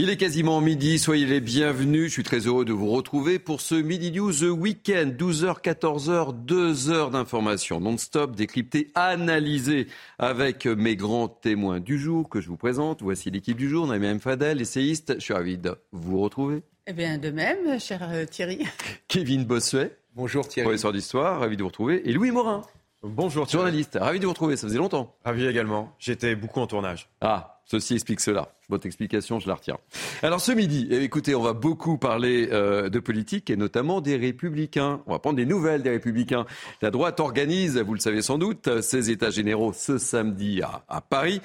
Il 0.00 0.10
est 0.10 0.16
quasiment 0.16 0.60
midi, 0.60 0.96
soyez 1.00 1.26
les 1.26 1.40
bienvenus. 1.40 2.06
Je 2.06 2.12
suis 2.12 2.22
très 2.22 2.46
heureux 2.46 2.64
de 2.64 2.72
vous 2.72 2.88
retrouver 2.88 3.40
pour 3.40 3.60
ce 3.60 3.74
Midi 3.74 4.12
News 4.12 4.32
The 4.32 4.42
Weekend. 4.42 5.20
12h, 5.20 5.60
14h, 5.60 6.44
2 6.44 6.90
heures 6.90 7.10
d'information 7.10 7.80
non-stop, 7.80 8.36
décryptées, 8.36 8.92
analysées 8.94 9.88
avec 10.20 10.66
mes 10.66 10.94
grands 10.94 11.26
témoins 11.26 11.80
du 11.80 11.98
jour 11.98 12.28
que 12.28 12.40
je 12.40 12.46
vous 12.48 12.56
présente. 12.56 13.02
Voici 13.02 13.32
l'équipe 13.32 13.56
du 13.56 13.68
jour. 13.68 13.88
Naïm 13.88 14.20
Fadel, 14.20 14.60
essayiste. 14.60 15.14
Je 15.16 15.24
suis 15.24 15.34
ravi 15.34 15.58
de 15.58 15.74
vous 15.90 16.20
retrouver. 16.20 16.62
Eh 16.86 16.92
bien, 16.92 17.18
de 17.18 17.30
même, 17.30 17.80
cher 17.80 18.08
euh, 18.08 18.24
Thierry. 18.24 18.64
Kevin 19.08 19.44
Bossuet. 19.44 19.96
Bonjour 20.14 20.46
Thierry. 20.46 20.66
Professeur 20.66 20.92
d'histoire, 20.92 21.40
ravi 21.40 21.56
de 21.56 21.62
vous 21.62 21.68
retrouver. 21.68 22.08
Et 22.08 22.12
Louis 22.12 22.30
Morin. 22.30 22.62
Bonjour 23.02 23.46
Thierry. 23.46 23.62
Journaliste, 23.62 23.96
ravi 24.00 24.18
de 24.18 24.24
vous 24.24 24.32
retrouver, 24.32 24.56
ça 24.56 24.66
faisait 24.66 24.78
longtemps. 24.78 25.14
Ravi 25.24 25.46
également. 25.46 25.94
J'étais 26.00 26.34
beaucoup 26.34 26.58
en 26.58 26.66
tournage. 26.66 27.08
Ah, 27.20 27.60
ceci 27.64 27.94
explique 27.94 28.18
cela. 28.18 28.48
Votre 28.68 28.86
explication, 28.86 29.38
je 29.38 29.46
la 29.46 29.54
retiens. 29.54 29.78
Alors 30.20 30.40
ce 30.40 30.50
midi, 30.50 30.88
eh, 30.90 31.04
écoutez, 31.04 31.36
on 31.36 31.42
va 31.42 31.52
beaucoup 31.52 31.96
parler 31.96 32.48
euh, 32.50 32.88
de 32.88 32.98
politique 32.98 33.50
et 33.50 33.56
notamment 33.56 34.00
des 34.00 34.16
républicains. 34.16 35.00
On 35.06 35.12
va 35.12 35.20
prendre 35.20 35.36
des 35.36 35.46
nouvelles 35.46 35.84
des 35.84 35.90
républicains. 35.90 36.44
La 36.82 36.90
droite 36.90 37.20
organise, 37.20 37.78
vous 37.78 37.94
le 37.94 38.00
savez 38.00 38.20
sans 38.20 38.36
doute, 38.36 38.80
ses 38.80 39.10
états 39.10 39.30
généraux 39.30 39.72
ce 39.72 39.96
samedi 39.98 40.60
à, 40.62 40.82
à 40.88 41.00
Paris. 41.00 41.40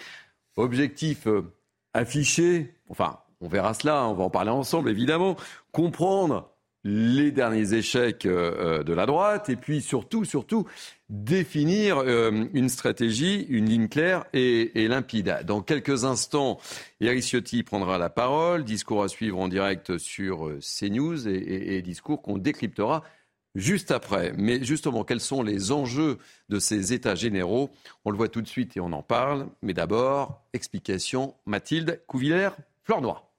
Objectif 0.57 1.27
euh, 1.27 1.53
affiché, 1.93 2.73
enfin, 2.89 3.19
on 3.41 3.47
verra 3.47 3.75
cela, 3.75 4.07
on 4.07 4.15
va 4.15 4.23
en 4.23 4.29
parler 4.31 4.49
ensemble 4.49 4.89
évidemment, 4.89 5.35
comprendre 5.71 6.49
les 6.83 7.31
derniers 7.31 7.73
échecs 7.73 8.25
euh, 8.25 8.79
euh, 8.79 8.83
de 8.83 8.93
la 8.93 9.05
droite 9.05 9.49
et 9.49 9.55
puis 9.55 9.81
surtout, 9.81 10.25
surtout, 10.25 10.67
définir 11.09 11.97
euh, 11.99 12.45
une 12.53 12.69
stratégie, 12.69 13.45
une 13.49 13.69
ligne 13.69 13.87
claire 13.87 14.25
et, 14.33 14.87
limpide. 14.87 15.43
Dans 15.45 15.61
quelques 15.61 16.03
instants, 16.03 16.59
Eric 16.99 17.23
Ciotti 17.23 17.63
prendra 17.63 17.97
la 17.97 18.09
parole, 18.09 18.63
discours 18.63 19.03
à 19.03 19.07
suivre 19.07 19.39
en 19.39 19.47
direct 19.47 19.97
sur 19.97 20.51
CNews 20.59 21.27
et, 21.27 21.81
discours 21.81 22.21
qu'on 22.21 22.37
décryptera 22.37 23.03
juste 23.55 23.91
après. 23.91 24.33
Mais 24.37 24.63
justement, 24.63 25.03
quels 25.03 25.21
sont 25.21 25.43
les 25.43 25.71
enjeux 25.71 26.17
de 26.49 26.59
ces 26.59 26.91
États 26.91 27.15
généraux? 27.15 27.69
On 28.03 28.11
le 28.11 28.17
voit 28.17 28.29
tout 28.29 28.41
de 28.41 28.47
suite 28.47 28.75
et 28.75 28.81
on 28.81 28.91
en 28.91 29.03
parle. 29.03 29.47
Mais 29.61 29.73
d'abord, 29.73 30.43
explication, 30.53 31.35
Mathilde 31.45 32.01
Couvillère, 32.07 32.57
Fleur 32.83 33.01
Noire. 33.01 33.32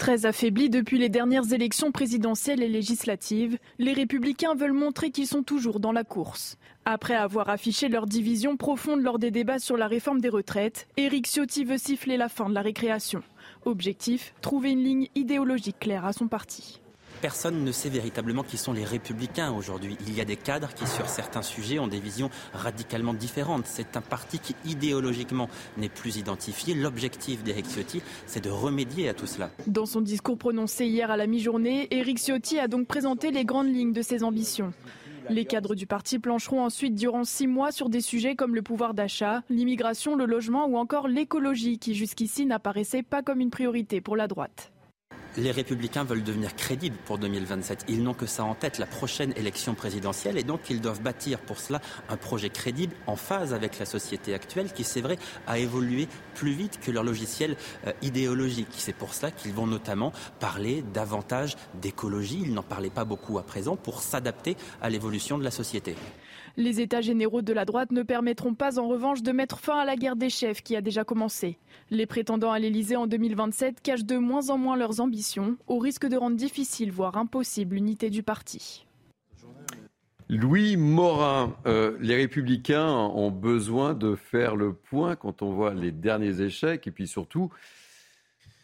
Très 0.00 0.24
affaiblis 0.24 0.70
depuis 0.70 0.96
les 0.96 1.10
dernières 1.10 1.52
élections 1.52 1.92
présidentielles 1.92 2.62
et 2.62 2.68
législatives, 2.68 3.58
les 3.78 3.92
républicains 3.92 4.54
veulent 4.54 4.72
montrer 4.72 5.10
qu'ils 5.10 5.26
sont 5.26 5.42
toujours 5.42 5.78
dans 5.78 5.92
la 5.92 6.04
course. 6.04 6.56
Après 6.86 7.14
avoir 7.14 7.50
affiché 7.50 7.90
leur 7.90 8.06
division 8.06 8.56
profonde 8.56 9.02
lors 9.02 9.18
des 9.18 9.30
débats 9.30 9.58
sur 9.58 9.76
la 9.76 9.88
réforme 9.88 10.22
des 10.22 10.30
retraites, 10.30 10.88
Éric 10.96 11.26
Ciotti 11.26 11.64
veut 11.64 11.76
siffler 11.76 12.16
la 12.16 12.30
fin 12.30 12.48
de 12.48 12.54
la 12.54 12.62
récréation. 12.62 13.22
Objectif, 13.66 14.32
trouver 14.40 14.70
une 14.70 14.82
ligne 14.82 15.08
idéologique 15.16 15.78
claire 15.78 16.06
à 16.06 16.14
son 16.14 16.28
parti 16.28 16.80
personne 17.20 17.64
ne 17.64 17.72
sait 17.72 17.88
véritablement 17.88 18.42
qui 18.42 18.56
sont 18.56 18.72
les 18.72 18.84
républicains 18.84 19.52
aujourd'hui. 19.52 19.96
Il 20.06 20.14
y 20.14 20.20
a 20.20 20.24
des 20.24 20.36
cadres 20.36 20.72
qui, 20.74 20.86
sur 20.86 21.08
certains 21.08 21.42
sujets, 21.42 21.78
ont 21.78 21.88
des 21.88 22.00
visions 22.00 22.30
radicalement 22.52 23.14
différentes. 23.14 23.66
C'est 23.66 23.96
un 23.96 24.00
parti 24.00 24.38
qui, 24.38 24.56
idéologiquement, 24.64 25.48
n'est 25.76 25.88
plus 25.88 26.16
identifié. 26.16 26.74
L'objectif 26.74 27.42
d'Éric 27.42 27.66
Ciotti, 27.66 28.02
c'est 28.26 28.44
de 28.44 28.50
remédier 28.50 29.08
à 29.08 29.14
tout 29.14 29.26
cela. 29.26 29.50
Dans 29.66 29.86
son 29.86 30.00
discours 30.00 30.38
prononcé 30.38 30.86
hier 30.86 31.10
à 31.10 31.16
la 31.16 31.26
mi-journée, 31.26 31.88
Éric 31.90 32.18
Ciotti 32.18 32.58
a 32.58 32.68
donc 32.68 32.86
présenté 32.86 33.30
les 33.30 33.44
grandes 33.44 33.72
lignes 33.72 33.92
de 33.92 34.02
ses 34.02 34.24
ambitions. 34.24 34.72
Les 35.28 35.44
cadres 35.44 35.74
du 35.74 35.86
parti 35.86 36.18
plancheront 36.18 36.64
ensuite 36.64 36.94
durant 36.94 37.24
six 37.24 37.46
mois 37.46 37.70
sur 37.70 37.88
des 37.88 38.00
sujets 38.00 38.34
comme 38.34 38.54
le 38.54 38.62
pouvoir 38.62 38.94
d'achat, 38.94 39.42
l'immigration, 39.50 40.16
le 40.16 40.24
logement 40.24 40.66
ou 40.66 40.76
encore 40.76 41.08
l'écologie 41.08 41.78
qui 41.78 41.94
jusqu'ici 41.94 42.46
n'apparaissait 42.46 43.02
pas 43.02 43.22
comme 43.22 43.40
une 43.40 43.50
priorité 43.50 44.00
pour 44.00 44.16
la 44.16 44.26
droite 44.26 44.72
les 45.36 45.50
républicains 45.50 46.04
veulent 46.04 46.22
devenir 46.22 46.54
crédibles 46.56 46.96
pour 47.04 47.18
2027. 47.18 47.84
Ils 47.88 48.02
n'ont 48.02 48.14
que 48.14 48.26
ça 48.26 48.44
en 48.44 48.54
tête, 48.54 48.78
la 48.78 48.86
prochaine 48.86 49.32
élection 49.36 49.74
présidentielle, 49.74 50.38
et 50.38 50.42
donc 50.42 50.70
ils 50.70 50.80
doivent 50.80 51.02
bâtir 51.02 51.38
pour 51.38 51.58
cela 51.58 51.80
un 52.08 52.16
projet 52.16 52.50
crédible 52.50 52.94
en 53.06 53.16
phase 53.16 53.54
avec 53.54 53.78
la 53.78 53.86
société 53.86 54.34
actuelle 54.34 54.72
qui, 54.72 54.84
c'est 54.84 55.00
vrai, 55.00 55.18
a 55.46 55.58
évolué 55.58 56.08
plus 56.34 56.52
vite 56.52 56.80
que 56.80 56.90
leur 56.90 57.04
logiciel 57.04 57.56
euh, 57.86 57.92
idéologique. 58.02 58.68
C'est 58.70 58.94
pour 58.94 59.14
cela 59.14 59.30
qu'ils 59.30 59.52
vont 59.52 59.66
notamment 59.66 60.12
parler 60.38 60.82
davantage 60.94 61.56
d'écologie. 61.80 62.40
Ils 62.42 62.54
n'en 62.54 62.62
parlaient 62.62 62.90
pas 62.90 63.04
beaucoup 63.04 63.38
à 63.38 63.42
présent 63.42 63.76
pour 63.76 64.02
s'adapter 64.02 64.56
à 64.82 64.90
l'évolution 64.90 65.38
de 65.38 65.44
la 65.44 65.50
société. 65.50 65.96
Les 66.56 66.80
États 66.80 67.00
généraux 67.00 67.42
de 67.42 67.52
la 67.52 67.64
droite 67.64 67.92
ne 67.92 68.02
permettront 68.02 68.54
pas 68.54 68.78
en 68.78 68.88
revanche 68.88 69.22
de 69.22 69.32
mettre 69.32 69.58
fin 69.58 69.78
à 69.78 69.84
la 69.84 69.96
guerre 69.96 70.16
des 70.16 70.30
chefs 70.30 70.62
qui 70.62 70.76
a 70.76 70.80
déjà 70.80 71.04
commencé. 71.04 71.58
Les 71.90 72.06
prétendants 72.06 72.52
à 72.52 72.58
l'Elysée 72.58 72.96
en 72.96 73.06
2027 73.06 73.80
cachent 73.80 74.04
de 74.04 74.16
moins 74.16 74.50
en 74.50 74.58
moins 74.58 74.76
leurs 74.76 75.00
ambitions, 75.00 75.56
au 75.66 75.78
risque 75.78 76.06
de 76.06 76.16
rendre 76.16 76.36
difficile, 76.36 76.92
voire 76.92 77.16
impossible, 77.16 77.76
l'unité 77.76 78.10
du 78.10 78.22
parti. 78.22 78.86
Louis 80.28 80.76
Morin, 80.76 81.56
euh, 81.66 81.96
les 82.00 82.14
républicains 82.14 82.88
ont 82.88 83.32
besoin 83.32 83.94
de 83.94 84.14
faire 84.14 84.54
le 84.54 84.72
point 84.72 85.16
quand 85.16 85.42
on 85.42 85.50
voit 85.50 85.74
les 85.74 85.90
derniers 85.90 86.40
échecs 86.40 86.86
et 86.86 86.92
puis 86.92 87.08
surtout 87.08 87.50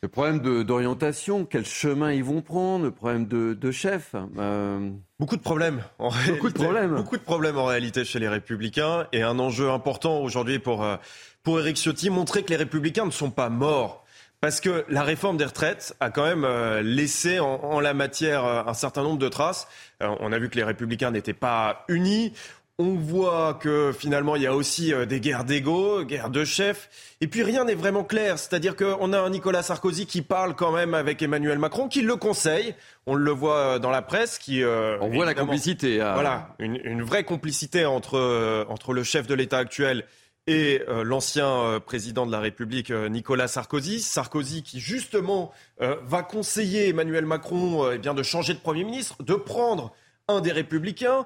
le 0.02 0.08
problème 0.08 0.64
d'orientation, 0.64 1.44
quel 1.44 1.64
chemin 1.64 2.12
ils 2.12 2.24
vont 2.24 2.42
prendre, 2.42 2.84
le 2.84 2.90
problème 2.90 3.26
de, 3.26 3.54
de 3.54 3.70
chef. 3.70 4.14
Euh... 4.38 4.90
Beaucoup 5.18 5.36
de 5.36 5.42
problèmes 5.42 5.82
en 5.98 6.08
réalité. 6.08 6.32
Beaucoup 6.32 6.48
de 6.50 6.54
problèmes. 6.54 6.94
Beaucoup 6.94 7.16
de 7.16 7.22
problèmes 7.22 7.58
en 7.58 7.64
réalité 7.64 8.04
chez 8.04 8.18
les 8.18 8.28
Républicains 8.28 9.06
et 9.12 9.22
un 9.22 9.38
enjeu 9.38 9.70
important 9.70 10.20
aujourd'hui 10.20 10.58
pour 10.58 10.84
euh, 10.84 10.96
pour 11.42 11.60
Éric 11.60 11.76
Ciotti, 11.76 12.10
montrer 12.10 12.42
que 12.42 12.50
les 12.50 12.56
Républicains 12.56 13.06
ne 13.06 13.10
sont 13.10 13.30
pas 13.30 13.48
morts. 13.48 14.04
Parce 14.40 14.60
que 14.60 14.84
la 14.88 15.02
réforme 15.02 15.38
des 15.38 15.46
retraites 15.46 15.96
a 16.00 16.10
quand 16.10 16.24
même 16.24 16.44
euh, 16.44 16.82
laissé 16.82 17.40
en, 17.40 17.54
en, 17.64 17.80
la 17.80 17.94
matière 17.94 18.44
un 18.44 18.74
certain 18.74 19.02
nombre 19.02 19.18
de 19.18 19.28
traces. 19.28 19.66
on 20.00 20.30
a 20.30 20.38
vu 20.38 20.50
que 20.50 20.56
les 20.56 20.64
républicains 20.64 21.10
n'étaient 21.10 21.32
pas 21.32 21.84
unis. 21.88 22.34
On 22.78 22.94
voit 22.94 23.54
que 23.54 23.90
finalement 23.98 24.36
il 24.36 24.42
y 24.42 24.46
a 24.46 24.54
aussi 24.54 24.92
euh, 24.92 25.06
des 25.06 25.18
guerres 25.18 25.44
d'ego, 25.44 26.04
guerres 26.04 26.28
de 26.28 26.44
chefs, 26.44 26.90
et 27.22 27.26
puis 27.26 27.42
rien 27.42 27.64
n'est 27.64 27.74
vraiment 27.74 28.04
clair. 28.04 28.38
C'est-à-dire 28.38 28.76
qu'on 28.76 29.14
a 29.14 29.18
un 29.18 29.30
Nicolas 29.30 29.62
Sarkozy 29.62 30.04
qui 30.04 30.20
parle 30.20 30.54
quand 30.54 30.72
même 30.72 30.92
avec 30.92 31.22
Emmanuel 31.22 31.58
Macron, 31.58 31.88
qui 31.88 32.02
le 32.02 32.16
conseille. 32.16 32.74
On 33.06 33.14
le 33.14 33.30
voit 33.30 33.56
euh, 33.56 33.78
dans 33.78 33.90
la 33.90 34.02
presse, 34.02 34.38
qui 34.38 34.62
euh, 34.62 34.98
on 35.00 35.08
voit 35.08 35.24
la 35.24 35.32
complicité. 35.32 36.02
Hein. 36.02 36.12
Voilà, 36.12 36.54
une, 36.58 36.78
une, 36.84 37.02
vraie 37.02 37.24
complicité 37.24 37.86
entre 37.86 38.66
entre 38.68 38.92
le 38.92 39.02
chef 39.02 39.26
de 39.26 39.32
l'État 39.32 39.56
actuel 39.56 40.04
et 40.46 40.82
euh, 40.86 41.02
l'ancien 41.02 41.80
président 41.86 42.26
de 42.26 42.32
la 42.32 42.40
République 42.40 42.90
Nicolas 42.90 43.48
Sarkozy. 43.48 44.00
Sarkozy 44.00 44.62
qui 44.62 44.80
justement 44.80 45.50
va 45.78 46.22
conseiller 46.22 46.88
Emmanuel 46.88 47.24
Macron 47.24 47.90
eh 47.90 47.96
bien 47.96 48.12
de 48.12 48.22
changer 48.22 48.52
de 48.52 48.58
premier 48.58 48.84
ministre, 48.84 49.22
de 49.22 49.34
prendre 49.34 49.94
un 50.28 50.40
des 50.40 50.52
républicains. 50.52 51.24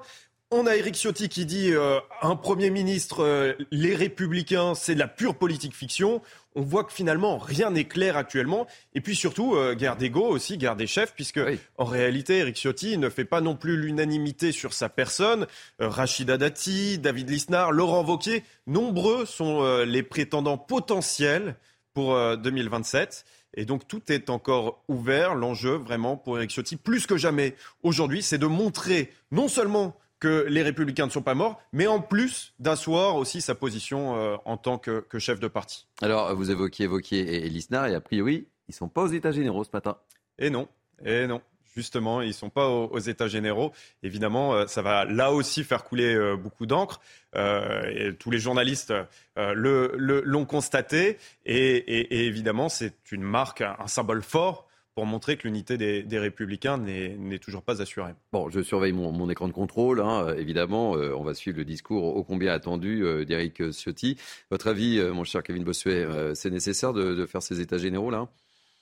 On 0.53 0.67
a 0.67 0.75
Éric 0.75 0.95
Ciotti 0.95 1.29
qui 1.29 1.45
dit 1.45 1.71
euh, 1.71 2.01
un 2.21 2.35
Premier 2.35 2.71
ministre, 2.71 3.23
euh, 3.23 3.53
les 3.71 3.95
républicains, 3.95 4.75
c'est 4.75 4.95
de 4.95 4.99
la 4.99 5.07
pure 5.07 5.35
politique 5.35 5.73
fiction. 5.73 6.21
On 6.55 6.61
voit 6.61 6.83
que 6.83 6.91
finalement, 6.91 7.37
rien 7.37 7.71
n'est 7.71 7.85
clair 7.85 8.17
actuellement. 8.17 8.67
Et 8.93 8.99
puis 8.99 9.15
surtout, 9.15 9.55
euh, 9.55 9.75
guerre 9.75 9.95
d'ego 9.95 10.27
aussi, 10.27 10.57
guerre 10.57 10.75
des 10.75 10.87
chefs, 10.87 11.13
puisque 11.15 11.39
oui. 11.41 11.57
en 11.77 11.85
réalité, 11.85 12.39
Éric 12.39 12.57
Ciotti 12.57 12.97
ne 12.97 13.07
fait 13.07 13.23
pas 13.23 13.39
non 13.39 13.55
plus 13.55 13.77
l'unanimité 13.77 14.51
sur 14.51 14.73
sa 14.73 14.89
personne. 14.89 15.47
Euh, 15.79 15.87
Rachida 15.87 16.37
Dati, 16.37 16.99
David 16.99 17.29
Lisnard, 17.29 17.71
Laurent 17.71 18.03
Vauquier, 18.03 18.43
nombreux 18.67 19.25
sont 19.25 19.63
les 19.85 20.03
prétendants 20.03 20.57
potentiels 20.57 21.55
pour 21.93 22.13
2027. 22.37 23.23
Et 23.53 23.63
donc 23.63 23.87
tout 23.87 24.01
est 24.11 24.29
encore 24.29 24.83
ouvert. 24.89 25.33
L'enjeu 25.33 25.75
vraiment 25.75 26.17
pour 26.17 26.37
Éric 26.37 26.51
Ciotti, 26.51 26.75
plus 26.75 27.07
que 27.07 27.15
jamais 27.15 27.55
aujourd'hui, 27.83 28.21
c'est 28.21 28.37
de 28.37 28.47
montrer 28.47 29.11
non 29.31 29.47
seulement 29.47 29.95
que 30.21 30.45
les 30.47 30.61
républicains 30.61 31.07
ne 31.07 31.11
sont 31.11 31.23
pas 31.23 31.33
morts, 31.33 31.59
mais 31.73 31.87
en 31.87 31.99
plus 31.99 32.53
d'asseoir 32.59 33.15
aussi 33.15 33.41
sa 33.41 33.55
position 33.55 34.15
euh, 34.15 34.37
en 34.45 34.55
tant 34.55 34.77
que, 34.77 35.01
que, 35.01 35.19
chef 35.19 35.39
de 35.41 35.47
parti. 35.49 35.87
Alors, 36.01 36.33
vous 36.35 36.51
évoquiez 36.51 36.87
et 37.13 37.49
Lisnard, 37.49 37.87
et 37.87 37.95
a 37.95 38.01
priori, 38.01 38.47
ils 38.69 38.71
ne 38.71 38.75
sont 38.75 38.87
pas 38.87 39.01
aux 39.01 39.07
États 39.07 39.31
généraux 39.31 39.63
ce 39.63 39.71
matin. 39.73 39.97
Et 40.37 40.49
non, 40.49 40.69
et 41.03 41.27
non. 41.27 41.41
Justement, 41.75 42.21
ils 42.21 42.27
ne 42.27 42.33
sont 42.33 42.49
pas 42.49 42.67
aux, 42.67 42.99
États 42.99 43.29
généraux. 43.29 43.71
Évidemment, 44.03 44.67
ça 44.67 44.81
va 44.81 45.05
là 45.05 45.31
aussi 45.31 45.63
faire 45.63 45.85
couler 45.85 46.35
beaucoup 46.35 46.65
d'encre. 46.65 46.99
et 47.33 48.13
tous 48.19 48.29
les 48.29 48.39
journalistes 48.39 48.93
l'ont 49.37 50.45
constaté. 50.45 51.17
Et, 51.45 52.27
évidemment, 52.27 52.67
c'est 52.67 53.13
une 53.13 53.21
marque, 53.21 53.61
un 53.61 53.87
symbole 53.87 54.21
fort 54.21 54.67
pour 54.95 55.05
montrer 55.05 55.37
que 55.37 55.47
l'unité 55.47 55.77
des, 55.77 56.19
républicains 56.19 56.77
n'est 56.77 57.39
toujours 57.39 57.63
pas 57.63 57.81
assurée. 57.81 58.11
Bon, 58.33 58.49
je 58.49 58.61
surveille 58.61 58.91
mon, 58.91 59.29
écran 59.29 59.47
de 59.47 59.53
contrôle, 59.53 60.01
hein, 60.01 60.35
évidemment. 60.37 60.95
Euh, 60.95 61.15
on 61.15 61.23
va 61.23 61.33
suivre 61.33 61.57
le 61.57 61.65
discours 61.65 62.15
ô 62.15 62.23
combien 62.23 62.51
attendu 62.53 63.03
euh, 63.03 63.23
d'Éric 63.23 63.71
Ciotti. 63.71 64.17
Votre 64.49 64.67
avis, 64.67 64.99
euh, 64.99 65.13
mon 65.13 65.23
cher 65.23 65.43
Kevin 65.43 65.63
Bossuet, 65.63 66.05
c'est 66.33 66.49
nécessaire 66.49 66.93
de, 66.93 67.25
faire 67.25 67.41
ces 67.41 67.61
états 67.61 67.77
généraux 67.77 68.11
là? 68.11 68.27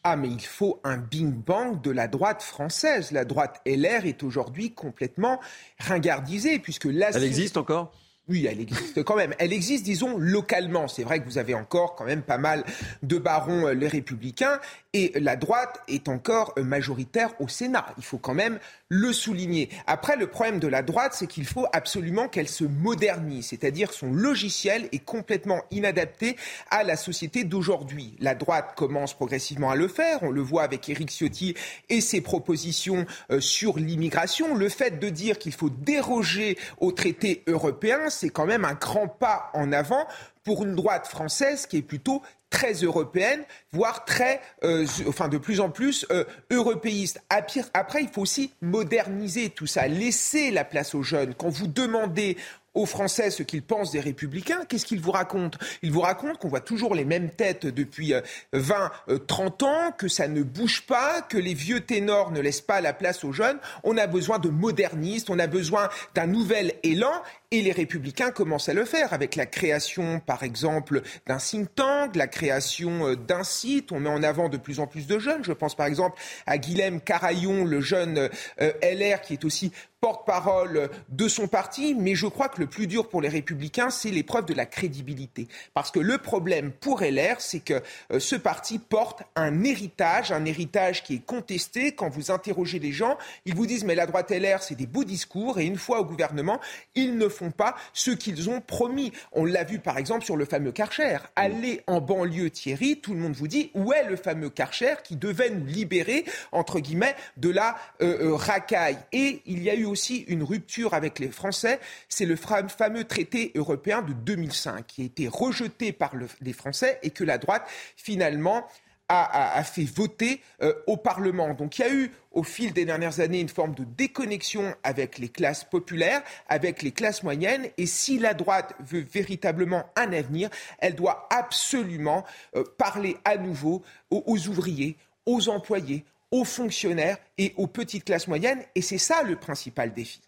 Ah, 0.04 0.16
mais 0.16 0.30
il 0.30 0.42
faut 0.42 0.80
un 0.86 0.98
bing-bang 0.98 1.82
de 1.82 1.92
la 1.92 2.08
droite 2.08 2.42
française. 2.42 3.12
La 3.12 3.26
droite 3.26 3.62
LR 3.66 4.06
est 4.06 4.24
aujourd'hui 4.24 4.74
complètement 4.74 5.42
ringardisée, 5.78 6.58
puisque 6.60 6.86
là... 6.86 7.10
Elle 7.14 7.26
existe 7.26 7.58
encore? 7.58 7.94
Oui, 8.30 8.48
elle 8.50 8.62
existe 8.62 9.04
quand 9.04 9.16
même. 9.16 9.34
Elle 9.40 9.54
existe, 9.54 9.84
disons, 9.84 10.18
localement. 10.18 10.88
C'est 10.88 11.04
vrai 11.04 11.20
que 11.20 11.26
vous 11.26 11.38
avez 11.38 11.56
encore 11.56 11.96
quand 11.96 12.06
même 12.06 12.22
pas 12.22 12.38
mal 12.38 12.64
de 13.04 13.18
barons, 13.18 13.68
les 13.70 13.88
républicains, 13.88 14.60
et 14.94 15.12
la 15.20 15.36
droite 15.36 15.82
est 15.88 16.08
encore 16.08 16.54
majoritaire 16.58 17.32
au 17.40 17.48
Sénat. 17.48 17.88
Il 17.98 18.04
faut 18.04 18.18
quand 18.18 18.34
même 18.34 18.60
le 18.90 19.14
souligner. 19.14 19.70
Après, 19.86 20.16
le 20.16 20.28
problème 20.28 20.60
de 20.60 20.68
la 20.68 20.82
droite, 20.82 21.14
c'est 21.16 21.28
qu'il 21.28 21.46
faut 21.46 21.68
absolument 21.74 22.28
qu'elle 22.28 22.48
se 22.48 22.64
modernise, 22.64 23.48
c'est-à-dire 23.48 23.94
son 23.94 24.12
logiciel 24.12 24.90
est 24.92 25.04
complètement 25.04 25.62
inadapté 25.72 26.36
à 26.72 26.84
la 26.84 26.96
société 26.96 27.44
d'aujourd'hui. 27.44 28.16
La 28.20 28.34
droite 28.36 28.74
commence 28.76 29.14
progressivement 29.14 29.70
à 29.70 29.76
le 29.76 29.88
faire, 29.88 30.20
on 30.24 30.32
le 30.32 30.42
voit 30.42 30.64
avec 30.64 30.90
Éric 30.90 31.12
Ciotti 31.12 31.54
et 31.90 32.02
ses 32.02 32.22
propositions 32.22 33.06
euh, 33.32 33.40
sur 33.40 33.78
l'immigration. 33.78 34.56
Le 34.56 34.70
fait 34.70 35.00
de 35.00 35.10
dire 35.10 35.38
qu'il 35.38 35.54
faut 35.54 35.70
déroger 35.70 36.58
aux 36.80 36.92
traités 36.92 37.44
européens, 37.48 38.10
c'est 38.20 38.30
quand 38.30 38.46
même 38.46 38.66
un 38.66 38.74
grand 38.74 39.08
pas 39.08 39.50
en 39.54 39.72
avant 39.72 40.06
pour 40.44 40.64
une 40.64 40.76
droite 40.76 41.08
française 41.08 41.66
qui 41.66 41.78
est 41.78 41.82
plutôt 41.82 42.22
très 42.50 42.74
européenne, 42.74 43.44
voire 43.72 44.06
très, 44.06 44.42
euh, 44.64 44.86
enfin 45.08 45.28
de 45.28 45.38
plus 45.38 45.60
en 45.60 45.70
plus 45.70 46.06
euh, 46.12 46.24
européiste. 46.50 47.22
Après, 47.30 48.02
il 48.02 48.10
faut 48.10 48.22
aussi 48.22 48.52
moderniser 48.62 49.52
tout 49.52 49.68
ça, 49.68 49.88
laisser 49.88 50.52
la 50.52 50.64
place 50.64 50.96
aux 50.96 51.04
jeunes. 51.04 51.36
Quand 51.36 51.50
vous 51.50 51.68
demandez 51.68 52.38
aux 52.74 52.86
Français 52.86 53.32
ce 53.32 53.44
qu'ils 53.44 53.64
pensent 53.64 53.92
des 53.92 54.00
républicains, 54.00 54.66
qu'est-ce 54.68 54.86
qu'ils 54.86 55.02
vous 55.02 55.12
racontent? 55.12 55.58
Ils 55.82 55.92
vous 55.92 56.02
racontent 56.02 56.36
qu'on 56.36 56.50
voit 56.50 56.62
toujours 56.62 56.96
les 56.96 57.06
mêmes 57.06 57.30
têtes 57.32 57.66
depuis 57.66 58.14
20, 58.54 58.92
euh, 59.10 59.18
30 59.18 59.64
ans, 59.64 59.92
que 59.98 60.08
ça 60.08 60.28
ne 60.28 60.44
bouge 60.44 60.86
pas, 60.86 61.22
que 61.22 61.38
les 61.38 61.54
vieux 61.54 61.82
ténors 61.82 62.32
ne 62.32 62.40
laissent 62.40 62.62
pas 62.62 62.82
la 62.82 62.94
place 62.94 63.24
aux 63.24 63.32
jeunes. 63.32 63.60
On 63.84 63.98
a 63.98 64.08
besoin 64.08 64.40
de 64.40 64.50
modernistes, 64.50 65.30
on 65.30 65.40
a 65.40 65.48
besoin 65.48 65.90
d'un 66.16 66.28
nouvel 66.28 66.74
élan. 66.84 67.14
Et 67.52 67.64
les 67.64 67.72
républicains 67.72 68.30
commencent 68.30 68.70
à 68.70 68.76
le 68.76 68.86
faire 68.86 69.12
avec 69.12 69.36
la 69.36 69.48
création, 69.48 70.20
par 70.20 70.44
exemple, 70.44 71.02
d'un 71.26 71.38
think 71.38 71.74
tank, 71.74 72.16
la 72.16 72.28
création 72.28 73.08
euh, 73.08 73.16
d'un 73.16 73.44
site. 73.44 73.92
On 73.92 74.00
met 74.00 74.10
en 74.10 74.22
avant 74.22 74.50
de 74.50 74.58
plus 74.58 74.80
en 74.80 74.86
plus 74.86 75.08
de 75.08 75.18
jeunes. 75.18 75.44
Je 75.44 75.54
pense 75.54 75.76
par 75.76 75.88
exemple 75.88 76.22
à 76.46 76.58
Guilhem 76.60 77.02
Carayon, 77.02 77.66
le 77.66 77.82
jeune 77.82 78.30
euh, 78.62 78.72
LR 78.84 79.22
qui 79.22 79.34
est 79.34 79.46
aussi 79.46 79.72
porte-parole 80.02 80.90
de 81.10 81.28
son 81.28 81.48
parti, 81.48 81.94
mais 81.94 82.16
je 82.16 82.28
crois 82.28 82.48
que 82.48 82.62
le 82.62 82.68
plus 82.68 82.88
dur 82.88 83.10
pour 83.10 83.22
les 83.22 83.28
républicains, 83.28 83.90
c'est 83.90 84.12
l'épreuve 84.12 84.46
de 84.46 84.54
la 84.54 84.66
crédibilité. 84.66 85.48
Parce 85.74 85.92
que 85.92 86.00
le 86.00 86.18
problème 86.18 86.72
pour 86.72 87.02
LR, 87.02 87.36
c'est 87.40 87.60
que 87.60 87.82
euh, 88.12 88.20
ce 88.20 88.36
parti 88.36 88.80
porte 88.80 89.24
un 89.36 89.64
héritage, 89.64 90.32
un 90.32 90.46
héritage 90.46 91.04
qui 91.04 91.16
est 91.16 91.26
contesté. 91.26 91.92
Quand 91.92 92.10
vous 92.10 92.32
interrogez 92.32 92.80
les 92.80 92.94
gens, 92.94 93.18
ils 93.46 93.56
vous 93.56 93.66
disent 93.66 93.84
mais 93.84 93.96
la 93.96 94.06
droite 94.06 94.32
LR, 94.32 94.64
c'est 94.64 94.76
des 94.76 94.88
beaux 94.88 95.04
discours, 95.04 95.60
et 95.60 95.66
une 95.66 95.78
fois 95.78 96.00
au 96.00 96.06
gouvernement, 96.06 96.60
ils 96.96 97.18
ne 97.18 97.28
font 97.28 97.52
pas 97.52 97.76
ce 97.94 98.12
qu'ils 98.12 98.50
ont 98.50 98.62
promis. 98.62 99.12
On 99.34 99.44
l'a 99.44 99.66
vu 99.66 99.80
par 99.80 99.98
exemple 99.98 100.24
sur 100.24 100.38
le 100.38 100.46
fameux 100.46 100.72
Karcher. 100.72 101.18
Allez 101.36 101.82
en 101.88 102.00
banlieue 102.00 102.50
Thierry, 102.50 103.02
tout 103.02 103.14
le 103.14 103.20
monde 103.20 103.34
vous 103.34 103.48
dit 103.48 103.72
où 103.74 103.92
est 103.92 104.06
le 104.06 104.16
fameux 104.16 104.50
Karcher 104.50 104.96
qui 105.04 105.18
devait 105.18 105.50
nous 105.50 105.66
libérer, 105.66 106.24
entre 106.54 106.80
guillemets, 106.80 107.16
de 107.36 107.50
la 107.50 107.76
euh, 108.02 108.30
euh, 108.30 108.36
racaille? 108.36 108.98
Et 109.12 109.42
il 109.46 109.62
y 109.62 109.70
a 109.70 109.76
eu 109.76 109.89
aussi 109.90 110.20
une 110.28 110.44
rupture 110.44 110.94
avec 110.94 111.20
les 111.20 111.30
Français. 111.30 111.80
C'est 112.08 112.26
le 112.26 112.36
fameux 112.36 113.04
traité 113.04 113.52
européen 113.56 114.02
de 114.02 114.14
2005 114.14 114.86
qui 114.88 115.02
a 115.02 115.06
été 115.06 115.28
rejeté 115.28 115.92
par 115.92 116.14
les 116.42 116.54
Français 116.54 117.00
et 117.04 117.10
que 117.10 117.24
la 117.24 117.38
droite, 117.38 117.68
finalement, 117.96 118.66
a, 119.10 119.64
fait 119.64 119.84
voter 119.84 120.42
euh, 120.62 120.74
au 120.88 120.96
Parlement. 120.96 121.54
Donc 121.54 121.80
il 121.80 121.82
y 121.82 121.86
a 121.86 121.94
eu 121.94 122.12
au 122.32 122.44
fil 122.44 122.74
des 122.74 122.86
dernières 122.86 123.20
années 123.20 123.40
une 123.40 123.50
forme 123.50 123.74
de 123.74 123.84
déconnexion 123.84 124.76
avec 124.84 125.18
les 125.18 125.30
classes 125.30 125.64
populaires, 125.64 126.22
avec 126.48 126.84
les 126.84 126.92
classes 126.92 127.24
moyennes. 127.24 127.68
Et 127.78 127.88
si 127.88 128.20
la 128.20 128.34
droite 128.34 128.76
veut 128.80 129.06
véritablement 129.12 129.86
un 129.96 130.14
avenir, 130.14 130.50
elle 130.78 130.96
doit 130.96 131.28
absolument 131.32 132.24
euh, 132.56 132.64
parler 132.78 133.18
à 133.26 133.38
nouveau 133.38 133.84
aux 134.12 134.48
ouvriers, 134.48 134.96
aux 135.26 135.50
employés, 135.50 136.06
aux 136.32 136.44
fonctionnaires 136.44 137.18
et 137.38 137.54
aux 137.58 137.68
petites 137.68 138.06
classes 138.06 138.28
moyennes. 138.28 138.62
Et 138.76 138.82
c'est 138.82 138.98
ça 138.98 139.24
le 139.24 139.36
principal 139.36 139.94
défi. 139.94 140.22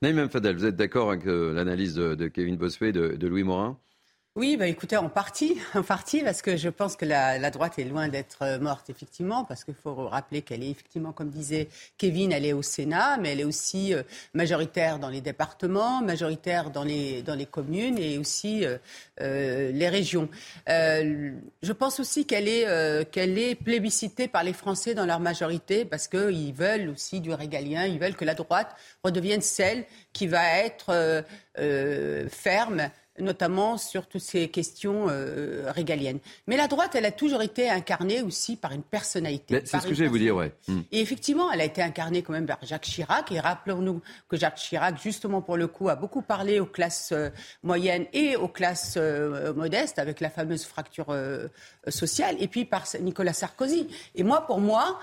Naïm 0.00 0.28
Fadel, 0.28 0.56
vous 0.56 0.66
êtes 0.66 0.76
d'accord 0.76 1.10
avec 1.10 1.26
euh, 1.26 1.52
l'analyse 1.52 1.94
de, 1.94 2.28
Kevin 2.28 2.56
Bossuet 2.56 2.90
et 2.90 2.92
de 2.92 3.26
Louis 3.26 3.42
Morin? 3.42 3.78
Oui, 4.34 4.56
bah 4.56 4.66
écoutez, 4.66 4.96
en 4.96 5.10
partie, 5.10 5.60
en 5.74 5.82
partie, 5.82 6.22
parce 6.22 6.40
que 6.40 6.56
je 6.56 6.70
pense 6.70 6.96
que 6.96 7.04
la, 7.04 7.50
droite 7.50 7.78
est 7.78 7.84
loin 7.84 8.08
d'être 8.08 8.38
euh, 8.40 8.58
morte, 8.58 8.88
effectivement, 8.88 9.44
parce 9.44 9.62
qu'il 9.62 9.74
faut 9.74 10.08
rappeler 10.08 10.40
qu'elle 10.40 10.62
est 10.62 10.70
effectivement, 10.70 11.12
comme 11.12 11.28
disait 11.28 11.68
Kevin, 11.98 12.32
elle 12.32 12.46
est 12.46 12.54
au 12.54 12.62
Sénat, 12.62 13.18
mais 13.18 13.32
elle 13.32 13.40
est 13.40 13.44
aussi 13.44 13.92
euh, 13.92 14.02
majoritaire 14.32 14.98
dans 14.98 15.10
les 15.10 15.20
départements, 15.20 16.00
majoritaire 16.00 16.70
dans 16.70 16.82
les, 16.82 17.20
dans 17.20 17.34
les 17.34 17.44
communes 17.44 17.98
et 17.98 18.16
aussi 18.16 18.64
euh, 18.64 19.70
les 19.70 19.88
régions. 19.90 20.30
je 20.66 21.72
pense 21.72 22.00
aussi 22.00 22.24
qu'elle 22.24 22.48
est, 22.48 23.10
qu'elle 23.10 23.38
est 23.38 23.54
plébiscitée 23.54 24.28
par 24.28 24.44
les 24.44 24.54
Français 24.54 24.94
dans 24.94 25.04
leur 25.04 25.20
majorité, 25.20 25.84
parce 25.84 26.08
qu'ils 26.08 26.54
veulent 26.54 26.88
aussi 26.88 27.20
du 27.20 27.34
régalien, 27.34 27.84
ils 27.84 27.98
veulent 27.98 28.16
que 28.16 28.24
la 28.24 28.34
droite 28.34 28.74
redevienne 29.04 29.42
celle 29.42 29.84
qui 30.14 30.26
va 30.26 30.58
être 30.58 31.24
ferme 32.30 32.90
notamment 33.18 33.76
sur 33.76 34.06
toutes 34.06 34.22
ces 34.22 34.48
questions 34.48 35.06
euh, 35.08 35.70
régaliennes. 35.70 36.18
Mais 36.46 36.56
la 36.56 36.66
droite, 36.66 36.94
elle 36.94 37.04
a 37.04 37.10
toujours 37.10 37.42
été 37.42 37.68
incarnée 37.68 38.22
aussi 38.22 38.56
par 38.56 38.72
une 38.72 38.82
personnalité. 38.82 39.62
C'est 39.64 39.80
ce 39.80 39.86
que 39.86 39.94
je 39.94 40.04
vais 40.04 40.08
vous 40.08 40.18
dire, 40.18 40.34
ouais. 40.36 40.52
Hmm. 40.68 40.80
Et 40.90 41.00
effectivement, 41.00 41.50
elle 41.52 41.60
a 41.60 41.64
été 41.64 41.82
incarnée 41.82 42.22
quand 42.22 42.32
même 42.32 42.46
par 42.46 42.58
Jacques 42.62 42.82
Chirac. 42.84 43.30
Et 43.32 43.40
rappelons-nous 43.40 44.00
que 44.28 44.36
Jacques 44.36 44.56
Chirac, 44.56 45.00
justement 45.02 45.42
pour 45.42 45.56
le 45.56 45.66
coup, 45.66 45.88
a 45.88 45.96
beaucoup 45.96 46.22
parlé 46.22 46.58
aux 46.58 46.66
classes 46.66 47.12
euh, 47.12 47.28
moyennes 47.62 48.06
et 48.12 48.36
aux 48.36 48.48
classes 48.48 48.94
euh, 48.96 49.52
modestes, 49.52 49.98
avec 49.98 50.20
la 50.20 50.30
fameuse 50.30 50.64
fracture 50.64 51.14
sociale, 51.88 52.36
et 52.38 52.48
puis 52.48 52.64
par 52.64 52.84
Nicolas 53.00 53.32
Sarkozy. 53.32 53.88
Et 54.14 54.22
moi, 54.22 54.46
pour 54.46 54.60
moi, 54.60 54.98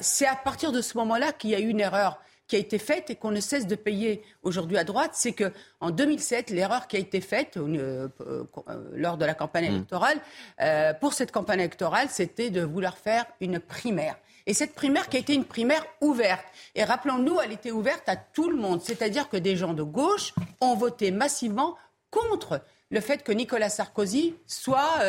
c'est 0.00 0.26
à 0.26 0.36
partir 0.36 0.72
de 0.72 0.80
ce 0.80 0.96
moment-là 0.98 1.32
qu'il 1.32 1.50
y 1.50 1.54
a 1.54 1.60
eu 1.60 1.68
une 1.68 1.80
erreur 1.80 2.20
qui 2.48 2.56
a 2.56 2.58
été 2.58 2.78
faite 2.78 3.10
et 3.10 3.16
qu'on 3.16 3.30
ne 3.30 3.40
cesse 3.40 3.66
de 3.66 3.74
payer 3.74 4.22
aujourd'hui 4.42 4.78
à 4.78 4.84
droite, 4.84 5.12
c'est 5.14 5.32
que 5.32 5.52
en 5.80 5.90
2007, 5.90 6.50
l'erreur 6.50 6.86
qui 6.86 6.96
a 6.96 6.98
été 6.98 7.20
faite 7.20 7.56
euh, 7.56 8.08
euh, 8.20 8.44
lors 8.92 9.16
de 9.16 9.24
la 9.24 9.34
campagne 9.34 9.64
mmh. 9.64 9.74
électorale, 9.74 10.18
euh, 10.60 10.94
pour 10.94 11.12
cette 11.12 11.32
campagne 11.32 11.60
électorale, 11.60 12.08
c'était 12.10 12.50
de 12.50 12.62
vouloir 12.62 12.96
faire 12.96 13.24
une 13.40 13.58
primaire. 13.58 14.16
Et 14.46 14.54
cette 14.54 14.74
primaire 14.74 15.08
qui 15.08 15.16
a 15.16 15.20
été 15.20 15.34
une 15.34 15.44
primaire 15.44 15.84
ouverte. 16.00 16.44
Et 16.76 16.84
rappelons-nous, 16.84 17.40
elle 17.40 17.50
était 17.50 17.72
ouverte 17.72 18.08
à 18.08 18.14
tout 18.14 18.48
le 18.48 18.56
monde. 18.56 18.80
C'est-à-dire 18.80 19.28
que 19.28 19.36
des 19.36 19.56
gens 19.56 19.74
de 19.74 19.82
gauche 19.82 20.34
ont 20.60 20.76
voté 20.76 21.10
massivement 21.10 21.76
contre 22.12 22.60
le 22.90 23.00
fait 23.00 23.24
que 23.24 23.32
Nicolas 23.32 23.68
Sarkozy 23.68 24.36
soit 24.46 25.00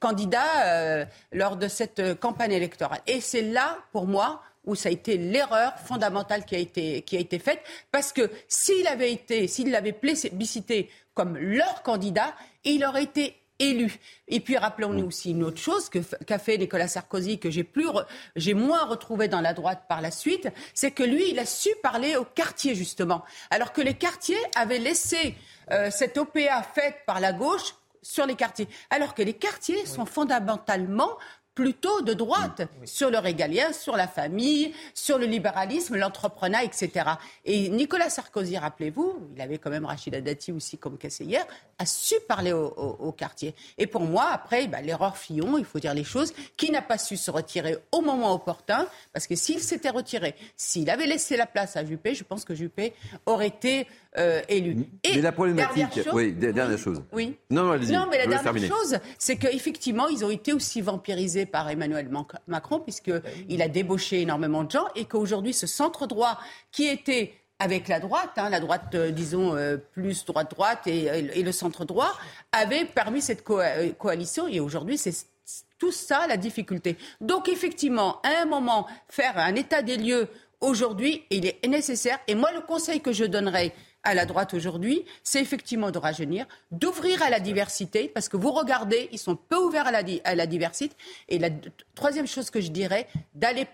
candidat 0.00 1.06
lors 1.30 1.56
de 1.56 1.68
cette 1.68 2.18
campagne 2.18 2.50
électorale. 2.50 2.98
Et 3.06 3.20
c'est 3.20 3.42
là, 3.42 3.78
pour 3.92 4.08
moi, 4.08 4.42
où 4.64 4.74
ça 4.74 4.88
a 4.88 4.92
été 4.92 5.16
l'erreur 5.16 5.78
fondamentale 5.78 6.44
qui 6.44 6.54
a 6.54 6.58
été, 6.58 7.02
qui 7.02 7.16
a 7.16 7.20
été 7.20 7.38
faite, 7.38 7.60
parce 7.90 8.12
que 8.12 8.30
s'il 8.48 8.86
avait 8.86 9.12
été, 9.12 9.46
s'il 9.48 9.70
l'avait 9.70 9.92
plébiscité 9.92 10.90
comme 11.14 11.36
leur 11.36 11.82
candidat, 11.82 12.34
il 12.64 12.84
aurait 12.84 13.04
été 13.04 13.36
élu. 13.60 13.98
Et 14.26 14.40
puis 14.40 14.56
rappelons-nous 14.56 15.06
aussi 15.06 15.30
une 15.30 15.44
autre 15.44 15.60
chose 15.60 15.90
qu'a 16.26 16.38
fait 16.38 16.58
Nicolas 16.58 16.88
Sarkozy, 16.88 17.38
que 17.38 17.50
j'ai 17.50 17.64
plus, 17.64 17.86
j'ai 18.34 18.54
moins 18.54 18.84
retrouvé 18.86 19.28
dans 19.28 19.40
la 19.40 19.52
droite 19.52 19.84
par 19.88 20.00
la 20.00 20.10
suite, 20.10 20.48
c'est 20.74 20.90
que 20.90 21.02
lui, 21.02 21.30
il 21.30 21.38
a 21.38 21.46
su 21.46 21.68
parler 21.82 22.16
aux 22.16 22.24
quartiers 22.24 22.74
justement, 22.74 23.22
alors 23.50 23.72
que 23.72 23.82
les 23.82 23.94
quartiers 23.94 24.40
avaient 24.56 24.78
laissé 24.78 25.34
euh, 25.70 25.90
cette 25.90 26.16
OPA 26.18 26.62
faite 26.62 26.96
par 27.06 27.20
la 27.20 27.32
gauche 27.32 27.74
sur 28.02 28.26
les 28.26 28.34
quartiers, 28.34 28.66
alors 28.88 29.14
que 29.14 29.22
les 29.22 29.34
quartiers 29.34 29.84
sont 29.84 30.06
fondamentalement 30.06 31.18
plutôt 31.60 32.00
de 32.00 32.14
droite 32.14 32.62
sur 32.86 33.10
le 33.10 33.18
régalien, 33.18 33.74
sur 33.74 33.94
la 33.94 34.08
famille, 34.08 34.72
sur 34.94 35.18
le 35.18 35.26
libéralisme, 35.26 35.94
l'entrepreneuriat, 35.94 36.64
etc. 36.64 37.04
Et 37.44 37.68
Nicolas 37.68 38.08
Sarkozy, 38.08 38.56
rappelez-vous, 38.56 39.28
il 39.36 39.42
avait 39.42 39.58
quand 39.58 39.68
même 39.68 39.84
Rachida 39.84 40.22
Dati 40.22 40.52
aussi 40.52 40.78
comme 40.78 40.96
conseillère, 40.96 41.44
a 41.78 41.84
su 41.84 42.14
parler 42.26 42.54
au, 42.54 43.12
quartier. 43.12 43.54
Et 43.76 43.86
pour 43.86 44.02
moi, 44.02 44.28
après, 44.32 44.68
bah, 44.68 44.80
l'erreur 44.80 45.18
Fillon, 45.18 45.58
il 45.58 45.66
faut 45.66 45.78
dire 45.78 45.92
les 45.92 46.04
choses, 46.04 46.32
qui 46.56 46.70
n'a 46.70 46.80
pas 46.80 46.96
su 46.96 47.18
se 47.18 47.30
retirer 47.30 47.76
au 47.92 48.00
moment 48.00 48.32
opportun, 48.32 48.86
parce 49.12 49.26
que 49.26 49.36
s'il 49.36 49.60
s'était 49.60 49.90
retiré, 49.90 50.34
s'il 50.56 50.88
avait 50.88 51.06
laissé 51.06 51.36
la 51.36 51.46
place 51.46 51.76
à 51.76 51.84
Juppé, 51.84 52.14
je 52.14 52.24
pense 52.24 52.46
que 52.46 52.54
Juppé 52.54 52.94
aurait 53.26 53.48
été 53.48 53.86
euh, 54.18 54.40
élu. 54.48 54.86
Et 55.04 55.16
mais 55.16 55.22
la 55.22 55.32
problématique, 55.32 55.86
oui, 56.12 56.32
dernière 56.32 56.78
chose. 56.78 57.02
Oui. 57.12 57.36
Non, 57.50 57.64
non, 57.64 57.78
non 57.78 58.06
mais 58.10 58.18
la 58.18 58.26
dernière 58.26 58.68
chose, 58.68 58.98
c'est 59.18 59.36
qu'effectivement, 59.36 60.08
ils 60.08 60.24
ont 60.24 60.30
été 60.30 60.52
aussi 60.52 60.80
vampirisés 60.80 61.46
par 61.50 61.68
Emmanuel 61.68 62.08
Macron, 62.46 62.80
puisqu'il 62.80 63.62
a 63.62 63.68
débauché 63.68 64.22
énormément 64.22 64.64
de 64.64 64.70
gens, 64.70 64.86
et 64.94 65.04
qu'aujourd'hui, 65.04 65.52
ce 65.52 65.66
centre 65.66 66.06
droit 66.06 66.38
qui 66.72 66.86
était 66.86 67.34
avec 67.60 67.88
la 67.88 68.00
droite, 68.00 68.30
hein, 68.38 68.48
la 68.48 68.58
droite, 68.58 68.94
euh, 68.94 69.10
disons, 69.10 69.54
euh, 69.54 69.76
plus 69.76 70.24
droite-droite 70.24 70.86
et, 70.86 71.42
le 71.42 71.52
centre 71.52 71.84
droit, 71.84 72.10
avait 72.52 72.86
permis 72.86 73.20
cette 73.20 73.44
coalition. 73.44 74.48
Et 74.48 74.60
aujourd'hui, 74.60 74.96
c'est 74.96 75.14
tout 75.78 75.92
ça 75.92 76.26
la 76.26 76.38
difficulté. 76.38 76.96
Donc, 77.20 77.48
effectivement, 77.48 78.20
à 78.22 78.42
un 78.42 78.46
moment, 78.46 78.86
faire 79.08 79.36
un 79.36 79.54
état 79.54 79.82
des 79.82 79.98
lieux 79.98 80.28
aujourd'hui, 80.60 81.24
il 81.30 81.46
est 81.46 81.66
nécessaire. 81.66 82.18
Et 82.28 82.34
moi, 82.34 82.50
le 82.52 82.62
conseil 82.62 83.00
que 83.00 83.12
je 83.12 83.24
donnerais 83.24 83.74
à 84.02 84.14
la 84.14 84.26
droite 84.26 84.54
aujourd'hui, 84.54 85.04
c'est 85.22 85.40
effectivement 85.40 85.90
de 85.90 85.98
rajeunir, 85.98 86.46
d'ouvrir 86.70 87.22
à 87.22 87.30
la 87.30 87.40
diversité, 87.40 88.08
parce 88.08 88.28
que 88.28 88.36
vous 88.36 88.50
regardez, 88.50 89.08
ils 89.12 89.18
sont 89.18 89.36
peu 89.36 89.56
ouverts 89.56 89.86
à 89.86 89.92
la, 89.92 90.02
à 90.24 90.34
la 90.34 90.46
diversité. 90.46 90.94
Et 91.28 91.38
la 91.38 91.50
troisième 91.94 92.26
chose 92.26 92.50
que 92.50 92.60
je 92.60 92.70
dirais, 92.70 93.06
d'aller 93.34 93.66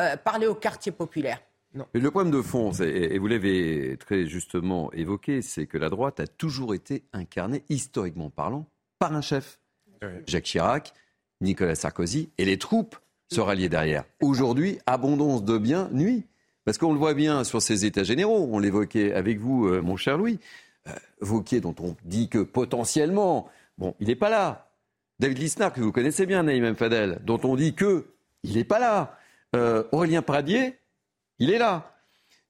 euh, 0.00 0.16
parler 0.16 0.46
au 0.46 0.54
quartier 0.54 0.92
populaire. 0.92 1.40
Mais 1.74 2.00
le 2.00 2.10
problème 2.10 2.32
de 2.32 2.42
fond, 2.42 2.72
et 2.72 3.18
vous 3.18 3.26
l'avez 3.26 3.96
très 3.98 4.26
justement 4.26 4.90
évoqué, 4.92 5.42
c'est 5.42 5.66
que 5.66 5.76
la 5.76 5.90
droite 5.90 6.18
a 6.18 6.26
toujours 6.26 6.74
été 6.74 7.04
incarnée, 7.12 7.62
historiquement 7.68 8.30
parlant, 8.30 8.66
par 8.98 9.12
un 9.14 9.20
chef. 9.20 9.60
Jacques 10.26 10.44
Chirac, 10.44 10.92
Nicolas 11.40 11.74
Sarkozy, 11.74 12.30
et 12.38 12.44
les 12.44 12.58
troupes 12.58 12.96
se 13.30 13.40
ralliaient 13.40 13.68
derrière. 13.68 14.04
Aujourd'hui, 14.20 14.78
abondance 14.86 15.44
de 15.44 15.58
biens 15.58 15.88
nuit. 15.92 16.24
Parce 16.68 16.76
qu'on 16.76 16.92
le 16.92 16.98
voit 16.98 17.14
bien 17.14 17.44
sur 17.44 17.62
ces 17.62 17.86
états 17.86 18.02
généraux, 18.02 18.46
on 18.52 18.58
l'évoquait 18.58 19.14
avec 19.14 19.38
vous, 19.38 19.68
euh, 19.68 19.80
mon 19.80 19.96
cher 19.96 20.18
Louis, 20.18 20.38
euh, 20.86 20.92
Vauquier, 21.22 21.62
dont 21.62 21.74
on 21.80 21.96
dit 22.04 22.28
que 22.28 22.40
potentiellement, 22.40 23.48
bon, 23.78 23.94
il 24.00 24.08
n'est 24.08 24.16
pas 24.16 24.28
là. 24.28 24.70
David 25.18 25.38
Lisnard, 25.38 25.72
que 25.72 25.80
vous 25.80 25.92
connaissez 25.92 26.26
bien, 26.26 26.42
Naïm 26.42 26.76
Fadel, 26.76 27.20
dont 27.24 27.40
on 27.42 27.56
dit 27.56 27.74
que 27.74 28.08
il 28.42 28.56
n'est 28.56 28.64
pas 28.64 28.78
là. 28.78 29.16
Euh, 29.56 29.84
Aurélien 29.92 30.20
Pradier, 30.20 30.74
il 31.38 31.50
est 31.50 31.56
là. 31.56 31.96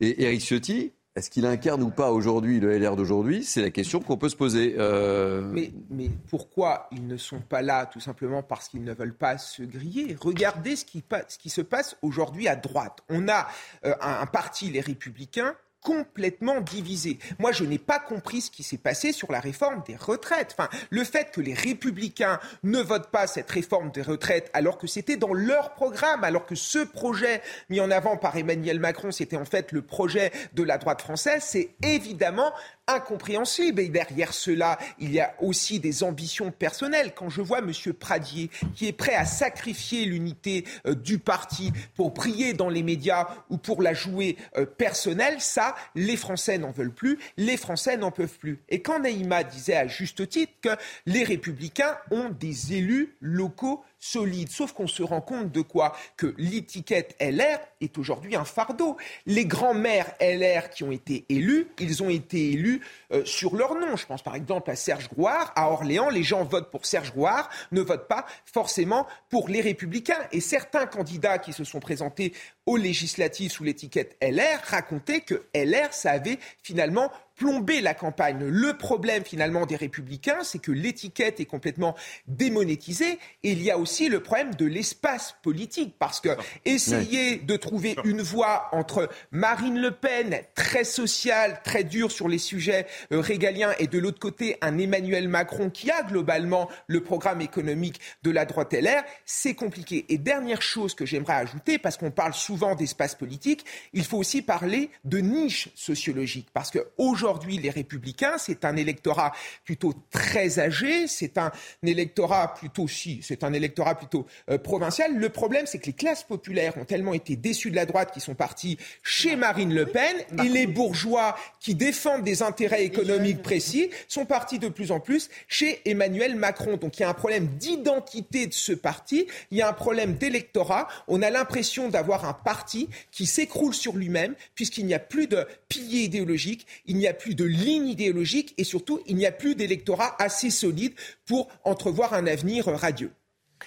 Et 0.00 0.25
Éric 0.25 0.40
Ciotti, 0.40 0.94
est-ce 1.18 1.30
qu'il 1.30 1.46
incarne 1.46 1.82
ou 1.82 1.90
pas 1.90 2.10
aujourd'hui 2.12 2.60
le 2.60 2.76
LR 2.78 2.96
d'aujourd'hui? 2.96 3.44
C'est 3.44 3.60
la 3.60 3.70
question 3.70 4.00
qu'on 4.00 4.16
peut 4.16 4.28
se 4.28 4.37
poser. 4.37 4.76
Euh, 4.78 5.42
mais, 5.90 6.10
pourquoi 6.28 6.88
ils 6.92 7.06
ne 7.06 7.16
sont 7.16 7.40
pas 7.40 7.60
là? 7.60 7.87
Tout 7.87 8.00
simplement 8.00 8.42
parce 8.42 8.68
qu'ils 8.68 8.84
ne 8.84 8.92
veulent 8.92 9.16
pas 9.16 9.37
se 9.37 9.62
griller. 9.62 10.16
Regardez 10.20 10.76
ce 10.76 10.84
qui, 10.84 11.50
se 11.50 11.60
passe 11.60 11.96
aujourd'hui 12.02 12.48
à 12.48 12.56
droite. 12.56 13.00
On 13.08 13.28
a 13.28 13.48
euh, 13.84 13.94
un 14.00 14.26
parti, 14.26 14.70
les 14.70 14.80
Républicains, 14.80 15.54
complètement 15.82 16.61
divisé. 16.61 17.18
Moi, 17.38 17.52
je 17.52 17.64
n'ai 17.64 17.78
pas 17.78 17.99
compris 17.99 18.40
ce 18.40 18.50
qui 18.50 18.62
s'est 18.62 18.78
passé 18.78 19.12
sur 19.12 19.30
la 19.32 19.40
réforme 19.40 19.82
des 19.87 19.97
retraites. 19.97 20.54
Enfin, 20.58 20.68
le 20.90 21.04
fait 21.04 21.30
que 21.30 21.40
les 21.40 21.54
républicains 21.54 22.40
ne 22.62 22.80
votent 22.80 23.11
pas 23.11 23.26
cette 23.26 23.50
réforme 23.50 23.90
des 23.90 24.02
retraites 24.02 24.50
alors 24.52 24.78
que 24.78 24.87
c'était 24.87 25.16
dans 25.16 25.32
leur 25.32 25.75
programme, 25.75 26.25
alors 26.25 26.47
que 26.47 26.54
ce 26.54 26.80
projet 26.80 27.42
mis 27.68 27.80
en 27.80 27.90
avant 27.90 28.16
par 28.16 28.37
Emmanuel 28.37 28.80
Macron, 28.80 29.11
c'était 29.11 29.37
en 29.37 29.44
fait 29.44 29.73
le 29.73 29.82
projet 29.82 30.32
de 30.54 30.62
la 30.62 30.78
droite 30.78 31.00
française, 31.00 31.42
c'est 31.47 31.75
évidemment 31.82 32.52
incompréhensible. 32.88 33.80
Et 33.80 33.88
derrière 33.88 34.33
cela, 34.33 34.78
il 34.99 35.12
y 35.12 35.21
a 35.21 35.35
aussi 35.40 35.78
des 35.78 36.02
ambitions 36.02 36.50
personnelles. 36.50 37.12
Quand 37.14 37.28
je 37.28 37.42
vois 37.42 37.59
M. 37.59 37.73
Pradier, 37.99 38.50
qui 38.75 38.88
est 38.88 38.92
prêt 38.92 39.14
à 39.14 39.25
sacrifier 39.25 40.04
l'unité 40.04 40.64
euh, 40.87 40.95
du 40.95 41.18
parti 41.18 41.73
pour 41.95 42.11
briller 42.11 42.54
dans 42.54 42.68
les 42.68 42.83
médias 42.83 43.28
ou 43.50 43.59
pour 43.59 43.83
la 43.83 43.95
jouer 43.95 44.37
euh, 44.57 44.66
personnelle, 44.66 45.40
ça, 45.40 45.75
les 45.95 46.16
Français 46.16 46.59
n'en 46.59 46.71
veulent 46.71 46.92
plus, 46.92 47.18
les 47.37 47.57
Français 47.57 47.97
n'en 47.97 48.11
peuvent 48.11 48.38
plus. 48.38 48.59
Et 48.68 48.83
quand 48.83 49.00
Neymar 49.00 49.45
disait 49.45 49.76
à 49.76 49.87
juste 49.87 50.28
titre 50.28 50.52
que 50.62 50.71
les 51.07 51.25
républicains 51.25 51.97
ont 52.11 52.30
des 52.30 52.75
élus 52.75 53.16
locaux 53.21 53.85
solide. 53.98 54.50
Sauf 54.50 54.72
qu'on 54.72 54.86
se 54.86 55.02
rend 55.02 55.20
compte 55.20 55.50
de 55.50 55.60
quoi 55.60 55.96
Que 56.16 56.34
l'étiquette 56.38 57.16
LR 57.20 57.58
est 57.80 57.98
aujourd'hui 57.98 58.36
un 58.36 58.44
fardeau. 58.44 58.96
Les 59.26 59.46
grands-mères 59.46 60.14
LR 60.20 60.70
qui 60.70 60.84
ont 60.84 60.92
été 60.92 61.24
élus, 61.28 61.68
ils 61.78 62.02
ont 62.02 62.08
été 62.08 62.52
élus 62.52 62.82
euh, 63.12 63.24
sur 63.24 63.56
leur 63.56 63.74
nom. 63.74 63.96
Je 63.96 64.06
pense 64.06 64.22
par 64.22 64.34
exemple 64.34 64.70
à 64.70 64.76
Serge 64.76 65.08
Grouard. 65.08 65.52
À 65.56 65.70
Orléans, 65.70 66.08
les 66.08 66.22
gens 66.22 66.44
votent 66.44 66.70
pour 66.70 66.86
Serge 66.86 67.12
Grouard, 67.12 67.48
ne 67.72 67.80
votent 67.80 68.08
pas 68.08 68.26
forcément 68.44 69.06
pour 69.28 69.48
les 69.48 69.60
Républicains. 69.60 70.18
Et 70.32 70.40
certains 70.40 70.86
candidats 70.86 71.38
qui 71.38 71.52
se 71.52 71.64
sont 71.64 71.80
présentés 71.80 72.32
aux 72.68 72.76
législatives 72.76 73.50
sous 73.50 73.64
l'étiquette 73.64 74.18
LR 74.20 74.60
racontaient 74.62 75.22
que 75.22 75.42
LR, 75.54 75.94
ça 75.94 76.10
avait 76.10 76.38
finalement 76.62 77.10
plomber 77.38 77.80
la 77.80 77.94
campagne. 77.94 78.44
Le 78.44 78.76
problème 78.76 79.25
finalement 79.25 79.64
des 79.64 79.76
républicains, 79.76 80.42
c'est 80.42 80.58
que 80.58 80.72
l'étiquette 80.72 81.40
est 81.40 81.46
complètement 81.46 81.94
démonétisée 82.26 83.18
et 83.44 83.52
il 83.52 83.62
y 83.62 83.70
a 83.70 83.78
aussi 83.78 84.08
le 84.08 84.20
problème 84.20 84.54
de 84.54 84.66
l'espace 84.66 85.37
politique 85.42 85.94
parce 85.98 86.20
que 86.20 86.30
essayer 86.64 87.37
de 87.37 87.56
trouver 87.56 87.96
une 88.04 88.22
voie 88.22 88.68
entre 88.72 89.08
Marine 89.30 89.80
Le 89.80 89.92
Pen, 89.92 90.40
très 90.54 90.84
sociale, 90.84 91.60
très 91.64 91.84
dure 91.84 92.10
sur 92.10 92.28
les 92.28 92.38
sujets 92.38 92.87
euh, 93.12 93.20
régaliens 93.20 93.72
et 93.78 93.87
de 93.87 93.98
l'autre 93.98 94.18
côté 94.18 94.58
un 94.60 94.76
Emmanuel 94.76 95.28
Macron 95.28 95.70
qui 95.70 95.90
a 95.90 96.02
globalement 96.02 96.68
le 96.88 97.02
programme 97.02 97.40
économique 97.40 98.00
de 98.25 98.32
la 98.32 98.44
droite 98.44 98.75
LR, 98.75 99.04
c'est 99.25 99.54
compliqué. 99.54 100.04
Et 100.08 100.18
dernière 100.18 100.60
chose 100.60 100.94
que 100.94 101.06
j'aimerais 101.06 101.34
ajouter, 101.34 101.78
parce 101.78 101.96
qu'on 101.96 102.10
parle 102.10 102.34
souvent 102.34 102.57
d'espace 102.76 103.14
politique, 103.14 103.64
il 103.92 104.04
faut 104.04 104.18
aussi 104.18 104.42
parler 104.42 104.90
de 105.04 105.18
niche 105.18 105.68
sociologique 105.74 106.48
parce 106.52 106.70
que 106.70 106.86
aujourd'hui 106.98 107.58
les 107.58 107.70
républicains, 107.70 108.36
c'est 108.38 108.64
un 108.64 108.76
électorat 108.76 109.32
plutôt 109.64 109.94
très 110.10 110.58
âgé, 110.58 111.06
c'est 111.06 111.38
un 111.38 111.52
électorat 111.82 112.54
plutôt 112.54 112.88
si, 112.88 113.20
c'est 113.22 113.44
un 113.44 113.52
électorat 113.52 113.94
plutôt 113.94 114.26
euh, 114.50 114.58
provincial. 114.58 115.16
Le 115.16 115.28
problème, 115.28 115.66
c'est 115.66 115.78
que 115.78 115.86
les 115.86 115.92
classes 115.92 116.24
populaires 116.24 116.76
ont 116.76 116.84
tellement 116.84 117.14
été 117.14 117.36
déçues 117.36 117.70
de 117.70 117.76
la 117.76 117.86
droite 117.86 118.12
qu'ils 118.12 118.22
sont 118.22 118.34
partis 118.34 118.78
chez 119.02 119.36
Marine 119.36 119.74
Le 119.74 119.86
Pen 119.86 120.16
et 120.44 120.48
les 120.48 120.66
bourgeois 120.66 121.36
qui 121.60 121.74
défendent 121.74 122.24
des 122.24 122.42
intérêts 122.42 122.84
économiques 122.84 123.42
précis 123.42 123.90
sont 124.08 124.26
partis 124.26 124.58
de 124.58 124.68
plus 124.68 124.90
en 124.90 125.00
plus 125.00 125.30
chez 125.46 125.80
Emmanuel 125.84 126.36
Macron. 126.36 126.76
Donc 126.76 126.98
il 126.98 127.02
y 127.02 127.04
a 127.04 127.08
un 127.08 127.14
problème 127.14 127.46
d'identité 127.46 128.46
de 128.46 128.54
ce 128.54 128.72
parti, 128.72 129.26
il 129.50 129.58
y 129.58 129.62
a 129.62 129.68
un 129.68 129.72
problème 129.72 130.14
d'électorat. 130.14 130.88
On 131.06 131.22
a 131.22 131.30
l'impression 131.30 131.88
d'avoir 131.88 132.24
un 132.24 132.32
parti 132.48 132.88
qui 133.10 133.26
s'écroule 133.26 133.74
sur 133.74 133.94
lui-même 133.94 134.34
puisqu'il 134.54 134.86
n'y 134.86 134.94
a 134.94 134.98
plus 134.98 135.26
de 135.26 135.46
pilier 135.68 136.04
idéologique, 136.04 136.66
il 136.86 136.96
n'y 136.96 137.06
a 137.06 137.12
plus 137.12 137.34
de 137.34 137.44
ligne 137.44 137.88
idéologique 137.88 138.54
et 138.56 138.64
surtout, 138.64 139.00
il 139.06 139.16
n'y 139.16 139.26
a 139.26 139.32
plus 139.32 139.54
d'électorat 139.54 140.16
assez 140.18 140.48
solide 140.48 140.94
pour 141.26 141.48
entrevoir 141.64 142.14
un 142.14 142.26
avenir 142.26 142.64
radieux. 142.64 143.10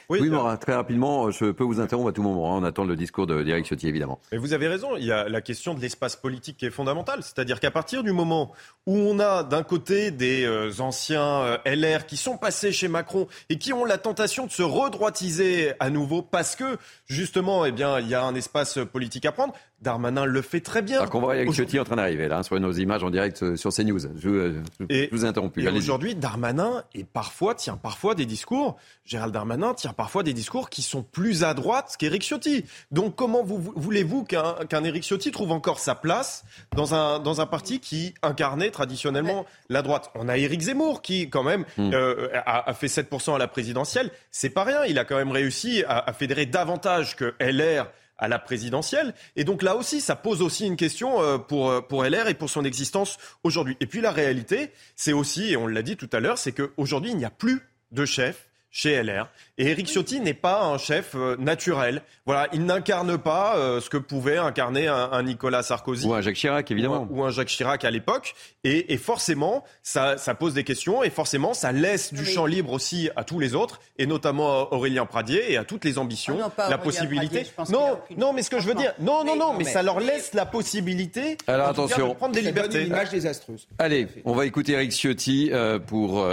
Oui, 0.10 0.30
Morin, 0.30 0.58
très 0.58 0.74
rapidement, 0.74 1.32
je 1.32 1.52
peux 1.52 1.64
vous 1.64 1.80
interrompre 1.80 2.10
à 2.10 2.12
tout 2.12 2.24
moment. 2.24 2.54
Hein. 2.56 2.60
On 2.62 2.64
attend 2.64 2.86
le 2.86 2.96
discours 2.96 3.28
d'Éric 3.28 3.66
Ciotti, 3.66 3.88
évidemment. 3.88 4.20
Mais 4.32 4.38
vous 4.38 4.54
avez 4.54 4.68
raison, 4.68 4.96
il 4.98 5.06
y 5.06 5.12
a 5.12 5.30
la 5.30 5.42
question 5.42 5.74
de 5.74 5.80
l'espace 5.80 6.16
politique 6.16 6.58
qui 6.58 6.66
est 6.66 6.72
fondamentale. 6.72 7.24
C'est-à-dire 7.24 7.60
qu'à 7.60 7.72
partir 7.72 8.04
du 8.04 8.12
moment 8.12 8.52
où 8.88 8.96
on 8.96 9.20
a 9.20 9.44
d'un 9.44 9.64
côté 9.64 10.12
des 10.12 10.44
euh, 10.44 10.72
anciens 10.80 11.42
euh, 11.42 11.58
LR 11.66 12.06
qui 12.06 12.18
sont 12.18 12.38
passés 12.38 12.72
chez 12.72 12.88
Macron 12.88 13.28
et 13.50 13.58
qui 13.58 13.74
ont 13.74 13.86
la 13.86 13.98
tentation 13.98 14.46
de 14.46 14.52
se 14.52 14.64
redroitiser 14.64 15.74
à 15.80 15.90
nouveau 15.90 16.22
parce 16.22 16.56
que, 16.56 16.78
justement, 17.06 17.66
eh 17.66 17.72
bien, 17.72 18.00
il 18.00 18.08
y 18.08 18.16
a 18.16 18.24
un 18.24 18.36
espace 18.36 18.80
politique 18.92 19.26
à 19.26 19.32
prendre, 19.32 19.54
Darmanin 19.82 20.26
le 20.26 20.42
fait 20.42 20.62
très 20.62 20.82
bien. 20.82 21.00
Alors 21.00 21.10
qu'on 21.10 21.20
voit 21.20 21.36
Eric 21.36 21.52
Ciotti 21.54 21.80
en 21.80 21.84
train 21.84 21.96
d'arriver 21.96 22.28
là, 22.28 22.44
sur 22.44 22.60
nos 22.60 22.72
images 22.72 23.04
en 23.04 23.10
direct 23.10 23.42
euh, 23.42 23.56
sur 23.56 23.74
CNews. 23.74 24.00
Je, 24.00 24.54
je, 24.80 25.10
vous 25.12 25.26
ai 25.26 25.28
interrompu. 25.28 25.64
Et 25.64 25.70
aujourd'hui, 25.70 26.16
Darmanin 26.16 26.84
et 26.94 27.04
parfois 27.04 27.56
tient 27.56 27.78
parfois 27.78 28.14
des 28.14 28.26
discours. 28.26 28.78
Gérald 29.06 29.34
Darmanin 29.34 29.74
tient 29.82 29.94
parfois 29.94 30.24
des 30.24 30.34
discours 30.34 30.70
qui 30.70 30.82
sont 30.82 31.04
plus 31.04 31.44
à 31.44 31.54
droite 31.54 31.96
qu'Eric 31.98 32.24
Ciotti. 32.24 32.66
Donc 32.92 33.16
comment 33.16 33.44
vous, 33.44 33.74
voulez-vous 33.76 34.24
qu'un 34.24 34.54
qu'un 34.70 34.84
Éric 34.84 35.04
Ciotti 35.04 35.32
trouve 35.32 35.52
encore 35.52 35.80
sa 35.80 35.96
place 35.96 36.44
dans 36.76 36.94
un 36.94 37.20
dans 37.20 37.42
un 37.42 37.46
parti 37.46 37.80
qui 37.80 38.14
incarnait 38.22 38.70
traditionnellement 38.70 39.46
la 39.70 39.82
droite? 39.82 40.12
On 40.16 40.30
a 40.30 40.38
Éric 40.38 40.62
Zemmour 40.62 41.02
qui 41.02 41.30
quand 41.30 41.44
même 41.44 41.66
hmm. 41.78 41.92
euh, 41.94 42.30
a, 42.46 42.74
fait 42.74 42.88
7% 42.88 43.36
à 43.36 43.38
la 43.38 43.48
présidentielle. 43.48 44.12
C'est 44.30 44.50
pas 44.50 44.64
rien. 44.64 44.86
Il 44.86 45.00
a 45.00 45.06
quand 45.06 45.18
même 45.18 45.32
réussi 45.32 45.84
à, 45.88 45.98
à 46.00 46.14
fédérer 46.14 46.46
davantage 46.46 47.16
que 47.16 47.34
LR 47.40 47.88
à 48.22 48.28
la 48.28 48.38
présidentielle. 48.38 49.16
Et 49.36 49.44
donc 49.44 49.64
là 49.64 49.76
aussi, 49.76 50.00
ça 50.00 50.16
pose 50.16 50.44
aussi 50.44 50.68
une 50.68 50.78
question 50.78 51.22
euh, 51.22 51.40
pour, 51.40 51.72
euh, 51.72 51.82
pour 51.82 52.04
LR 52.04 52.28
et 52.28 52.36
pour 52.36 52.52
son 52.52 52.64
existence 52.64 53.18
aujourd'hui. 53.44 53.76
Et 53.80 53.88
puis 53.88 54.00
la 54.00 54.12
réalité, 54.12 54.70
c'est 54.96 55.12
aussi, 55.12 55.52
et 55.52 55.58
on 55.58 55.66
l'a 55.66 55.82
dit 55.82 55.98
tout 55.98 56.10
à 56.14 56.20
l'heure, 56.20 56.38
c'est 56.38 56.52
qu'aujourd'hui, 56.52 57.10
il 57.10 57.18
n'y 57.18 57.26
a 57.26 57.32
plus 57.32 57.68
de 57.92 58.06
chef 58.06 58.48
chez 58.72 59.04
LR. 59.04 59.28
Et 59.58 59.68
Éric 59.68 59.88
Ciotti 59.88 60.22
n'est 60.22 60.34
pas 60.34 60.64
un 60.64 60.78
chef 60.78 61.12
euh, 61.16 61.36
naturel. 61.38 62.02
Voilà, 62.26 62.48
il 62.54 62.66
n'incarne 62.66 63.18
pas 63.18 63.58
euh, 63.58 63.82
ce 63.82 63.90
que 63.90 63.98
pouvait 63.98 64.38
incarner 64.38 64.88
un, 64.88 65.22
Nicolas 65.24 65.62
Sarkozy. 65.62 66.08
Ou 66.08 66.14
un 66.14 66.22
Jacques 66.22 66.36
Chirac, 66.36 66.72
évidemment. 66.72 67.06
Ou 67.12 67.24
un, 67.24 67.32
Jacques 67.32 67.50
Chirac 67.50 67.84
à 67.84 67.92
l'époque. 67.92 68.34
Et, 68.64 68.98
forcément, 68.98 69.66
ça, 69.84 70.16
pose 70.40 70.54
des 70.54 70.64
questions 70.64 71.04
et 71.04 71.10
forcément, 71.10 71.54
ça 71.54 71.72
laisse 71.72 72.14
du 72.14 72.26
champ 72.26 72.46
libre 72.46 72.72
aussi 72.72 73.10
à 73.16 73.24
tous 73.24 73.40
les 73.40 73.56
autres, 73.56 73.82
et 73.98 74.06
notamment 74.06 74.62
à 74.62 74.68
Aurélien 74.72 75.06
Pradier 75.06 75.52
et 75.52 75.58
à 75.58 75.64
toutes 75.64 75.84
les 75.84 75.98
ambitions, 75.98 76.38
ah 76.58 76.70
la 76.70 76.78
possibilité. 76.78 77.46
non, 77.70 78.00
non, 78.18 78.34
mais 78.34 78.44
ce 78.44 78.50
que 78.50 78.60
je 78.60 78.68
veux 78.68 78.76
dire, 78.76 78.94
non, 79.00 79.24
non, 79.24 79.36
non, 79.36 79.54
mais, 79.54 79.66
ça 79.66 79.84
leur 79.84 80.00
laisse 80.00 80.34
la 80.34 80.46
possibilité 80.46 81.38
Alors, 81.48 81.70
attention. 81.70 82.10
de 82.10 82.14
prendre 82.14 82.34
des 82.34 82.42
libertés. 82.42 82.82
Une 82.82 82.88
image 82.88 83.10
désastreuse. 83.10 83.68
Allez, 83.80 84.08
on 84.24 84.34
va 84.34 84.46
écouter 84.46 84.74
Éric 84.74 84.92
Ciotti 84.92 85.50
euh, 85.52 85.80
pour 85.80 86.26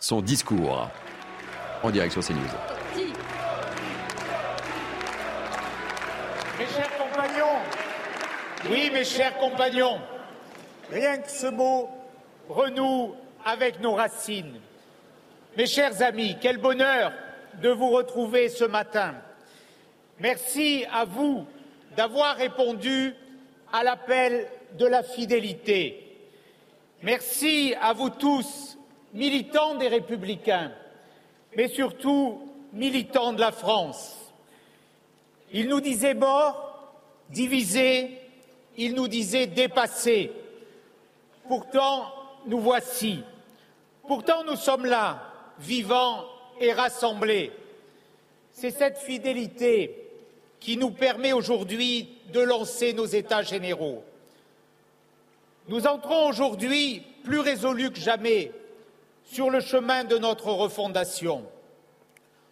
son 0.00 0.20
discours 0.20 0.90
en 1.82 1.90
direct 1.90 2.12
sur. 2.12 2.34
Mes 6.58 6.66
chers 6.66 6.96
compagnons, 6.96 7.58
oui, 8.70 8.90
mes 8.92 9.04
chers 9.04 9.36
compagnons, 9.38 9.98
rien 10.90 11.18
que 11.18 11.30
ce 11.30 11.46
mot 11.46 11.90
renoue 12.48 13.14
avec 13.44 13.80
nos 13.80 13.94
racines. 13.94 14.60
Mes 15.56 15.66
chers 15.66 16.02
amis, 16.02 16.36
quel 16.40 16.58
bonheur 16.58 17.12
de 17.60 17.68
vous 17.68 17.90
retrouver 17.90 18.48
ce 18.48 18.64
matin. 18.64 19.14
Merci 20.20 20.86
à 20.92 21.04
vous 21.04 21.44
d'avoir 21.96 22.36
répondu 22.36 23.14
à 23.72 23.82
l'appel 23.82 24.46
de 24.78 24.86
la 24.86 25.02
fidélité. 25.02 25.98
Merci 27.02 27.74
à 27.80 27.92
vous 27.92 28.10
tous, 28.10 28.78
militants 29.12 29.74
des 29.74 29.88
Républicains, 29.88 30.70
mais 31.56 31.68
surtout 31.68 32.48
militants 32.72 33.32
de 33.32 33.40
la 33.40 33.52
France. 33.52 34.16
Il 35.52 35.68
nous 35.68 35.80
disait 35.80 36.14
mort, 36.14 36.94
divisé, 37.30 38.18
il 38.76 38.94
nous 38.94 39.08
disait 39.08 39.46
dépassé. 39.46 40.32
Pourtant, 41.46 42.12
nous 42.46 42.60
voici. 42.60 43.22
Pourtant, 44.06 44.44
nous 44.44 44.56
sommes 44.56 44.86
là, 44.86 45.22
vivants 45.58 46.24
et 46.60 46.72
rassemblés. 46.72 47.52
C'est 48.52 48.70
cette 48.70 48.98
fidélité 48.98 49.96
qui 50.60 50.76
nous 50.76 50.90
permet 50.90 51.32
aujourd'hui 51.32 52.08
de 52.32 52.40
lancer 52.40 52.92
nos 52.92 53.04
États 53.04 53.42
généraux. 53.42 54.04
Nous 55.68 55.86
entrons 55.86 56.28
aujourd'hui 56.28 57.02
plus 57.24 57.40
résolus 57.40 57.90
que 57.90 58.00
jamais 58.00 58.52
sur 59.32 59.48
le 59.48 59.60
chemin 59.60 60.04
de 60.04 60.18
notre 60.18 60.52
refondation. 60.52 61.46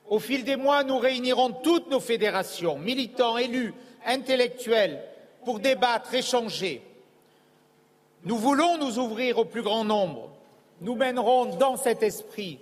Au 0.08 0.18
fil 0.18 0.44
des 0.44 0.56
mois, 0.56 0.82
nous 0.82 0.99
réunirons 0.99 1.52
toutes 1.62 1.90
nos 1.90 2.00
fédérations, 2.00 2.78
militants, 2.78 3.37
élus, 3.37 3.75
intellectuels, 4.06 5.04
pour 5.44 5.60
débattre, 5.60 6.14
échanger. 6.14 6.82
Nous 8.25 8.37
voulons 8.37 8.78
nous 8.78 8.99
ouvrir 8.99 9.37
au 9.38 9.44
plus 9.44 9.60
grand 9.60 9.84
nombre. 9.84 10.30
Nous 10.80 10.94
mènerons 10.94 11.56
dans 11.56 11.76
cet 11.76 12.02
esprit 12.02 12.58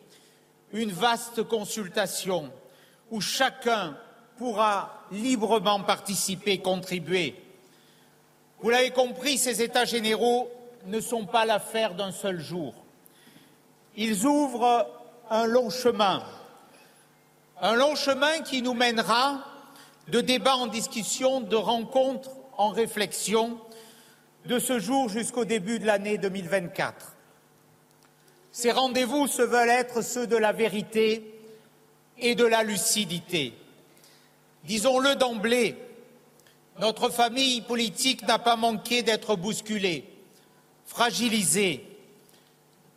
une 0.73 0.91
vaste 0.91 1.45
consultation 1.45 2.51
où 3.13 3.21
chacun 3.21 3.97
pourra 4.37 5.05
librement 5.13 5.81
participer, 5.81 6.59
contribuer. 6.59 7.37
Vous 8.61 8.71
l'avez 8.71 8.91
compris, 8.91 9.39
ces 9.39 9.63
États 9.63 9.85
généraux 9.85 10.51
ne 10.87 10.99
sont 11.01 11.25
pas 11.25 11.47
l'affaire 11.47 11.95
d'un 11.95 12.11
seul 12.11 12.41
jour. 12.41 12.75
Ils 14.01 14.27
ouvrent 14.27 14.87
un 15.29 15.47
long 15.47 15.71
chemin, 15.71 16.23
un 17.61 17.75
long 17.75 17.97
chemin 17.97 18.43
qui 18.43 18.63
nous 18.63 18.73
mènera 18.73 19.45
de 20.07 20.21
débats 20.21 20.55
en 20.55 20.69
discussion, 20.69 21.41
de 21.41 21.57
rencontres 21.57 22.31
en 22.57 22.69
réflexion, 22.69 23.59
de 24.47 24.61
ce 24.61 24.79
jour 24.79 25.09
jusqu'au 25.09 25.45
début 25.45 25.81
de 25.81 25.87
l'année 25.87 26.17
2024. 26.17 27.17
Ces 28.53 28.71
rendez-vous 28.71 29.27
se 29.27 29.43
veulent 29.43 29.69
être 29.69 30.01
ceux 30.03 30.29
de 30.29 30.37
la 30.37 30.53
vérité 30.53 31.35
et 32.19 32.37
de 32.37 32.45
la 32.45 32.63
lucidité. 32.63 33.53
Disons-le 34.63 35.17
d'emblée, 35.17 35.77
notre 36.79 37.11
famille 37.11 37.63
politique 37.63 38.23
n'a 38.29 38.39
pas 38.39 38.55
manqué 38.55 39.03
d'être 39.03 39.35
bousculée, 39.35 40.05
fragilisée, 40.87 41.88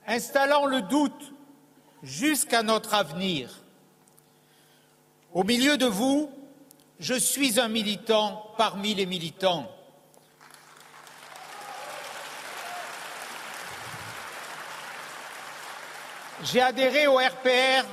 installant 0.07 0.65
le 0.65 0.81
doute 0.81 1.33
jusqu'à 2.03 2.63
notre 2.63 2.93
avenir. 2.93 3.61
Au 5.33 5.43
milieu 5.43 5.77
de 5.77 5.85
vous, 5.85 6.31
je 6.99 7.13
suis 7.13 7.59
un 7.59 7.67
militant 7.67 8.53
parmi 8.57 8.93
les 8.93 9.05
militants. 9.05 9.69
J'ai 16.43 16.61
adhéré 16.61 17.07
au 17.07 17.17
RPR 17.17 17.85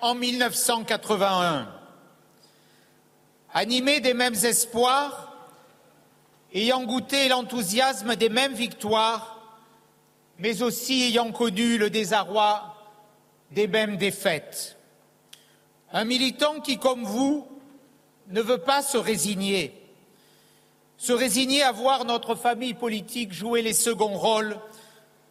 en 0.00 0.14
1981. 0.14 1.68
Animé 3.54 4.00
des 4.00 4.14
mêmes 4.14 4.34
espoirs, 4.34 5.32
ayant 6.54 6.84
goûté 6.84 7.28
l'enthousiasme 7.28 8.16
des 8.16 8.30
mêmes 8.30 8.54
victoires, 8.54 9.31
mais 10.38 10.62
aussi 10.62 11.02
ayant 11.04 11.32
connu 11.32 11.78
le 11.78 11.90
désarroi 11.90 12.74
des 13.50 13.66
mêmes 13.66 13.96
défaites. 13.96 14.76
Un 15.92 16.04
militant 16.04 16.60
qui, 16.60 16.78
comme 16.78 17.04
vous, 17.04 17.46
ne 18.28 18.40
veut 18.40 18.58
pas 18.58 18.82
se 18.82 18.96
résigner, 18.96 19.78
se 20.96 21.12
résigner 21.12 21.62
à 21.62 21.72
voir 21.72 22.04
notre 22.04 22.34
famille 22.34 22.74
politique 22.74 23.32
jouer 23.32 23.62
les 23.62 23.74
seconds 23.74 24.16
rôles 24.16 24.56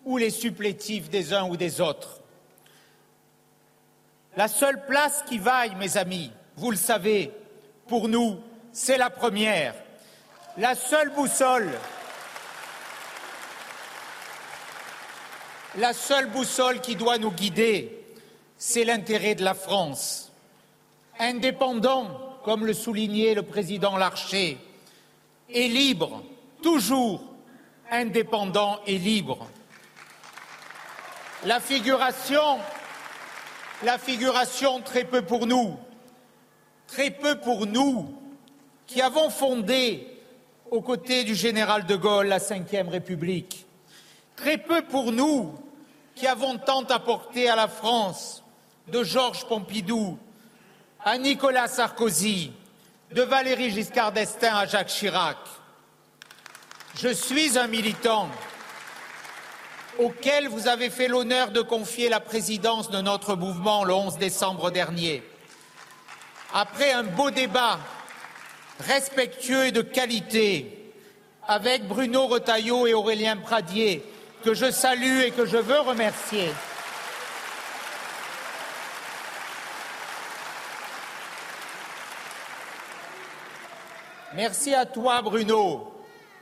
ou 0.05 0.17
les 0.17 0.29
supplétifs 0.29 1.09
des 1.09 1.33
uns 1.33 1.47
ou 1.47 1.57
des 1.57 1.81
autres. 1.81 2.19
La 4.37 4.47
seule 4.47 4.85
place 4.85 5.23
qui 5.27 5.39
vaille, 5.39 5.75
mes 5.75 5.97
amis, 5.97 6.31
vous 6.55 6.71
le 6.71 6.77
savez, 6.77 7.31
pour 7.87 8.07
nous, 8.07 8.39
c'est 8.71 8.97
la 8.97 9.09
première. 9.09 9.73
La 10.57 10.75
seule 10.75 11.09
boussole 11.13 11.71
La 15.77 15.93
seule 15.93 16.29
boussole 16.29 16.81
qui 16.81 16.97
doit 16.97 17.17
nous 17.17 17.31
guider, 17.31 17.97
c'est 18.57 18.83
l'intérêt 18.83 19.35
de 19.35 19.43
la 19.43 19.53
France. 19.53 20.31
Indépendant, 21.17 22.39
comme 22.43 22.65
le 22.65 22.73
soulignait 22.73 23.35
le 23.35 23.43
président 23.43 23.95
Larcher, 23.95 24.57
et 25.49 25.67
libre, 25.69 26.23
toujours 26.61 27.23
indépendant 27.89 28.79
et 28.85 28.97
libre. 28.97 29.47
La 31.45 31.61
figuration, 31.61 32.59
la 33.83 33.97
figuration 33.97 34.81
très 34.81 35.05
peu 35.05 35.21
pour 35.21 35.47
nous, 35.47 35.77
très 36.87 37.11
peu 37.11 37.39
pour 37.39 37.65
nous, 37.65 38.13
qui 38.87 39.01
avons 39.01 39.29
fondé, 39.29 40.07
aux 40.69 40.81
côtés 40.81 41.23
du 41.23 41.35
général 41.35 41.85
de 41.85 41.95
Gaulle, 41.95 42.27
la 42.27 42.39
Ve 42.39 42.89
République. 42.89 43.65
Très 44.35 44.57
peu 44.57 44.81
pour 44.81 45.11
nous 45.11 45.53
qui 46.21 46.27
avons 46.27 46.59
tant 46.59 46.83
apporté 46.83 47.49
à 47.49 47.55
la 47.55 47.67
France, 47.67 48.43
de 48.87 49.03
Georges 49.03 49.43
Pompidou 49.47 50.19
à 51.03 51.17
Nicolas 51.17 51.67
Sarkozy, 51.67 52.51
de 53.11 53.23
Valéry 53.23 53.71
Giscard 53.71 54.11
d'Estaing 54.11 54.55
à 54.55 54.67
Jacques 54.67 54.89
Chirac. 54.89 55.39
Je 56.93 57.07
suis 57.07 57.57
un 57.57 57.65
militant 57.65 58.29
auquel 59.97 60.47
vous 60.47 60.67
avez 60.67 60.91
fait 60.91 61.07
l'honneur 61.07 61.49
de 61.49 61.61
confier 61.61 62.07
la 62.07 62.19
présidence 62.19 62.91
de 62.91 63.01
notre 63.01 63.35
mouvement 63.35 63.83
le 63.83 63.95
11 63.95 64.19
décembre 64.19 64.69
dernier. 64.69 65.23
Après 66.53 66.91
un 66.91 67.01
beau 67.01 67.31
débat 67.31 67.79
respectueux 68.79 69.65
et 69.65 69.71
de 69.71 69.81
qualité 69.81 70.93
avec 71.47 71.87
Bruno 71.87 72.27
Retailleau 72.27 72.85
et 72.85 72.93
Aurélien 72.93 73.37
Pradier, 73.37 74.05
que 74.43 74.53
je 74.53 74.71
salue 74.71 75.21
et 75.21 75.31
que 75.31 75.45
je 75.45 75.57
veux 75.57 75.79
remercier. 75.79 76.51
Merci 84.33 84.73
à 84.73 84.85
toi, 84.85 85.21
Bruno. 85.21 85.93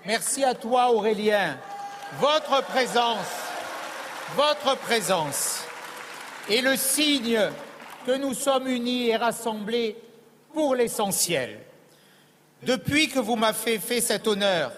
Merci 0.05 0.43
à 0.43 0.53
toi, 0.53 0.91
Aurélien. 0.91 1.57
Votre 2.19 2.63
présence, 2.63 3.27
votre 4.35 4.77
présence 4.77 5.65
est 6.49 6.61
le 6.61 6.75
signe 6.75 7.39
que 8.05 8.11
nous 8.11 8.33
sommes 8.33 8.67
unis 8.67 9.09
et 9.09 9.15
rassemblés 9.15 9.97
pour 10.53 10.75
l'essentiel. 10.75 11.59
Depuis 12.63 13.09
que 13.09 13.19
vous 13.19 13.35
m'avez 13.35 13.79
fait 13.79 14.01
cet 14.01 14.27
honneur, 14.27 14.71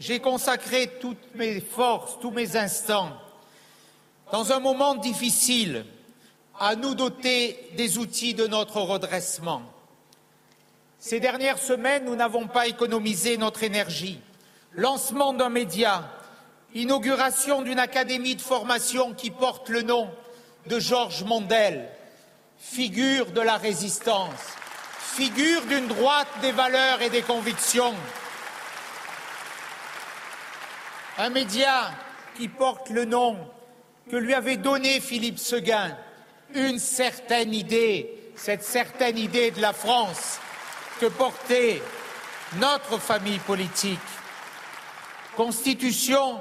j'ai 0.00 0.20
consacré 0.20 0.90
toutes 1.00 1.34
mes 1.34 1.60
forces, 1.60 2.18
tous 2.20 2.30
mes 2.30 2.56
instants, 2.56 3.10
dans 4.32 4.52
un 4.52 4.60
moment 4.60 4.94
difficile, 4.94 5.84
à 6.58 6.76
nous 6.76 6.94
doter 6.94 7.70
des 7.76 7.98
outils 7.98 8.34
de 8.34 8.46
notre 8.46 8.80
redressement. 8.80 9.62
Ces 10.98 11.20
dernières 11.20 11.58
semaines, 11.58 12.04
nous 12.04 12.16
n'avons 12.16 12.46
pas 12.46 12.66
économisé 12.66 13.36
notre 13.36 13.62
énergie. 13.62 14.20
Lancement 14.72 15.34
d'un 15.34 15.50
média, 15.50 16.10
inauguration 16.74 17.62
d'une 17.62 17.78
académie 17.78 18.36
de 18.36 18.40
formation 18.40 19.12
qui 19.12 19.30
porte 19.30 19.68
le 19.68 19.82
nom 19.82 20.10
de 20.66 20.78
Georges 20.80 21.24
Mondel, 21.24 21.88
figure 22.58 23.26
de 23.32 23.40
la 23.40 23.56
résistance, 23.56 24.30
figure 24.98 25.66
d'une 25.66 25.86
droite 25.88 26.28
des 26.40 26.52
valeurs 26.52 27.02
et 27.02 27.10
des 27.10 27.22
convictions. 27.22 27.94
Un 31.16 31.30
média 31.30 31.92
qui 32.36 32.48
porte 32.48 32.90
le 32.90 33.04
nom 33.04 33.38
que 34.10 34.16
lui 34.16 34.34
avait 34.34 34.56
donné 34.56 34.98
Philippe 34.98 35.38
Seguin, 35.38 35.96
une 36.54 36.80
certaine 36.80 37.54
idée, 37.54 38.32
cette 38.34 38.64
certaine 38.64 39.16
idée 39.16 39.52
de 39.52 39.60
la 39.60 39.72
France 39.72 40.40
que 41.00 41.06
portait 41.06 41.80
notre 42.56 42.98
famille 42.98 43.38
politique. 43.38 43.98
Constitution 45.36 46.40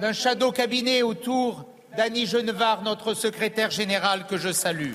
d'un 0.00 0.14
shadow 0.14 0.52
cabinet 0.52 1.02
autour 1.02 1.66
d'Annie 1.94 2.26
Genevard, 2.26 2.82
notre 2.82 3.12
secrétaire 3.12 3.70
général 3.70 4.26
que 4.26 4.38
je 4.38 4.52
salue. 4.52 4.94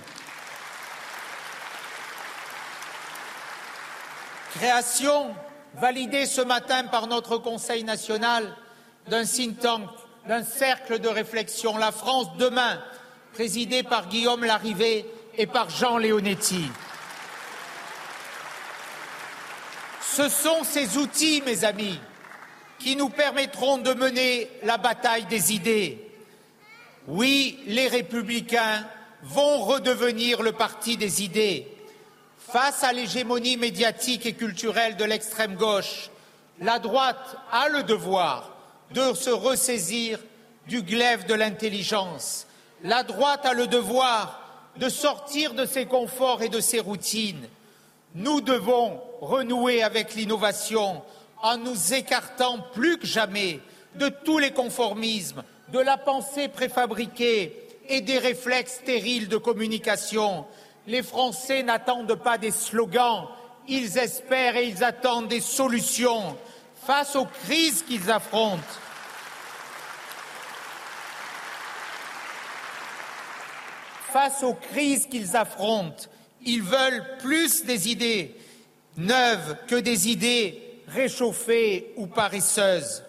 Création 4.55 5.35
validée 5.75 6.25
ce 6.25 6.41
matin 6.41 6.85
par 6.85 7.05
notre 7.05 7.37
Conseil 7.37 7.83
national 7.83 8.55
d'un 9.07 9.25
think 9.25 9.59
tank, 9.59 9.89
d'un 10.27 10.43
cercle 10.43 10.99
de 10.99 11.07
réflexion, 11.07 11.77
la 11.77 11.91
France 11.91 12.27
demain, 12.37 12.81
présidé 13.33 13.83
par 13.83 14.07
Guillaume 14.07 14.45
Larrivé 14.45 15.05
et 15.37 15.47
par 15.47 15.69
Jean 15.69 15.97
Leonetti. 15.97 16.69
Ce 20.01 20.29
sont 20.29 20.63
ces 20.63 20.97
outils, 20.97 21.41
mes 21.45 21.65
amis, 21.65 21.99
qui 22.79 22.95
nous 22.95 23.09
permettront 23.09 23.79
de 23.79 23.93
mener 23.93 24.49
la 24.63 24.77
bataille 24.77 25.25
des 25.25 25.53
idées. 25.53 26.07
Oui, 27.07 27.59
les 27.65 27.87
républicains 27.87 28.85
vont 29.23 29.59
redevenir 29.59 30.41
le 30.41 30.51
parti 30.51 30.97
des 30.97 31.23
idées. 31.23 31.67
Face 32.37 32.83
à 32.83 32.93
l'hégémonie 32.93 33.57
médiatique 33.57 34.25
et 34.25 34.33
culturelle 34.33 34.95
de 34.95 35.05
l'extrême 35.05 35.55
gauche, 35.55 36.11
la 36.59 36.77
droite 36.77 37.37
a 37.51 37.69
le 37.69 37.83
devoir 37.83 38.52
de 38.91 39.13
se 39.13 39.29
ressaisir 39.29 40.19
du 40.67 40.81
glaive 40.83 41.25
de 41.25 41.33
l'intelligence. 41.33 42.47
La 42.83 43.03
droite 43.03 43.45
a 43.45 43.53
le 43.53 43.67
devoir 43.67 44.39
de 44.77 44.89
sortir 44.89 45.53
de 45.53 45.65
ses 45.65 45.85
conforts 45.85 46.41
et 46.41 46.49
de 46.49 46.59
ses 46.59 46.79
routines. 46.79 47.47
Nous 48.15 48.41
devons 48.41 48.99
renouer 49.21 49.83
avec 49.83 50.15
l'innovation 50.15 51.01
en 51.41 51.57
nous 51.57 51.93
écartant 51.93 52.59
plus 52.73 52.97
que 52.97 53.07
jamais 53.07 53.59
de 53.95 54.09
tous 54.09 54.39
les 54.39 54.51
conformismes, 54.51 55.43
de 55.71 55.79
la 55.79 55.97
pensée 55.97 56.47
préfabriquée 56.47 57.67
et 57.89 58.01
des 58.01 58.17
réflexes 58.17 58.79
stériles 58.81 59.27
de 59.27 59.37
communication. 59.37 60.45
Les 60.87 61.03
Français 61.03 61.63
n'attendent 61.63 62.15
pas 62.15 62.37
des 62.37 62.51
slogans, 62.51 63.27
ils 63.67 63.97
espèrent 63.97 64.57
et 64.57 64.67
ils 64.67 64.83
attendent 64.83 65.27
des 65.27 65.41
solutions 65.41 66.37
face 66.85 67.15
aux 67.15 67.25
crises 67.25 67.83
qu'ils 67.83 68.11
affrontent. 68.11 68.61
Face 74.11 74.43
aux 74.43 74.53
crises 74.53 75.07
qu'ils 75.07 75.35
affrontent, 75.35 76.05
ils 76.45 76.61
veulent 76.61 77.17
plus 77.19 77.65
des 77.65 77.89
idées 77.89 78.35
neuves 78.97 79.57
que 79.67 79.75
des 79.75 80.09
idées 80.09 80.81
réchauffées 80.87 81.93
ou 81.97 82.05
paresseuses. 82.07 83.03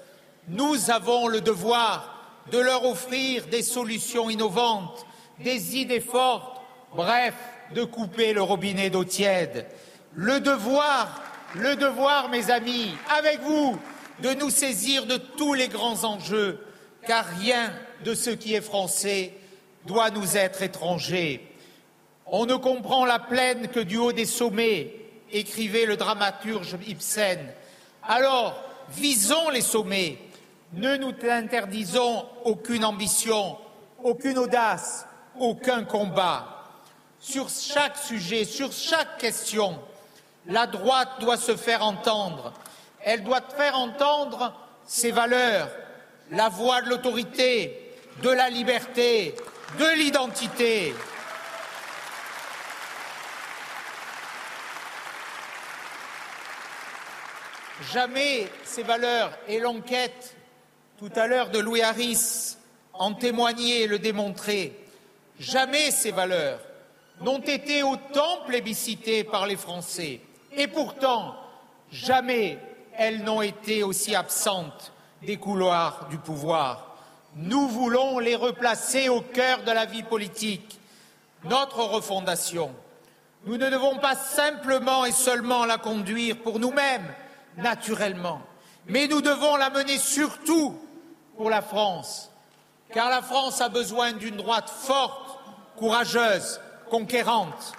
Nous 0.48 0.90
avons 0.90 1.28
le 1.28 1.40
devoir 1.40 2.14
de 2.52 2.58
leur 2.58 2.84
offrir 2.84 3.46
des 3.46 3.62
solutions 3.62 4.30
innovantes, 4.30 5.04
des 5.40 5.76
idées 5.76 6.00
fortes, 6.00 6.60
bref, 6.94 7.34
de 7.74 7.84
couper 7.84 8.32
le 8.32 8.42
robinet 8.42 8.90
d'eau 8.90 9.04
tiède. 9.04 9.66
Le 10.14 10.40
devoir, 10.40 11.20
le 11.54 11.76
devoir, 11.76 12.28
mes 12.28 12.50
amis, 12.50 12.94
avec 13.16 13.40
vous, 13.40 13.78
de 14.20 14.30
nous 14.34 14.50
saisir 14.50 15.06
de 15.06 15.16
tous 15.16 15.54
les 15.54 15.68
grands 15.68 16.04
enjeux, 16.04 16.64
car 17.06 17.24
rien 17.40 17.72
de 18.04 18.14
ce 18.14 18.30
qui 18.30 18.54
est 18.54 18.60
français 18.60 19.32
doit 19.86 20.10
nous 20.10 20.36
être 20.36 20.62
étranger. 20.62 21.46
On 22.26 22.46
ne 22.46 22.56
comprend 22.56 23.04
la 23.04 23.18
plaine 23.18 23.68
que 23.68 23.80
du 23.80 23.96
haut 23.96 24.12
des 24.12 24.24
sommets, 24.24 24.92
écrivait 25.30 25.86
le 25.86 25.96
dramaturge 25.96 26.76
Ibsen. 26.86 27.38
Alors, 28.02 28.62
visons 28.90 29.50
les 29.50 29.60
sommets, 29.60 30.18
ne 30.72 30.96
nous 30.96 31.12
interdisons 31.28 32.26
aucune 32.44 32.84
ambition, 32.84 33.56
aucune 34.02 34.38
audace, 34.38 35.06
aucun 35.38 35.84
combat. 35.84 36.48
Sur 37.20 37.48
chaque 37.48 37.96
sujet, 37.96 38.44
sur 38.44 38.72
chaque 38.72 39.18
question, 39.18 39.78
la 40.46 40.66
droite 40.66 41.20
doit 41.20 41.36
se 41.36 41.56
faire 41.56 41.82
entendre. 41.82 42.52
Elle 43.02 43.22
doit 43.22 43.42
faire 43.56 43.76
entendre 43.76 44.54
ses 44.86 45.10
valeurs, 45.10 45.68
la 46.30 46.48
voix 46.48 46.82
de 46.82 46.90
l'autorité, 46.90 47.92
de 48.22 48.30
la 48.30 48.48
liberté, 48.50 49.34
de 49.78 49.98
l'identité. 49.98 50.94
Jamais 57.92 58.48
ces 58.64 58.82
valeurs 58.82 59.36
et 59.48 59.58
l'enquête 59.58 60.36
tout 60.98 61.10
à 61.16 61.26
l'heure 61.26 61.50
de 61.50 61.58
Louis 61.58 61.82
Harris 61.82 62.56
en 62.92 63.14
témoignaient 63.14 63.82
et 63.82 63.86
le 63.86 63.98
démontraient. 63.98 64.72
Jamais 65.40 65.90
ces 65.90 66.12
valeurs 66.12 66.60
n'ont 67.20 67.40
été 67.40 67.82
autant 67.82 68.44
plébiscitées 68.46 69.24
par 69.24 69.46
les 69.46 69.56
Français. 69.56 70.20
Et 70.56 70.66
pourtant, 70.68 71.34
jamais 71.90 72.58
elles 72.96 73.24
n'ont 73.24 73.42
été 73.42 73.82
aussi 73.82 74.14
absentes 74.14 74.92
des 75.22 75.36
couloirs 75.36 76.06
du 76.10 76.18
pouvoir. 76.18 76.96
Nous 77.36 77.68
voulons 77.68 78.18
les 78.18 78.36
replacer 78.36 79.08
au 79.08 79.20
cœur 79.20 79.64
de 79.64 79.72
la 79.72 79.86
vie 79.86 80.04
politique. 80.04 80.78
Notre 81.44 81.82
refondation, 81.82 82.70
nous 83.46 83.58
ne 83.58 83.68
devons 83.68 83.98
pas 83.98 84.14
simplement 84.14 85.04
et 85.04 85.12
seulement 85.12 85.66
la 85.66 85.76
conduire 85.76 86.38
pour 86.38 86.58
nous-mêmes, 86.58 87.12
naturellement, 87.56 88.40
mais 88.86 89.08
nous 89.08 89.20
devons 89.20 89.56
la 89.56 89.70
mener 89.70 89.98
surtout 89.98 90.78
pour 91.36 91.50
la 91.50 91.60
France, 91.60 92.30
car 92.92 93.10
la 93.10 93.20
France 93.20 93.60
a 93.60 93.68
besoin 93.68 94.12
d'une 94.12 94.36
droite 94.36 94.70
forte, 94.70 95.38
courageuse, 95.76 96.60
conquérante. 96.88 97.72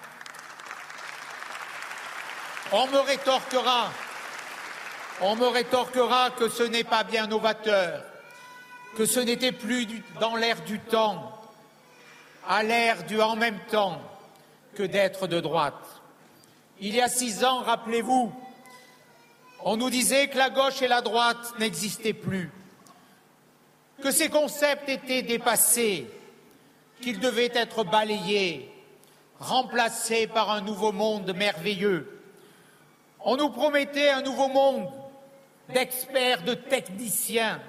On 2.72 2.88
me 2.88 2.98
rétorquera, 2.98 3.92
on 5.22 5.36
me 5.36 5.46
rétorquera 5.46 6.32
que 6.32 6.50
ce 6.50 6.64
n'est 6.64 6.84
pas 6.84 7.04
bien 7.04 7.28
novateur, 7.28 8.04
que 8.98 9.06
ce 9.06 9.20
n'était 9.20 9.52
plus 9.52 9.88
dans 10.20 10.36
l'air 10.36 10.62
du 10.64 10.80
temps, 10.80 11.40
à 12.48 12.64
l'air 12.64 13.04
du 13.04 13.22
en 13.22 13.36
même 13.36 13.60
temps, 13.70 14.02
que 14.74 14.82
d'être 14.82 15.28
de 15.28 15.40
droite. 15.40 16.02
Il 16.80 16.96
y 16.96 17.02
a 17.02 17.08
six 17.08 17.44
ans, 17.44 17.60
rappelez-vous, 17.60 18.34
on 19.64 19.78
nous 19.78 19.92
disait 19.92 20.28
que 20.30 20.38
la 20.38 20.50
gauche 20.50 20.82
et 20.82 20.88
la 20.88 21.02
droite 21.02 21.54
n'existaient 21.60 22.14
plus, 22.14 22.52
que 24.02 24.10
ces 24.10 24.30
concepts 24.30 24.90
étaient 24.90 25.22
dépassés, 25.22 26.10
qu'ils 27.00 27.20
devaient 27.20 27.52
être 27.54 27.84
balayés, 27.84 28.72
remplacés 29.40 30.26
par 30.26 30.50
un 30.50 30.62
nouveau 30.62 30.92
monde 30.92 31.32
merveilleux. 31.36 32.15
On 33.28 33.38
nous 33.38 33.50
promettait 33.50 34.12
un 34.12 34.22
nouveau 34.22 34.48
monde 34.48 34.88
d'experts, 35.74 36.44
de 36.44 36.54
techniciens. 36.54 37.60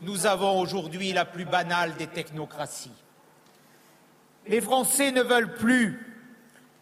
Nous 0.00 0.24
avons 0.24 0.58
aujourd'hui 0.58 1.12
la 1.12 1.26
plus 1.26 1.44
banale 1.44 1.94
des 1.96 2.06
technocraties. 2.06 2.90
Les 4.46 4.62
Français 4.62 5.12
ne 5.12 5.20
veulent 5.20 5.54
plus 5.54 6.18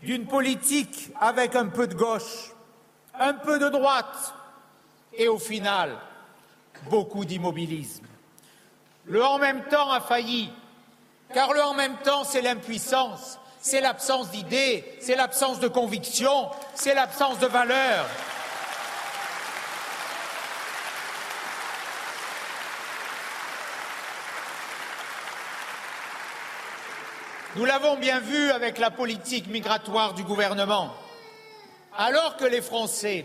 d'une 0.01 0.27
politique 0.27 1.11
avec 1.21 1.57
un 1.57 1.67
peu 1.67 1.89
de 1.89 1.95
gauche, 1.95 2.53
un 3.19 3.35
peu 3.35 3.59
de 3.59 3.69
droite 3.69 4.33
et 5.13 5.27
au 5.27 5.39
final 5.39 5.99
beaucoup 6.89 7.25
d'immobilisme. 7.25 8.07
Le 9.07 9.25
en 9.25 9.39
même 9.39 9.65
temps 9.65 9.91
a 9.91 10.01
failli, 10.01 10.53
car 11.35 11.53
le 11.53 11.63
en 11.63 11.75
même 11.75 11.97
temps 12.05 12.23
c'est 12.23 12.43
l'impuissance, 12.43 13.41
c'est 13.61 13.81
l'absence 13.81 14.31
d'idées, 14.31 14.85
c'est 15.01 15.17
l'absence 15.17 15.61
de 15.61 15.69
conviction, 15.69 16.51
c'est 16.75 16.95
l'absence 16.95 17.39
de 17.39 17.47
valeurs. 17.47 18.07
Nous 27.57 27.65
l'avons 27.65 27.97
bien 27.97 28.21
vu 28.21 28.51
avec 28.51 28.79
la 28.79 28.91
politique 28.91 29.49
migratoire 29.49 30.15
du 30.15 30.23
gouvernement. 30.23 30.95
Alors 31.97 32.37
que 32.37 32.45
les 32.45 32.61
Français 32.61 33.25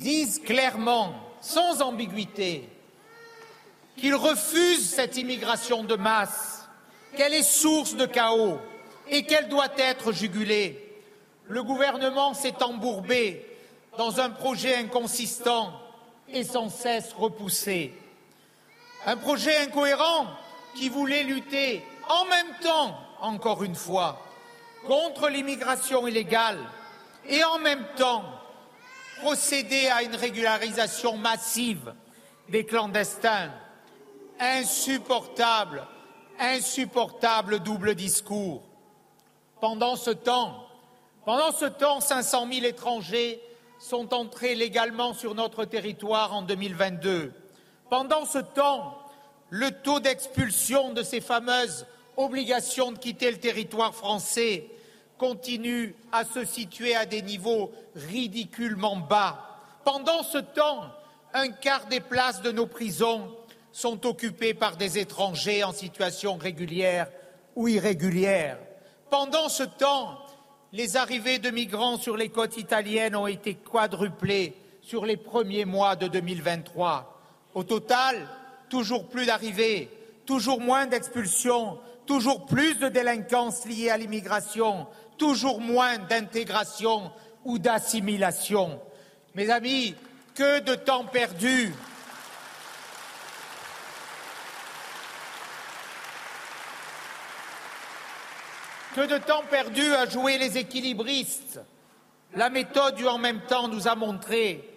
disent 0.00 0.40
clairement, 0.40 1.14
sans 1.40 1.80
ambiguïté, 1.82 2.68
qu'ils 3.96 4.16
refusent 4.16 4.90
cette 4.90 5.16
immigration 5.16 5.84
de 5.84 5.94
masse, 5.94 6.68
qu'elle 7.16 7.34
est 7.34 7.44
source 7.44 7.94
de 7.94 8.06
chaos 8.06 8.58
et 9.10 9.24
qu'elle 9.24 9.48
doit 9.48 9.72
être 9.78 10.12
jugulée, 10.12 10.84
le 11.48 11.62
gouvernement 11.62 12.34
s'est 12.34 12.62
embourbé 12.62 13.44
dans 13.96 14.20
un 14.20 14.30
projet 14.30 14.76
inconsistant 14.76 15.72
et 16.28 16.44
sans 16.44 16.68
cesse 16.68 17.12
repoussé. 17.12 17.94
Un 19.06 19.16
projet 19.16 19.56
incohérent 19.58 20.26
qui 20.74 20.88
voulait 20.88 21.24
lutter 21.24 21.82
en 22.08 22.24
même 22.26 22.54
temps, 22.62 22.98
encore 23.20 23.64
une 23.64 23.74
fois, 23.74 24.20
contre 24.86 25.28
l'immigration 25.28 26.06
illégale 26.06 26.58
et 27.26 27.42
en 27.44 27.58
même 27.58 27.84
temps 27.96 28.24
procéder 29.20 29.88
à 29.88 30.02
une 30.02 30.14
régularisation 30.14 31.16
massive 31.16 31.92
des 32.48 32.64
clandestins. 32.64 33.50
Insupportable, 34.38 35.84
insupportable 36.38 37.58
double 37.58 37.94
discours. 37.94 38.67
Pendant 39.60 39.96
ce 39.96 40.10
temps, 40.10 40.64
pendant 41.24 41.52
ce 41.52 41.64
temps, 41.64 42.00
500 42.00 42.46
000 42.52 42.66
étrangers 42.66 43.42
sont 43.80 44.14
entrés 44.14 44.54
légalement 44.54 45.14
sur 45.14 45.34
notre 45.34 45.64
territoire 45.64 46.32
en 46.32 46.42
2022. 46.42 47.32
Pendant 47.90 48.24
ce 48.24 48.38
temps, 48.38 48.98
le 49.50 49.70
taux 49.70 49.98
d'expulsion 49.98 50.92
de 50.92 51.02
ces 51.02 51.20
fameuses 51.20 51.86
obligations 52.16 52.92
de 52.92 52.98
quitter 52.98 53.30
le 53.30 53.38
territoire 53.38 53.94
français 53.94 54.68
continue 55.16 55.96
à 56.12 56.24
se 56.24 56.44
situer 56.44 56.94
à 56.94 57.04
des 57.04 57.22
niveaux 57.22 57.72
ridiculement 57.94 58.96
bas. 58.96 59.60
Pendant 59.84 60.22
ce 60.22 60.38
temps, 60.38 60.84
un 61.34 61.48
quart 61.48 61.86
des 61.86 62.00
places 62.00 62.42
de 62.42 62.52
nos 62.52 62.66
prisons 62.66 63.34
sont 63.72 64.06
occupées 64.06 64.54
par 64.54 64.76
des 64.76 64.98
étrangers 64.98 65.64
en 65.64 65.72
situation 65.72 66.36
régulière 66.36 67.08
ou 67.56 67.68
irrégulière. 67.68 68.58
Pendant 69.10 69.48
ce 69.48 69.62
temps, 69.62 70.18
les 70.72 70.96
arrivées 70.96 71.38
de 71.38 71.50
migrants 71.50 71.96
sur 71.96 72.16
les 72.16 72.28
côtes 72.28 72.58
italiennes 72.58 73.16
ont 73.16 73.26
été 73.26 73.54
quadruplées 73.54 74.54
sur 74.82 75.06
les 75.06 75.16
premiers 75.16 75.64
mois 75.64 75.96
de 75.96 76.08
2023. 76.08 77.20
Au 77.54 77.64
total, 77.64 78.26
toujours 78.68 79.08
plus 79.08 79.26
d'arrivées, 79.26 79.88
toujours 80.26 80.60
moins 80.60 80.86
d'expulsions, 80.86 81.78
toujours 82.06 82.44
plus 82.46 82.74
de 82.78 82.88
délinquance 82.88 83.64
liée 83.64 83.90
à 83.90 83.96
l'immigration, 83.96 84.86
toujours 85.16 85.60
moins 85.60 85.98
d'intégration 85.98 87.10
ou 87.44 87.58
d'assimilation. 87.58 88.78
Mes 89.34 89.50
amis, 89.50 89.94
que 90.34 90.60
de 90.60 90.74
temps 90.74 91.04
perdu 91.04 91.72
Que 98.98 99.06
de 99.06 99.18
temps 99.18 99.44
perdu 99.48 99.94
à 99.94 100.06
jouer 100.06 100.38
les 100.38 100.58
équilibristes. 100.58 101.60
La 102.34 102.50
méthode 102.50 102.96
du 102.96 103.06
en 103.06 103.16
même 103.16 103.42
temps 103.42 103.68
nous 103.68 103.86
a 103.86 103.94
montré 103.94 104.68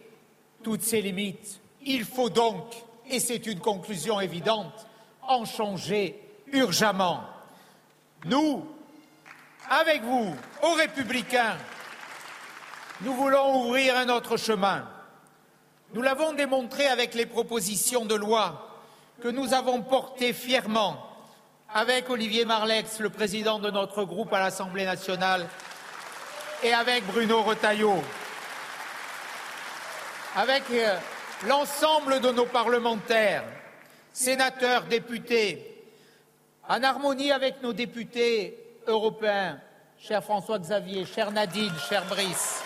toutes 0.62 0.84
ses 0.84 1.02
limites. 1.02 1.60
Il 1.82 2.06
faut 2.06 2.30
donc, 2.30 2.72
et 3.10 3.20
c'est 3.20 3.48
une 3.48 3.60
conclusion 3.60 4.22
évidente, 4.22 4.86
en 5.24 5.44
changer 5.46 6.22
urgemment. 6.54 7.24
Nous, 8.26 8.64
avec 9.72 10.04
vous, 10.04 10.36
aux 10.62 10.74
républicains, 10.74 11.58
nous 13.02 13.16
voulons 13.16 13.66
ouvrir 13.66 13.98
un 13.98 14.10
autre 14.10 14.38
chemin. 14.38 14.88
Nous 15.96 16.04
l'avons 16.04 16.34
démontré 16.34 16.86
avec 16.86 17.16
les 17.16 17.26
propositions 17.26 18.06
de 18.06 18.14
loi 18.14 18.70
que 19.20 19.30
nous 19.30 19.56
avons 19.56 19.82
portées 19.82 20.34
fièrement 20.34 21.11
avec 21.74 22.10
Olivier 22.10 22.44
Marlex, 22.46 23.00
le 23.00 23.10
président 23.10 23.60
de 23.60 23.72
notre 23.72 24.04
groupe 24.04 24.34
à 24.34 24.40
l'Assemblée 24.40 24.86
nationale, 24.86 25.48
et 26.64 26.74
avec 26.74 27.06
Bruno 27.08 27.42
Retailleau, 27.42 28.04
avec 30.36 30.64
euh, 30.72 30.98
l'ensemble 31.48 32.20
de 32.20 32.32
nos 32.32 32.46
parlementaires, 32.46 33.44
sénateurs, 34.12 34.84
députés, 34.84 35.68
en 36.68 36.84
harmonie 36.84 37.32
avec 37.32 37.62
nos 37.64 37.74
députés 37.74 38.58
européens, 38.88 39.60
cher 39.98 40.24
François 40.24 40.60
Xavier, 40.60 41.06
cher 41.06 41.32
Nadine, 41.32 41.74
cher 41.90 42.04
Brice. 42.06 42.62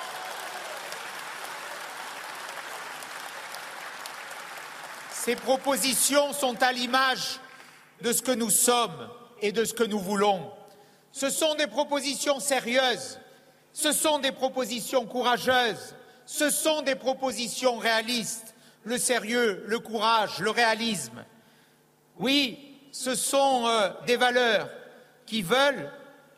Ces 5.11 5.35
propositions 5.35 6.33
sont 6.33 6.61
à 6.61 6.71
l'image 6.71 7.39
de 8.01 8.11
ce 8.11 8.21
que 8.21 8.31
nous 8.31 8.49
sommes 8.49 9.09
et 9.41 9.51
de 9.51 9.65
ce 9.65 9.73
que 9.73 9.83
nous 9.83 9.99
voulons. 9.99 10.51
Ce 11.11 11.29
sont 11.29 11.55
des 11.55 11.67
propositions 11.67 12.39
sérieuses, 12.39 13.19
ce 13.73 13.91
sont 13.91 14.19
des 14.19 14.31
propositions 14.31 15.05
courageuses, 15.05 15.95
ce 16.25 16.49
sont 16.49 16.81
des 16.81 16.95
propositions 16.95 17.77
réalistes, 17.77 18.55
le 18.83 18.97
sérieux, 18.97 19.63
le 19.67 19.79
courage, 19.79 20.39
le 20.39 20.51
réalisme. 20.51 21.23
Oui, 22.19 22.59
ce 22.91 23.15
sont 23.15 23.67
euh, 23.67 23.89
des 24.05 24.15
valeurs 24.15 24.69
qui 25.25 25.41
veulent, 25.41 25.91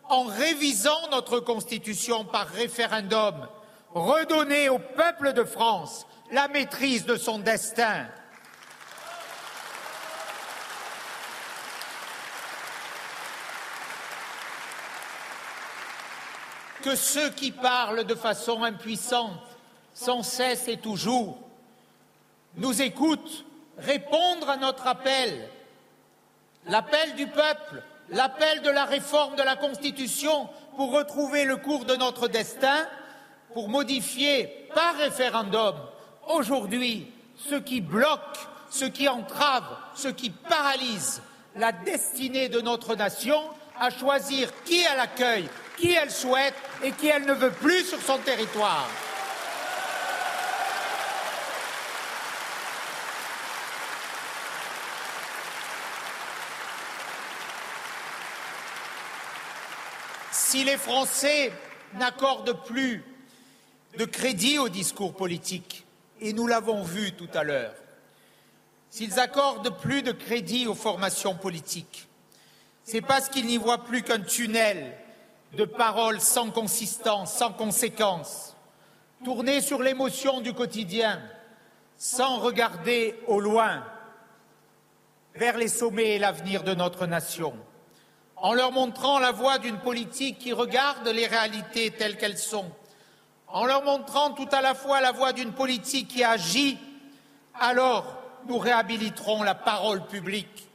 en 0.10 0.24
révisant 0.24 1.10
notre 1.12 1.40
Constitution 1.40 2.24
par 2.26 2.48
référendum, 2.48 3.48
redonner 3.94 4.70
au 4.70 4.80
peuple 4.80 5.34
de 5.34 5.44
France 5.44 6.08
la 6.32 6.48
maîtrise 6.48 7.06
de 7.06 7.16
son 7.16 7.40
destin, 7.40 8.08
que 16.82 16.96
ceux 16.96 17.30
qui 17.32 17.52
parlent 17.52 18.04
de 18.04 18.16
façon 18.16 18.64
impuissante, 18.64 19.40
sans 19.94 20.24
cesse 20.24 20.68
et 20.68 20.78
toujours, 20.78 21.40
nous 22.56 22.82
écoutent 22.82 23.46
répondre 23.78 24.50
à 24.50 24.58
notre 24.58 24.88
appel, 24.88 25.50
l'appel 26.68 27.16
du 27.16 27.28
peuple, 27.28 27.84
l'appel 28.10 28.62
de 28.62 28.70
la 28.70 28.86
réforme 28.86 29.36
de 29.36 29.44
la 29.44 29.56
Constitution 29.56 30.50
pour 30.76 30.92
retrouver 30.92 31.46
le 31.46 31.58
cours 31.58 31.86
de 31.86 31.96
notre 31.96 32.28
destin, 32.28 32.88
pour 33.54 33.70
modifier 33.70 34.68
par 34.76 34.96
référendum 34.98 35.76
aujourd'hui 36.28 37.12
ce 37.38 37.56
qui 37.56 37.82
bloque, 37.82 38.38
ce 38.70 38.86
qui 38.86 39.08
entrave, 39.08 39.78
ce 39.96 40.08
qui 40.08 40.30
paralyse 40.30 41.22
la 41.56 41.72
destinée 41.72 42.50
de 42.50 42.62
notre 42.62 42.96
nation 42.96 43.42
à 43.80 43.90
choisir 43.90 44.50
qui 44.64 44.82
elle 44.82 45.00
accueille, 45.00 45.50
qui 45.78 45.94
elle 45.94 46.12
souhaite 46.12 46.56
et 46.84 46.92
qui 46.92 47.08
elle 47.08 47.26
ne 47.26 47.34
veut 47.34 47.52
plus 47.52 47.86
sur 47.86 48.02
son 48.02 48.18
territoire. 48.18 48.90
Si 60.32 60.64
les 60.64 60.78
Français 60.78 61.52
n'accordent 61.96 62.64
plus 62.66 63.04
de 63.98 64.06
crédit 64.06 64.58
au 64.58 64.70
discours 64.70 65.16
politique, 65.16 65.86
et 66.20 66.34
nous 66.34 66.48
l'avons 66.48 66.84
vu 66.84 67.12
tout 67.12 67.30
à 67.34 67.44
l'heure, 67.44 67.76
s'ils 68.90 69.20
accordent 69.20 69.78
plus 69.80 70.02
de 70.02 70.12
crédit 70.12 70.66
aux 70.66 70.74
formations 70.74 71.36
politiques, 71.36 72.08
c'est 72.84 73.02
parce 73.02 73.30
qu'ils 73.30 73.46
n'y 73.46 73.58
voient 73.58 73.84
plus 73.84 74.02
qu'un 74.02 74.22
tunnel 74.22 74.98
de 75.54 75.66
paroles 75.66 76.20
sans 76.20 76.52
consistance, 76.52 77.34
sans 77.34 77.52
conséquence, 77.52 78.56
tournées 79.24 79.62
sur 79.62 79.82
l'émotion 79.82 80.42
du 80.42 80.54
quotidien, 80.54 81.22
sans 81.98 82.38
regarder 82.40 83.16
au 83.28 83.40
loin 83.40 83.84
vers 85.36 85.58
les 85.58 85.68
sommets 85.68 86.16
et 86.16 86.20
l'avenir 86.20 86.64
de 86.64 86.74
notre 86.74 87.06
nation, 87.06 87.54
en 88.36 88.54
leur 88.54 88.72
montrant 88.72 89.20
la 89.20 89.32
voie 89.32 89.58
d'une 89.58 89.80
politique 89.80 90.40
qui 90.40 90.54
regarde 90.54 91.08
les 91.08 91.28
réalités 91.28 91.92
telles 91.92 92.18
qu'elles 92.18 92.38
sont, 92.38 92.70
en 93.48 93.66
leur 93.66 93.84
montrant 93.84 94.32
tout 94.32 94.50
à 94.52 94.62
la 94.62 94.76
fois 94.76 95.02
la 95.02 95.12
voie 95.12 95.34
d'une 95.34 95.54
politique 95.54 96.10
qui 96.10 96.24
agit, 96.24 96.78
alors 97.60 98.18
nous 98.48 98.58
réhabiliterons 98.58 99.44
la 99.44 99.56
parole 99.56 100.06
publique. 100.06 100.68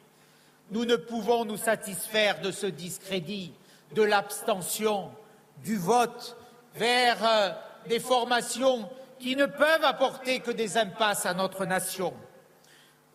Nous 0.71 0.85
ne 0.85 0.97
pouvons 0.97 1.45
nous 1.45 1.57
satisfaire 1.57 2.41
de 2.41 2.51
ce 2.51 2.67
discrédit 2.67 3.53
de 3.94 4.02
l'abstention, 4.02 5.11
du 5.59 5.76
vote, 5.76 6.37
vers 6.74 7.18
euh, 7.24 7.50
des 7.87 8.00
formations 8.00 8.90
qui 9.18 9.37
ne 9.37 9.46
peuvent 9.46 9.85
apporter 9.85 10.40
que 10.40 10.50
des 10.50 10.76
impasses 10.76 11.26
à 11.26 11.35
notre 11.35 11.64
nation. 11.64 12.14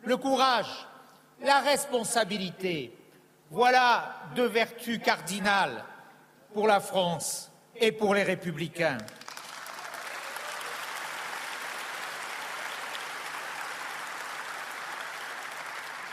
Le 0.04 0.16
courage, 0.18 0.88
la 1.42 1.60
responsabilité, 1.60 2.94
Voilà 3.50 4.14
deux 4.36 4.48
vertus 4.48 5.00
cardinales 5.02 5.86
pour 6.54 6.68
la 6.68 6.82
France 6.82 7.50
et 7.78 7.94
pour 7.94 8.14
les 8.14 8.24
républicains. 8.24 8.98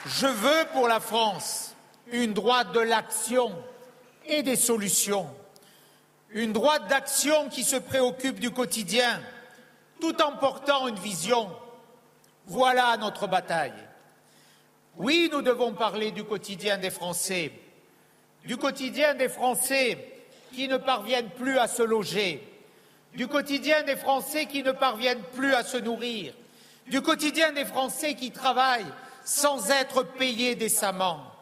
Je 0.06 0.26
veux 0.26 0.66
pour 0.72 0.86
la 0.86 1.00
France 1.00 1.74
une 2.12 2.34
droite 2.34 2.72
de 2.72 2.80
l'action 2.80 3.56
et 4.26 4.42
des 4.42 4.56
solutions, 4.56 5.28
une 6.30 6.52
droite 6.52 6.88
d'action 6.88 7.48
qui 7.48 7.64
se 7.64 7.76
préoccupe 7.76 8.40
du 8.40 8.50
quotidien 8.50 9.20
tout 10.00 10.20
en 10.20 10.32
portant 10.36 10.88
une 10.88 10.98
vision. 10.98 11.50
Voilà 12.46 12.96
notre 12.98 13.26
bataille. 13.26 13.72
Oui, 14.96 15.28
nous 15.32 15.42
devons 15.42 15.72
parler 15.72 16.10
du 16.10 16.24
quotidien 16.24 16.78
des 16.78 16.90
Français, 16.90 17.52
du 18.44 18.56
quotidien 18.56 19.14
des 19.14 19.28
Français 19.28 20.22
qui 20.52 20.68
ne 20.68 20.76
parviennent 20.76 21.30
plus 21.30 21.58
à 21.58 21.66
se 21.66 21.82
loger, 21.82 22.46
du 23.14 23.26
quotidien 23.26 23.82
des 23.82 23.96
Français 23.96 24.46
qui 24.46 24.62
ne 24.62 24.72
parviennent 24.72 25.22
plus 25.34 25.54
à 25.54 25.64
se 25.64 25.76
nourrir, 25.76 26.34
du 26.86 27.00
quotidien 27.00 27.52
des 27.52 27.64
Français 27.64 28.14
qui 28.14 28.30
travaillent 28.30 28.92
sans 29.24 29.70
être 29.70 30.02
payés 30.02 30.54
décemment, 30.54 31.33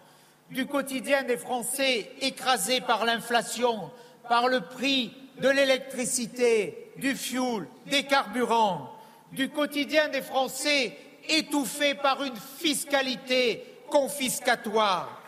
du 0.52 0.66
quotidien 0.66 1.22
des 1.22 1.38
Français 1.38 2.10
écrasés 2.20 2.82
par 2.82 3.06
l'inflation, 3.06 3.90
par 4.28 4.48
le 4.48 4.60
prix 4.60 5.12
de 5.40 5.48
l'électricité, 5.48 6.92
du 6.96 7.16
fioul, 7.16 7.66
des 7.86 8.04
carburants, 8.04 8.94
du 9.32 9.48
quotidien 9.48 10.08
des 10.08 10.20
Français 10.20 10.96
étouffés 11.26 11.94
par 11.94 12.22
une 12.22 12.36
fiscalité 12.36 13.64
confiscatoire, 13.88 15.22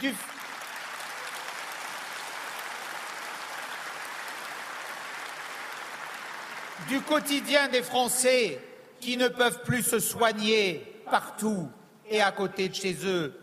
du, 0.00 0.14
du 6.88 7.00
quotidien 7.00 7.66
des 7.68 7.82
Français 7.82 8.60
qui 9.00 9.16
ne 9.16 9.26
peuvent 9.26 9.64
plus 9.64 9.82
se 9.82 9.98
soigner 9.98 11.02
partout 11.10 11.68
et 12.08 12.20
à 12.20 12.30
côté 12.30 12.68
de 12.68 12.74
chez 12.76 12.96
eux, 13.04 13.34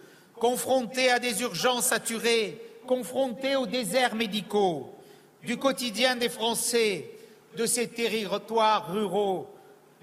confrontés 0.45 1.09
à 1.09 1.17
des 1.17 1.41
urgences 1.41 1.85
saturées, 1.85 2.61
confrontés 2.85 3.55
aux 3.55 3.65
déserts 3.65 4.13
médicaux, 4.13 4.93
du 5.41 5.57
quotidien 5.57 6.15
des 6.15 6.29
Français, 6.29 7.09
de 7.57 7.65
ces 7.65 7.87
territoires 7.87 8.91
ruraux, 8.91 9.49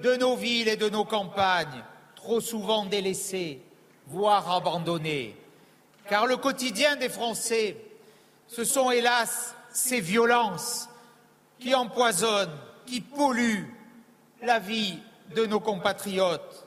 de 0.01 0.17
nos 0.17 0.35
villes 0.35 0.67
et 0.67 0.77
de 0.77 0.89
nos 0.89 1.05
campagnes, 1.05 1.85
trop 2.17 2.41
souvent 2.41 2.87
délaissés, 2.87 3.61
voire 4.09 4.51
abandonnés. 4.51 5.37
Car 6.09 6.27
le 6.27 6.37
quotidien 6.37 6.97
des 6.97 7.09
Français, 7.09 7.77
ce 8.49 8.65
sont 8.65 8.91
hélas 8.91 9.55
ces 9.73 10.01
violences 10.01 10.89
qui 11.61 11.73
empoisonnent, 11.73 12.59
qui 12.85 13.01
polluent 13.01 13.73
la 14.43 14.59
vie 14.59 14.99
de 15.37 15.47
nos 15.47 15.61
compatriotes. 15.61 16.67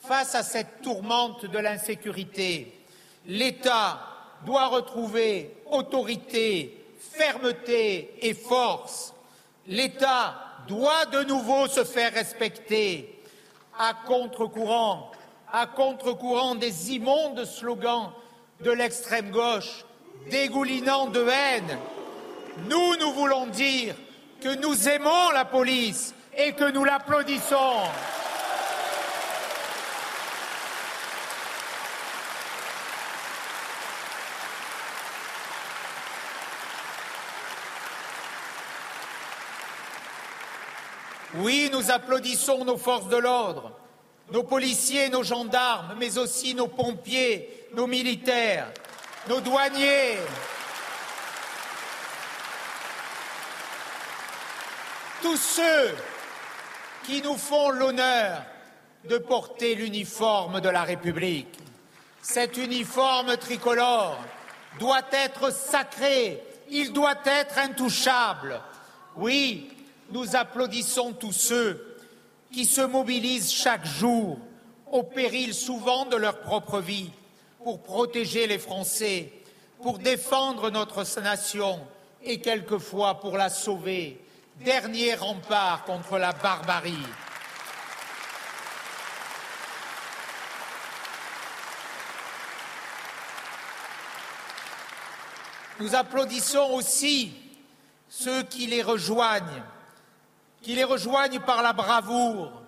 Face 0.00 0.34
à 0.34 0.42
cette 0.42 0.80
tourmente 0.80 1.44
de 1.44 1.58
l'insécurité, 1.58 2.78
l'État 3.26 4.00
doit 4.44 4.68
retrouver 4.68 5.54
autorité, 5.70 6.84
fermeté 6.98 8.14
et 8.20 8.34
force. 8.34 9.14
L'État 9.66 10.34
doit 10.68 11.06
de 11.06 11.24
nouveau 11.24 11.66
se 11.66 11.84
faire 11.84 12.12
respecter 12.12 13.22
à 13.78 13.94
contre-courant, 14.06 15.10
à 15.52 15.66
contre-courant 15.66 16.54
des 16.54 16.92
immondes 16.92 17.44
slogans 17.44 18.10
de 18.60 18.70
l'extrême 18.70 19.30
gauche, 19.30 19.84
dégoulinant 20.30 21.06
de 21.06 21.26
haine. 21.26 21.78
Nous, 22.68 22.96
nous 22.96 23.12
voulons 23.12 23.46
dire 23.46 23.94
que 24.40 24.54
nous 24.56 24.88
aimons 24.88 25.30
la 25.32 25.44
police 25.44 26.14
et 26.36 26.52
que 26.52 26.70
nous 26.70 26.84
l'applaudissons. 26.84 27.82
Oui, 41.36 41.70
nous 41.72 41.90
applaudissons 41.90 42.64
nos 42.64 42.76
forces 42.76 43.08
de 43.08 43.16
l'ordre, 43.16 43.72
nos 44.30 44.42
policiers, 44.42 45.08
nos 45.08 45.22
gendarmes, 45.22 45.96
mais 45.98 46.18
aussi 46.18 46.54
nos 46.54 46.68
pompiers, 46.68 47.68
nos 47.74 47.86
militaires, 47.86 48.70
nos 49.28 49.40
douaniers. 49.40 50.18
Tous 55.22 55.36
ceux 55.36 55.94
qui 57.04 57.22
nous 57.22 57.38
font 57.38 57.70
l'honneur 57.70 58.42
de 59.08 59.16
porter 59.16 59.74
l'uniforme 59.74 60.60
de 60.60 60.68
la 60.68 60.82
République. 60.82 61.58
Cet 62.20 62.56
uniforme 62.56 63.36
tricolore 63.36 64.18
doit 64.78 65.02
être 65.12 65.50
sacré, 65.52 66.42
il 66.70 66.92
doit 66.92 67.16
être 67.24 67.58
intouchable. 67.58 68.60
Oui, 69.16 69.70
nous 70.12 70.36
applaudissons 70.36 71.14
tous 71.14 71.32
ceux 71.32 71.96
qui 72.52 72.66
se 72.66 72.82
mobilisent 72.82 73.50
chaque 73.50 73.86
jour, 73.86 74.38
au 74.90 75.02
péril 75.02 75.54
souvent 75.54 76.04
de 76.04 76.16
leur 76.16 76.40
propre 76.40 76.80
vie, 76.80 77.10
pour 77.64 77.82
protéger 77.82 78.46
les 78.46 78.58
Français, 78.58 79.32
pour 79.82 79.98
défendre 79.98 80.70
notre 80.70 81.02
nation 81.20 81.80
et 82.22 82.40
quelquefois 82.40 83.20
pour 83.20 83.38
la 83.38 83.48
sauver, 83.48 84.20
dernier 84.60 85.14
rempart 85.14 85.84
contre 85.84 86.18
la 86.18 86.32
barbarie. 86.32 86.92
Nous 95.80 95.94
applaudissons 95.94 96.70
aussi 96.74 97.32
ceux 98.10 98.42
qui 98.42 98.66
les 98.66 98.82
rejoignent 98.82 99.62
qui 100.62 100.74
les 100.74 100.84
rejoignent 100.84 101.40
par 101.40 101.62
la 101.62 101.72
bravoure, 101.72 102.62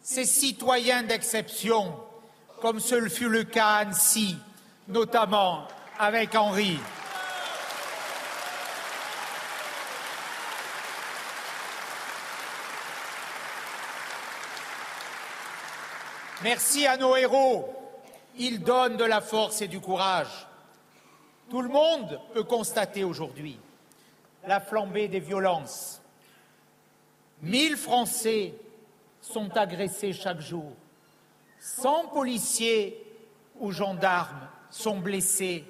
ces 0.00 0.24
citoyens 0.24 1.02
d'exception, 1.02 1.94
comme 2.60 2.80
ce 2.80 3.08
fut 3.08 3.28
le 3.28 3.44
cas 3.44 3.66
à 3.66 3.76
Annecy, 3.78 4.36
notamment 4.86 5.66
avec 5.98 6.34
Henri. 6.34 6.78
Merci 16.42 16.86
à 16.86 16.96
nos 16.96 17.16
héros. 17.16 17.74
Ils 18.36 18.62
donnent 18.62 18.96
de 18.96 19.04
la 19.04 19.20
force 19.20 19.60
et 19.60 19.68
du 19.68 19.80
courage. 19.80 20.46
Tout 21.50 21.62
le 21.62 21.68
monde 21.68 22.20
peut 22.32 22.44
constater 22.44 23.02
aujourd'hui 23.02 23.58
la 24.46 24.60
flambée 24.60 25.08
des 25.08 25.18
violences, 25.18 25.97
Mille 27.42 27.76
Français 27.76 28.54
sont 29.20 29.56
agressés 29.56 30.12
chaque 30.12 30.40
jour. 30.40 30.72
Cent 31.60 32.08
policiers 32.08 33.04
ou 33.60 33.70
gendarmes 33.70 34.48
sont 34.70 34.98
blessés, 34.98 35.64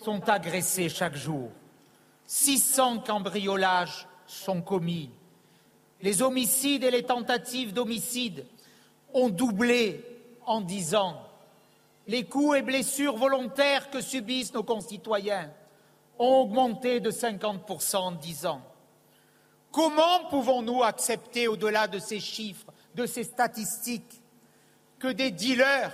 sont 0.00 0.28
agressés 0.28 0.88
chaque 0.88 1.16
jour. 1.16 1.50
600 2.26 3.00
cambriolages 3.00 4.06
sont 4.26 4.62
commis. 4.62 5.10
Les 6.02 6.22
homicides 6.22 6.84
et 6.84 6.90
les 6.90 7.02
tentatives 7.02 7.72
d'homicide 7.72 8.46
ont 9.12 9.28
doublé 9.28 10.04
en 10.46 10.60
dix 10.60 10.94
ans. 10.94 11.20
Les 12.06 12.24
coups 12.24 12.58
et 12.58 12.62
blessures 12.62 13.16
volontaires 13.16 13.90
que 13.90 14.00
subissent 14.00 14.54
nos 14.54 14.62
concitoyens 14.62 15.50
ont 16.18 16.42
augmenté 16.42 17.00
de 17.00 17.10
50% 17.10 17.96
en 17.96 18.12
dix 18.12 18.46
ans. 18.46 18.62
Comment 19.72 20.24
pouvons-nous 20.30 20.82
accepter, 20.82 21.46
au-delà 21.46 21.86
de 21.86 21.98
ces 21.98 22.18
chiffres, 22.18 22.72
de 22.94 23.06
ces 23.06 23.24
statistiques, 23.24 24.20
que 24.98 25.08
des 25.08 25.30
dealers 25.30 25.92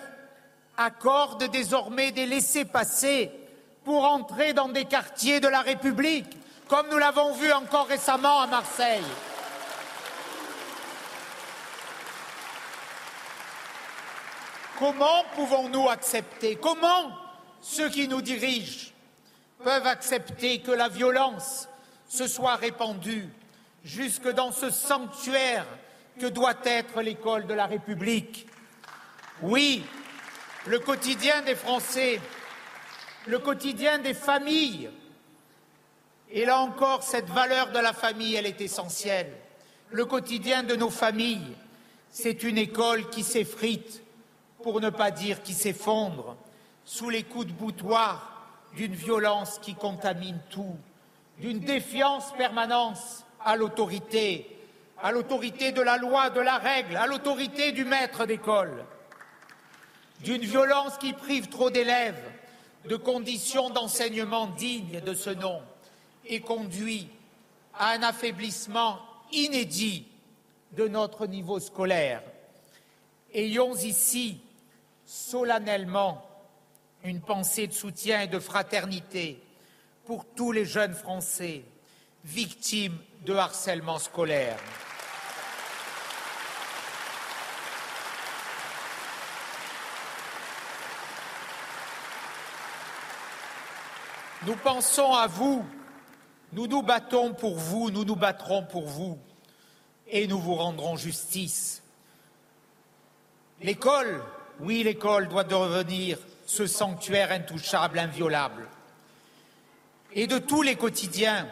accordent 0.77 1.51
désormais 1.51 2.11
des 2.11 2.27
laissés-passer 2.27 3.31
pour 3.85 4.05
entrer 4.05 4.53
dans 4.53 4.69
des 4.69 4.87
quartiers 4.87 5.41
de 5.41 5.49
la 5.49 5.61
République, 5.61 6.37
comme 6.69 6.89
nous 6.91 6.99
l'avons 6.99 7.33
vu 7.35 7.53
encore 7.53 7.87
récemment 7.87 8.41
à 8.41 8.47
Marseille? 8.47 9.05
Comment 14.79 15.24
pouvons-nous 15.35 15.89
accepter? 15.89 16.57
Comment 16.57 17.11
ceux 17.61 17.89
qui 17.89 18.09
nous 18.09 18.20
dirigent 18.20 18.91
peuvent 19.62 19.87
accepter 19.87 20.61
que 20.61 20.70
la 20.70 20.89
violence 20.89 21.68
se 22.09 22.27
soit 22.27 22.57
répandue 22.57 23.29
jusque 23.87 24.28
dans 24.28 24.53
ce 24.53 24.70
sanctuaire 24.70 25.64
que 26.20 26.26
doit 26.26 26.59
être 26.64 27.01
l'école 27.01 27.47
de 27.47 27.55
la 27.55 27.64
République. 27.64 28.47
Oui, 29.41 29.82
le 30.66 30.78
quotidien 30.78 31.41
des 31.43 31.55
Français 31.55 32.20
le 33.26 33.39
quotidien 33.39 33.99
des 33.99 34.14
familles. 34.14 34.91
Et 36.30 36.45
là 36.45 36.59
encore, 36.61 37.03
cette 37.03 37.28
valeur 37.28 37.70
de 37.72 37.78
la 37.78 37.93
famille, 37.93 38.34
elle 38.34 38.47
est 38.47 38.61
essentielle. 38.61 39.32
Le 39.91 40.05
quotidien 40.05 40.62
de 40.62 40.74
nos 40.74 40.91
familles, 40.91 41.57
c'est 42.11 42.43
une 42.43 42.59
école 42.59 43.09
qui 43.11 43.22
s'effrite, 43.22 44.03
pour 44.62 44.80
ne 44.80 44.91
pas 44.91 45.11
dire 45.11 45.43
qui 45.43 45.55
s'effondre, 45.55 46.37
sous 46.84 47.11
les 47.11 47.22
coups 47.22 47.47
de 47.47 47.53
boutoir 47.53 48.49
d'une 48.74 48.95
violence 48.95 49.59
qui 49.61 49.74
contamine 49.74 50.41
tout, 50.51 50.76
d'une 51.39 51.61
défiance 51.61 52.32
permanente 52.37 53.26
à 53.47 53.55
l'autorité, 53.55 54.44
à 55.01 55.12
l'autorité 55.12 55.70
de 55.70 55.80
la 55.80 55.99
loi, 55.99 56.30
de 56.30 56.40
la 56.40 56.59
règle, 56.59 56.97
à 56.97 57.07
l'autorité 57.07 57.70
du 57.70 57.84
maître 57.84 58.26
d'école, 58.26 58.84
d'une 60.20 60.42
violence 60.42 60.99
qui 60.99 61.12
prive 61.12 61.49
trop 61.49 61.70
d'élèves 61.70 62.28
de 62.86 62.97
conditions 62.97 63.70
d'enseignement 63.70 64.49
dignes 64.49 65.01
de 65.01 65.14
ce 65.14 65.30
nom 65.30 65.62
et 66.26 66.40
conduit 66.40 67.09
à 67.74 67.90
un 67.90 68.03
affaiblissement 68.03 68.99
inédit 69.30 70.09
de 70.72 70.88
notre 70.88 71.28
niveau 71.28 71.61
scolaire. 71.61 72.22
Ayons 73.32 73.76
ici 73.76 74.40
solennellement 75.05 76.28
une 77.05 77.20
pensée 77.20 77.68
de 77.68 77.72
soutien 77.72 78.22
et 78.22 78.26
de 78.26 78.40
fraternité 78.40 79.40
pour 80.05 80.24
tous 80.24 80.51
les 80.51 80.64
jeunes 80.64 80.94
Français 80.94 81.62
victimes 82.24 82.99
de 83.27 83.35
harcèlement 83.35 83.99
scolaire. 83.99 84.57
Nous 94.47 94.55
pensons 94.55 95.12
à 95.12 95.27
vous, 95.27 95.66
nous 96.53 96.68
nous 96.68 96.83
battons 96.83 97.35
pour 97.35 97.59
vous, 97.59 97.91
nous 97.91 98.05
nous 98.05 98.14
battrons 98.14 98.62
pour 98.62 98.87
vous 98.87 99.18
et 100.07 100.29
nous 100.29 100.39
vous 100.39 100.55
rendrons 100.55 100.97
justice. 100.97 101.83
L'école, 103.61 104.22
oui, 104.61 104.85
l'école 104.85 105.27
doit 105.27 105.43
devenir 105.43 106.18
ce 106.47 106.68
sanctuaire 106.68 107.33
intouchable, 107.33 107.99
inviolable. 107.99 108.68
Et 110.12 110.29
de 110.29 110.39
tous 110.39 110.62
les 110.62 110.77
quotidiens, 110.77 111.49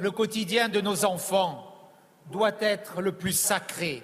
le 0.00 0.10
quotidien 0.10 0.68
de 0.68 0.80
nos 0.80 1.04
enfants 1.04 1.66
doit 2.32 2.60
être 2.60 3.00
le 3.00 3.12
plus 3.12 3.32
sacré. 3.32 4.02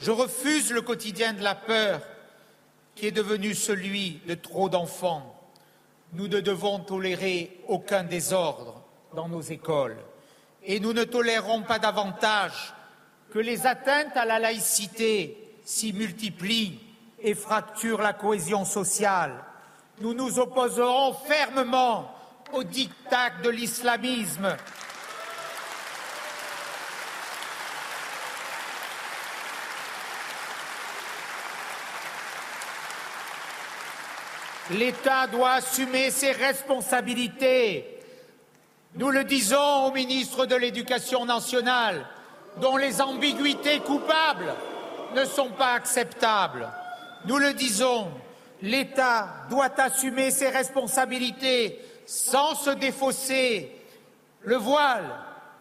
Je 0.00 0.10
refuse 0.10 0.72
le 0.72 0.82
quotidien 0.82 1.32
de 1.32 1.42
la 1.42 1.54
peur 1.54 2.00
qui 2.94 3.06
est 3.06 3.12
devenu 3.12 3.54
celui 3.54 4.20
de 4.26 4.34
trop 4.34 4.68
d'enfants 4.68 5.34
nous 6.12 6.28
ne 6.28 6.40
devons 6.40 6.78
tolérer 6.78 7.60
aucun 7.68 8.02
désordre 8.02 8.82
dans 9.14 9.28
nos 9.28 9.40
écoles 9.40 9.96
et 10.64 10.80
nous 10.80 10.92
ne 10.92 11.04
tolérerons 11.04 11.62
pas 11.62 11.78
davantage 11.78 12.74
que 13.30 13.38
les 13.38 13.66
atteintes 13.66 14.16
à 14.16 14.24
la 14.24 14.38
laïcité 14.38 15.52
s'y 15.64 15.92
multiplient 15.92 16.80
et 17.20 17.34
fracturent 17.34 18.00
la 18.00 18.14
cohésion 18.14 18.64
sociale. 18.64 19.44
Nous 20.00 20.14
nous 20.14 20.38
opposerons 20.38 21.12
fermement 21.12 22.14
au 22.52 22.62
diktat 22.64 23.30
de 23.42 23.50
l'islamisme 23.50 24.56
L'État 34.70 35.26
doit 35.26 35.52
assumer 35.52 36.10
ses 36.10 36.32
responsabilités. 36.32 38.00
Nous 38.96 39.10
le 39.10 39.24
disons 39.24 39.86
au 39.86 39.92
ministre 39.92 40.44
de 40.44 40.56
l'Éducation 40.56 41.24
nationale, 41.24 42.04
dont 42.58 42.76
les 42.76 43.00
ambiguïtés 43.00 43.80
coupables 43.80 44.52
ne 45.14 45.24
sont 45.24 45.50
pas 45.50 45.72
acceptables. 45.72 46.68
Nous 47.24 47.38
le 47.38 47.54
disons, 47.54 48.10
l'État 48.60 49.46
doit 49.48 49.72
assumer 49.80 50.30
ses 50.30 50.50
responsabilités 50.50 51.78
sans 52.08 52.54
se 52.54 52.70
défausser. 52.70 53.70
Le 54.40 54.56
voile, 54.56 55.04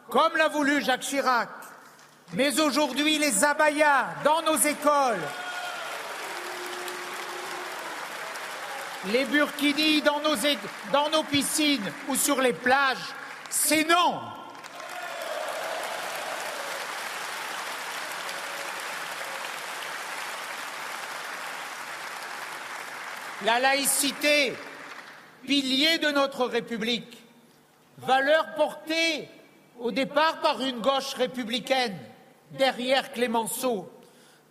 comme 0.09 0.37
l'a 0.37 0.47
voulu 0.47 0.81
Jacques 0.81 1.01
Chirac, 1.01 1.49
mais 2.33 2.57
aujourd'hui 2.61 3.19
les 3.19 3.43
abayas 3.43 4.07
dans 4.23 4.41
nos 4.43 4.55
écoles, 4.55 5.19
les 9.11 9.25
burkinis 9.25 10.01
dans 10.01 10.21
nos, 10.21 10.35
dans 10.93 11.09
nos 11.09 11.23
piscines 11.23 11.91
ou 12.07 12.15
sur 12.15 12.39
les 12.39 12.53
plages, 12.53 13.13
c'est 13.49 13.83
non. 13.83 14.21
La 23.43 23.59
laïcité, 23.59 24.55
pilier 25.47 25.97
de 25.97 26.11
notre 26.11 26.45
République, 26.45 27.17
valeur 27.97 28.53
portée 28.55 29.27
au 29.79 29.91
départ 29.91 30.41
par 30.41 30.61
une 30.61 30.79
gauche 30.79 31.13
républicaine, 31.13 31.97
derrière 32.51 33.11
Clémenceau, 33.13 33.89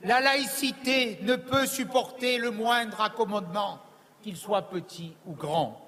la 0.02 0.20
laïcité 0.20 1.18
ne 1.22 1.36
peut 1.36 1.66
supporter 1.66 2.38
le 2.38 2.50
moindre 2.50 3.00
accommodement 3.00 3.78
qu'il 4.22 4.36
soit 4.36 4.62
petit 4.62 5.12
ou 5.26 5.34
grand. 5.34 5.80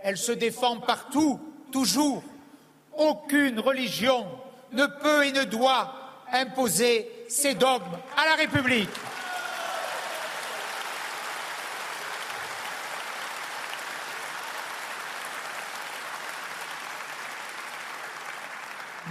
Elle 0.00 0.18
se 0.18 0.32
défend 0.32 0.80
partout, 0.80 1.40
toujours. 1.70 2.22
Aucune 2.96 3.60
religion 3.60 4.26
ne 4.72 4.86
peut 4.86 5.26
et 5.26 5.32
ne 5.32 5.44
doit 5.44 5.94
imposer 6.32 7.10
ses 7.28 7.54
dogmes 7.54 7.98
à 8.16 8.24
la 8.24 8.34
République. 8.34 8.88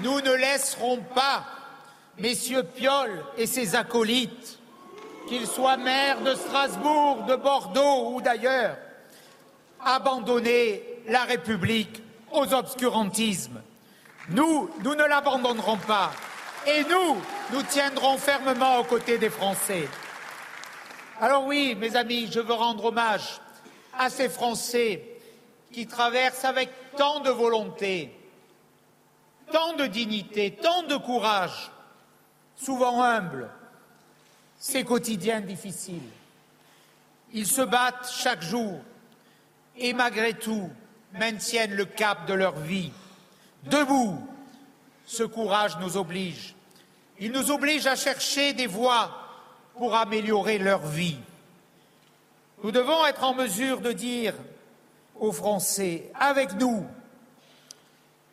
Nous 0.03 0.21
ne 0.21 0.31
laisserons 0.31 0.97
pas 0.97 1.45
messieurs 2.17 2.63
Piolle 2.63 3.23
et 3.37 3.47
ses 3.47 3.75
acolytes 3.75 4.59
qu'il 5.27 5.45
soit 5.45 5.77
maire 5.77 6.21
de 6.21 6.33
Strasbourg, 6.33 7.23
de 7.23 7.35
Bordeaux 7.35 8.13
ou 8.13 8.21
d'ailleurs, 8.21 8.77
abandonner 9.83 10.83
la 11.07 11.23
République 11.23 12.01
aux 12.31 12.53
obscurantismes. 12.53 13.61
Nous, 14.29 14.69
nous 14.83 14.95
ne 14.95 15.03
l'abandonnerons 15.03 15.77
pas. 15.77 16.11
Et 16.67 16.83
nous, 16.83 17.17
nous 17.53 17.63
tiendrons 17.63 18.17
fermement 18.17 18.79
aux 18.79 18.83
côtés 18.83 19.17
des 19.17 19.29
Français. 19.29 19.87
Alors 21.21 21.45
oui, 21.45 21.75
mes 21.79 21.95
amis, 21.95 22.29
je 22.31 22.39
veux 22.39 22.53
rendre 22.53 22.85
hommage 22.85 23.39
à 23.97 24.09
ces 24.09 24.29
Français 24.29 25.03
qui 25.71 25.87
traversent 25.87 26.45
avec 26.45 26.69
tant 26.97 27.19
de 27.19 27.29
volonté, 27.29 28.11
tant 29.51 29.73
de 29.75 29.85
dignité, 29.85 30.51
tant 30.51 30.83
de 30.83 30.97
courage, 30.97 31.71
souvent 32.55 33.03
humble, 33.03 33.49
ces 34.57 34.83
quotidiens 34.83 35.41
difficiles. 35.41 36.09
Ils 37.33 37.47
se 37.47 37.61
battent 37.61 38.09
chaque 38.11 38.41
jour 38.41 38.79
et 39.77 39.93
malgré 39.93 40.33
tout 40.33 40.69
maintiennent 41.13 41.75
le 41.75 41.85
cap 41.85 42.25
de 42.27 42.33
leur 42.33 42.55
vie. 42.55 42.91
Debout, 43.63 44.17
ce 45.05 45.23
courage 45.23 45.77
nous 45.79 45.97
oblige. 45.97 46.55
Il 47.19 47.31
nous 47.31 47.51
oblige 47.51 47.87
à 47.87 47.95
chercher 47.95 48.53
des 48.53 48.67
voies 48.67 49.11
pour 49.75 49.95
améliorer 49.95 50.57
leur 50.57 50.85
vie. 50.85 51.17
Nous 52.63 52.71
devons 52.71 53.05
être 53.05 53.23
en 53.23 53.33
mesure 53.33 53.81
de 53.81 53.91
dire 53.91 54.33
aux 55.15 55.31
Français, 55.31 56.11
avec 56.15 56.53
nous, 56.53 56.85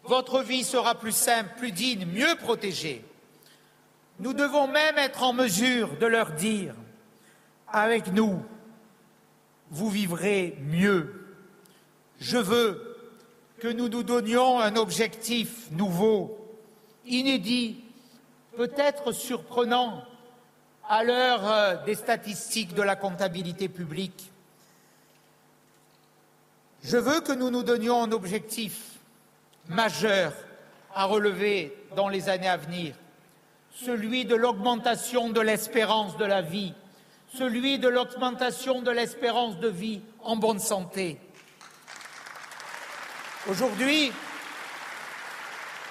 votre 0.08 0.42
vie 0.42 0.64
sera 0.64 0.94
plus 0.94 1.16
simple, 1.16 1.50
plus 1.58 1.72
digne, 1.72 2.06
mieux 2.06 2.34
protégée. 2.36 3.04
Nous 4.18 4.32
devons 4.32 4.66
même 4.66 4.96
être 4.98 5.22
en 5.22 5.32
mesure 5.32 5.96
de 5.98 6.06
leur 6.06 6.32
dire, 6.32 6.74
avec 7.68 8.12
nous, 8.12 8.42
vous 9.70 9.90
vivrez 9.90 10.56
mieux. 10.62 11.26
Je 12.18 12.38
veux 12.38 12.96
que 13.58 13.68
nous 13.68 13.88
nous 13.88 14.02
donnions 14.02 14.60
un 14.60 14.76
objectif 14.76 15.70
nouveau, 15.72 16.38
inédit, 17.04 17.82
peut-être 18.56 19.12
surprenant 19.12 20.02
à 20.88 21.04
l'heure 21.04 21.50
euh, 21.50 21.84
des 21.84 21.94
statistiques 21.94 22.74
de 22.74 22.82
la 22.82 22.96
comptabilité 22.96 23.68
publique. 23.68 24.30
Je 26.82 26.96
veux 26.96 27.20
que 27.20 27.32
nous 27.32 27.50
nous 27.50 27.64
donnions 27.64 28.02
un 28.02 28.12
objectif 28.12 28.85
majeur 29.68 30.32
à 30.94 31.04
relever 31.04 31.76
dans 31.94 32.08
les 32.08 32.28
années 32.28 32.48
à 32.48 32.56
venir 32.56 32.94
celui 33.84 34.24
de 34.24 34.34
l'augmentation 34.34 35.28
de 35.30 35.40
l'espérance 35.40 36.16
de 36.16 36.24
la 36.24 36.40
vie, 36.40 36.72
celui 37.34 37.78
de 37.78 37.88
l'augmentation 37.88 38.80
de 38.80 38.90
l'espérance 38.90 39.58
de 39.58 39.68
vie 39.68 40.00
en 40.22 40.36
bonne 40.36 40.58
santé. 40.58 41.20
Aujourd'hui, 43.48 44.12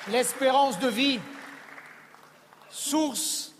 l'espérance 0.10 0.80
de 0.80 0.88
vie, 0.88 1.20
source 2.70 3.54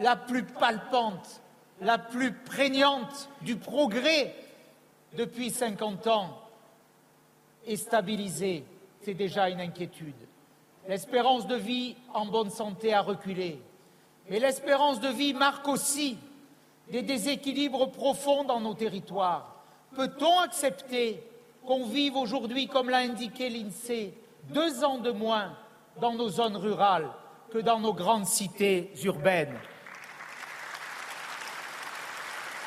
la 0.00 0.16
plus 0.16 0.44
palpante, 0.44 1.40
la 1.80 1.98
plus 1.98 2.32
prégnante 2.32 3.30
du 3.40 3.56
progrès 3.56 4.34
depuis 5.14 5.50
50 5.50 6.06
ans, 6.08 6.40
est 7.66 7.76
stabilisée. 7.76 8.64
C'est 9.04 9.12
déjà 9.14 9.50
une 9.50 9.60
inquiétude. 9.60 10.14
L'espérance 10.88 11.46
de 11.46 11.56
vie 11.56 11.94
en 12.14 12.24
bonne 12.24 12.48
santé 12.48 12.94
a 12.94 13.02
reculé. 13.02 13.60
Mais 14.30 14.38
l'espérance 14.38 14.98
de 14.98 15.08
vie 15.08 15.34
marque 15.34 15.68
aussi 15.68 16.16
des 16.90 17.02
déséquilibres 17.02 17.90
profonds 17.90 18.44
dans 18.44 18.60
nos 18.60 18.72
territoires. 18.72 19.56
Peut-on 19.94 20.40
accepter 20.40 21.22
qu'on 21.66 21.84
vive 21.84 22.16
aujourd'hui, 22.16 22.66
comme 22.66 22.88
l'a 22.88 22.98
indiqué 22.98 23.50
l'INSEE, 23.50 24.14
deux 24.44 24.82
ans 24.84 24.98
de 24.98 25.10
moins 25.10 25.54
dans 26.00 26.14
nos 26.14 26.30
zones 26.30 26.56
rurales 26.56 27.10
que 27.50 27.58
dans 27.58 27.80
nos 27.80 27.92
grandes 27.92 28.26
cités 28.26 28.90
urbaines? 29.04 29.58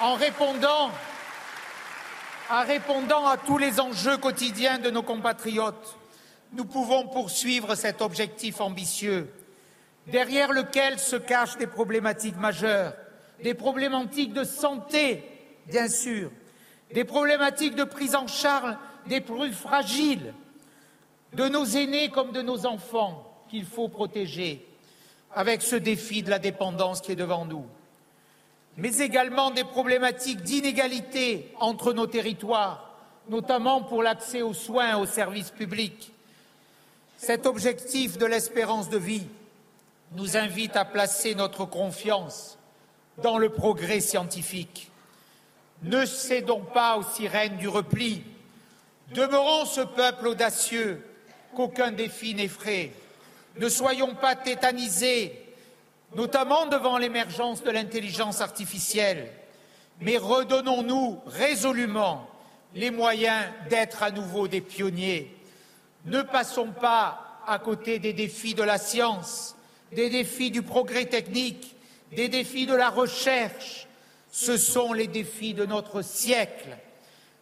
En 0.01 0.13
répondant, 0.13 0.91
en 2.51 2.63
répondant 2.63 3.25
à 3.25 3.37
tous 3.37 3.57
les 3.57 3.79
enjeux 3.79 4.17
quotidiens 4.17 4.77
de 4.77 4.91
nos 4.91 5.01
compatriotes, 5.01 5.97
nous 6.57 6.65
pouvons 6.65 7.07
poursuivre 7.07 7.75
cet 7.75 8.01
objectif 8.01 8.61
ambitieux, 8.61 9.31
derrière 10.07 10.51
lequel 10.51 10.97
se 10.97 11.15
cachent 11.15 11.57
des 11.57 11.67
problématiques 11.67 12.37
majeures, 12.37 12.93
des 13.43 13.53
problématiques 13.53 14.33
de 14.33 14.43
santé, 14.43 15.23
bien 15.67 15.87
sûr, 15.87 16.31
des 16.91 17.03
problématiques 17.03 17.75
de 17.75 17.83
prise 17.83 18.15
en 18.15 18.25
charge 18.25 18.75
des 19.05 19.21
plus 19.21 19.53
fragiles, 19.53 20.33
de 21.33 21.47
nos 21.47 21.65
aînés 21.65 22.09
comme 22.09 22.31
de 22.31 22.41
nos 22.41 22.65
enfants 22.65 23.23
qu'il 23.49 23.65
faut 23.65 23.87
protéger, 23.87 24.65
avec 25.35 25.61
ce 25.61 25.75
défi 25.75 26.23
de 26.23 26.31
la 26.31 26.39
dépendance 26.39 27.01
qui 27.01 27.11
est 27.11 27.15
devant 27.15 27.45
nous, 27.45 27.67
mais 28.77 28.97
également 28.97 29.51
des 29.51 29.63
problématiques 29.63 30.41
d'inégalité 30.41 31.53
entre 31.59 31.93
nos 31.93 32.07
territoires, 32.07 32.95
notamment 33.29 33.83
pour 33.83 34.01
l'accès 34.01 34.41
aux 34.41 34.55
soins 34.55 34.91
et 34.91 35.01
aux 35.01 35.05
services 35.05 35.51
publics, 35.51 36.13
cet 37.17 37.47
objectif 37.47 38.19
de 38.19 38.27
l'espérance 38.27 38.89
de 38.89 38.97
vie 38.97 39.27
nous 40.13 40.37
invite 40.37 40.75
à 40.75 40.85
placer 40.85 41.33
notre 41.35 41.65
confiance 41.65 42.57
dans 43.17 43.39
le 43.39 43.49
progrès 43.49 43.99
scientifique. 43.99 44.91
Ne 45.81 46.05
cédons 46.05 46.61
pas 46.61 46.97
aux 46.97 47.03
sirènes 47.03 47.57
du 47.57 47.67
repli. 47.67 48.23
Demeurons 49.13 49.65
ce 49.65 49.81
peuple 49.81 50.27
audacieux 50.27 51.03
qu'aucun 51.55 51.91
défi 51.91 52.35
n'effraie. 52.35 52.91
Ne 53.57 53.67
soyons 53.67 54.13
pas 54.13 54.35
tétanisés, 54.35 55.41
notamment 56.15 56.67
devant 56.67 56.99
l'émergence 56.99 57.63
de 57.63 57.71
l'intelligence 57.71 58.41
artificielle, 58.41 59.31
mais 59.99 60.17
redonnons-nous 60.17 61.19
résolument 61.25 62.29
les 62.75 62.91
moyens 62.91 63.45
d'être 63.69 64.03
à 64.03 64.11
nouveau 64.11 64.47
des 64.47 64.61
pionniers 64.61 65.36
ne 66.07 66.21
passons 66.21 66.71
pas 66.71 67.41
à 67.45 67.59
côté 67.59 67.99
des 67.99 68.13
défis 68.13 68.53
de 68.53 68.63
la 68.63 68.77
science, 68.77 69.55
des 69.91 70.09
défis 70.09 70.51
du 70.51 70.61
progrès 70.61 71.05
technique, 71.05 71.75
des 72.11 72.29
défis 72.29 72.65
de 72.65 72.75
la 72.75 72.89
recherche. 72.89 73.87
Ce 74.31 74.57
sont 74.57 74.93
les 74.93 75.07
défis 75.07 75.53
de 75.53 75.65
notre 75.65 76.01
siècle. 76.01 76.77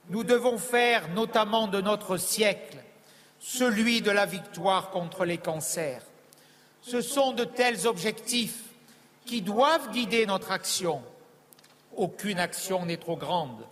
Nous 0.09 0.23
devons 0.23 0.57
faire 0.57 1.09
notamment 1.09 1.67
de 1.67 1.81
notre 1.81 2.17
siècle 2.17 2.77
celui 3.39 4.01
de 4.01 4.09
la 4.09 4.25
victoire 4.25 4.89
contre 4.89 5.25
les 5.25 5.37
cancers. 5.37 6.01
Ce 6.81 7.01
sont 7.01 7.33
de 7.33 7.43
tels 7.43 7.85
objectifs 7.85 8.63
qui 9.25 9.41
doivent 9.41 9.91
guider 9.91 10.25
notre 10.25 10.51
action. 10.51 11.03
Aucune 11.95 12.39
action 12.39 12.85
n'est 12.85 12.97
trop 12.97 13.17
grande, 13.17 13.65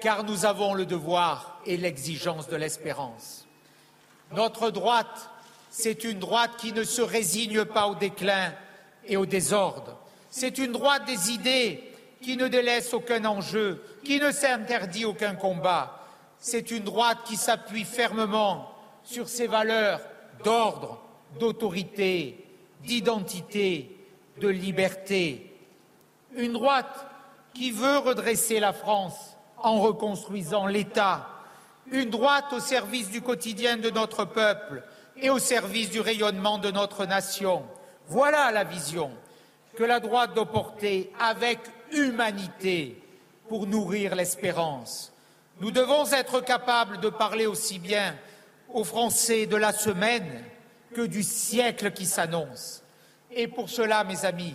car 0.00 0.24
nous 0.24 0.44
avons 0.44 0.74
le 0.74 0.86
devoir 0.86 1.60
et 1.66 1.76
l'exigence 1.76 2.48
de 2.48 2.56
l'espérance. 2.56 3.45
Notre 4.32 4.70
droite, 4.70 5.30
c'est 5.70 6.04
une 6.04 6.18
droite 6.18 6.52
qui 6.58 6.72
ne 6.72 6.84
se 6.84 7.02
résigne 7.02 7.64
pas 7.64 7.86
au 7.86 7.94
déclin 7.94 8.52
et 9.04 9.16
au 9.16 9.26
désordre. 9.26 9.98
C'est 10.30 10.58
une 10.58 10.72
droite 10.72 11.04
des 11.06 11.30
idées 11.30 11.82
qui 12.20 12.36
ne 12.36 12.48
délaisse 12.48 12.92
aucun 12.92 13.24
enjeu, 13.24 13.82
qui 14.04 14.18
ne 14.18 14.32
s'interdit 14.32 15.04
aucun 15.04 15.34
combat. 15.34 16.00
C'est 16.38 16.70
une 16.70 16.84
droite 16.84 17.18
qui 17.24 17.36
s'appuie 17.36 17.84
fermement 17.84 18.72
sur 19.04 19.28
ses 19.28 19.46
valeurs 19.46 20.00
d'ordre, 20.44 21.00
d'autorité, 21.38 22.44
d'identité, 22.82 23.96
de 24.40 24.48
liberté. 24.48 25.54
Une 26.34 26.52
droite 26.52 27.06
qui 27.54 27.70
veut 27.70 27.98
redresser 27.98 28.60
la 28.60 28.72
France 28.72 29.36
en 29.58 29.80
reconstruisant 29.80 30.66
l'État 30.66 31.28
une 31.90 32.10
droite 32.10 32.52
au 32.52 32.60
service 32.60 33.10
du 33.10 33.22
quotidien 33.22 33.76
de 33.76 33.90
notre 33.90 34.24
peuple 34.24 34.82
et 35.16 35.30
au 35.30 35.38
service 35.38 35.90
du 35.90 36.00
rayonnement 36.00 36.58
de 36.58 36.70
notre 36.70 37.06
nation. 37.06 37.64
Voilà 38.08 38.50
la 38.52 38.64
vision 38.64 39.10
que 39.76 39.84
la 39.84 40.00
droite 40.00 40.34
doit 40.34 40.50
porter 40.50 41.12
avec 41.20 41.58
humanité 41.92 43.02
pour 43.48 43.66
nourrir 43.66 44.14
l'espérance. 44.14 45.12
Nous 45.60 45.70
devons 45.70 46.10
être 46.12 46.40
capables 46.40 47.00
de 47.00 47.08
parler 47.08 47.46
aussi 47.46 47.78
bien 47.78 48.16
aux 48.72 48.84
Français 48.84 49.46
de 49.46 49.56
la 49.56 49.72
semaine 49.72 50.44
que 50.94 51.02
du 51.02 51.22
siècle 51.22 51.92
qui 51.92 52.06
s'annonce. 52.06 52.82
Et 53.30 53.48
pour 53.48 53.68
cela, 53.68 54.04
mes 54.04 54.24
amis, 54.24 54.54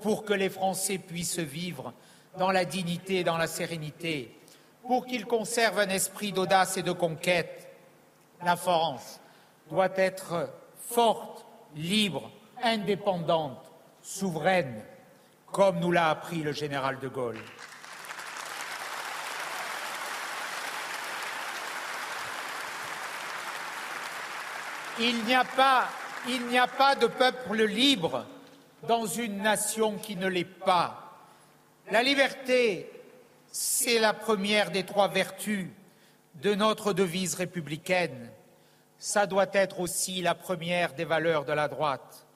pour 0.00 0.24
que 0.24 0.32
les 0.32 0.50
Français 0.50 0.98
puissent 0.98 1.38
vivre 1.38 1.92
dans 2.38 2.50
la 2.50 2.64
dignité 2.64 3.20
et 3.20 3.24
dans 3.24 3.38
la 3.38 3.46
sérénité, 3.46 4.34
pour 4.86 5.06
qu'il 5.06 5.26
conserve 5.26 5.78
un 5.78 5.88
esprit 5.88 6.32
d'audace 6.32 6.76
et 6.76 6.82
de 6.82 6.92
conquête. 6.92 7.68
La 8.42 8.56
France 8.56 9.20
doit 9.70 9.96
être 9.96 10.50
forte, 10.76 11.46
libre, 11.74 12.30
indépendante, 12.62 13.72
souveraine, 14.02 14.82
comme 15.50 15.78
nous 15.78 15.90
l'a 15.90 16.10
appris 16.10 16.42
le 16.42 16.52
général 16.52 16.98
de 16.98 17.08
Gaulle. 17.08 17.40
Il 24.98 25.24
n'y 25.24 25.34
a 25.34 25.44
pas, 25.44 26.94
de 26.94 27.06
peuple 27.06 27.64
libre 27.64 28.26
dans 28.86 29.06
une 29.06 29.38
nation 29.38 29.96
qui 29.96 30.14
ne 30.14 30.28
l'est 30.28 30.44
pas. 30.44 31.00
La 31.90 32.02
liberté 32.02 32.93
c'est 33.56 34.00
la 34.00 34.12
première 34.12 34.72
des 34.72 34.82
trois 34.82 35.06
vertus 35.06 35.68
de 36.42 36.56
notre 36.56 36.92
devise 36.92 37.36
républicaine. 37.36 38.28
Ça 38.98 39.28
doit 39.28 39.46
être 39.52 39.78
aussi 39.78 40.22
la 40.22 40.34
première 40.34 40.94
des 40.94 41.04
valeurs 41.04 41.44
de 41.44 41.52
la 41.52 41.68
droite. 41.68 42.26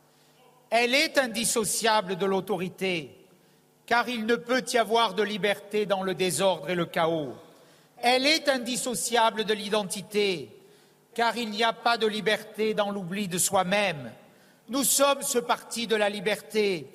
Elle 0.71 0.95
est 0.95 1.19
indissociable 1.19 2.15
de 2.15 2.25
l'autorité, 2.25 3.11
car 3.85 4.09
il 4.09 4.27
ne 4.27 4.37
peut 4.37 4.63
y 4.73 4.79
avoir 4.79 5.15
de 5.15 5.25
liberté 5.25 5.87
dans 5.87 6.05
le 6.05 6.15
désordre 6.15 6.71
et 6.71 6.77
le 6.77 6.87
chaos. 6.87 7.35
Elle 8.01 8.25
est 8.25 8.49
indissociable 8.49 9.43
de 9.43 9.55
l'identité, 9.55 10.57
car 11.15 11.37
il 11.37 11.51
n'y 11.51 11.65
a 11.65 11.73
pas 11.73 11.99
de 11.99 12.07
liberté 12.07 12.75
dans 12.75 12.93
l'oubli 12.93 13.27
de 13.27 13.39
soi-même. 13.39 14.13
Nous 14.69 14.85
sommes 14.85 15.23
ce 15.23 15.39
parti 15.41 15.89
de 15.89 15.97
la 15.97 16.11
liberté 16.11 16.87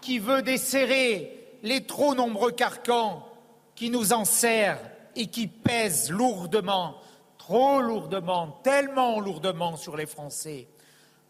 qui 0.00 0.18
veut 0.18 0.42
desserrer 0.42 1.32
les 1.62 1.84
trop 1.84 2.16
nombreux 2.16 2.50
carcans 2.50 3.27
qui 3.78 3.90
nous 3.90 4.12
enserre 4.12 4.80
et 5.14 5.28
qui 5.28 5.46
pèse 5.46 6.10
lourdement, 6.10 7.00
trop 7.38 7.80
lourdement, 7.80 8.58
tellement 8.64 9.20
lourdement 9.20 9.76
sur 9.76 9.96
les 9.96 10.06
Français. 10.06 10.66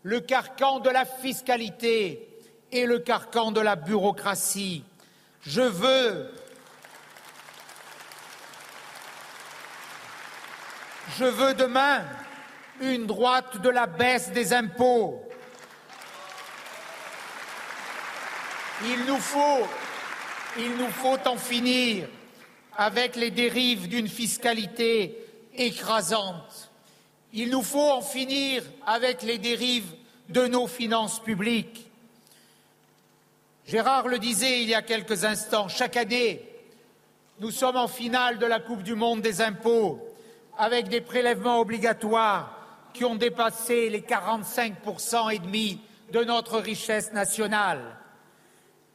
Le 0.03 0.20
carcan 0.20 0.80
de 0.80 0.88
la 0.88 1.05
fiscalité 1.05 2.38
et 2.72 2.86
le 2.86 3.01
carcan 3.01 3.53
de 3.53 3.61
la 3.61 3.76
bureaucratie. 3.76 4.82
Je 5.42 5.61
veux 5.61 6.32
Je 11.18 11.24
veux 11.24 11.53
demain 11.53 12.03
une 12.80 13.07
droite 13.07 13.61
de 13.61 13.68
la 13.68 13.86
baisse 13.86 14.30
des 14.30 14.55
impôts. 14.55 15.22
Il 18.84 19.05
nous 19.05 19.18
faut, 19.18 19.66
il 20.57 20.76
nous 20.76 20.88
faut 20.88 21.18
en 21.26 21.36
finir 21.36 22.09
avec 22.79 23.16
les 23.16 23.33
dérives 23.33 23.89
d'une 23.89 24.07
fiscalité 24.07 25.18
écrasante. 25.57 26.70
Il 27.33 27.51
nous 27.51 27.62
faut 27.62 27.91
en 27.91 28.01
finir 28.01 28.62
avec 28.87 29.22
les 29.22 29.37
dérives 29.37 29.93
de 30.29 30.47
nos 30.47 30.68
finances 30.68 31.20
publiques. 31.20 31.91
Gérard 33.66 34.07
le 34.07 34.20
disait 34.20 34.62
il 34.62 34.68
y 34.68 34.76
a 34.76 34.83
quelques 34.83 35.24
instants, 35.24 35.68
chaque 35.68 35.97
année, 35.97 36.41
nous 37.41 37.51
sommes 37.51 37.76
en 37.76 37.89
finale 37.89 38.39
de 38.39 38.47
la 38.47 38.61
Coupe 38.61 38.85
du 38.85 38.95
Monde 38.95 39.22
des 39.22 39.41
impôts 39.41 40.01
avec 40.57 40.89
des 40.89 41.01
prélèvements 41.01 41.61
obligatoires 41.61 42.57
qui 42.95 43.05
ont 43.05 43.16
dépassé 43.16 43.91
les 43.91 44.01
45% 44.01 45.35
et 45.35 45.39
demi 45.41 45.81
de 46.12 46.22
notre 46.22 46.59
richesse 46.59 47.12
nationale. 47.12 47.97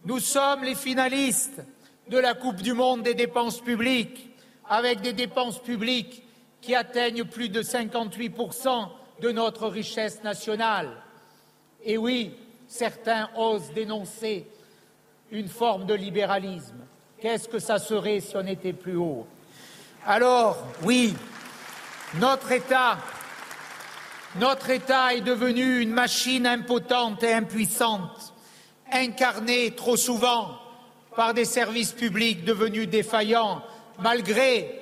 Nous 0.05 0.19
sommes 0.19 0.63
les 0.63 0.75
finalistes 0.75 1.61
de 2.09 2.17
la 2.17 2.33
Coupe 2.33 2.61
du 2.61 2.73
monde 2.73 3.03
des 3.03 3.13
dépenses 3.13 3.61
publiques, 3.61 4.29
avec 4.69 5.01
des 5.01 5.13
dépenses 5.13 5.59
publiques 5.59 6.23
qui 6.61 6.75
atteignent 6.75 7.25
plus 7.25 7.49
de 7.49 7.61
58% 7.61 8.89
de 9.21 9.31
notre 9.31 9.67
richesse 9.67 10.23
nationale. 10.23 10.89
Et 11.83 11.97
oui, 11.97 12.33
certains 12.67 13.29
osent 13.35 13.71
dénoncer 13.73 14.47
une 15.31 15.49
forme 15.49 15.85
de 15.85 15.93
libéralisme. 15.93 16.85
Qu'est-ce 17.19 17.47
que 17.47 17.59
ça 17.59 17.79
serait 17.79 18.19
si 18.19 18.35
on 18.35 18.45
était 18.45 18.73
plus 18.73 18.95
haut? 18.95 19.25
Alors, 20.05 20.57
oui, 20.83 21.13
notre 22.15 22.51
État, 22.51 22.97
notre 24.35 24.69
État 24.69 25.13
est 25.13 25.21
devenu 25.21 25.79
une 25.79 25.91
machine 25.91 26.45
impotente 26.45 27.23
et 27.23 27.33
impuissante, 27.33 28.33
incarnée 28.91 29.71
trop 29.71 29.95
souvent 29.95 30.62
par 31.15 31.33
des 31.33 31.45
services 31.45 31.91
publics 31.91 32.43
devenus 32.43 32.87
défaillants, 32.87 33.61
malgré 33.99 34.79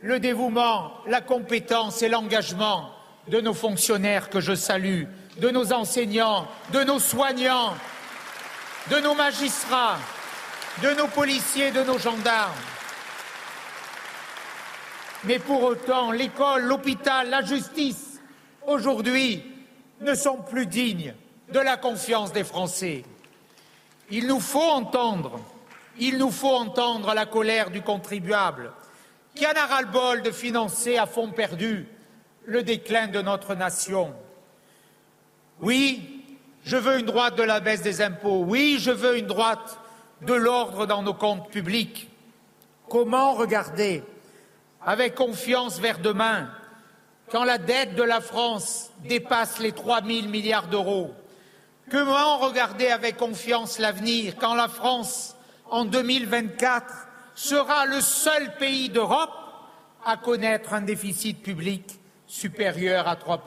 le 0.00 0.20
dévouement, 0.20 0.92
la 1.06 1.20
compétence 1.20 2.02
et 2.02 2.08
l'engagement 2.08 2.90
de 3.28 3.40
nos 3.40 3.54
fonctionnaires 3.54 4.30
que 4.30 4.40
je 4.40 4.54
salue, 4.54 5.04
de 5.38 5.50
nos 5.50 5.72
enseignants, 5.72 6.46
de 6.72 6.84
nos 6.84 7.00
soignants, 7.00 7.74
de 8.90 8.98
nos 8.98 9.14
magistrats, 9.14 9.98
de 10.82 10.90
nos 10.90 11.08
policiers, 11.08 11.70
de 11.70 11.82
nos 11.82 11.98
gendarmes. 11.98 12.52
Mais 15.24 15.38
pour 15.38 15.62
autant, 15.64 16.12
l'école, 16.12 16.62
l'hôpital, 16.62 17.30
la 17.30 17.42
justice, 17.42 18.20
aujourd'hui, 18.66 19.42
ne 20.00 20.14
sont 20.14 20.36
plus 20.36 20.66
dignes 20.66 21.14
de 21.52 21.58
la 21.58 21.76
confiance 21.76 22.32
des 22.32 22.44
Français. 22.44 23.04
Il 24.10 24.26
nous 24.26 24.40
faut 24.40 24.60
entendre, 24.60 25.40
il 25.98 26.18
nous 26.18 26.30
faut 26.30 26.54
entendre 26.54 27.14
la 27.14 27.26
colère 27.26 27.70
du 27.70 27.82
contribuable, 27.82 28.72
qui 29.34 29.46
en 29.46 29.52
a 29.52 29.66
ras-le-bol 29.66 30.22
de 30.22 30.30
financer 30.30 30.96
à 30.96 31.06
fond 31.06 31.30
perdu 31.30 31.88
le 32.44 32.62
déclin 32.62 33.08
de 33.08 33.20
notre 33.20 33.54
nation. 33.54 34.14
Oui, 35.60 36.24
je 36.64 36.76
veux 36.76 36.98
une 36.98 37.06
droite 37.06 37.36
de 37.36 37.42
la 37.42 37.60
baisse 37.60 37.82
des 37.82 38.02
impôts. 38.02 38.44
Oui, 38.46 38.78
je 38.80 38.90
veux 38.90 39.18
une 39.18 39.26
droite 39.26 39.78
de 40.22 40.34
l'ordre 40.34 40.86
dans 40.86 41.02
nos 41.02 41.14
comptes 41.14 41.50
publics. 41.50 42.10
Comment 42.88 43.34
regarder 43.34 44.02
avec 44.84 45.14
confiance 45.14 45.78
vers 45.78 45.98
demain 45.98 46.48
quand 47.30 47.44
la 47.44 47.58
dette 47.58 47.94
de 47.94 48.02
la 48.02 48.20
France 48.20 48.90
dépasse 49.04 49.58
les 49.58 49.72
3 49.72 50.02
000 50.02 50.28
milliards 50.28 50.68
d'euros? 50.68 51.12
Comment 51.90 52.38
regarder 52.38 52.88
avec 52.88 53.16
confiance 53.16 53.78
l'avenir 53.78 54.34
quand 54.36 54.54
la 54.54 54.68
France, 54.68 55.35
en 55.70 55.84
2024, 55.84 57.06
sera 57.34 57.86
le 57.86 58.00
seul 58.00 58.56
pays 58.56 58.88
d'Europe 58.88 59.30
à 60.04 60.16
connaître 60.16 60.72
un 60.72 60.80
déficit 60.80 61.42
public 61.42 61.98
supérieur 62.26 63.06
à 63.08 63.16
3 63.16 63.42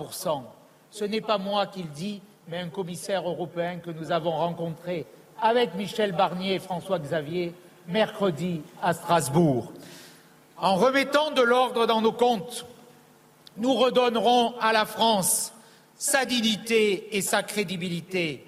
Ce 0.92 1.06
n'est 1.06 1.22
pas 1.22 1.38
moi 1.38 1.68
qui 1.68 1.84
le 1.84 1.90
dis, 1.90 2.22
mais 2.48 2.60
un 2.60 2.70
commissaire 2.70 3.28
européen 3.28 3.78
que 3.78 3.92
nous 3.92 4.12
avons 4.12 4.32
rencontré 4.32 5.06
avec 5.42 5.76
Michel 5.76 6.12
Barnier 6.12 6.56
et 6.56 6.60
François 6.60 7.00
Xavier 7.00 7.54
mercredi 7.88 8.62
à 8.82 8.94
Strasbourg. 8.94 9.72
En 10.58 10.76
remettant 10.76 11.32
de 11.32 11.42
l'ordre 11.42 11.88
dans 11.88 12.02
nos 12.02 12.12
comptes, 12.12 12.66
nous 13.58 13.74
redonnerons 13.74 14.54
à 14.60 14.74
la 14.74 14.86
France 14.86 15.54
sa 15.96 16.26
dignité 16.26 17.18
et 17.18 17.22
sa 17.22 17.44
crédibilité. 17.44 18.46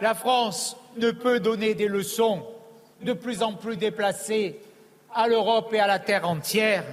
La 0.00 0.14
France 0.14 0.76
ne 0.96 1.10
peut 1.10 1.40
donner 1.40 1.74
des 1.74 1.88
leçons 1.88 2.44
de 3.04 3.12
plus 3.12 3.42
en 3.42 3.52
plus 3.52 3.76
déplacées 3.76 4.60
à 5.14 5.28
l'Europe 5.28 5.72
et 5.72 5.80
à 5.80 5.86
la 5.86 5.98
terre 5.98 6.28
entière 6.28 6.84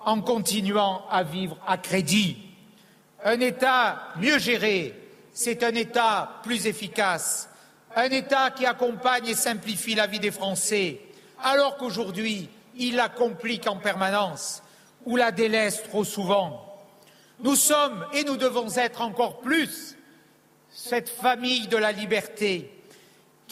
en 0.00 0.20
continuant 0.20 1.04
à 1.10 1.22
vivre 1.22 1.56
à 1.66 1.78
crédit. 1.78 2.36
Un 3.24 3.40
État 3.40 4.08
mieux 4.16 4.38
géré, 4.38 4.94
c'est 5.32 5.62
un 5.62 5.74
État 5.74 6.40
plus 6.42 6.66
efficace, 6.66 7.48
un 7.96 8.10
État 8.10 8.50
qui 8.50 8.66
accompagne 8.66 9.28
et 9.28 9.34
simplifie 9.34 9.94
la 9.94 10.06
vie 10.06 10.20
des 10.20 10.30
Français, 10.30 11.00
alors 11.42 11.76
qu'aujourd'hui, 11.76 12.48
il 12.76 12.96
la 12.96 13.08
complique 13.08 13.66
en 13.66 13.76
permanence 13.76 14.62
ou 15.06 15.16
la 15.16 15.30
délaisse 15.30 15.82
trop 15.84 16.04
souvent. 16.04 16.60
Nous 17.40 17.56
sommes 17.56 18.04
et 18.12 18.24
nous 18.24 18.36
devons 18.36 18.76
être 18.76 19.00
encore 19.00 19.38
plus 19.38 19.96
cette 20.70 21.08
famille 21.08 21.68
de 21.68 21.76
la 21.76 21.92
liberté 21.92 22.73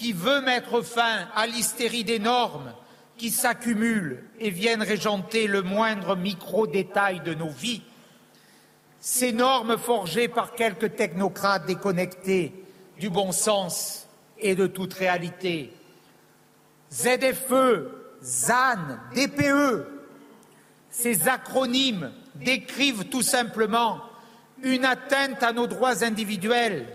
qui 0.02 0.12
veut 0.12 0.40
mettre 0.40 0.82
fin 0.82 1.28
à 1.36 1.46
l'hystérie 1.46 2.02
des 2.02 2.18
normes 2.18 2.74
qui 3.16 3.30
s'accumulent 3.30 4.24
et 4.40 4.50
viennent 4.50 4.82
régenter 4.82 5.46
le 5.46 5.62
moindre 5.62 6.16
micro-détail 6.16 7.20
de 7.20 7.34
nos 7.34 7.50
vies. 7.50 7.82
Ces 8.98 9.30
normes 9.30 9.78
forgées 9.78 10.26
par 10.26 10.54
quelques 10.54 10.96
technocrates 10.96 11.66
déconnectés 11.66 12.52
du 12.98 13.10
bon 13.10 13.30
sens 13.30 14.08
et 14.40 14.56
de 14.56 14.66
toute 14.66 14.92
réalité. 14.92 15.72
ZFE, 16.92 17.86
ZAN, 18.24 18.98
DPE, 19.14 19.86
ces 20.90 21.28
acronymes 21.28 22.10
décrivent 22.34 23.04
tout 23.04 23.22
simplement 23.22 24.00
une 24.64 24.84
atteinte 24.84 25.44
à 25.44 25.52
nos 25.52 25.68
droits 25.68 26.02
individuels 26.02 26.88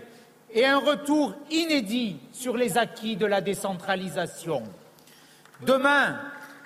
et 0.52 0.64
un 0.64 0.78
retour 0.78 1.34
inédit 1.50 2.16
sur 2.32 2.56
les 2.56 2.78
acquis 2.78 3.16
de 3.16 3.26
la 3.26 3.40
décentralisation. 3.40 4.62
Demain, 5.66 6.20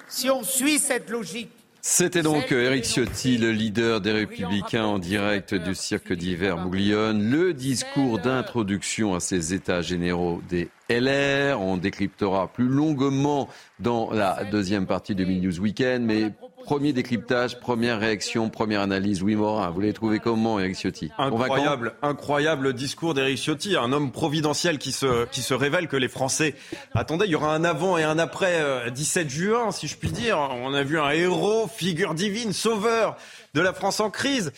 si 0.09 0.31
on 0.31 0.43
suit 0.43 0.79
cette 0.79 1.11
logique, 1.11 1.51
c'était 1.85 2.23
donc 2.23 2.53
Eric 2.53 2.85
Ciotti, 2.85 3.39
le 3.39 3.51
leader 3.51 4.01
des 4.01 4.13
Républicains 4.13 4.85
en 4.85 5.01
direct 5.01 5.53
du 5.53 5.75
cirque 5.75 6.13
d'hiver 6.13 6.57
Bouglione. 6.57 7.29
Le 7.29 7.53
discours 7.55 8.21
d'introduction 8.21 9.17
à 9.17 9.21
ces 9.21 9.53
états 9.53 9.81
généraux 9.81 10.41
des 10.49 10.69
LR. 10.89 11.61
On 11.61 11.79
décryptera 11.79 12.53
plus 12.53 12.69
longuement 12.69 13.49
dans 13.81 14.13
la 14.13 14.45
deuxième 14.45 14.87
partie 14.87 15.17
de 15.17 15.25
News 15.25 15.59
Weekend. 15.59 16.05
Mais 16.05 16.31
premier 16.65 16.93
décryptage, 16.93 17.61
première 17.61 18.01
réaction, 18.01 18.51
première 18.51 18.81
analyse. 18.81 19.23
Oui, 19.23 19.35
Morin, 19.35 19.71
vous 19.71 19.81
l'avez 19.81 19.93
trouvé 19.93 20.19
comment, 20.19 20.59
Eric 20.59 20.77
Ciotti? 20.77 21.11
Incroyable, 21.19 21.95
incroyable 22.03 22.73
discours 22.73 23.15
d'Eric 23.15 23.39
Ciotti, 23.39 23.77
un 23.77 23.93
homme 23.93 24.13
providentiel 24.13 24.79
qui 24.79 24.93
se, 24.93 25.27
qui 25.27 25.43
se 25.43 25.55
révèle 25.55 25.89
que 25.89 25.97
les 25.97 26.09
Français 26.09 26.55
attendaient. 26.95 27.27
Il 27.27 27.33
y 27.33 27.37
aura 27.37 27.55
un 27.55 27.65
avant 27.65 27.99
et 27.99 28.05
un 28.05 28.19
après 28.19 28.91
17 28.91 29.27
euh, 29.27 29.31
juin, 29.31 29.71
si 29.73 29.89
je 29.89 29.97
puis 29.97 30.11
dire. 30.11 30.39
On 30.39 30.75
a 30.75 30.83
vu 30.83 30.99
un 30.99 31.11
héros, 31.11 31.69
figure 31.69 32.15
divine, 32.15 32.53
sauveur 32.53 33.17
de 33.55 33.61
la 33.61 33.73
France 33.73 34.01
en 34.01 34.11
crise. 34.11 34.53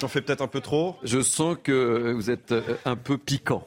J'en 0.00 0.08
fais 0.08 0.20
peut-être 0.20 0.42
un 0.42 0.48
peu 0.48 0.60
trop. 0.60 0.96
Je 1.04 1.20
sens 1.22 1.56
que 1.62 2.12
vous 2.12 2.30
êtes 2.30 2.52
euh, 2.52 2.76
un 2.84 2.96
peu 2.96 3.16
piquant. 3.16 3.66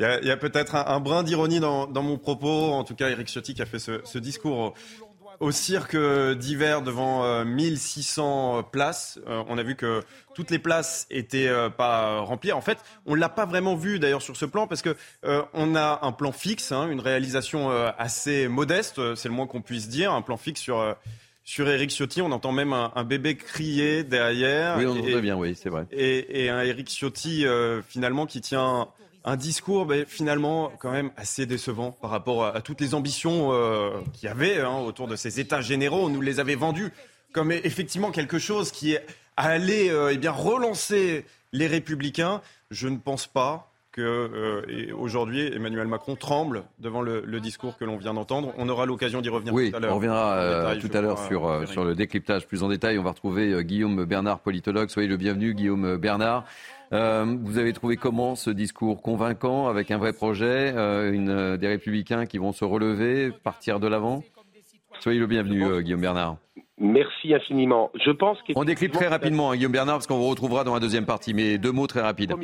Il 0.00 0.26
y 0.26 0.30
a, 0.30 0.36
peut-être 0.38 0.76
un, 0.76 0.98
brin 1.00 1.22
d'ironie 1.22 1.60
dans, 1.60 1.86
mon 2.02 2.16
propos. 2.16 2.72
En 2.72 2.84
tout 2.84 2.94
cas, 2.94 3.10
Eric 3.10 3.28
Ciotti 3.28 3.52
qui 3.52 3.60
a 3.60 3.66
fait 3.66 3.78
ce, 3.78 4.18
discours 4.18 4.72
au, 5.40 5.50
cirque 5.50 5.96
d'hiver 5.96 6.82
devant 6.82 7.44
1600 7.44 8.58
euh, 8.58 8.62
places. 8.62 9.18
Euh, 9.26 9.42
on 9.48 9.58
a 9.58 9.62
vu 9.62 9.74
que 9.74 10.02
toutes 10.34 10.50
les 10.50 10.58
places 10.58 11.06
étaient 11.10 11.48
euh, 11.48 11.70
pas 11.70 12.20
remplies. 12.20 12.52
En 12.52 12.60
fait, 12.60 12.78
on 13.06 13.14
l'a 13.14 13.28
pas 13.28 13.46
vraiment 13.46 13.74
vu 13.74 13.98
d'ailleurs 13.98 14.22
sur 14.22 14.36
ce 14.36 14.44
plan 14.44 14.66
parce 14.66 14.82
que 14.82 14.96
on 15.54 15.74
a 15.74 16.00
un 16.02 16.12
plan 16.12 16.32
fixe, 16.32 16.72
hein, 16.72 16.88
une 16.90 17.00
réalisation 17.00 17.70
assez 17.98 18.48
modeste, 18.48 19.14
c'est 19.14 19.28
le 19.28 19.34
moins 19.34 19.46
qu'on 19.46 19.62
puisse 19.62 19.88
dire, 19.88 20.12
un 20.12 20.22
plan 20.22 20.36
fixe 20.36 20.60
sur 20.60 20.96
sur 21.44 21.68
Eric 21.68 21.90
Ciotti. 21.90 22.22
On 22.22 22.30
entend 22.32 22.52
même 22.52 22.72
un, 22.72 23.04
bébé 23.04 23.36
crier 23.36 24.04
derrière. 24.04 24.76
Oui, 24.78 24.86
on 24.86 24.98
entend 24.98 25.20
bien, 25.20 25.36
oui, 25.36 25.56
c'est 25.60 25.68
vrai. 25.68 25.86
Et, 25.90 26.48
un 26.48 26.62
Eric 26.62 26.88
Ciotti, 26.88 27.44
finalement, 27.88 28.26
qui 28.26 28.40
tient 28.40 28.88
un 29.24 29.36
discours 29.36 29.86
ben, 29.86 30.04
finalement 30.06 30.72
quand 30.78 30.90
même 30.90 31.10
assez 31.16 31.46
décevant 31.46 31.92
par 31.92 32.10
rapport 32.10 32.44
à, 32.44 32.60
toutes 32.60 32.80
les 32.80 32.94
ambitions 32.94 33.52
euh, 33.52 33.90
qu'il 34.12 34.28
y 34.28 34.32
avait 34.32 34.60
hein, 34.60 34.78
autour 34.78 35.08
de 35.08 35.16
ces 35.16 35.40
États 35.40 35.60
généraux. 35.60 36.06
On 36.06 36.08
nous 36.08 36.20
les 36.20 36.40
avait 36.40 36.54
vendus 36.54 36.90
comme 37.32 37.52
effectivement 37.52 38.10
quelque 38.10 38.38
chose 38.38 38.72
qui 38.72 38.96
allait 39.36 39.90
euh, 39.90 40.12
eh 40.12 40.18
bien 40.18 40.32
relancer 40.32 41.24
les 41.52 41.66
républicains. 41.66 42.40
Je 42.70 42.88
ne 42.88 42.96
pense 42.96 43.26
pas 43.26 43.66
que 43.92 44.00
euh, 44.00 44.94
aujourd'hui 44.96 45.52
Emmanuel 45.52 45.88
Macron 45.88 46.14
tremble 46.14 46.62
devant 46.78 47.02
le, 47.02 47.40
discours 47.40 47.76
que 47.76 47.84
l'on 47.84 47.96
vient 47.96 48.14
d'entendre. 48.14 48.54
On 48.56 48.68
aura 48.68 48.86
l'occasion 48.86 49.20
d'y 49.20 49.28
revenir 49.28 49.52
tout 49.52 49.76
à 49.76 49.80
l'heure. 49.80 49.92
On 49.92 49.96
reviendra 49.96 50.76
tout 50.80 50.90
à 50.92 51.00
l'heure 51.00 51.18
sur, 51.26 51.68
sur 51.68 51.84
le 51.84 51.94
décryptage 51.94 52.46
plus 52.46 52.62
en 52.62 52.68
détail. 52.68 52.98
On 52.98 53.02
va 53.02 53.10
retrouver 53.10 53.64
Guillaume 53.64 54.04
Bernard, 54.04 54.38
politologue. 54.40 54.90
Soyez 54.90 55.08
le 55.08 55.16
bienvenu, 55.16 55.54
Guillaume 55.54 55.96
Bernard. 55.96 56.44
Euh, 56.92 57.24
vous 57.42 57.58
avez 57.58 57.72
trouvé 57.72 57.96
comment 57.96 58.34
ce 58.34 58.50
discours 58.50 59.00
convaincant 59.00 59.68
avec 59.68 59.90
un 59.90 59.98
vrai 59.98 60.12
projet, 60.12 60.72
euh, 60.74 61.12
une, 61.12 61.30
euh, 61.30 61.56
des 61.56 61.68
républicains 61.68 62.26
qui 62.26 62.38
vont 62.38 62.52
se 62.52 62.64
relever, 62.64 63.30
partir 63.44 63.78
de 63.78 63.86
l'avant? 63.86 64.24
Soyez 64.98 65.20
le 65.20 65.26
bienvenu, 65.26 65.82
Guillaume 65.82 66.00
Bernard. 66.00 66.36
Merci 66.78 67.32
infiniment. 67.32 67.90
Je 68.04 68.10
pense 68.10 68.38
On 68.54 68.64
décrypte 68.64 68.94
très 68.94 69.06
rapidement, 69.06 69.50
hein, 69.50 69.56
Guillaume 69.56 69.72
Bernard, 69.72 69.96
parce 69.96 70.06
qu'on 70.06 70.18
vous 70.18 70.28
retrouvera 70.28 70.64
dans 70.64 70.74
la 70.74 70.80
deuxième 70.80 71.06
partie, 71.06 71.32
mais 71.32 71.58
deux 71.58 71.72
mots 71.72 71.86
très 71.86 72.00
rapides. 72.00 72.34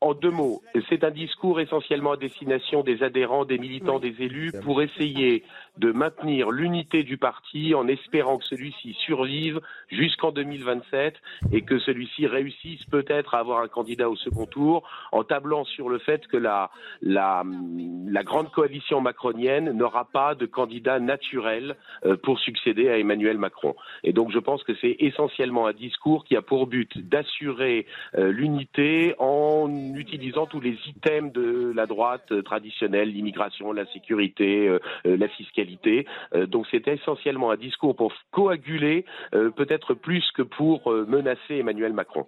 En 0.00 0.14
deux 0.14 0.30
mots, 0.30 0.62
c'est 0.88 1.04
un 1.04 1.10
discours 1.10 1.60
essentiellement 1.60 2.12
à 2.12 2.16
destination 2.16 2.82
des 2.82 3.02
adhérents, 3.02 3.44
des 3.44 3.58
militants, 3.58 3.98
des 3.98 4.14
élus 4.18 4.50
pour 4.64 4.80
essayer 4.80 5.44
de 5.78 5.92
maintenir 5.92 6.50
l'unité 6.50 7.02
du 7.02 7.16
parti 7.16 7.74
en 7.74 7.86
espérant 7.88 8.38
que 8.38 8.44
celui-ci 8.44 8.94
survive 9.04 9.60
jusqu'en 9.88 10.32
2027 10.32 11.14
et 11.52 11.62
que 11.62 11.78
celui-ci 11.78 12.26
réussisse 12.26 12.84
peut-être 12.86 13.34
à 13.34 13.38
avoir 13.38 13.60
un 13.60 13.68
candidat 13.68 14.08
au 14.08 14.16
second 14.16 14.46
tour 14.46 14.88
en 15.12 15.24
tablant 15.24 15.64
sur 15.64 15.88
le 15.88 15.98
fait 15.98 16.26
que 16.26 16.36
la, 16.36 16.70
la, 17.02 17.44
grande 18.24 18.50
coalition 18.50 19.00
macronienne 19.00 19.72
n'aura 19.72 20.04
pas 20.04 20.34
de 20.34 20.46
candidat 20.46 21.00
naturel 21.00 21.76
euh, 22.04 22.16
pour 22.16 22.38
succéder 22.38 22.88
à 22.88 22.98
Emmanuel 22.98 23.38
Macron. 23.38 23.74
Et 24.04 24.12
donc 24.12 24.30
je 24.30 24.38
pense 24.38 24.62
que 24.64 24.72
c'est 24.80 24.96
essentiellement 24.98 25.66
un 25.66 25.72
discours 25.72 26.24
qui 26.24 26.36
a 26.36 26.42
pour 26.42 26.66
but 26.66 26.98
d'assurer 27.08 27.86
euh, 28.16 28.30
l'unité 28.30 29.14
en 29.18 29.68
utilisant 29.94 30.46
tous 30.46 30.60
les 30.60 30.76
items 30.86 31.32
de 31.32 31.72
la 31.74 31.86
droite 31.86 32.42
traditionnelle, 32.44 33.10
l'immigration, 33.10 33.72
la 33.72 33.86
sécurité, 33.86 34.68
euh, 34.68 34.78
la 35.04 35.28
fiscalité 35.28 35.59
euh, 36.34 36.46
donc 36.46 36.66
c'était 36.70 36.94
essentiellement 36.94 37.50
un 37.50 37.56
discours 37.56 37.96
pour 37.96 38.12
coaguler, 38.30 39.04
euh, 39.34 39.50
peut-être 39.50 39.94
plus 39.94 40.30
que 40.32 40.42
pour 40.42 40.90
euh, 40.90 41.04
menacer 41.06 41.56
Emmanuel 41.56 41.92
Macron. 41.92 42.26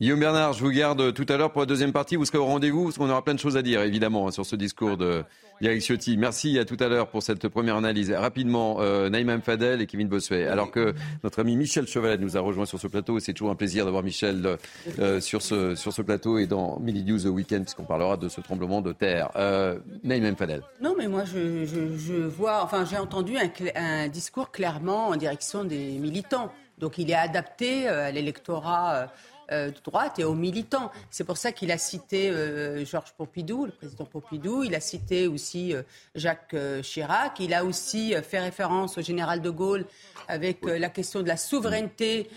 Guillaume 0.00 0.20
Bernard, 0.20 0.52
je 0.52 0.62
vous 0.62 0.70
garde 0.70 1.12
tout 1.12 1.26
à 1.28 1.36
l'heure 1.36 1.50
pour 1.50 1.60
la 1.60 1.66
deuxième 1.66 1.92
partie. 1.92 2.14
Vous 2.14 2.24
serez 2.24 2.38
au 2.38 2.44
rendez-vous 2.44 2.84
parce 2.84 2.98
qu'on 2.98 3.10
aura 3.10 3.24
plein 3.24 3.34
de 3.34 3.40
choses 3.40 3.56
à 3.56 3.62
dire, 3.62 3.82
évidemment, 3.82 4.28
hein, 4.28 4.30
sur 4.30 4.46
ce 4.46 4.54
discours 4.54 4.96
de 4.96 5.24
Yannick 5.60 5.82
Ciotti. 5.82 6.16
Merci 6.16 6.56
à 6.60 6.64
tout 6.64 6.76
à 6.78 6.86
l'heure 6.86 7.08
pour 7.08 7.20
cette 7.20 7.48
première 7.48 7.74
analyse. 7.74 8.12
Rapidement, 8.12 8.76
euh, 8.78 9.10
Naïma 9.10 9.40
Fadel 9.40 9.80
et 9.80 9.86
Kevin 9.86 10.06
Bossuet. 10.06 10.46
Alors 10.46 10.70
que 10.70 10.94
notre 11.24 11.40
ami 11.40 11.56
Michel 11.56 11.88
Chevalet 11.88 12.16
nous 12.16 12.36
a 12.36 12.40
rejoint 12.40 12.64
sur 12.64 12.78
ce 12.78 12.86
plateau, 12.86 13.18
c'est 13.18 13.32
toujours 13.32 13.50
un 13.50 13.56
plaisir 13.56 13.86
d'avoir 13.86 14.04
Michel 14.04 14.56
euh, 15.00 15.20
sur, 15.20 15.42
ce, 15.42 16.02
plateau 16.02 16.38
et 16.38 16.46
dans 16.46 16.78
Mini 16.78 17.02
News 17.02 17.22
The 17.22 17.34
Weekend, 17.34 17.64
puisqu'on 17.64 17.82
parlera 17.82 18.16
de 18.16 18.28
ce 18.28 18.40
tremblement 18.40 18.80
de 18.82 18.92
terre. 18.92 19.32
Euh, 19.34 19.80
Naïma 20.04 20.32
Fadel. 20.36 20.62
Non, 20.80 20.94
mais 20.96 21.08
moi, 21.08 21.24
je, 21.24 22.24
vois, 22.28 22.62
enfin, 22.62 22.84
j'ai 22.84 22.98
entendu 22.98 23.36
un, 23.36 23.50
un 23.74 24.06
discours 24.06 24.52
clairement 24.52 25.08
en 25.08 25.16
direction 25.16 25.64
des 25.64 25.98
militants. 25.98 26.52
Donc, 26.78 26.98
il 26.98 27.10
est 27.10 27.14
adapté 27.14 27.88
euh, 27.88 28.06
à 28.06 28.10
l'électorat 28.12 29.08
euh, 29.50 29.70
de 29.70 29.80
droite 29.82 30.18
et 30.18 30.24
aux 30.24 30.34
militants. 30.34 30.92
C'est 31.10 31.24
pour 31.24 31.38
ça 31.38 31.52
qu'il 31.52 31.72
a 31.72 31.78
cité 31.78 32.28
euh, 32.28 32.84
Georges 32.84 33.14
Pompidou, 33.16 33.64
le 33.64 33.72
président 33.72 34.04
Pompidou. 34.04 34.62
Il 34.62 34.74
a 34.74 34.80
cité 34.80 35.26
aussi 35.26 35.74
euh, 35.74 35.82
Jacques 36.14 36.54
Chirac. 36.82 37.40
Il 37.40 37.54
a 37.54 37.64
aussi 37.64 38.14
fait 38.22 38.40
référence 38.40 38.98
au 38.98 39.00
général 39.00 39.40
de 39.40 39.48
Gaulle 39.48 39.86
avec 40.28 40.58
la 40.64 40.90
question 40.90 41.22
de 41.22 41.28
la 41.28 41.38
souveraineté 41.38 42.28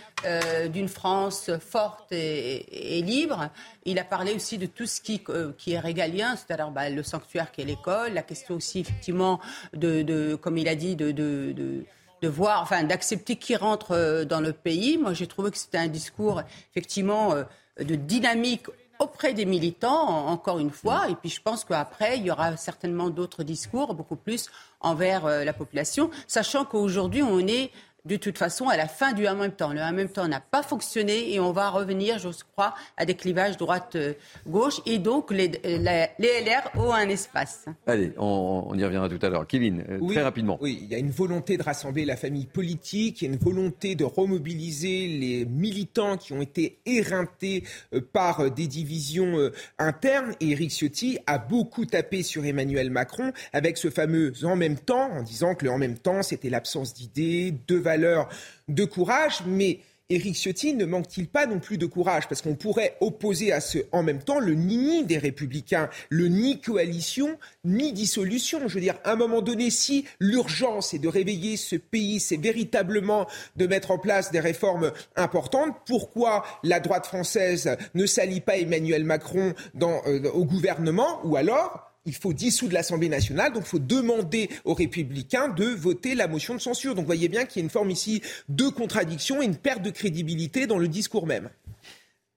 d'une 0.70 0.88
France 0.88 1.52
forte 1.60 2.12
et, 2.12 3.02
libre. 3.02 3.50
Il 3.84 4.00
a 4.00 4.06
parlé 4.06 4.34
aussi 4.34 4.58
de 4.58 4.66
tout 4.66 4.86
ce 4.86 5.02
qui, 5.02 5.22
qui 5.58 5.74
est 5.74 5.80
régalien, 5.80 6.38
c'est-à-dire 6.38 6.72
bah, 6.72 6.90
le 6.90 7.04
sanctuaire 7.04 7.52
qui 7.52 7.62
est 7.62 7.66
l'école, 7.66 8.14
la 8.14 8.22
question 8.22 8.56
aussi 8.56 8.80
effectivement 8.80 9.42
de, 9.74 10.36
comme 10.36 10.58
il 10.58 10.70
a 10.70 10.76
dit, 10.76 10.96
de 10.96 11.84
voir, 12.28 12.62
enfin, 12.62 12.84
d'accepter 12.84 13.36
qui 13.36 13.56
rentre 13.56 13.92
euh, 13.92 14.26
dans 14.26 14.40
le 14.40 14.54
pays. 14.54 14.98
Moi, 14.98 15.14
j'ai 15.14 15.28
trouvé 15.28 15.52
que 15.52 15.58
c'était 15.58 15.78
un 15.78 15.88
discours 15.88 16.42
effectivement 16.72 17.34
euh, 17.34 17.44
de 17.80 17.96
dynamique 17.96 18.68
auprès 19.02 19.34
des 19.34 19.46
militants, 19.46 20.28
encore 20.28 20.60
une 20.60 20.70
fois. 20.70 21.10
Et 21.10 21.16
puis, 21.16 21.30
je 21.30 21.42
pense 21.42 21.66
qu'après, 21.66 22.18
il 22.18 22.26
y 22.26 22.32
aura 22.32 22.56
certainement 22.56 23.10
d'autres 23.10 23.44
discours, 23.44 23.96
beaucoup 23.96 24.16
plus 24.16 24.50
envers 24.80 25.26
euh, 25.26 25.44
la 25.44 25.54
population, 25.54 26.12
sachant 26.28 26.66
qu'aujourd'hui, 26.66 27.24
on 27.24 27.40
est 27.40 27.72
de 28.06 28.16
toute 28.16 28.38
façon 28.38 28.68
à 28.68 28.78
la 28.78 28.88
fin 28.88 29.14
du 29.14 29.28
en 29.28 29.36
même 29.36 29.52
temps. 29.52 29.74
Le 29.74 29.82
en 29.82 29.92
même 29.92 30.10
temps 30.10 30.28
n'a 30.28 30.40
pas 30.40 30.64
fonctionné 30.64 31.34
et 31.34 31.40
on 31.40 31.52
va 31.52 31.70
revenir, 31.70 32.18
je 32.18 32.30
crois, 32.54 32.74
à 32.98 33.06
des 33.06 33.16
clivages 33.16 33.58
droite-gauche 33.58 34.82
et 34.86 34.98
donc 34.98 35.32
les, 35.32 35.52
LR 35.64 36.70
ont 36.76 36.94
un 36.94 37.08
espace. 37.10 37.66
Allez, 37.86 38.14
on, 38.18 38.74
y 38.76 38.84
reviendra 38.84 39.10
tout 39.10 39.24
à 39.24 39.30
l'heure. 39.30 39.46
Kevin, 39.46 39.84
euh, 39.88 40.00
très 40.08 40.24
rapidement. 40.24 40.58
Oui, 40.62 40.80
il 40.82 40.88
y 40.88 40.96
a 40.96 40.98
une 40.98 41.12
volonté 41.12 41.58
de 41.58 41.64
rassembler 41.64 42.06
la 42.06 42.16
famille 42.16 42.48
politique, 42.48 43.22
il 43.22 43.26
y 43.26 43.32
a 43.32 43.34
une 43.34 43.40
volonté 43.40 43.96
de 43.96 44.04
remobiliser 44.04 45.08
les 45.08 45.46
militants 45.46 46.18
qui 46.18 46.34
ont 46.34 46.42
été 46.42 46.80
éreintés 46.86 47.64
euh, 47.94 48.02
par 48.02 48.40
euh, 48.40 48.50
des 48.50 48.68
divisions 48.68 49.52
internes 49.78 50.34
et 50.40 50.52
Eric 50.52 50.72
Ciotti 50.72 51.20
a 51.28 51.38
beaucoup 51.38 51.86
tapé 51.86 52.24
sur 52.24 52.46
Emmanuel 52.46 52.90
Macron 52.90 53.32
avec 53.54 53.78
ce 53.78 53.90
fameux 53.90 54.34
en 54.44 54.56
même 54.56 54.78
temps 54.78 55.10
en 55.12 55.22
disant 55.22 55.56
que 55.56 55.66
le 55.66 55.72
en 55.72 55.78
même 55.78 55.98
temps 55.98 56.24
c'était 56.24 56.50
l'absence 56.50 56.94
d'idées, 56.94 57.54
de 57.68 57.78
valeur 57.92 58.30
de 58.70 58.86
courage, 58.86 59.44
mais 59.46 59.80
Éric 60.10 60.36
Ciotti 60.36 60.74
ne 60.74 60.86
manque-t-il 60.86 61.28
pas 61.28 61.46
non 61.46 61.60
plus 61.60 61.78
de 61.78 61.86
courage? 61.86 62.28
Parce 62.28 62.42
qu'on 62.42 62.56
pourrait 62.56 62.98
opposer 63.00 63.54
à 63.54 63.62
ce 63.62 63.78
en 63.92 64.04
même 64.04 64.22
temps 64.22 64.40
le 64.40 64.54
ni 64.54 65.06
des 65.06 65.18
républicains, 65.18 65.90
le 66.10 66.28
ni 66.28 66.60
coalition, 66.60 67.38
ni 67.64 67.94
dissolution. 67.94 68.68
Je 68.68 68.76
veux 68.76 68.82
dire, 68.82 68.98
à 69.06 69.14
un 69.14 69.16
moment 69.16 69.42
donné, 69.42 69.70
si 69.70 70.06
l'urgence 70.20 70.94
est 70.94 71.00
de 71.00 71.08
réveiller 71.08 71.56
ce 71.56 71.78
pays, 71.78 72.20
c'est 72.20 72.38
véritablement 72.38 73.26
de 73.56 73.68
mettre 73.68 73.92
en 73.92 73.98
place 73.98 74.32
des 74.32 74.42
réformes 74.42 74.92
importantes, 75.16 75.76
pourquoi 75.86 76.44
la 76.64 76.82
droite 76.82 77.06
française 77.06 77.78
ne 77.94 78.06
s'allie 78.06 78.42
pas 78.42 78.58
Emmanuel 78.58 79.06
Macron 79.06 79.54
euh, 79.82 80.30
au 80.32 80.44
gouvernement? 80.44 81.22
Ou 81.24 81.38
alors 81.38 81.91
il 82.06 82.16
faut 82.16 82.34
dissoudre 82.34 82.74
l'Assemblée 82.74 83.10
nationale, 83.10 83.54
donc 83.54 83.64
il 83.66 83.70
faut 83.70 83.80
demander 83.80 84.50
aux 84.66 84.74
républicains 84.74 85.50
de 85.50 85.66
voter 85.66 86.16
la 86.16 86.28
motion 86.28 86.56
de 86.56 86.60
censure. 86.60 86.96
Donc 86.96 87.04
vous 87.04 87.08
voyez 87.08 87.30
bien 87.30 87.46
qu'il 87.46 87.62
y 87.62 87.64
a 87.64 87.64
une 87.64 87.70
forme 87.70 87.92
ici 87.92 88.22
de 88.50 88.70
contradiction 88.70 89.42
et 89.42 89.46
une 89.46 89.56
perte 89.56 89.82
de 89.82 89.92
crédibilité 89.92 90.68
dans 90.68 90.78
le 90.78 90.88
discours 90.88 91.28
même. 91.28 91.50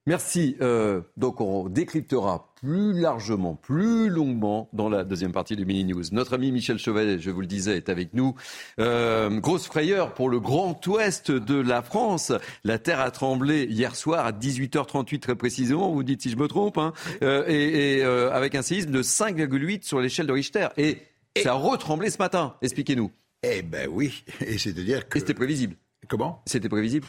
Merci. 0.07 0.55
Euh, 0.61 1.01
donc 1.17 1.41
on 1.41 1.67
décryptera 1.67 2.53
plus 2.61 2.93
largement, 2.93 3.55
plus 3.55 4.07
longuement 4.09 4.69
dans 4.71 4.87
la 4.87 5.03
deuxième 5.03 5.31
partie 5.31 5.55
du 5.55 5.65
Mini 5.65 5.83
News. 5.83 6.03
Notre 6.11 6.35
ami 6.35 6.51
Michel 6.51 6.77
Chevalet, 6.77 7.17
je 7.17 7.31
vous 7.31 7.41
le 7.41 7.47
disais, 7.47 7.77
est 7.77 7.89
avec 7.89 8.13
nous. 8.13 8.35
Euh, 8.79 9.39
grosse 9.39 9.65
frayeur 9.65 10.13
pour 10.13 10.29
le 10.29 10.39
grand 10.39 10.79
ouest 10.85 11.31
de 11.31 11.59
la 11.59 11.81
France. 11.81 12.31
La 12.63 12.77
terre 12.77 12.99
a 12.99 13.09
tremblé 13.09 13.63
hier 13.63 13.95
soir 13.95 14.27
à 14.27 14.31
18h38 14.31 15.19
très 15.19 15.35
précisément, 15.35 15.91
vous 15.91 16.03
dites 16.03 16.21
si 16.21 16.29
je 16.29 16.37
me 16.37 16.47
trompe, 16.47 16.77
hein, 16.77 16.93
euh, 17.23 17.43
et, 17.47 18.03
avec 18.03 18.53
un 18.53 18.61
séisme 18.61 18.91
de 18.91 19.01
5,8 19.01 19.83
sur 19.83 19.99
l'échelle 19.99 20.27
de 20.27 20.33
Richter. 20.33 20.67
Et, 20.77 20.99
ça 21.41 21.51
a 21.51 21.55
retremblé 21.55 22.11
ce 22.11 22.19
matin. 22.19 22.55
Expliquez-nous. 22.61 23.11
Eh 23.43 23.61
ben 23.63 23.89
oui, 23.91 24.23
et 24.45 24.57
c'est-à-dire 24.57 25.09
que... 25.09 25.19
c'était 25.19 25.33
prévisible. 25.33 25.75
Comment? 26.07 26.43
C'était 26.45 26.69
prévisible 26.69 27.07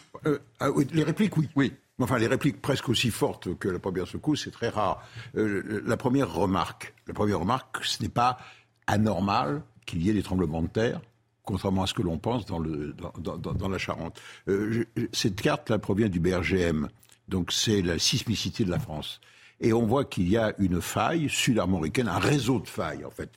ah 0.59 0.69
Les 0.93 1.03
répliques, 1.03 1.37
oui. 1.37 1.49
Oui. 1.55 1.73
Enfin, 1.99 2.19
les 2.19 2.27
répliques 2.27 2.61
presque 2.61 2.91
aussi 2.91 3.11
fortes 3.11 3.55
que 3.59 3.69
la 3.69 3.79
première 3.79 4.07
secousse, 4.07 4.45
c'est 4.45 4.51
très 4.51 4.69
rare. 4.69 5.03
Euh, 5.37 5.83
la 5.87 5.97
première 5.97 6.33
remarque, 6.33 6.95
la 7.07 7.15
première 7.15 7.41
remarque, 7.41 7.85
ce 7.85 8.03
n'est 8.03 8.11
pas 8.11 8.39
anormal 8.87 9.63
qu'il 9.87 10.03
y 10.03 10.11
ait 10.11 10.13
des 10.13 10.23
tremblements 10.23 10.63
de 10.63 10.69
terre, 10.69 11.01
contrairement 11.45 11.85
à 11.85 11.87
ce 11.87 11.95
que 11.95 12.03
l'on 12.03 12.19
pense 12.19 12.45
dans, 12.45 12.59
la 12.59 13.79
Charente. 13.79 14.21
Euh, 14.49 14.85
cette 15.13 15.41
carte-là 15.41 15.79
provient 15.79 16.09
du 16.09 16.21
BRGM, 16.21 16.89
donc 17.29 17.51
c'est 17.51 17.81
la 17.81 17.99
sismicité 17.99 18.65
de 18.65 18.71
la 18.71 18.79
France. 18.79 19.21
Et 19.61 19.73
on 19.73 19.87
voit 19.87 20.05
qu'il 20.05 20.29
y 20.29 20.37
a 20.37 20.53
une 20.59 20.83
faille 20.83 21.31
sud-armoricaine, 21.31 22.09
un 22.09 22.19
réseau 22.19 22.61
de 22.61 22.69
failles, 22.69 23.07
en 23.07 23.11
fait, 23.11 23.31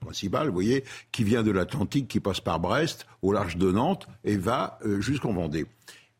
principal, 0.00 0.48
vous 0.48 0.54
voyez, 0.54 0.82
qui 1.12 1.22
vient 1.22 1.44
de 1.44 1.52
l'Atlantique, 1.52 2.08
qui 2.08 2.18
passe 2.18 2.40
par 2.40 2.58
Brest, 2.58 3.06
au 3.22 3.32
large 3.32 3.56
de 3.56 3.70
Nantes, 3.70 4.08
et 4.24 4.36
va 4.36 4.80
euh, 4.84 5.00
jusqu'en 5.00 5.32
Vendée 5.32 5.66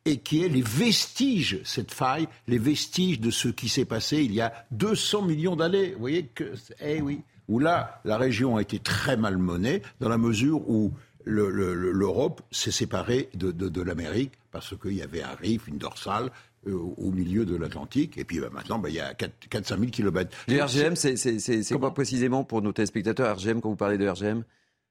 et 0.04 0.18
qui 0.18 0.44
est 0.44 0.48
les 0.48 0.62
vestiges, 0.62 1.60
cette 1.64 1.92
faille, 1.92 2.28
les 2.48 2.58
vestiges 2.58 3.20
de 3.20 3.30
ce 3.30 3.48
qui 3.48 3.68
s'est 3.68 3.84
passé 3.84 4.18
il 4.18 4.32
y 4.32 4.40
a 4.40 4.52
200 4.72 5.22
millions 5.22 5.56
d'années. 5.56 5.92
Vous 5.92 6.00
voyez 6.00 6.26
que, 6.26 6.52
eh 6.80 7.00
oui, 7.00 7.22
où 7.48 7.58
là, 7.58 8.00
la 8.04 8.18
région 8.18 8.56
a 8.56 8.62
été 8.62 8.78
très 8.78 9.16
malmenée 9.16 9.82
dans 10.00 10.08
la 10.08 10.18
mesure 10.18 10.68
où 10.68 10.92
l'Europe 11.24 12.42
s'est 12.50 12.72
séparée 12.72 13.28
de, 13.34 13.82
l'Amérique 13.82 14.32
parce 14.50 14.76
qu'il 14.76 14.94
y 14.94 15.02
avait 15.02 15.22
un 15.22 15.34
riff, 15.40 15.68
une 15.68 15.78
dorsale 15.78 16.30
euh, 16.66 16.76
au 16.96 17.10
milieu 17.10 17.44
de 17.44 17.56
l'Atlantique. 17.56 18.18
Et 18.18 18.24
puis 18.24 18.40
bah, 18.40 18.50
maintenant, 18.52 18.78
bah, 18.78 18.88
il 18.88 18.96
y 18.96 19.00
a 19.00 19.12
4-5 19.12 19.78
000 19.78 19.82
kilomètres. 19.86 20.36
Les 20.48 20.60
RGM, 20.60 20.96
c'est 20.96 21.78
quoi 21.78 21.94
précisément 21.94 22.44
pour 22.44 22.60
nos 22.60 22.72
téléspectateurs 22.72 23.36
RGM 23.36 23.60
quand 23.60 23.70
vous 23.70 23.76
parlez 23.76 23.98
de 23.98 24.08
RGM 24.08 24.42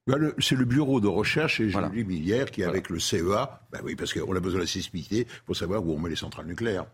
bah, 0.08 0.18
c'est 0.40 0.56
le 0.56 0.66
bureau 0.66 1.00
de 1.00 1.08
recherche 1.08 1.60
et 1.60 1.68
voilà. 1.68 1.90
Millière 1.90 2.50
qui, 2.50 2.64
avec 2.64 2.90
le 2.90 3.00
CEA, 3.00 3.62
bah 3.72 3.80
oui, 3.84 3.96
parce 3.96 4.14
qu'on 4.14 4.36
a 4.36 4.40
besoin 4.40 4.60
de 4.60 4.64
la 4.64 4.68
sismicité 4.68 5.28
pour 5.46 5.56
savoir 5.56 5.86
où 5.86 5.94
on 5.94 6.00
met 6.00 6.10
les 6.10 6.16
centrales 6.16 6.48
nucléaires. 6.48 6.86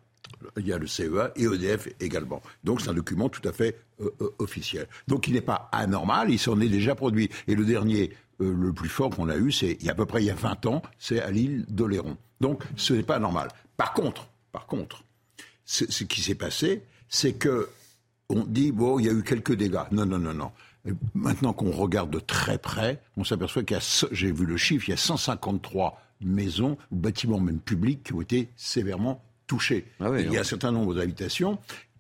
Il 0.58 0.68
y 0.68 0.74
a 0.74 0.78
le 0.78 0.88
CEA 0.88 1.32
et 1.38 1.44
EDF 1.44 1.88
également. 2.02 2.42
Donc 2.64 2.82
c'est 2.82 2.90
un 2.90 2.94
document 2.94 3.30
tout 3.30 3.48
à 3.48 3.54
fait 3.54 3.80
euh, 4.02 4.10
euh, 4.22 4.30
officiel. 4.40 4.88
Donc 5.08 5.28
il 5.28 5.36
n'est 5.36 5.42
pas 5.42 5.70
anormal, 5.72 6.30
il 6.30 6.40
s'en 6.40 6.60
est 6.60 6.68
déjà 6.68 6.96
produit. 6.96 7.30
Et 7.48 7.56
le 7.56 7.64
dernier, 7.64 8.12
euh, 8.42 8.54
le 8.54 8.74
plus 8.74 8.90
fort 8.90 9.10
qu'on 9.10 9.30
a 9.30 9.38
eu, 9.38 9.52
c'est 9.54 9.78
à 9.88 9.96
peu 9.96 10.06
près 10.06 10.22
il 10.22 10.26
y 10.26 10.32
a 10.32 10.36
20 10.36 10.66
ans, 10.66 10.82
c'est 11.00 11.22
à 11.22 11.32
l'île 11.32 11.66
d'Oléron. 11.70 12.18
Donc 12.42 12.64
ce 12.76 12.94
n'est 12.94 13.04
pas 13.04 13.16
anormal. 13.16 13.48
Par 13.78 13.94
contre, 13.94 14.28
par 14.52 14.66
contre, 14.66 15.04
ce 15.64 16.04
qui 16.04 16.22
s'est 16.22 16.36
passé, 16.36 16.84
c'est 17.08 17.34
que 17.34 17.70
on 18.30 18.44
dit 18.44 18.72
bon, 18.72 19.00
il 19.00 19.06
y 19.06 19.10
a 19.10 19.14
eu 19.14 19.24
quelques 19.24 19.54
dégâts. 19.54 19.84
Non, 19.92 20.06
non, 20.06 20.20
non, 20.20 20.34
non. 20.34 20.52
Maintenant 21.14 21.54
qu'on 21.54 21.72
regarde 21.72 22.10
de 22.10 22.20
très 22.20 22.58
près, 22.58 23.02
on 23.18 23.24
s'aperçoit 23.24 23.64
qu'il 23.64 23.76
y 23.76 23.80
a, 23.80 24.08
j'ai 24.12 24.32
vu 24.32 24.46
le 24.46 24.58
chiffre, 24.58 24.88
il 24.88 24.92
y 24.92 24.94
a 24.94 24.98
153 24.98 26.02
maisons 26.22 26.78
ou 26.92 26.96
bâtiments 26.96 27.40
même 27.40 27.60
publics 27.60 28.04
qui 28.04 28.14
ont 28.14 28.22
été 28.22 28.50
sévèrement 28.56 29.22
touchés. 29.46 29.86
Ah 30.00 30.10
oui, 30.12 30.24
il 30.24 30.32
y 30.32 30.36
a 30.36 30.40
hein. 30.40 30.42
un 30.42 30.46
certain 30.46 30.72
nombre 30.72 30.96
d'habitations 30.96 31.58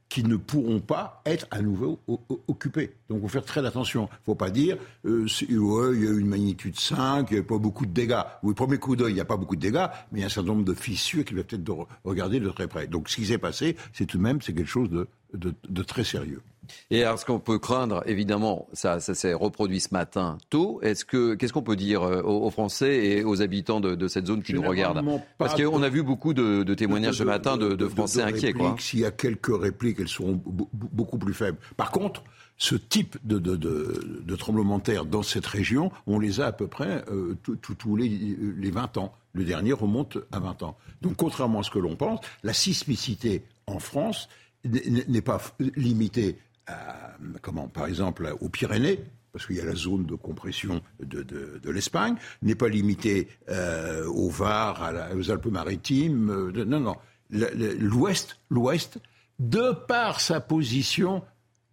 qui 0.09 0.23
ne 0.23 0.37
pourront 0.37 0.79
pas 0.79 1.21
être 1.25 1.47
à 1.51 1.61
nouveau 1.61 1.99
occupées. 2.47 2.93
Donc, 3.09 3.17
il 3.19 3.21
faut 3.23 3.27
faire 3.27 3.43
très 3.43 3.65
attention. 3.65 4.03
Il 4.09 4.13
ne 4.15 4.23
faut 4.25 4.35
pas 4.35 4.49
dire, 4.49 4.77
euh, 5.05 5.23
ouais, 5.25 5.95
il 5.95 6.03
y 6.03 6.07
a 6.07 6.11
eu 6.11 6.19
une 6.21 6.27
magnitude 6.27 6.79
5, 6.79 7.27
il 7.29 7.33
n'y 7.33 7.39
a 7.41 7.43
pas 7.43 7.57
beaucoup 7.57 7.85
de 7.85 7.91
dégâts. 7.91 8.21
Oui, 8.41 8.53
premier 8.53 8.77
coup 8.77 8.95
d'œil, 8.95 9.11
il 9.11 9.15
n'y 9.15 9.19
a 9.21 9.25
pas 9.25 9.35
beaucoup 9.35 9.57
de 9.57 9.61
dégâts, 9.61 9.87
mais 10.13 10.19
il 10.19 10.21
y 10.21 10.23
a 10.23 10.27
un 10.27 10.29
certain 10.29 10.47
nombre 10.47 10.63
de 10.63 10.73
fissures 10.73 11.25
qu'il 11.25 11.35
va 11.35 11.43
peut-être 11.43 11.63
de 11.63 11.71
re- 11.73 11.87
regarder 12.05 12.39
de 12.39 12.49
très 12.49 12.69
près. 12.69 12.87
Donc, 12.87 13.09
ce 13.09 13.17
qui 13.17 13.25
s'est 13.25 13.37
passé, 13.37 13.75
c'est 13.91 14.05
tout 14.05 14.17
de 14.17 14.23
même, 14.23 14.41
c'est 14.41 14.53
quelque 14.53 14.69
chose 14.69 14.89
de, 14.89 15.07
de- 15.33 15.53
de 15.67 15.83
très 15.83 16.05
sérieux. 16.05 16.41
Et 16.91 17.03
alors, 17.03 17.19
ce 17.19 17.25
qu'on 17.25 17.39
peut 17.39 17.59
craindre, 17.59 18.03
évidemment, 18.05 18.67
ça, 18.73 18.99
ça 18.99 19.13
s'est 19.15 19.33
reproduit 19.33 19.79
ce 19.79 19.89
matin 19.93 20.37
tôt. 20.49 20.79
Est-ce 20.81 21.05
que, 21.05 21.35
qu'est-ce 21.35 21.53
qu'on 21.53 21.61
peut 21.61 21.75
dire 21.75 22.03
euh, 22.03 22.21
aux, 22.21 22.45
aux 22.45 22.49
Français 22.51 23.05
et 23.05 23.23
aux 23.23 23.41
habitants 23.41 23.79
de, 23.79 23.95
de 23.95 24.07
cette 24.07 24.27
zone 24.27 24.43
qui 24.43 24.53
nous 24.53 24.61
regardent 24.61 25.03
Parce 25.37 25.55
qu'on 25.55 25.81
a 25.83 25.89
vu 25.89 26.03
beaucoup 26.03 26.33
de, 26.33 26.63
de 26.63 26.73
témoignages 26.73 27.15
ce 27.17 27.23
matin 27.23 27.57
de, 27.57 27.87
Français 27.87 28.21
inquiets, 28.21 28.53
quoi. 28.53 28.75
S'il 28.79 28.99
y 28.99 29.05
a 29.05 29.11
quelques 29.11 29.51
répliques, 29.59 29.97
elles 29.99 30.07
seront 30.07 30.41
beaucoup 30.43 31.17
plus 31.17 31.33
faibles. 31.33 31.57
Par 31.77 31.91
contre, 31.91 32.23
ce 32.59 32.75
type 32.75 33.17
de, 33.23 33.37
de, 33.37 33.55
de, 33.55 34.21
de 34.25 34.35
tremblement 34.35 34.79
de 34.79 34.83
terre 34.83 35.05
dans 35.05 35.21
cette 35.23 35.45
région, 35.45 35.91
on 36.07 36.17
les 36.19 36.41
a 36.41 36.47
à 36.47 36.51
peu 36.51 36.67
près 36.67 37.03
euh, 37.11 37.35
tous- 37.43 37.95
les, 37.95 38.09
les 38.57 38.71
20 38.71 38.97
ans. 38.97 39.13
Le 39.33 39.43
dernier 39.43 39.73
remonte 39.73 40.17
à 40.31 40.39
20 40.39 40.63
ans. 40.63 40.75
Donc, 41.03 41.15
contrairement 41.17 41.59
à 41.59 41.63
ce 41.63 41.69
que 41.69 41.77
l'on 41.77 41.95
pense, 41.95 42.19
la 42.43 42.53
sismicité 42.53 43.43
en 43.67 43.77
France 43.77 44.27
n'est 44.65 45.21
pas 45.21 45.39
limitée 45.75 46.37
à, 46.67 47.17
comment, 47.41 47.67
par 47.67 47.87
exemple, 47.87 48.33
aux 48.41 48.49
Pyrénées, 48.49 48.99
parce 49.31 49.45
qu'il 49.45 49.55
y 49.55 49.61
a 49.61 49.65
la 49.65 49.75
zone 49.75 50.05
de 50.05 50.15
compression 50.15 50.81
de, 50.99 51.69
l'Espagne, 51.69 52.15
n'est 52.41 52.55
pas 52.55 52.69
limitée 52.69 53.27
euh, 53.49 54.05
au 54.07 54.29
Var, 54.29 55.11
aux 55.15 55.31
Alpes-Maritimes. 55.31 56.29
euh, 56.29 56.65
non, 56.65 56.79
non. 56.79 56.95
L'Ouest, 57.29 58.39
l'Ouest, 58.49 58.99
de 59.39 59.73
par 59.87 60.21
sa 60.21 60.39
position 60.39 61.23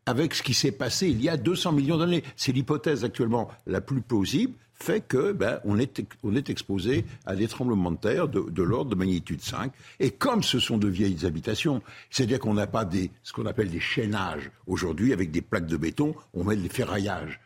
avec 0.07 0.35
ce 0.35 0.43
qui 0.43 0.53
s'est 0.53 0.73
passé 0.73 1.09
il 1.09 1.23
y 1.23 1.29
a 1.29 1.37
200 1.37 1.73
millions 1.73 1.97
d'années, 1.97 2.25
c'est 2.37 2.53
l'hypothèse 2.53 3.05
actuellement 3.05 3.49
la 3.67 3.81
plus 3.81 4.03
plausible, 4.03 4.55
fait 4.75 5.01
que 5.01 5.33
ben, 5.33 5.61
on, 5.65 5.79
est, 5.79 6.51
exposé 6.51 7.05
à 7.27 7.37
des 7.37 7.49
tremblements 7.49 7.93
de 7.93 7.97
terre 7.97 8.29
de, 8.29 8.63
l'ordre 8.63 8.91
de 8.91 8.97
magnitude 8.97 9.41
5. 9.41 9.73
Et 10.01 10.11
comme 10.11 10.43
ce 10.43 10.59
sont 10.59 10.79
de 10.79 10.89
vieilles 10.89 11.25
habitations, 11.25 11.83
c'est-à-dire 12.11 12.39
qu'on 12.39 12.55
n'a 12.55 12.67
pas 12.67 12.89
ce 13.23 13.33
qu'on 13.33 13.47
appelle 13.47 13.71
des 13.71 13.81
chaînages 13.81 14.51
aujourd'hui 14.67 15.13
avec 15.13 15.31
des 15.31 15.43
plaques 15.43 15.67
de 15.67 15.77
béton, 15.77 16.15
on 16.35 16.45
met 16.45 16.57
des 16.57 16.69
ferraillages. 16.69 17.41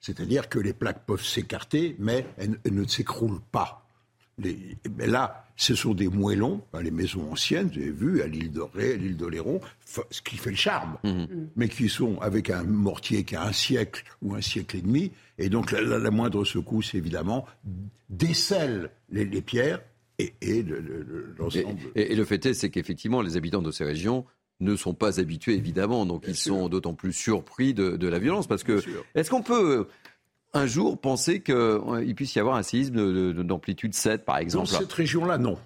C'est-à-dire 0.00 0.48
que 0.48 0.58
les 0.58 0.72
plaques 0.72 1.04
peuvent 1.06 1.24
s'écarter, 1.24 1.96
mais 1.98 2.26
elles 2.36 2.58
ne 2.70 2.86
s'écroulent 2.86 3.40
pas. 3.50 3.85
Les- 4.38 4.76
mais 4.98 5.06
là, 5.06 5.46
ce 5.56 5.74
sont 5.74 5.94
des 5.94 6.08
moellons, 6.08 6.60
hein, 6.74 6.82
les 6.82 6.90
maisons 6.90 7.32
anciennes, 7.32 7.68
vous 7.72 7.80
avez 7.80 7.90
vu, 7.90 8.20
à 8.22 8.26
l'île 8.26 8.52
de 8.52 8.60
Ré, 8.60 8.92
à 8.92 8.96
l'île 8.96 9.16
d'Oléron, 9.16 9.60
ce 10.10 10.20
qui 10.20 10.36
fait 10.36 10.50
le 10.50 10.56
charme, 10.56 10.98
mais 11.56 11.68
qui 11.70 11.88
sont 11.88 12.18
avec 12.20 12.50
un 12.50 12.62
mortier 12.64 13.24
qui 13.24 13.34
a 13.36 13.44
un 13.44 13.52
siècle 13.52 14.04
ou 14.20 14.34
un 14.34 14.42
siècle 14.42 14.76
et 14.76 14.82
demi, 14.82 15.10
et 15.38 15.48
donc 15.48 15.72
la, 15.72 15.80
la- 15.80 15.98
la 15.98 16.10
moindre 16.10 16.44
secousse, 16.44 16.94
évidemment, 16.94 17.46
décèle 18.10 18.90
les, 19.10 19.24
les 19.24 19.42
pierres 19.42 19.80
et, 20.18 20.34
et 20.40 20.62
le- 20.62 20.80
le- 20.80 21.02
le- 21.02 21.34
Et, 21.34 21.42
l'ensemble. 21.42 21.80
et- 21.94 22.12
et 22.12 22.14
le 22.16 22.24
fait 22.24 22.44
est, 22.46 22.54
c'est 22.54 22.70
qu'effectivement, 22.70 23.22
les 23.22 23.36
habitants 23.36 23.62
de 23.62 23.70
ces 23.70 23.84
régions 23.84 24.24
ne 24.60 24.74
sont 24.76 24.94
pas 24.94 25.20
habitués, 25.20 25.54
évidemment, 25.54 26.06
donc 26.06 26.24
ils 26.28 26.34
sont 26.36 26.68
d'autant 26.70 26.94
plus 26.94 27.12
surpris 27.12 27.74
de, 27.74 27.96
de 27.96 28.08
la 28.08 28.18
violence. 28.18 28.46
Parce 28.46 28.62
que, 28.64 28.82
est-ce 29.14 29.28
qu'on 29.28 29.42
peut 29.42 29.86
un 30.52 30.66
jour 30.66 30.98
penser 30.98 31.40
qu'il 31.42 32.14
puisse 32.14 32.34
y 32.34 32.38
avoir 32.40 32.56
un 32.56 32.62
séisme 32.62 32.94
de- 32.94 33.32
de- 33.32 33.42
d'amplitude 33.42 33.94
7, 33.94 34.24
par 34.24 34.36
Dans 34.36 34.40
exemple 34.40 34.68
cette 34.68 34.92
région-là, 34.92 35.38
non. 35.38 35.58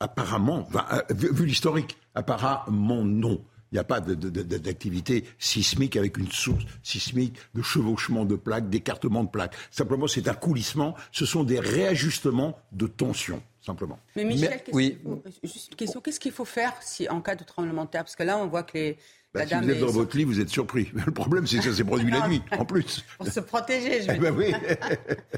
Apparemment, 0.00 0.64
enfin, 0.68 0.86
euh, 0.92 1.02
vu, 1.14 1.44
l'historique, 1.46 1.96
apparemment 2.14 3.04
non. 3.04 3.40
Il 3.70 3.74
n'y 3.74 3.78
a 3.80 3.84
pas 3.84 4.00
d'activité 4.00 5.24
sismique 5.38 5.96
avec 5.96 6.16
une 6.16 6.30
source 6.32 6.64
sismique 6.82 7.36
de 7.54 7.60
chevauchement 7.60 8.24
de 8.24 8.34
plaques, 8.34 8.70
d'écartement 8.70 9.24
de 9.24 9.28
plaques. 9.28 9.54
Simplement, 9.70 10.06
c'est 10.06 10.26
un 10.26 10.32
coulissement. 10.34 10.94
Ce 11.12 11.26
sont 11.26 11.44
des 11.44 11.60
réajustements 11.60 12.58
de 12.72 12.86
tension, 12.86 13.42
simplement. 13.60 13.98
Mais 14.16 14.24
Michel, 14.24 14.48
Mais- 14.50 14.56
qu'est-ce 14.62 14.74
oui. 14.76 14.90
qu'il 14.92 15.02
faut- 15.02 15.22
juste 15.44 15.68
une 15.70 15.74
question, 15.76 16.00
qu'est-ce 16.00 16.20
qu'il 16.20 16.32
faut 16.32 16.46
faire 16.46 16.72
si, 16.80 17.08
en 17.10 17.20
cas 17.20 17.34
de 17.34 17.44
tremblement 17.44 17.84
de 17.84 17.90
terre? 17.90 18.04
Parce 18.04 18.16
que 18.16 18.22
là, 18.22 18.38
on 18.38 18.46
voit 18.46 18.62
que 18.62 18.78
les, 18.78 18.96
Bah, 19.34 19.46
si 19.46 19.54
vous 19.54 19.70
êtes 19.70 19.80
dans 19.80 19.86
votre 19.90 20.16
lit, 20.16 20.24
vous 20.24 20.40
êtes 20.40 20.48
surpris. 20.48 20.90
Mais 20.94 21.02
le 21.06 21.12
problème, 21.12 21.46
c'est 21.46 21.58
que 21.58 21.64
ça 21.64 21.74
s'est 21.74 21.84
produit 21.84 22.10
la 22.10 22.26
nuit, 22.28 22.42
en 22.58 22.64
plus. 22.64 23.04
pour 23.18 23.26
se 23.28 23.40
protéger. 23.40 24.02
Je 24.02 24.10
Eh 24.10 24.18
veux 24.18 24.30
ben 24.30 24.34
oui. 24.36 24.52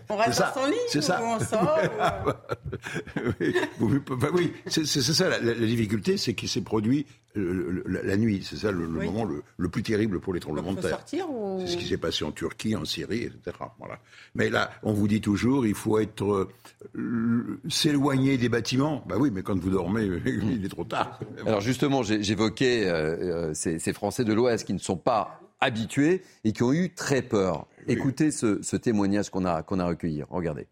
On 0.08 0.16
reste 0.16 0.38
dans 0.40 0.54
son 0.62 0.66
lit 0.70 0.76
c'est 0.88 0.98
ou 0.98 1.02
ça. 1.02 1.20
on 1.22 1.40
sort 1.40 1.78
ou- 2.26 3.20
oui, 3.40 3.54
Vous- 3.78 4.00
bah 4.16 4.28
oui, 4.32 4.52
c'est 4.66 4.84
ça 4.86 5.28
la, 5.28 5.38
la- 5.40 5.54
la 5.54 5.66
difficulté, 5.66 6.16
c'est 6.16 6.34
qu'il 6.34 6.48
s'est 6.48 6.60
produit 6.62 7.04
le- 7.34 7.82
la, 7.86 8.02
la 8.02 8.16
nuit. 8.16 8.42
C'est 8.42 8.56
ça 8.56 8.72
le, 8.72 8.86
le 8.86 8.98
Oui. 8.98 9.06
moment 9.06 9.24
le, 9.24 9.42
le 9.56 9.68
plus 9.68 9.82
terrible 9.82 10.20
pour 10.20 10.32
les 10.34 10.40
tremblements 10.40 10.72
de 10.72 10.80
terre. 10.80 10.90
sortir 10.90 11.30
ou 11.30 11.58
C'est 11.60 11.72
ce 11.72 11.76
qui 11.76 11.86
s'est 11.86 11.96
passé 11.98 12.24
en 12.24 12.32
Turquie, 12.32 12.74
en 12.76 12.84
Syrie, 12.84 13.24
etc. 13.24 13.56
Voilà. 13.78 13.98
Mais 14.34 14.50
là, 14.50 14.70
on 14.82 14.92
vous 14.92 15.08
dit 15.08 15.20
toujours, 15.20 15.66
il 15.66 15.74
faut 15.74 15.98
être 15.98 16.48
euh, 16.96 17.60
s'éloigner 17.68 18.38
des 18.38 18.48
bâtiments. 18.48 19.04
Bah 19.08 19.16
oui, 19.18 19.30
mais 19.32 19.42
quand 19.42 19.58
vous 19.58 19.70
dormez, 19.70 20.04
il 20.26 20.64
est 20.64 20.68
trop 20.68 20.84
tard. 20.84 21.20
Alors 21.46 21.60
justement, 21.60 22.02
j'évoquais 22.02 22.86
euh, 22.86 23.48
euh, 23.50 23.54
ces, 23.54 23.78
ces 23.78 23.92
Français 23.92 24.24
de 24.24 24.32
l'Ouest 24.32 24.64
qui 24.66 24.72
ne 24.74 24.78
sont 24.78 24.96
pas 24.96 25.40
habitués 25.60 26.22
et 26.44 26.52
qui 26.52 26.62
ont 26.62 26.72
eu 26.72 26.94
très 26.94 27.22
peur. 27.22 27.66
Écoutez 27.86 28.30
ce, 28.30 28.62
ce 28.62 28.76
témoignage 28.76 29.30
qu'on 29.30 29.44
a, 29.44 29.62
qu'on 29.62 29.78
a 29.78 29.86
recueilli. 29.86 30.22
Regardez. 30.30 30.66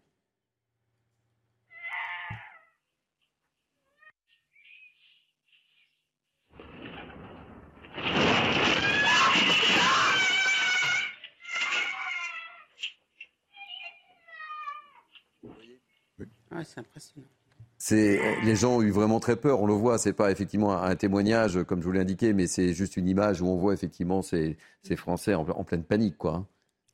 Ouais, 16.51 16.58
c'est 16.69 16.79
impressionnant. 16.79 17.27
C'est 17.77 18.19
les 18.43 18.55
gens 18.57 18.75
ont 18.77 18.81
eu 18.81 18.91
vraiment 18.91 19.19
très 19.21 19.35
peur. 19.37 19.61
On 19.61 19.65
le 19.67 19.73
voit. 19.73 19.97
C'est 19.97 20.13
pas 20.13 20.31
effectivement 20.31 20.73
un, 20.73 20.83
un 20.89 20.95
témoignage 20.95 21.63
comme 21.63 21.79
je 21.81 21.85
vous 21.85 21.93
l'ai 21.93 22.01
indiqué, 22.01 22.33
mais 22.33 22.45
c'est 22.47 22.73
juste 22.73 22.97
une 22.97 23.07
image 23.07 23.41
où 23.41 23.47
on 23.47 23.55
voit 23.57 23.73
effectivement 23.73 24.21
ces, 24.21 24.57
ces 24.83 24.95
Français 24.97 25.33
en, 25.33 25.47
en 25.47 25.63
pleine 25.63 25.83
panique, 25.83 26.17
quoi. 26.17 26.35
hein. 26.35 26.45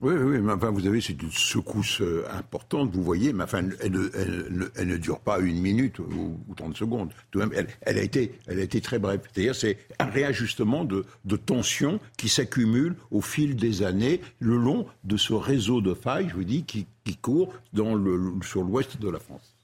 Oui, 0.01 0.13
oui, 0.13 0.39
mais 0.41 0.51
enfin, 0.51 0.71
vous 0.71 0.85
avez, 0.85 0.99
c'est 0.99 1.19
une 1.19 1.31
secousse 1.31 2.01
euh, 2.01 2.25
importante, 2.29 2.93
vous 2.93 3.01
voyez, 3.01 3.31
mais 3.31 3.45
enfin, 3.45 3.63
elle, 3.79 3.91
ne- 3.93 4.09
elle 4.13 4.47
ne- 4.51 4.67
elle 4.75 4.87
ne 4.89 4.97
dure 4.97 5.21
pas 5.21 5.39
une 5.39 5.61
minute 5.61 5.99
ou, 5.99 6.37
ou 6.49 6.53
30 6.53 6.75
secondes. 6.75 7.13
Tout 7.31 7.39
de 7.39 7.45
même, 7.45 7.53
elle, 7.55 7.67
elle 7.81 7.97
a 7.97 8.01
été, 8.03 8.33
elle 8.45 8.59
a 8.59 8.63
été 8.63 8.81
très 8.81 8.99
brève. 8.99 9.21
C'est-à-dire, 9.33 9.55
c'est 9.55 9.77
un 9.97 10.05
réajustement 10.05 10.83
de, 10.83 11.05
de 11.23 11.37
tensions 11.37 12.01
qui 12.17 12.27
s'accumulent 12.27 12.97
au 13.09 13.21
fil 13.21 13.55
des 13.55 13.83
années 13.83 14.19
le 14.39 14.57
long 14.57 14.85
de 15.05 15.15
ce 15.15 15.31
réseau 15.33 15.79
de 15.79 15.93
failles, 15.93 16.27
je 16.29 16.35
vous 16.35 16.43
dis, 16.43 16.65
qui, 16.65 16.87
qui 17.05 17.15
court 17.15 17.53
dans 17.71 17.95
le, 17.95 18.33
sur 18.43 18.63
l'ouest 18.63 18.99
de 18.99 19.09
la 19.09 19.19
France. 19.19 19.54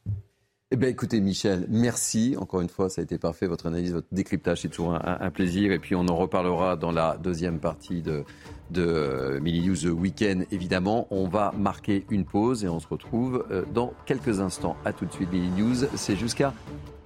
Eh 0.74 0.78
bien, 0.78 0.88
écoutez, 0.88 1.20
Michel, 1.20 1.66
merci. 1.68 2.38
Encore 2.40 2.62
une 2.62 2.70
fois, 2.70 2.90
ça 2.90 3.02
a 3.02 3.04
été 3.04 3.18
parfait. 3.18 3.46
Votre 3.46 3.66
analyse, 3.66 3.92
votre 3.92 4.08
décryptage, 4.14 4.62
c'est 4.62 4.70
toujours 4.70 4.94
un, 4.94 5.30
plaisir. 5.30 5.74
Et 5.74 5.80
puis, 5.80 5.96
on 5.96 6.08
en 6.08 6.16
reparlera 6.16 6.78
dans 6.78 6.94
la 6.94 7.18
deuxième 7.18 7.60
partie 7.60 8.02
de, 8.02 8.24
de 8.70 8.82
euh, 8.82 9.42
Mini 9.42 9.68
News 9.68 9.88
Weekend, 9.88 10.46
évidemment. 10.50 11.08
On 11.12 11.28
va 11.28 11.54
marquer 11.58 12.06
une 12.10 12.24
pause 12.24 12.64
et 12.64 12.70
on 12.70 12.80
se 12.80 12.88
retrouve 12.88 13.46
euh, 13.52 13.66
dans 13.74 13.92
quelques 14.06 14.40
instants. 14.40 14.78
À 14.86 14.94
tout 14.94 15.06
de 15.06 15.12
suite, 15.12 15.30
Mini 15.34 15.50
News. 15.62 15.88
C'est 15.96 16.16
jusqu'à 16.16 16.54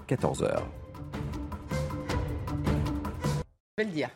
14h. 0.08 0.60
Je 3.78 3.84
vais 3.84 3.86
le 3.86 3.92
dire. 3.96 4.10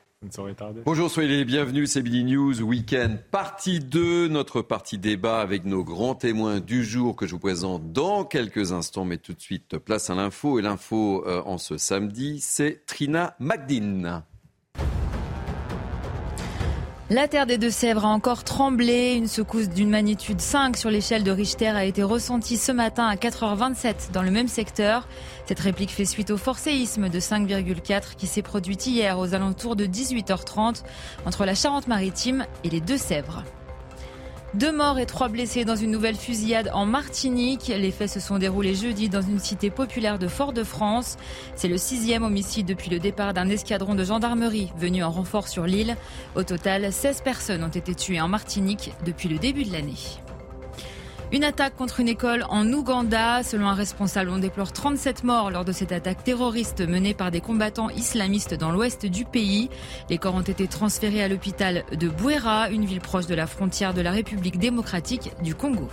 Bonjour, 0.83 1.09
soyez 1.09 1.29
les 1.29 1.45
bienvenus, 1.45 1.91
c'est 1.91 2.01
Billy 2.01 2.25
News 2.25 2.61
Weekend, 2.61 3.19
partie 3.31 3.79
2, 3.79 4.27
notre 4.27 4.61
partie 4.61 4.97
débat 4.97 5.39
avec 5.39 5.63
nos 5.63 5.81
grands 5.81 6.13
témoins 6.13 6.59
du 6.59 6.83
jour 6.83 7.15
que 7.15 7.25
je 7.25 7.31
vous 7.31 7.39
présente 7.39 7.93
dans 7.93 8.25
quelques 8.25 8.73
instants, 8.73 9.05
mais 9.05 9.17
tout 9.17 9.33
de 9.33 9.39
suite 9.39 9.77
place 9.77 10.09
à 10.09 10.15
l'info. 10.15 10.59
Et 10.59 10.61
l'info 10.61 11.25
euh, 11.25 11.41
en 11.45 11.57
ce 11.57 11.77
samedi, 11.77 12.41
c'est 12.41 12.85
Trina 12.85 13.37
Magdine. 13.39 14.23
La 17.11 17.27
terre 17.27 17.47
des 17.47 17.57
Deux-Sèvres 17.57 18.05
a 18.05 18.09
encore 18.09 18.43
tremblé. 18.43 19.15
Une 19.15 19.25
secousse 19.25 19.67
d'une 19.67 19.89
magnitude 19.89 20.39
5 20.39 20.77
sur 20.77 20.91
l'échelle 20.91 21.23
de 21.23 21.31
Richter 21.31 21.69
a 21.69 21.83
été 21.83 22.03
ressentie 22.03 22.55
ce 22.55 22.71
matin 22.71 23.07
à 23.07 23.15
4h27 23.15 24.11
dans 24.13 24.21
le 24.21 24.29
même 24.29 24.47
secteur. 24.47 25.07
Cette 25.47 25.59
réplique 25.59 25.89
fait 25.89 26.05
suite 26.05 26.29
au 26.29 26.37
fort 26.37 26.59
séisme 26.59 27.09
de 27.09 27.19
5,4 27.19 28.15
qui 28.15 28.27
s'est 28.27 28.43
produit 28.43 28.75
hier 28.75 29.17
aux 29.17 29.33
alentours 29.33 29.75
de 29.75 29.87
18h30 29.87 30.83
entre 31.25 31.45
la 31.45 31.55
Charente-Maritime 31.55 32.45
et 32.63 32.69
les 32.69 32.79
Deux-Sèvres. 32.79 33.43
Deux 34.55 34.71
morts 34.71 34.97
et 34.97 35.05
trois 35.05 35.27
blessés 35.27 35.63
dans 35.63 35.75
une 35.75 35.91
nouvelle 35.91 36.15
fusillade 36.15 36.71
en 36.73 36.87
Martinique. 36.87 37.67
Les 37.67 37.91
faits 37.91 38.09
se 38.09 38.19
sont 38.19 38.39
déroulés 38.39 38.73
jeudi 38.73 39.07
dans 39.07 39.21
une 39.21 39.37
cité 39.37 39.69
populaire 39.69 40.17
de 40.17 40.27
Fort-de-France. 40.27 41.17
C'est 41.55 41.67
le 41.67 41.77
sixième 41.77 42.23
homicide 42.23 42.65
depuis 42.65 42.89
le 42.89 42.97
départ 42.97 43.35
d'un 43.35 43.47
escadron 43.47 43.93
de 43.93 44.03
gendarmerie 44.03 44.71
venu 44.75 45.03
en 45.03 45.11
renfort 45.11 45.47
sur 45.47 45.67
l'île. 45.67 45.95
Au 46.35 46.41
total, 46.41 46.91
16 46.91 47.21
personnes 47.21 47.63
ont 47.63 47.67
été 47.67 47.93
tuées 47.93 48.21
en 48.21 48.27
Martinique 48.27 48.91
depuis 49.05 49.29
le 49.29 49.37
début 49.37 49.65
de 49.65 49.71
l'année. 49.71 50.19
Une 51.31 51.43
attaque 51.43 51.75
contre 51.75 51.99
une 51.99 52.07
école 52.07 52.43
en 52.49 52.65
Ouganda. 52.73 53.43
Selon 53.43 53.67
un 53.67 53.75
responsable, 53.75 54.31
on 54.31 54.39
déplore 54.39 54.73
37 54.73 55.23
morts 55.23 55.51
lors 55.51 55.63
de 55.63 55.71
cette 55.71 55.91
attaque 55.91 56.23
terroriste 56.23 56.81
menée 56.81 57.13
par 57.13 57.29
des 57.29 57.39
combattants 57.39 57.91
islamistes 57.91 58.55
dans 58.55 58.71
l'ouest 58.71 59.05
du 59.05 59.25
pays. 59.25 59.69
Les 60.09 60.17
corps 60.17 60.33
ont 60.33 60.41
été 60.41 60.67
transférés 60.67 61.21
à 61.21 61.27
l'hôpital 61.27 61.83
de 61.91 62.09
Bouera, 62.09 62.71
une 62.71 62.85
ville 62.85 62.99
proche 62.99 63.27
de 63.27 63.35
la 63.35 63.45
frontière 63.45 63.93
de 63.93 64.01
la 64.01 64.09
République 64.11 64.57
démocratique 64.57 65.29
du 65.43 65.53
Congo. 65.53 65.87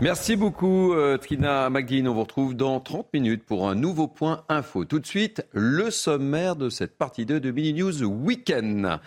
Merci 0.00 0.36
beaucoup 0.36 0.92
euh, 0.92 1.16
Trina 1.18 1.70
McGuinn. 1.70 2.08
On 2.08 2.14
vous 2.14 2.22
retrouve 2.22 2.54
dans 2.54 2.80
30 2.80 3.06
minutes 3.12 3.44
pour 3.44 3.68
un 3.68 3.74
nouveau 3.74 4.08
point 4.08 4.44
info. 4.48 4.84
Tout 4.84 4.98
de 4.98 5.06
suite, 5.06 5.46
le 5.52 5.90
sommaire 5.90 6.56
de 6.56 6.68
cette 6.68 6.96
partie 6.96 7.26
2 7.26 7.40
de 7.40 7.50
Mini 7.50 7.74
News 7.74 8.02
Weekend. 8.02 8.98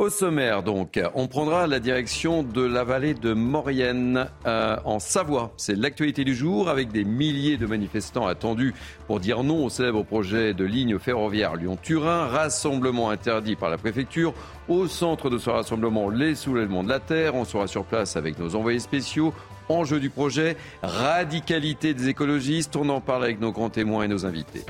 Au 0.00 0.08
sommaire, 0.08 0.62
donc, 0.62 0.98
on 1.14 1.26
prendra 1.28 1.66
la 1.66 1.78
direction 1.78 2.42
de 2.42 2.62
la 2.62 2.84
vallée 2.84 3.12
de 3.12 3.34
Maurienne 3.34 4.28
euh, 4.46 4.78
en 4.86 4.98
Savoie. 4.98 5.52
C'est 5.58 5.76
l'actualité 5.76 6.24
du 6.24 6.34
jour 6.34 6.70
avec 6.70 6.90
des 6.90 7.04
milliers 7.04 7.58
de 7.58 7.66
manifestants 7.66 8.26
attendus 8.26 8.72
pour 9.06 9.20
dire 9.20 9.44
non 9.44 9.66
au 9.66 9.68
célèbre 9.68 10.02
projet 10.02 10.54
de 10.54 10.64
ligne 10.64 10.98
ferroviaire 10.98 11.54
Lyon-Turin. 11.54 12.28
Rassemblement 12.28 13.10
interdit 13.10 13.56
par 13.56 13.68
la 13.68 13.76
préfecture. 13.76 14.32
Au 14.70 14.86
centre 14.86 15.28
de 15.28 15.36
ce 15.36 15.50
rassemblement, 15.50 16.08
les 16.08 16.34
soulèvements 16.34 16.82
de 16.82 16.88
la 16.88 17.00
terre. 17.00 17.34
On 17.34 17.44
sera 17.44 17.66
sur 17.66 17.84
place 17.84 18.16
avec 18.16 18.38
nos 18.38 18.56
envoyés 18.56 18.80
spéciaux. 18.80 19.34
Enjeu 19.68 20.00
du 20.00 20.08
projet, 20.08 20.56
radicalité 20.82 21.92
des 21.92 22.08
écologistes. 22.08 22.74
On 22.74 22.88
en 22.88 23.02
parle 23.02 23.24
avec 23.24 23.38
nos 23.38 23.52
grands 23.52 23.68
témoins 23.68 24.04
et 24.04 24.08
nos 24.08 24.24
invités. 24.24 24.64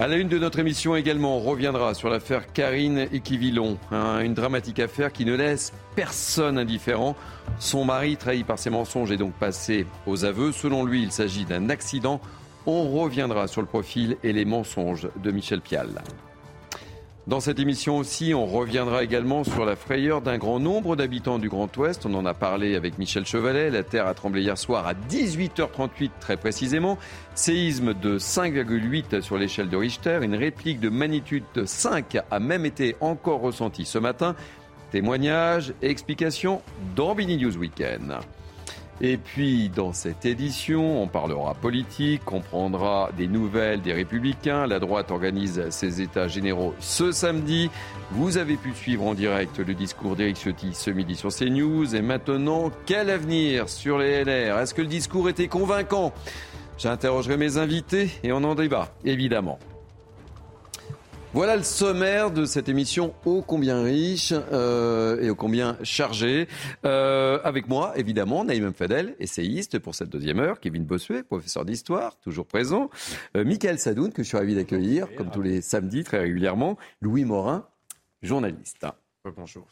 À 0.00 0.08
la 0.08 0.16
une 0.16 0.28
de 0.28 0.38
notre 0.38 0.58
émission 0.58 0.96
également, 0.96 1.36
on 1.36 1.40
reviendra 1.40 1.92
sur 1.92 2.08
l'affaire 2.08 2.54
Karine 2.54 3.06
Equivillon, 3.12 3.76
hein, 3.92 4.20
une 4.20 4.32
dramatique 4.32 4.78
affaire 4.78 5.12
qui 5.12 5.26
ne 5.26 5.34
laisse 5.34 5.74
personne 5.94 6.56
indifférent. 6.56 7.14
Son 7.58 7.84
mari, 7.84 8.16
trahi 8.16 8.42
par 8.42 8.58
ses 8.58 8.70
mensonges, 8.70 9.12
est 9.12 9.18
donc 9.18 9.34
passé 9.34 9.84
aux 10.06 10.24
aveux. 10.24 10.52
Selon 10.52 10.86
lui, 10.86 11.02
il 11.02 11.12
s'agit 11.12 11.44
d'un 11.44 11.68
accident. 11.68 12.18
On 12.64 12.88
reviendra 12.88 13.46
sur 13.46 13.60
le 13.60 13.66
profil 13.66 14.16
et 14.22 14.32
les 14.32 14.46
mensonges 14.46 15.06
de 15.22 15.30
Michel 15.32 15.60
Pial. 15.60 15.88
Dans 17.26 17.38
cette 17.38 17.58
émission 17.58 17.98
aussi, 17.98 18.32
on 18.32 18.46
reviendra 18.46 19.04
également 19.04 19.44
sur 19.44 19.66
la 19.66 19.76
frayeur 19.76 20.22
d'un 20.22 20.38
grand 20.38 20.58
nombre 20.58 20.96
d'habitants 20.96 21.38
du 21.38 21.50
Grand 21.50 21.74
Ouest. 21.76 22.06
On 22.06 22.14
en 22.14 22.24
a 22.24 22.32
parlé 22.32 22.74
avec 22.76 22.98
Michel 22.98 23.26
Chevalet. 23.26 23.70
La 23.70 23.82
Terre 23.82 24.06
a 24.06 24.14
tremblé 24.14 24.40
hier 24.40 24.56
soir 24.56 24.86
à 24.86 24.94
18h38 24.94 26.10
très 26.18 26.38
précisément. 26.38 26.98
Séisme 27.34 27.92
de 27.92 28.18
5,8 28.18 29.20
sur 29.20 29.36
l'échelle 29.36 29.68
de 29.68 29.76
Richter. 29.76 30.20
Une 30.22 30.34
réplique 30.34 30.80
de 30.80 30.88
magnitude 30.88 31.44
5 31.66 32.16
a 32.30 32.40
même 32.40 32.64
été 32.64 32.96
encore 33.00 33.42
ressentie 33.42 33.84
ce 33.84 33.98
matin. 33.98 34.34
Témoignages 34.90 35.74
et 35.82 35.90
explications 35.90 36.62
dans 36.96 37.14
Bini 37.14 37.36
News 37.36 37.56
Weekend. 37.58 38.16
Et 39.02 39.16
puis, 39.16 39.70
dans 39.70 39.94
cette 39.94 40.26
édition, 40.26 41.02
on 41.02 41.06
parlera 41.06 41.54
politique, 41.54 42.30
on 42.30 42.40
prendra 42.40 43.10
des 43.16 43.28
nouvelles 43.28 43.80
des 43.80 43.94
Républicains. 43.94 44.66
La 44.66 44.78
droite 44.78 45.10
organise 45.10 45.70
ses 45.70 46.02
états 46.02 46.28
généraux 46.28 46.74
ce 46.80 47.10
samedi. 47.10 47.70
Vous 48.10 48.36
avez 48.36 48.56
pu 48.56 48.74
suivre 48.74 49.06
en 49.06 49.14
direct 49.14 49.58
le 49.58 49.72
discours 49.72 50.16
d'Éric 50.16 50.36
Ciotti 50.36 50.74
ce 50.74 50.90
midi 50.90 51.16
sur 51.16 51.30
CNews. 51.30 51.96
Et 51.96 52.02
maintenant, 52.02 52.70
quel 52.84 53.08
avenir 53.08 53.70
sur 53.70 53.96
les 53.96 54.22
LR 54.22 54.58
Est-ce 54.58 54.74
que 54.74 54.82
le 54.82 54.88
discours 54.88 55.30
était 55.30 55.48
convaincant? 55.48 56.12
J'interrogerai 56.76 57.38
mes 57.38 57.56
invités 57.56 58.10
et 58.22 58.32
on 58.32 58.44
en 58.44 58.54
débat, 58.54 58.92
évidemment. 59.04 59.58
Voilà 61.32 61.54
le 61.54 61.62
sommaire 61.62 62.32
de 62.32 62.44
cette 62.44 62.68
émission 62.68 63.14
ô 63.24 63.40
combien 63.40 63.84
riche 63.84 64.34
euh, 64.52 65.22
et 65.22 65.30
ô 65.30 65.36
combien 65.36 65.78
chargée. 65.84 66.48
Euh, 66.84 67.38
avec 67.44 67.68
moi, 67.68 67.92
évidemment, 67.96 68.44
Naïm 68.44 68.72
Fadel, 68.72 69.14
essayiste 69.20 69.78
pour 69.78 69.94
cette 69.94 70.08
deuxième 70.08 70.40
heure, 70.40 70.58
Kevin 70.58 70.84
Bossuet, 70.84 71.22
professeur 71.22 71.64
d'histoire, 71.64 72.18
toujours 72.18 72.46
présent, 72.46 72.90
euh, 73.36 73.44
Michael 73.44 73.78
Sadoun, 73.78 74.12
que 74.12 74.24
je 74.24 74.28
suis 74.28 74.38
ravi 74.38 74.56
d'accueillir, 74.56 75.06
comme 75.16 75.30
tous 75.30 75.42
les 75.42 75.62
samedis, 75.62 76.02
très 76.02 76.18
régulièrement, 76.18 76.76
Louis 77.00 77.24
Morin, 77.24 77.64
journaliste. 78.22 78.86
Bonjour. 79.36 79.68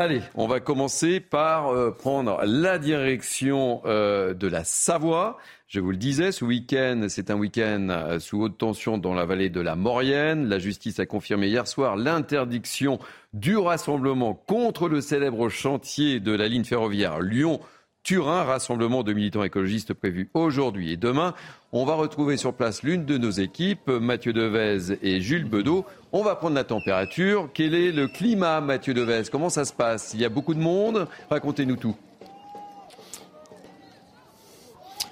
Allez, 0.00 0.22
on 0.36 0.46
va 0.46 0.60
commencer 0.60 1.18
par 1.18 1.74
euh, 1.74 1.90
prendre 1.90 2.40
la 2.44 2.78
direction 2.78 3.82
euh, 3.84 4.32
de 4.32 4.46
la 4.46 4.62
Savoie. 4.62 5.38
Je 5.66 5.80
vous 5.80 5.90
le 5.90 5.96
disais, 5.96 6.30
ce 6.30 6.44
week-end, 6.44 7.06
c'est 7.08 7.32
un 7.32 7.34
week-end 7.34 7.88
euh, 7.90 8.20
sous 8.20 8.40
haute 8.40 8.56
tension 8.56 8.96
dans 8.96 9.12
la 9.12 9.26
vallée 9.26 9.50
de 9.50 9.60
la 9.60 9.74
Maurienne. 9.74 10.48
La 10.48 10.60
justice 10.60 11.00
a 11.00 11.06
confirmé 11.06 11.48
hier 11.48 11.66
soir 11.66 11.96
l'interdiction 11.96 13.00
du 13.32 13.56
rassemblement 13.56 14.34
contre 14.34 14.88
le 14.88 15.00
célèbre 15.00 15.48
chantier 15.48 16.20
de 16.20 16.30
la 16.30 16.46
ligne 16.46 16.62
ferroviaire 16.62 17.18
Lyon. 17.18 17.58
Turin, 18.04 18.44
rassemblement 18.44 19.02
de 19.02 19.12
militants 19.12 19.42
écologistes 19.42 19.94
prévu 19.94 20.30
aujourd'hui 20.32 20.92
et 20.92 20.96
demain. 20.96 21.34
On 21.70 21.84
va 21.84 21.96
retrouver 21.96 22.38
sur 22.38 22.54
place 22.54 22.82
l'une 22.82 23.04
de 23.04 23.18
nos 23.18 23.30
équipes, 23.30 23.88
Mathieu 23.88 24.32
Devez 24.32 24.98
et 25.02 25.20
Jules 25.20 25.44
Bedeau. 25.44 25.84
On 26.12 26.22
va 26.22 26.34
prendre 26.34 26.54
la 26.54 26.64
température. 26.64 27.50
Quel 27.52 27.74
est 27.74 27.92
le 27.92 28.08
climat, 28.08 28.62
Mathieu 28.62 28.94
Devez? 28.94 29.24
Comment 29.30 29.50
ça 29.50 29.66
se 29.66 29.74
passe? 29.74 30.14
Il 30.14 30.20
y 30.20 30.24
a 30.24 30.30
beaucoup 30.30 30.54
de 30.54 30.60
monde? 30.60 31.06
Racontez-nous 31.28 31.76
tout. 31.76 31.94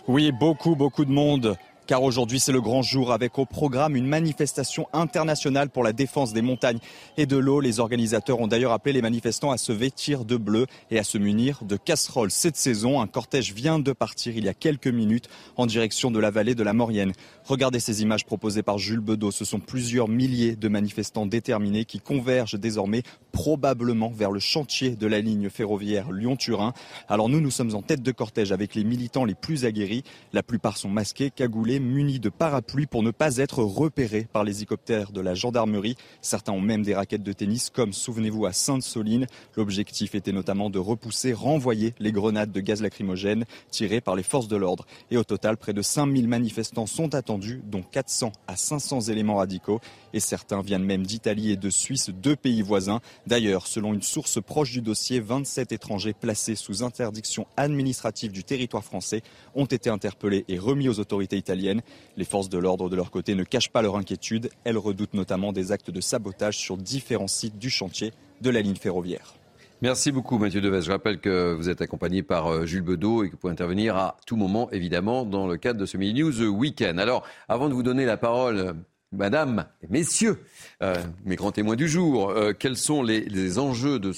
Oui, 0.08 0.32
beaucoup, 0.32 0.76
beaucoup 0.76 1.04
de 1.04 1.10
monde 1.10 1.56
car 1.86 2.02
aujourd'hui 2.02 2.40
c'est 2.40 2.52
le 2.52 2.60
grand 2.60 2.82
jour 2.82 3.12
avec 3.12 3.38
au 3.38 3.46
programme 3.46 3.96
une 3.96 4.06
manifestation 4.06 4.88
internationale 4.92 5.70
pour 5.70 5.84
la 5.84 5.92
défense 5.92 6.32
des 6.32 6.42
montagnes 6.42 6.78
et 7.16 7.26
de 7.26 7.36
l'eau. 7.36 7.60
Les 7.60 7.80
organisateurs 7.80 8.40
ont 8.40 8.48
d'ailleurs 8.48 8.72
appelé 8.72 8.92
les 8.92 9.02
manifestants 9.02 9.52
à 9.52 9.56
se 9.56 9.72
vêtir 9.72 10.24
de 10.24 10.36
bleu 10.36 10.66
et 10.90 10.98
à 10.98 11.04
se 11.04 11.18
munir 11.18 11.60
de 11.62 11.76
casseroles. 11.76 12.30
Cette 12.30 12.56
saison, 12.56 13.00
un 13.00 13.06
cortège 13.06 13.52
vient 13.52 13.78
de 13.78 13.92
partir 13.92 14.36
il 14.36 14.44
y 14.44 14.48
a 14.48 14.54
quelques 14.54 14.88
minutes 14.88 15.28
en 15.56 15.66
direction 15.66 16.10
de 16.10 16.18
la 16.18 16.30
vallée 16.30 16.54
de 16.54 16.62
la 16.62 16.72
Maurienne. 16.72 17.12
Regardez 17.44 17.80
ces 17.80 18.02
images 18.02 18.26
proposées 18.26 18.62
par 18.62 18.78
Jules 18.78 19.00
Bedeau. 19.00 19.30
Ce 19.30 19.44
sont 19.44 19.60
plusieurs 19.60 20.08
milliers 20.08 20.56
de 20.56 20.68
manifestants 20.68 21.26
déterminés 21.26 21.84
qui 21.84 22.00
convergent 22.00 22.58
désormais 22.58 23.02
probablement 23.30 24.10
vers 24.10 24.30
le 24.30 24.40
chantier 24.40 24.96
de 24.96 25.06
la 25.06 25.20
ligne 25.20 25.50
ferroviaire 25.50 26.10
Lyon-Turin. 26.10 26.72
Alors 27.08 27.28
nous, 27.28 27.40
nous 27.40 27.50
sommes 27.50 27.74
en 27.74 27.82
tête 27.82 28.02
de 28.02 28.12
cortège 28.12 28.50
avec 28.50 28.74
les 28.74 28.82
militants 28.82 29.24
les 29.24 29.34
plus 29.34 29.64
aguerris. 29.64 30.02
La 30.32 30.42
plupart 30.42 30.76
sont 30.76 30.88
masqués, 30.88 31.30
cagoulés 31.30 31.75
munis 31.78 32.20
de 32.20 32.28
parapluies 32.28 32.86
pour 32.86 33.02
ne 33.02 33.10
pas 33.10 33.36
être 33.38 33.62
repérés 33.62 34.26
par 34.32 34.44
les 34.44 34.58
hélicoptères 34.58 35.12
de 35.12 35.20
la 35.20 35.34
gendarmerie. 35.34 35.96
Certains 36.20 36.52
ont 36.52 36.60
même 36.60 36.82
des 36.82 36.94
raquettes 36.94 37.22
de 37.22 37.32
tennis, 37.32 37.70
comme 37.70 37.92
souvenez-vous 37.92 38.46
à 38.46 38.52
Sainte-Soline. 38.52 39.26
L'objectif 39.56 40.14
était 40.14 40.32
notamment 40.32 40.70
de 40.70 40.78
repousser, 40.78 41.32
renvoyer 41.32 41.94
les 41.98 42.12
grenades 42.12 42.52
de 42.52 42.60
gaz 42.60 42.82
lacrymogène 42.82 43.44
tirées 43.70 44.00
par 44.00 44.16
les 44.16 44.22
forces 44.22 44.48
de 44.48 44.56
l'ordre. 44.56 44.86
Et 45.10 45.16
au 45.16 45.24
total, 45.24 45.56
près 45.56 45.72
de 45.72 45.82
5000 45.82 46.28
manifestants 46.28 46.86
sont 46.86 47.14
attendus, 47.14 47.62
dont 47.64 47.82
400 47.82 48.32
à 48.46 48.56
500 48.56 49.02
éléments 49.02 49.36
radicaux. 49.36 49.80
Et 50.16 50.20
certains 50.20 50.62
viennent 50.62 50.82
même 50.82 51.04
d'Italie 51.04 51.50
et 51.50 51.56
de 51.56 51.68
Suisse, 51.68 52.08
deux 52.08 52.36
pays 52.36 52.62
voisins. 52.62 53.02
D'ailleurs, 53.26 53.66
selon 53.66 53.92
une 53.92 54.00
source 54.00 54.40
proche 54.40 54.70
du 54.70 54.80
dossier, 54.80 55.20
27 55.20 55.72
étrangers 55.72 56.14
placés 56.14 56.54
sous 56.54 56.82
interdiction 56.82 57.46
administrative 57.58 58.32
du 58.32 58.42
territoire 58.42 58.82
français 58.82 59.20
ont 59.54 59.66
été 59.66 59.90
interpellés 59.90 60.46
et 60.48 60.58
remis 60.58 60.88
aux 60.88 61.00
autorités 61.00 61.36
italiennes 61.36 61.82
les 62.16 62.24
forces 62.24 62.48
de 62.48 62.56
l'ordre, 62.56 62.88
de 62.88 62.96
leur 62.96 63.10
côté, 63.10 63.34
ne 63.34 63.44
cachent 63.44 63.68
pas 63.68 63.82
leur 63.82 63.96
inquiétude. 63.96 64.48
Elles 64.64 64.78
redoutent 64.78 65.12
notamment 65.12 65.52
des 65.52 65.70
actes 65.70 65.90
de 65.90 66.00
sabotage 66.00 66.56
sur 66.56 66.78
différents 66.78 67.28
sites 67.28 67.58
du 67.58 67.68
chantier 67.68 68.14
de 68.40 68.48
la 68.48 68.62
ligne 68.62 68.76
ferroviaire. 68.76 69.34
Merci 69.82 70.12
beaucoup 70.12 70.38
Mathieu 70.38 70.62
Deves. 70.62 70.80
Je 70.80 70.92
rappelle 70.92 71.20
que 71.20 71.52
vous 71.52 71.68
êtes 71.68 71.82
accompagné 71.82 72.22
par 72.22 72.46
euh, 72.46 72.64
Jules 72.64 72.80
Bedeau 72.80 73.22
et 73.22 73.26
que 73.26 73.32
vous 73.32 73.36
pouvez 73.36 73.52
intervenir 73.52 73.96
à 73.96 74.16
tout 74.26 74.36
moment, 74.36 74.70
évidemment, 74.70 75.26
dans 75.26 75.46
le 75.46 75.58
cadre 75.58 75.78
de 75.78 75.84
ce 75.84 75.98
Mini 75.98 76.22
News 76.22 76.42
Weekend. 76.44 76.98
Alors, 76.98 77.22
avant 77.50 77.68
de 77.68 77.74
vous 77.74 77.82
donner 77.82 78.06
la 78.06 78.16
parole, 78.16 78.76
Madame 79.12 79.66
Messieurs, 79.88 80.44
euh, 80.82 81.02
mes 81.24 81.36
grands 81.36 81.52
témoins 81.52 81.76
du 81.76 81.88
jour, 81.88 82.30
euh, 82.30 82.52
quels 82.52 82.76
sont 82.76 83.02
les, 83.02 83.58
enjeux 83.58 83.98
de, 83.98 84.12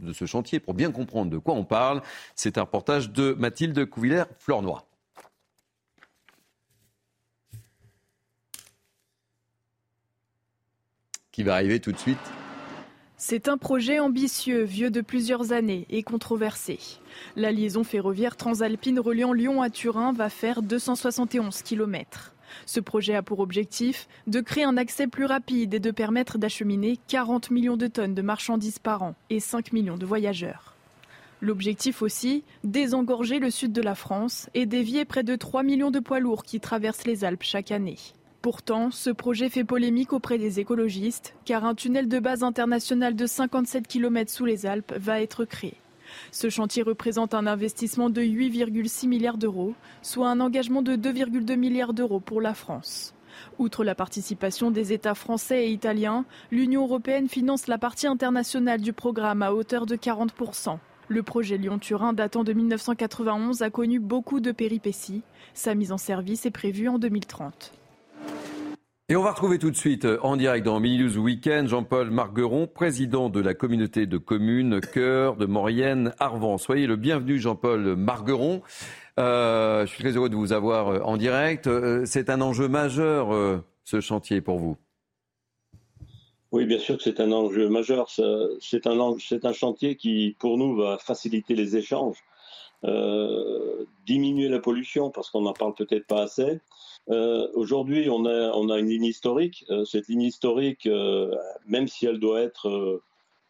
de, 0.00 0.12
ce 0.12 0.26
chantier 0.26 0.60
pour 0.60 0.74
bien 0.74 0.90
comprendre 0.90 1.30
de 1.30 1.38
quoi 1.38 1.54
on 1.54 1.64
parle? 1.64 2.02
C'est 2.34 2.58
un 2.58 2.62
reportage 2.62 3.10
de 3.10 3.32
Mathilde 3.38 3.84
Couvillère-Flornois. 3.86 4.84
qui 11.32 11.42
va 11.42 11.52
arriver 11.52 11.80
tout 11.80 11.92
de 11.92 11.98
suite. 11.98 12.16
C'est 13.18 13.48
un 13.48 13.58
projet 13.58 13.98
ambitieux, 13.98 14.62
vieux 14.62 14.90
de 14.90 15.02
plusieurs 15.02 15.52
années 15.52 15.86
et 15.90 16.02
controversé. 16.02 16.78
La 17.34 17.52
liaison 17.52 17.84
ferroviaire 17.84 18.36
transalpine 18.36 18.98
reliant 18.98 19.34
Lyon 19.34 19.60
à 19.60 19.68
Turin 19.68 20.14
va 20.14 20.30
faire 20.30 20.62
271 20.62 21.60
km. 21.60 22.35
Ce 22.66 22.80
projet 22.80 23.14
a 23.14 23.22
pour 23.22 23.40
objectif 23.40 24.08
de 24.26 24.40
créer 24.40 24.64
un 24.64 24.76
accès 24.76 25.06
plus 25.06 25.24
rapide 25.24 25.74
et 25.74 25.80
de 25.80 25.90
permettre 25.90 26.38
d'acheminer 26.38 26.98
40 27.08 27.50
millions 27.50 27.76
de 27.76 27.86
tonnes 27.86 28.14
de 28.14 28.22
marchandises 28.22 28.78
par 28.78 29.02
an 29.02 29.14
et 29.30 29.40
5 29.40 29.72
millions 29.72 29.98
de 29.98 30.06
voyageurs. 30.06 30.76
L'objectif 31.42 32.00
aussi, 32.00 32.44
désengorger 32.64 33.38
le 33.38 33.50
sud 33.50 33.72
de 33.72 33.82
la 33.82 33.94
France 33.94 34.48
et 34.54 34.64
dévier 34.64 35.04
près 35.04 35.22
de 35.22 35.36
3 35.36 35.62
millions 35.62 35.90
de 35.90 36.00
poids 36.00 36.20
lourds 36.20 36.44
qui 36.44 36.60
traversent 36.60 37.04
les 37.04 37.24
Alpes 37.24 37.42
chaque 37.42 37.70
année. 37.70 37.98
Pourtant, 38.40 38.90
ce 38.90 39.10
projet 39.10 39.50
fait 39.50 39.64
polémique 39.64 40.12
auprès 40.12 40.38
des 40.38 40.60
écologistes, 40.60 41.34
car 41.44 41.64
un 41.64 41.74
tunnel 41.74 42.08
de 42.08 42.18
base 42.20 42.42
international 42.42 43.16
de 43.16 43.26
57 43.26 43.86
km 43.86 44.30
sous 44.30 44.44
les 44.44 44.66
Alpes 44.66 44.94
va 44.96 45.20
être 45.20 45.44
créé. 45.44 45.74
Ce 46.32 46.50
chantier 46.50 46.82
représente 46.82 47.34
un 47.34 47.46
investissement 47.46 48.10
de 48.10 48.22
8,6 48.22 49.08
milliards 49.08 49.38
d'euros, 49.38 49.74
soit 50.02 50.28
un 50.28 50.40
engagement 50.40 50.82
de 50.82 50.96
2,2 50.96 51.56
milliards 51.56 51.94
d'euros 51.94 52.20
pour 52.20 52.40
la 52.40 52.54
France. 52.54 53.14
Outre 53.58 53.84
la 53.84 53.94
participation 53.94 54.70
des 54.70 54.92
États 54.92 55.14
français 55.14 55.66
et 55.66 55.70
italiens, 55.70 56.24
l'Union 56.50 56.84
européenne 56.84 57.28
finance 57.28 57.66
la 57.66 57.78
partie 57.78 58.06
internationale 58.06 58.80
du 58.80 58.92
programme 58.92 59.42
à 59.42 59.52
hauteur 59.52 59.86
de 59.86 59.96
40%. 59.96 60.78
Le 61.08 61.22
projet 61.22 61.56
Lyon-Turin 61.56 62.12
datant 62.12 62.42
de 62.42 62.52
1991 62.52 63.62
a 63.62 63.70
connu 63.70 64.00
beaucoup 64.00 64.40
de 64.40 64.50
péripéties. 64.50 65.22
Sa 65.54 65.74
mise 65.74 65.92
en 65.92 65.98
service 65.98 66.46
est 66.46 66.50
prévue 66.50 66.88
en 66.88 66.98
2030. 66.98 67.72
Et 69.08 69.14
on 69.14 69.22
va 69.22 69.30
retrouver 69.30 69.60
tout 69.60 69.70
de 69.70 69.76
suite 69.76 70.04
euh, 70.04 70.18
en 70.22 70.36
direct 70.36 70.66
dans 70.66 70.80
Mini 70.80 70.98
News 70.98 71.16
Weekend 71.18 71.68
Jean-Paul 71.68 72.10
Margueron, 72.10 72.66
président 72.66 73.28
de 73.28 73.38
la 73.38 73.54
communauté 73.54 74.04
de 74.04 74.18
communes 74.18 74.80
Cœur 74.80 75.36
de 75.36 75.46
Maurienne 75.46 76.12
Arvan. 76.18 76.58
Soyez 76.58 76.88
le 76.88 76.96
bienvenu 76.96 77.38
Jean-Paul 77.38 77.94
Margueron. 77.94 78.62
Euh, 79.20 79.86
je 79.86 79.92
suis 79.92 80.02
très 80.02 80.16
heureux 80.16 80.28
de 80.28 80.34
vous 80.34 80.52
avoir 80.52 80.88
euh, 80.88 80.98
en 81.04 81.16
direct. 81.16 81.70
C'est 82.04 82.30
un 82.30 82.40
enjeu 82.40 82.66
majeur 82.66 83.28
ce 83.84 84.00
chantier 84.00 84.40
pour 84.40 84.58
vous. 84.58 84.76
Oui, 86.50 86.66
bien 86.66 86.80
sûr 86.80 86.96
que 86.96 87.04
c'est 87.04 87.20
un 87.20 87.30
enjeu 87.30 87.68
majeur. 87.68 88.10
C'est 88.10 88.88
un, 88.88 88.98
un, 88.98 89.52
chantier 89.52 89.94
qui, 89.94 90.34
pour 90.40 90.58
nous, 90.58 90.74
va 90.74 90.98
faciliter 90.98 91.54
les 91.54 91.76
échanges, 91.76 92.16
diminuer 94.04 94.48
la 94.48 94.58
pollution, 94.58 95.10
parce 95.10 95.30
qu'on 95.30 95.42
n'en 95.42 95.52
parle 95.52 95.74
peut-être 95.74 96.08
pas 96.08 96.22
assez, 96.22 96.60
euh, 97.08 97.48
aujourd'hui, 97.54 98.08
on 98.10 98.24
a, 98.24 98.78
une 98.78 98.88
ligne 98.88 99.04
historique. 99.04 99.64
Euh, 99.70 99.84
cette 99.84 100.08
ligne 100.08 100.22
historique, 100.22 100.86
euh, 100.86 101.34
même 101.66 101.88
si 101.88 102.06
elle 102.06 102.18
doit 102.18 102.40
être 102.40 103.00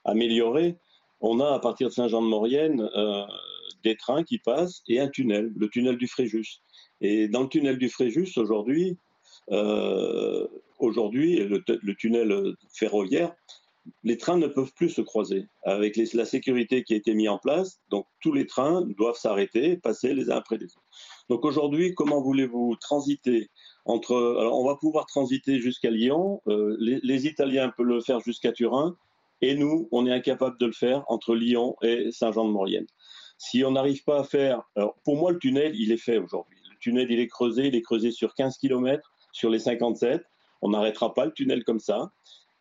améliorée, 0.04 0.76
on 1.20 1.40
a 1.40 1.54
à 1.54 1.58
partir 1.58 1.88
de 1.88 1.92
Saint-Jean-de-Maurienne 1.92 2.88
des 3.82 3.96
trains 3.96 4.24
qui 4.24 4.38
passent 4.38 4.82
et 4.88 5.00
un 5.00 5.08
tunnel, 5.08 5.52
le 5.56 5.68
tunnel 5.68 5.96
du 5.96 6.06
Fréjus. 6.06 6.60
Et 7.00 7.28
dans 7.28 7.42
le 7.42 7.48
tunnel 7.48 7.78
du 7.78 7.88
Fréjus, 7.88 8.36
aujourd'hui, 8.36 8.98
aujourd'hui 10.78 11.36
le, 11.36 11.64
le, 11.66 11.94
tunnel 11.94 12.54
ferroviaire, 12.72 13.34
les 14.04 14.18
trains 14.18 14.36
ne 14.36 14.46
peuvent 14.46 14.72
plus 14.74 14.90
se 14.90 15.00
croiser. 15.00 15.46
Avec 15.64 15.96
la 15.96 16.24
sécurité 16.24 16.84
qui 16.84 16.94
a 16.94 16.96
été 16.96 17.14
mise 17.14 17.28
en 17.28 17.38
place, 17.38 17.80
donc 17.88 18.06
tous 18.20 18.32
les 18.32 18.46
trains 18.46 18.82
doivent 18.98 19.16
s'arrêter, 19.16 19.76
passer 19.76 20.12
les 20.12 20.30
uns 20.30 20.36
après 20.36 20.58
les 20.58 20.66
autres. 20.66 20.84
Donc 21.28 21.44
aujourd'hui, 21.44 21.94
comment 21.94 22.20
voulez-vous 22.20 22.76
transiter 22.76 23.50
entre 23.84 24.14
Alors 24.38 24.58
on 24.58 24.66
va 24.66 24.76
pouvoir 24.76 25.06
transiter 25.06 25.60
jusqu'à 25.60 25.90
Lyon. 25.90 26.40
Euh, 26.46 26.76
les, 26.78 27.26
Italiens 27.26 27.72
peuvent 27.76 27.86
le 27.86 28.00
faire 28.00 28.20
jusqu'à 28.20 28.52
Turin, 28.52 28.96
et 29.40 29.54
nous, 29.54 29.88
on 29.92 30.06
est 30.06 30.12
incapable 30.12 30.56
de 30.58 30.66
le 30.66 30.72
faire 30.72 31.04
entre 31.08 31.34
Lyon 31.34 31.76
et 31.82 32.10
Saint-Jean-de-Maurienne. 32.10 32.86
Si 33.38 33.64
on 33.64 33.72
n'arrive 33.72 34.02
pas 34.04 34.20
à 34.20 34.24
faire, 34.24 34.62
alors 34.76 34.96
pour 35.04 35.16
moi, 35.16 35.32
le 35.32 35.38
tunnel, 35.38 35.74
il 35.74 35.92
est 35.92 35.98
fait 35.98 36.18
aujourd'hui. 36.18 36.58
Le 36.70 36.78
tunnel, 36.78 37.10
il 37.10 37.20
est 37.20 37.26
creusé, 37.26 37.66
il 37.66 37.74
est 37.74 37.82
creusé 37.82 38.12
sur 38.12 38.34
15 38.34 38.56
km 38.58 39.10
sur 39.32 39.50
les 39.50 39.58
57. 39.58 40.22
On 40.62 40.70
n'arrêtera 40.70 41.12
pas 41.12 41.26
le 41.26 41.32
tunnel 41.32 41.64
comme 41.64 41.80
ça. 41.80 42.12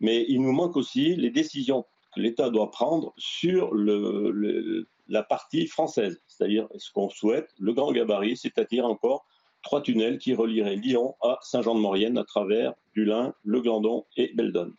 Mais 0.01 0.25
il 0.27 0.41
nous 0.41 0.51
manque 0.51 0.75
aussi 0.75 1.15
les 1.15 1.29
décisions 1.29 1.85
que 2.15 2.21
l'État 2.21 2.49
doit 2.49 2.71
prendre 2.71 3.13
sur 3.17 3.73
le, 3.73 4.87
la 5.07 5.23
partie 5.23 5.67
française, 5.67 6.21
c'est-à-dire 6.27 6.67
ce 6.77 6.91
qu'on 6.91 7.09
souhaite, 7.09 7.49
le 7.59 7.73
grand 7.73 7.91
gabarit, 7.91 8.37
c'est-à-dire 8.37 8.85
encore 8.85 9.25
trois 9.61 9.81
tunnels 9.81 10.17
qui 10.17 10.33
relieraient 10.33 10.75
Lyon 10.75 11.15
à 11.21 11.37
Saint-Jean-de-Maurienne 11.41 12.17
à 12.17 12.23
travers 12.23 12.73
Dulin, 12.93 13.33
Le 13.43 13.61
Glandon 13.61 14.05
et 14.15 14.31
Beldon. 14.33 14.73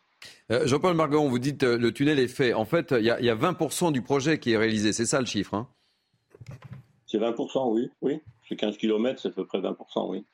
Euh, 0.51 0.66
Jean-Paul 0.66 0.95
Margon, 0.95 1.28
vous 1.28 1.39
dites 1.39 1.62
euh, 1.64 1.76
le 1.76 1.93
tunnel 1.93 2.18
est 2.18 2.28
fait. 2.28 2.55
En 2.55 2.64
fait, 2.64 2.95
il 2.97 3.05
y, 3.05 3.11
a 3.11 3.37
20% 3.37 3.93
du 3.93 4.03
projet 4.03 4.39
qui 4.39 4.53
est 4.53 4.57
réalisé. 4.57 4.93
C'est 4.93 5.07
ça 5.07 5.20
le 5.20 5.26
chiffre 5.26 5.55
hein? 5.55 5.68
C'est 7.07 7.18
20%, 7.18 7.72
oui. 7.72 7.89
oui. 8.01 8.20
C'est 8.49 8.57
15 8.57 8.76
km, 8.78 9.20
c'est 9.20 9.28
à 9.28 9.32
peu 9.32 9.47
près 9.47 9.59
20%, 9.59 10.11
oui. 10.11 10.24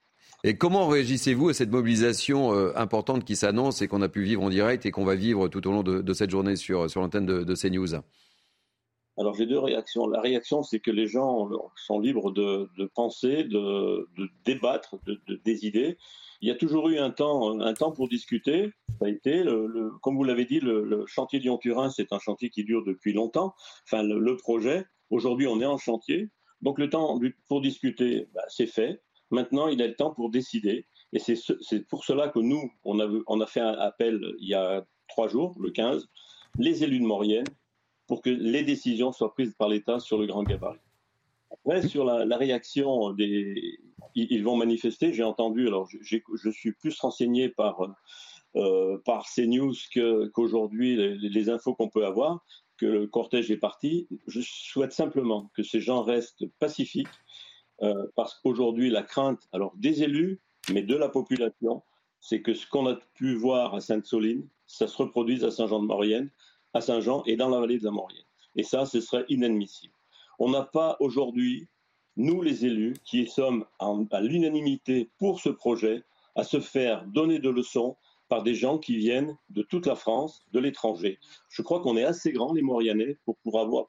Et 0.45 0.57
comment 0.57 0.89
réagissez-vous 0.89 1.51
à 1.51 1.55
cette 1.55 1.71
mobilisation 1.71 2.53
euh, 2.53 2.73
importante 2.75 3.25
qui 3.25 3.37
s'annonce 3.37 3.81
et 3.81 3.87
qu'on 3.87 4.03
a 4.03 4.09
pu 4.09 4.23
vivre 4.23 4.43
en 4.43 4.51
direct 4.51 4.85
et 4.87 4.91
qu'on 4.91 5.05
va 5.05 5.15
vivre 5.15 5.47
tout 5.49 5.67
au 5.69 5.71
long 5.71 5.85
de, 5.85 6.13
cette 6.13 6.31
journée 6.31 6.57
sur, 6.57 6.87
l'antenne 6.97 7.27
de, 7.27 7.45
de 7.45 7.55
CNews? 7.55 8.03
Alors 9.19 9.35
j'ai 9.35 9.47
deux 9.47 9.59
réactions. 9.59 10.09
La 10.09 10.21
réaction, 10.21 10.63
c'est 10.63 10.81
que 10.81 10.91
les 10.91 11.07
gens 11.07 11.49
sont 11.77 12.01
libres 12.01 12.33
de, 12.33 12.69
penser, 12.95 13.45
de, 13.45 14.09
débattre 14.45 14.97
de, 15.05 15.21
des 15.45 15.67
idées. 15.67 15.99
Il 16.41 16.49
y 16.49 16.51
a 16.51 16.57
toujours 16.57 16.89
eu 16.89 16.99
un 16.99 17.11
temps, 17.11 17.61
un 17.61 17.75
temps 17.75 17.93
pour 17.93 18.09
discuter. 18.09 18.73
Ça 18.99 19.07
a 19.07 19.09
été, 19.09 19.45
comme 20.03 20.17
vous 20.17 20.25
l'avez 20.25 20.45
dit, 20.45 20.61
le, 20.61 21.05
chantier 21.07 21.39
Lyon-Turin, 21.39 21.91
c'est 21.91 22.13
un 22.13 22.19
chantier 22.19 22.51
qui 22.51 22.65
dure 22.65 22.85
depuis 22.85 23.13
longtemps. 23.13 23.55
Enfin, 23.87 24.03
le, 24.03 24.37
projet. 24.37 24.87
Aujourd'hui, 25.11 25.47
on 25.47 25.61
est 25.61 25.67
en 25.67 25.79
chantier. 25.79 26.31
Donc 26.63 26.79
le 26.79 26.89
temps 26.89 27.21
pour 27.49 27.61
discuter, 27.61 28.29
bah, 28.35 28.43
c'est 28.49 28.67
fait. 28.67 29.03
Maintenant, 29.33 29.67
il 29.67 29.83
a 29.83 29.87
le 29.89 29.95
temps 29.95 30.13
pour 30.13 30.31
décider. 30.31 30.87
Et 31.13 31.19
c'est 31.19 31.89
pour 31.89 32.05
cela 32.05 32.29
que 32.29 32.39
nous, 32.39 32.71
on 32.85 33.01
a, 33.01 33.47
fait 33.47 33.61
un 33.61 33.73
appel 33.73 34.35
il 34.39 34.49
y 34.49 34.55
a 34.55 34.87
trois 35.09 35.29
jours, 35.29 35.55
le 35.59 35.71
15, 35.71 36.09
les 36.59 36.85
élus 36.85 37.01
de 37.01 37.05
Maurienne, 37.05 37.47
pour 38.07 38.23
que 38.23 38.31
les 38.31 38.63
décisions 38.63 39.13
soient 39.13 39.35
prises 39.35 39.55
par 39.59 39.69
l'État 39.69 39.99
sur 39.99 40.19
le 40.19 40.27
grand 40.27 40.43
gabarit. 40.43 40.79
Sur 41.89 42.05
la, 42.05 42.37
réaction 42.37 43.11
des... 43.13 43.79
Ils, 44.15 44.43
vont 44.43 44.57
manifester, 44.57 45.13
j'ai 45.13 45.23
entendu, 45.23 45.67
alors 45.67 45.89
je 45.89 46.51
suis 46.51 46.73
plus 46.73 46.99
renseigné 46.99 47.49
par, 47.49 47.81
euh, 48.55 48.99
par 49.07 49.25
CNews 49.35 49.73
qu'aujourd'hui 50.35 50.97
les, 51.19 51.49
infos 51.49 51.75
qu'on 51.75 51.89
peut 51.89 52.05
avoir, 52.05 52.45
que 52.77 52.85
le 52.85 53.07
cortège 53.07 53.51
est 53.51 53.57
parti. 53.57 54.09
Je 54.27 54.41
souhaite 54.43 54.93
simplement 54.93 55.51
que 55.55 55.63
ces 55.63 55.81
gens 55.81 56.03
restent 56.03 56.47
pacifiques, 56.59 57.09
euh, 57.83 58.07
parce 58.15 58.35
qu'aujourd'hui, 58.35 58.91
la 58.91 59.03
crainte, 59.03 59.49
alors 59.53 59.73
des 59.77 60.03
élus, 60.03 60.41
mais 60.73 60.83
de 60.83 60.97
la 60.97 61.09
population, 61.09 61.83
c'est 62.21 62.41
que 62.41 62.55
ce 62.55 62.67
qu'on 62.67 62.87
a 62.87 62.97
pu 63.15 63.35
voir 63.35 63.75
à 63.75 63.81
Sainte-Soline, 63.81 64.47
ça 64.67 64.87
se 64.87 64.97
reproduise 64.97 65.45
à 65.45 65.51
Saint-Jean-de-Maurienne, 65.51 66.31
à 66.75 66.81
Saint-Jean 66.81 67.23
et 67.27 67.37
dans 67.37 67.49
la 67.49 67.59
vallée 67.59 67.79
de 67.79 67.85
la 67.85 67.91
Maurienne. 67.91 68.25
Et 68.57 68.63
ça, 68.63 68.87
ce 68.87 69.01
serait 69.01 69.25
inadmissible. 69.29 69.95
On 70.39 70.51
n'a 70.51 70.63
pas 70.63 70.97
aujourd'hui, 71.01 71.69
nous 72.17 72.43
les 72.43 72.65
élus, 72.65 72.95
qui 73.05 73.27
sommes 73.27 73.65
à 73.81 74.21
l'unanimité 74.21 75.11
pour 75.19 75.41
ce 75.41 75.49
projet, 75.49 76.05
à 76.37 76.45
se 76.45 76.61
faire 76.61 77.05
donner 77.07 77.39
de 77.39 77.51
leçons 77.51 77.97
par 78.33 78.43
des 78.43 78.55
gens 78.55 78.79
qui 78.79 78.97
viennent 78.97 79.37
de 79.51 79.61
toute 79.61 79.85
la 79.85 79.95
France, 79.95 80.43
de 80.55 80.59
l'étranger. 80.59 81.19
Je 81.51 81.61
crois 81.61 81.83
qu'on 81.83 81.99
est 81.99 82.05
assez 82.05 82.33
grands, 82.33 82.55
les 82.55 82.63
Mauriennais, 82.63 83.19
pour 83.27 83.37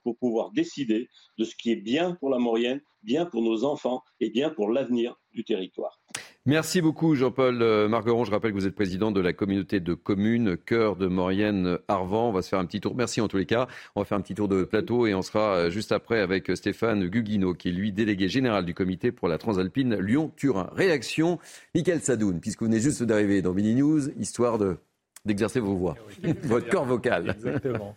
pour 0.03 0.17
pouvoir 0.17 0.51
décider 0.51 1.07
de 1.37 1.45
ce 1.45 1.55
qui 1.55 1.71
est 1.71 1.77
bien 1.77 2.15
pour 2.15 2.29
la 2.29 2.39
Maurienne, 2.39 2.81
bien 3.03 3.25
pour 3.25 3.41
nos 3.41 3.63
enfants 3.63 4.03
et 4.19 4.31
bien 4.31 4.49
pour 4.49 4.67
l'avenir 4.69 5.15
du 5.31 5.45
territoire. 5.45 6.01
Merci 6.45 6.81
beaucoup 6.81 7.15
Jean-Paul 7.15 7.61
euh, 7.61 7.87
Margueron. 7.87 8.25
Je 8.25 8.31
rappelle 8.31 8.51
que 8.51 8.57
vous 8.57 8.67
êtes 8.67 8.75
président 8.75 9.11
de 9.11 9.21
la 9.21 9.31
communauté 9.31 9.79
de 9.79 9.93
communes 9.93 10.57
Cœur 10.57 10.97
de 10.97 11.07
Maurienne 11.07 11.77
Arvan. 11.87 12.27
On 12.27 12.31
va 12.33 12.41
se 12.41 12.49
faire 12.49 12.59
un 12.59 12.65
petit 12.65 12.81
tour. 12.81 12.95
Merci 12.95 13.21
en 13.21 13.29
tous 13.29 13.37
les 13.37 13.45
cas. 13.45 13.69
On 13.95 14.01
va 14.01 14.05
faire 14.05 14.17
un 14.17 14.21
petit 14.21 14.35
tour 14.35 14.49
de 14.49 14.65
plateau 14.65 15.07
et 15.07 15.13
on 15.13 15.21
sera 15.21 15.55
euh, 15.55 15.69
juste 15.69 15.93
après 15.93 16.19
avec 16.19 16.49
euh, 16.49 16.55
Stéphane 16.55 17.07
Guguino 17.07 17.53
qui 17.53 17.69
est 17.69 17.71
lui 17.71 17.93
délégué 17.93 18.27
général 18.27 18.65
du 18.65 18.73
comité 18.73 19.13
pour 19.13 19.29
la 19.29 19.37
Transalpine 19.37 19.95
Lyon-Turin. 19.95 20.69
Réaction, 20.75 21.39
Michael 21.75 22.01
Sadoun, 22.01 22.41
puisque 22.41 22.59
vous 22.59 22.67
venez 22.67 22.81
juste 22.81 23.03
d'arriver 23.03 23.41
dans 23.41 23.53
Mini 23.53 23.75
News, 23.75 24.09
histoire 24.19 24.57
de 24.57 24.75
d'exercer 25.23 25.61
vos 25.61 25.75
voix, 25.75 25.95
votre 26.43 26.67
corps 26.67 26.83
vocal. 26.83 27.29
Exactement. 27.29 27.95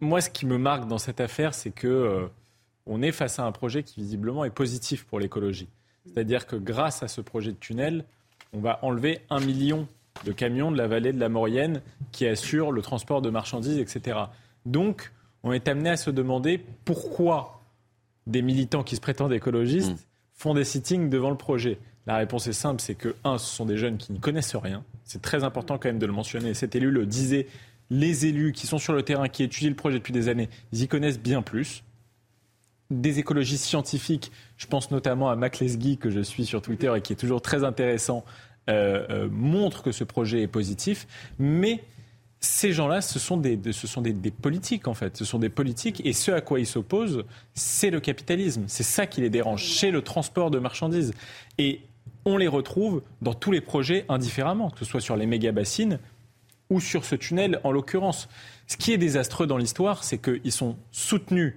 moi, 0.00 0.22
ce 0.22 0.30
qui 0.30 0.46
me 0.46 0.56
marque 0.56 0.88
dans 0.88 0.96
cette 0.96 1.20
affaire, 1.20 1.52
c'est 1.52 1.70
que 1.70 2.30
on 2.86 3.02
est 3.02 3.12
face 3.12 3.38
à 3.38 3.44
un 3.44 3.52
projet 3.52 3.82
qui 3.82 4.00
visiblement 4.00 4.46
est 4.46 4.50
positif 4.50 5.04
pour 5.04 5.20
l'écologie. 5.20 5.68
C'est-à-dire 6.06 6.46
que 6.46 6.56
grâce 6.56 7.02
à 7.02 7.08
ce 7.08 7.20
projet 7.20 7.52
de 7.52 7.56
tunnel, 7.56 8.04
on 8.52 8.60
va 8.60 8.78
enlever 8.82 9.20
un 9.30 9.40
million 9.40 9.86
de 10.24 10.32
camions 10.32 10.70
de 10.72 10.76
la 10.76 10.86
vallée 10.86 11.12
de 11.12 11.20
la 11.20 11.28
Maurienne 11.28 11.82
qui 12.12 12.26
assurent 12.26 12.72
le 12.72 12.82
transport 12.82 13.22
de 13.22 13.30
marchandises, 13.30 13.78
etc. 13.78 14.18
Donc, 14.66 15.12
on 15.42 15.52
est 15.52 15.68
amené 15.68 15.90
à 15.90 15.96
se 15.96 16.10
demander 16.10 16.64
pourquoi 16.84 17.62
des 18.26 18.42
militants 18.42 18.82
qui 18.82 18.96
se 18.96 19.00
prétendent 19.00 19.32
écologistes 19.32 19.92
mm. 19.92 19.98
font 20.34 20.54
des 20.54 20.64
sittings 20.64 21.08
devant 21.08 21.30
le 21.30 21.36
projet. 21.36 21.78
La 22.06 22.16
réponse 22.16 22.46
est 22.46 22.52
simple, 22.52 22.80
c'est 22.80 22.94
que, 22.94 23.14
un, 23.24 23.38
ce 23.38 23.46
sont 23.46 23.66
des 23.66 23.76
jeunes 23.76 23.96
qui 23.96 24.12
n'y 24.12 24.20
connaissent 24.20 24.56
rien. 24.56 24.84
C'est 25.04 25.22
très 25.22 25.44
important 25.44 25.78
quand 25.78 25.88
même 25.88 25.98
de 25.98 26.06
le 26.06 26.12
mentionner. 26.12 26.54
Cet 26.54 26.74
élu 26.74 26.90
le 26.90 27.06
disait, 27.06 27.46
les 27.90 28.26
élus 28.26 28.52
qui 28.52 28.66
sont 28.66 28.78
sur 28.78 28.92
le 28.92 29.02
terrain, 29.02 29.28
qui 29.28 29.42
étudient 29.42 29.70
le 29.70 29.76
projet 29.76 29.98
depuis 29.98 30.12
des 30.12 30.28
années, 30.28 30.48
ils 30.72 30.82
y 30.82 30.88
connaissent 30.88 31.20
bien 31.20 31.42
plus 31.42 31.82
des 32.90 33.18
écologistes 33.18 33.64
scientifiques, 33.64 34.32
je 34.56 34.66
pense 34.66 34.90
notamment 34.90 35.30
à 35.30 35.36
Mac 35.36 35.60
Lesguy, 35.60 35.96
que 35.96 36.10
je 36.10 36.20
suis 36.20 36.44
sur 36.44 36.60
Twitter 36.60 36.92
et 36.96 37.00
qui 37.00 37.12
est 37.12 37.16
toujours 37.16 37.40
très 37.40 37.64
intéressant, 37.64 38.24
euh, 38.68 39.06
euh, 39.10 39.28
montrent 39.30 39.82
que 39.82 39.92
ce 39.92 40.04
projet 40.04 40.42
est 40.42 40.48
positif. 40.48 41.06
Mais 41.38 41.82
ces 42.40 42.72
gens-là, 42.72 43.00
ce 43.00 43.18
sont, 43.18 43.36
des, 43.36 43.58
ce 43.72 43.86
sont 43.86 44.00
des, 44.00 44.14
politiques, 44.30 44.88
en 44.88 44.94
fait. 44.94 45.16
Ce 45.16 45.24
sont 45.24 45.38
des 45.38 45.48
politiques. 45.48 46.02
Et 46.04 46.12
ce 46.12 46.30
à 46.30 46.40
quoi 46.40 46.58
ils 46.58 46.66
s'opposent, 46.66 47.24
c'est 47.54 47.90
le 47.90 48.00
capitalisme. 48.00 48.64
C'est 48.66 48.82
ça 48.82 49.06
qui 49.06 49.20
les 49.20 49.30
dérange, 49.30 49.62
chez 49.62 49.90
le 49.90 50.02
transport 50.02 50.50
de 50.50 50.58
marchandises. 50.58 51.12
Et 51.58 51.80
on 52.24 52.36
les 52.36 52.48
retrouve 52.48 53.02
dans 53.22 53.34
tous 53.34 53.52
les 53.52 53.60
projets 53.60 54.04
indifféremment, 54.08 54.70
que 54.70 54.78
ce 54.78 54.84
soit 54.84 55.00
sur 55.00 55.16
les 55.16 55.26
méga-bassines 55.26 55.98
ou 56.70 56.80
sur 56.80 57.04
ce 57.04 57.14
tunnel 57.14 57.60
en 57.64 57.72
l'occurrence. 57.72 58.28
Ce 58.66 58.76
qui 58.76 58.92
est 58.92 58.98
désastreux 58.98 59.46
dans 59.46 59.58
l'histoire, 59.58 60.04
c'est 60.04 60.18
qu'ils 60.18 60.52
sont 60.52 60.76
soutenus 60.92 61.54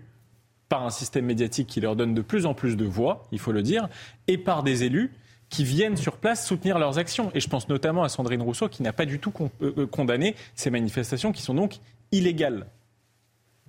par 0.73 0.83
un 0.83 0.89
système 0.89 1.25
médiatique 1.25 1.67
qui 1.67 1.81
leur 1.81 1.95
donne 1.95 2.15
de 2.15 2.23
plus 2.23 2.47
en 2.47 2.55
plus 2.55 2.75
de 2.75 2.83
voix, 2.83 3.27
il 3.31 3.37
faut 3.37 3.51
le 3.51 3.61
dire, 3.61 3.89
et 4.25 4.39
par 4.39 4.63
des 4.63 4.83
élus 4.83 5.11
qui 5.49 5.63
viennent 5.63 5.97
sur 5.97 6.17
place 6.17 6.47
soutenir 6.47 6.79
leurs 6.79 6.97
actions. 6.97 7.29
Et 7.35 7.41
je 7.41 7.47
pense 7.47 7.69
notamment 7.69 8.01
à 8.01 8.09
Sandrine 8.09 8.41
Rousseau 8.41 8.69
qui 8.69 8.81
n'a 8.81 8.91
pas 8.91 9.05
du 9.05 9.19
tout 9.19 9.31
euh, 9.61 9.71
euh, 9.77 9.85
condamné 9.85 10.35
ces 10.55 10.71
manifestations 10.71 11.31
qui 11.31 11.43
sont 11.43 11.53
donc 11.53 11.75
illégales. 12.11 12.65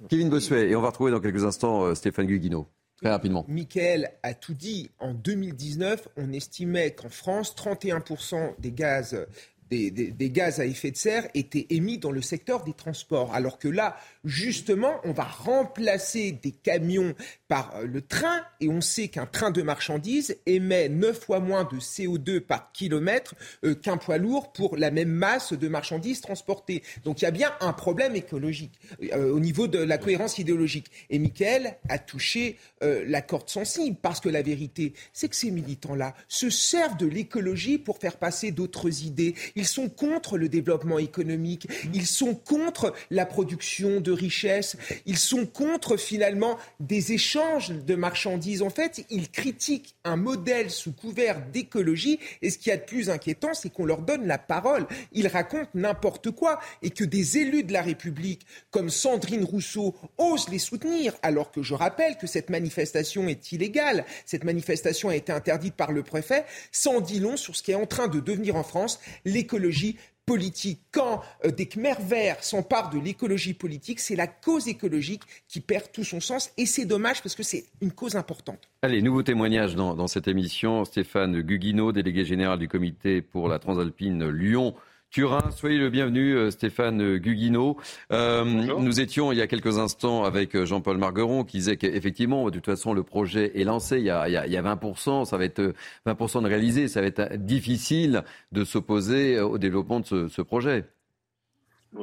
Kevin 0.09 0.31
Bossuet, 0.31 0.71
et 0.71 0.77
on 0.77 0.81
va 0.81 0.89
retrouver 0.89 1.11
dans 1.11 1.21
quelques 1.21 1.45
instants 1.45 1.85
euh, 1.85 1.95
Stéphane 1.95 2.25
Guguino. 2.25 2.69
Très 2.97 3.11
rapidement. 3.11 3.45
Michael 3.49 4.13
a 4.23 4.33
tout 4.33 4.55
dit. 4.55 4.91
En 4.99 5.13
2019, 5.13 6.09
on 6.17 6.33
estimait 6.33 6.93
qu'en 6.93 7.11
France, 7.11 7.55
31% 7.55 8.55
des 8.61 8.73
gaz 8.73 9.27
des, 9.71 10.31
gaz 10.31 10.61
à 10.61 10.67
effet 10.67 10.91
de 10.91 10.97
serre 10.97 11.29
étaient 11.35 11.67
émis 11.71 11.99
dans 11.99 12.11
le 12.11 12.23
secteur 12.23 12.65
des 12.65 12.73
transports. 12.73 13.35
Alors 13.35 13.59
que 13.59 13.69
là, 13.69 13.97
justement, 14.25 15.01
on 15.05 15.13
va 15.13 15.25
remplacer 15.25 16.33
des 16.33 16.53
camions 16.53 17.15
par 17.49 17.77
euh, 17.77 17.87
le 17.87 18.01
train 18.01 18.43
et 18.61 18.69
on 18.69 18.81
sait 18.81 19.09
qu'un 19.09 19.27
train 19.27 19.51
de 19.51 19.63
marchandises 19.63 20.37
émet 20.47 20.89
9 20.89 21.19
fois 21.19 21.41
moins 21.41 21.65
de 21.65 21.77
CO2 21.77 22.41
par 22.41 22.73
kilomètre 22.73 23.35
euh, 23.65 23.75
qu'un 23.75 23.97
poids 23.97 24.19
lourd 24.19 24.53
pour 24.53 24.77
la 24.77 24.91
même 24.91 25.11
masse 25.11 25.53
de 25.53 25.69
marchandises 25.69 26.21
transportées. 26.21 26.83
Donc 27.05 27.21
il 27.21 27.25
y 27.25 27.29
a 27.29 27.31
bien 27.31 27.53
un 27.61 27.73
problème 27.73 28.17
écologique 28.17 28.79
euh, 29.13 29.33
au 29.33 29.41
niveau 29.41 29.69
de 29.69 29.79
la 29.79 29.99
cohérence 29.99 30.39
idéologique. 30.39 30.91
Et 31.11 31.19
Michael 31.19 31.77
a 31.89 31.99
touché 31.99 32.59
la 32.81 33.23
corde 33.23 33.49
sensible 33.49 33.97
parce 34.03 34.21
que 34.21 34.29
la 34.29 34.43
vérité, 34.43 34.93
c'est 35.15 35.29
que 35.29 35.37
ces 35.37 35.51
militants-là 35.51 36.15
se 36.29 36.51
servent 36.51 36.99
de 36.99 37.07
l'écologie 37.07 37.79
pour 37.79 37.97
faire 37.97 38.19
passer 38.19 38.51
d'autres 38.51 39.05
idées. 39.05 39.35
Ils 39.57 39.67
sont 39.67 39.89
contre 39.89 40.37
le 40.37 40.51
développement 40.51 40.99
économique, 40.99 41.67
ils 41.95 42.07
sont 42.07 42.35
contre 42.35 42.93
la 43.11 43.25
production 43.25 44.01
de 44.01 44.14
richesses, 44.15 44.77
ils 45.07 45.19
sont 45.19 45.47
contre 45.47 45.97
finalement 45.97 46.59
des 46.81 47.13
échanges 47.13 47.71
de 47.71 47.95
marchandises. 47.95 48.63
En 48.63 48.71
fait, 48.71 49.05
ils 49.11 49.31
critiquent 49.31 49.95
un 50.05 50.17
modèle 50.17 50.71
sous 50.71 50.93
couvert 50.93 51.41
d'écologie 51.53 52.19
et 52.43 52.51
ce 52.51 52.59
qui 52.59 52.71
est 52.71 52.77
de 52.79 52.83
plus 52.83 53.11
inquiétant, 53.11 53.55
c'est 53.55 53.71
qu'on 53.71 53.85
leur 53.85 54.03
donne 54.03 54.27
la 54.27 54.39
parole. 54.39 54.87
Ils 55.13 55.29
racontent 55.29 55.71
n'importe 55.75 56.31
quoi 56.31 56.61
et 56.83 56.91
que 56.91 57.05
des 57.05 57.39
élus 57.39 57.65
de 57.65 57.73
la 57.73 57.83
République 57.83 58.47
comme 58.71 58.91
Sandrine 58.91 59.45
Rousseau 59.45 59.95
osent 60.19 60.49
les 60.49 60.59
soutenir 60.59 61.15
alors 61.23 61.51
que 61.51 61.63
je 61.63 61.75
rappelle 61.75 62.17
que 62.17 62.27
cette 62.27 62.51
manifestation 62.51 63.29
est 63.29 63.53
illégale. 63.53 64.05
Cette 64.27 64.45
manifestation 64.45 65.09
a 65.09 65.17
été 65.17 65.33
interdite 65.33 65.75
par 65.75 65.93
le 65.93 66.03
préfet, 66.03 66.45
sans 66.73 67.01
dit 67.01 67.21
long 67.21 67.37
sur 67.37 67.57
ce 67.57 67.63
qui 67.63 67.73
est 67.73 67.77
en 67.77 67.87
train 67.87 68.09
de 68.09 68.21
devenir 68.21 68.57
en 68.57 68.65
France 68.65 69.01
l'écologie 69.25 69.97
politique. 70.27 70.81
Quand 70.91 71.23
euh, 71.45 71.51
des 71.51 71.67
Khmer 71.67 71.95
verts 72.01 72.43
s'emparent 72.43 72.91
de 72.91 72.99
l'écologie 72.99 73.55
politique, 73.55 74.01
c'est 74.01 74.17
la 74.17 74.27
cause 74.27 74.69
écologique 74.69 75.23
qui 75.49 75.61
perd 75.61 75.93
tout 75.93 76.05
son 76.05 76.21
sens 76.21 76.51
et 76.57 76.67
c'est 76.67 76.85
dommage 76.85 77.23
parce 77.23 77.35
que 77.35 77.43
c'est 77.43 77.65
une 77.81 77.93
cause 77.93 78.17
importante. 78.17 78.69
Allez, 78.83 79.03
nouveau 79.03 79.23
témoignage 79.23 79.75
dans, 79.75 79.95
dans 79.95 80.07
cette 80.07 80.29
émission. 80.29 80.85
Stéphane 80.85 81.41
Guguino, 81.41 81.93
délégué 81.93 82.25
général 82.25 82.59
du 82.59 82.69
comité 82.69 83.23
pour 83.23 83.49
la 83.49 83.59
Transalpine 83.59 84.29
Lyon. 84.29 84.75
Turin. 85.15 85.53
Soyez 85.53 85.79
le 85.79 85.91
bienvenu, 85.91 86.35
euh, 86.35 86.51
Stéphane 86.51 87.19
Guguino. 87.19 87.77
Euh, 88.11 88.45
nous 88.45 88.99
étions 88.99 89.31
il 89.31 89.39
y 89.39 89.43
a 89.43 89.47
quelques 89.47 89.79
instants 89.79 90.25
avec 90.25 90.57
euh, 90.57 90.67
Jean-Paul 90.67 90.99
Margueron 90.99 91.45
qui 91.45 91.59
disait 91.59 91.77
qu'effectivement, 91.77 92.47
de 92.47 92.51
toute 92.51 92.67
façon, 92.67 92.93
le 92.93 93.05
projet 93.05 93.53
est 93.55 93.63
lancé. 93.63 93.99
Il 93.99 94.07
y 94.07 94.11
a, 94.11 94.27
il 94.27 94.53
y 94.53 94.57
a 94.57 94.63
20%, 94.63 95.25
ça 95.25 95.39
va 95.39 95.45
être 95.45 95.73
20% 96.05 96.43
de 96.43 96.49
réalisé. 96.49 96.89
Ça 96.89 97.01
va 97.01 97.07
être 97.07 97.37
difficile 97.37 98.25
de 98.51 98.65
s'opposer 98.65 99.39
au 99.39 99.57
développement 99.57 100.01
de 100.01 100.07
ce, 100.07 100.27
ce 100.27 100.43
projet. 100.43 100.85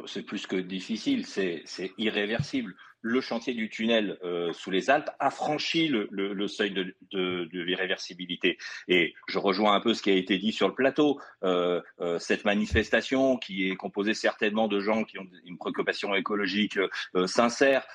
C'est 0.05 0.23
plus 0.23 0.47
que 0.47 0.55
difficile, 0.55 1.25
c'est 1.25 1.91
irréversible 1.97 2.75
le 3.01 3.21
chantier 3.21 3.53
du 3.53 3.69
tunnel 3.69 4.17
euh, 4.23 4.53
sous 4.53 4.71
les 4.71 4.89
Alpes 4.89 5.09
a 5.19 5.31
franchi 5.31 5.87
le, 5.87 6.47
seuil 6.47 6.71
de, 6.71 6.95
de, 7.11 7.45
de, 7.51 7.67
irréversibilité. 7.67 8.57
Et 8.87 9.13
je 9.27 9.39
rejoins 9.39 9.73
un 9.73 9.81
peu 9.81 9.93
ce 9.93 10.01
qui 10.01 10.11
a 10.11 10.15
été 10.15 10.37
dit 10.37 10.51
sur 10.51 10.67
le 10.67 10.75
plateau. 10.75 11.19
Euh, 11.43 11.81
euh, 11.99 12.19
cette 12.19 12.45
manifestation, 12.45 13.37
qui 13.37 13.69
est 13.69 13.75
composée 13.75 14.13
certainement 14.13 14.67
de 14.67 14.79
gens 14.79 15.03
qui 15.03 15.17
ont 15.17 15.27
une 15.45 15.57
préoccupation 15.57 16.13
écologique 16.15 16.77
sincère, 17.25 17.85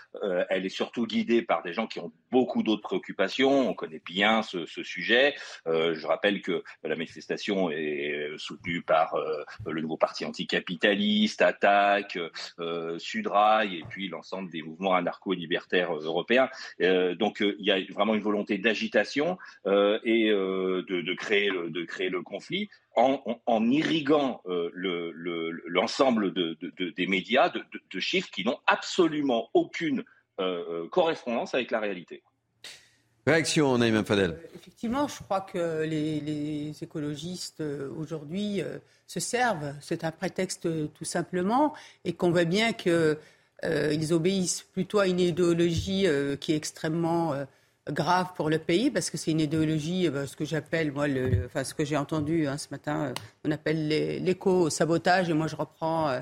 elle 0.51 0.67
est 0.67 0.71
surtout 0.71 1.07
guidée 1.07 1.43
par 1.43 1.63
des 1.63 1.73
gens 1.73 1.87
qui 1.87 2.01
ont 2.01 2.13
beaucoup 2.31 2.63
d'autres 2.63 2.83
préoccupations. 2.83 3.69
On 3.69 3.75
connaît 3.75 4.03
bien 4.05 4.43
ce, 4.43 4.67
ce 4.67 4.83
sujet. 4.83 5.35
je 5.67 6.07
rappelle 6.07 6.43
que 6.43 6.63
la 6.83 6.97
manifestation 6.97 7.71
est 7.71 8.31
soutenue 8.37 8.83
par 8.83 9.15
le 9.67 9.81
nouveau 9.81 9.97
parti 9.97 10.25
anticapitaliste, 10.25 11.43
Attaque, 11.43 12.19
Sudrail, 12.99 13.77
et 13.77 13.85
puis 13.89 14.09
l'ensemble 14.09 14.51
des 14.51 14.63
mouvements 14.63 14.96
anarcho-libertaire 14.97 15.93
euh, 15.93 16.05
européen. 16.05 16.49
Euh, 16.81 17.15
donc 17.15 17.43
euh, 17.43 17.57
il 17.59 17.67
y 17.67 17.73
a 17.73 17.79
vraiment 17.93 18.15
une 18.15 18.23
volonté 18.23 18.59
d'agitation 18.59 19.39
et 19.67 20.31
de, 20.31 21.15
créer 21.15 21.51
le, 21.51 21.71
de 21.71 21.85
créer 21.85 22.09
le 22.09 22.23
conflit. 22.23 22.69
En, 22.95 23.71
irriguant 23.71 24.43
l'ensemble 25.67 26.33
de, 26.33 26.57
des 26.97 27.07
médias 27.07 27.51
de, 27.51 28.01
chiffres 28.01 28.31
qui 28.31 28.45
n'ont 28.45 28.59
absolument 28.67 29.51
aucune 29.53 30.03
correspondance 30.91 31.55
avec 31.55 31.71
la 31.71 31.81
réalité. 31.81 32.23
Réaction, 33.27 33.77
Naïm 33.77 34.05
Fadel. 34.05 34.39
effectivement, 34.55 35.09
je 35.09 35.23
crois 35.23 35.43
que 35.43 35.83
les, 35.83 36.73
écologistes 36.83 37.63
aujourd'hui 37.99 38.63
se 39.07 39.21
servent, 39.21 39.75
c'est 39.81 40.05
un 40.05 40.13
prétexte 40.13 40.69
tout 40.95 41.05
simplement, 41.05 41.75
et 42.05 42.15
qu'on 42.15 42.31
voit 42.31 42.45
bien 42.45 42.73
que 42.73 43.19
euh, 43.65 43.93
ils 43.93 44.13
obéissent 44.13 44.63
plutôt 44.73 44.99
à 44.99 45.07
une 45.07 45.21
idéologie 45.21 46.07
euh, 46.07 46.37
qui 46.37 46.53
est 46.53 46.57
extrêmement 46.57 47.33
euh, 47.33 47.45
grave 47.91 48.29
pour 48.37 48.51
le 48.51 48.59
pays, 48.59 48.91
parce 48.91 49.11
que 49.11 49.17
c'est 49.17 49.31
une 49.31 49.41
idéologie, 49.41 50.09
ce 50.27 50.35
que 50.35 50.45
j'appelle, 50.45 50.91
moi, 50.91 51.07
enfin, 51.47 51.63
ce 51.63 51.73
que 51.73 51.85
j'ai 51.85 51.97
entendu 51.97 52.49
hein, 52.49 52.59
ce 52.59 52.67
matin, 52.71 53.15
on 53.45 53.51
appelle 53.53 53.87
l'éco-sabotage, 54.25 55.31
et 55.31 55.35
moi 55.35 55.47
je 55.47 55.55
reprends 55.55 56.21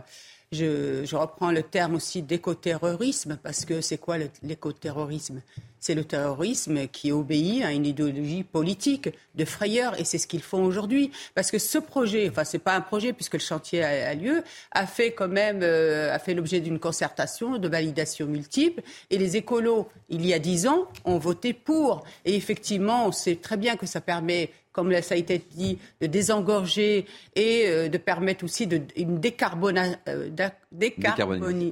je, 0.53 1.17
reprends 1.17 1.51
le 1.51 1.63
terme 1.63 1.95
aussi 1.95 2.23
d'écoterrorisme, 2.23 3.39
parce 3.43 3.65
que 3.65 3.81
c'est 3.81 3.99
quoi 3.99 4.17
l'écoterrorisme? 4.43 5.41
C'est 5.87 5.95
le 5.95 6.05
terrorisme 6.05 6.89
qui 6.89 7.13
obéit 7.13 7.63
à 7.63 7.73
une 7.73 7.85
idéologie 7.85 8.43
politique 8.43 9.11
de 9.35 9.45
frayeur, 9.45 10.01
et 10.01 10.05
c'est 10.05 10.17
ce 10.17 10.27
qu'ils 10.27 10.41
font 10.41 10.65
aujourd'hui. 10.65 11.11
Parce 11.35 11.51
que 11.51 11.59
ce 11.59 11.77
projet, 11.77 12.27
enfin 12.31 12.45
c'est 12.45 12.59
pas 12.59 12.75
un 12.75 12.81
projet 12.81 13.13
puisque 13.13 13.35
le 13.35 13.41
chantier 13.41 13.85
a, 13.85 14.15
lieu, 14.15 14.43
a 14.73 14.87
fait 14.87 15.13
quand 15.13 15.29
même, 15.29 15.61
euh, 15.63 16.11
a 16.11 16.19
fait 16.19 16.33
l'objet 16.33 16.61
d'une 16.61 16.79
concertation, 16.79 17.59
de 17.59 17.69
validation 17.69 18.25
multiple, 18.25 18.81
et 19.11 19.19
les 19.19 19.37
écolos, 19.37 19.87
il 20.09 20.25
y 20.25 20.33
a 20.33 20.39
dix 20.39 20.67
ans, 20.67 20.89
ont 21.05 21.19
voté 21.19 21.53
pour. 21.53 22.05
Et 22.25 22.35
effectivement, 22.35 23.07
on 23.07 23.13
sait 23.13 23.37
très 23.37 23.59
bien 23.59 23.77
que 23.77 23.85
ça 23.85 24.01
permet 24.01 24.53
comme 24.75 24.93
ça 25.03 25.15
a 25.15 25.19
été 25.19 25.41
dit, 25.53 25.79
de 26.01 26.09
désengorger 26.09 27.07
et 27.37 27.67
euh, 27.69 27.89
de 27.89 27.97
permettre 27.97 28.45
aussi 28.45 28.67
de, 28.67 28.83
une 28.97 29.21
décarbonation. 29.21 29.97
Euh, 30.09 30.29
décarbonation. 30.73 31.65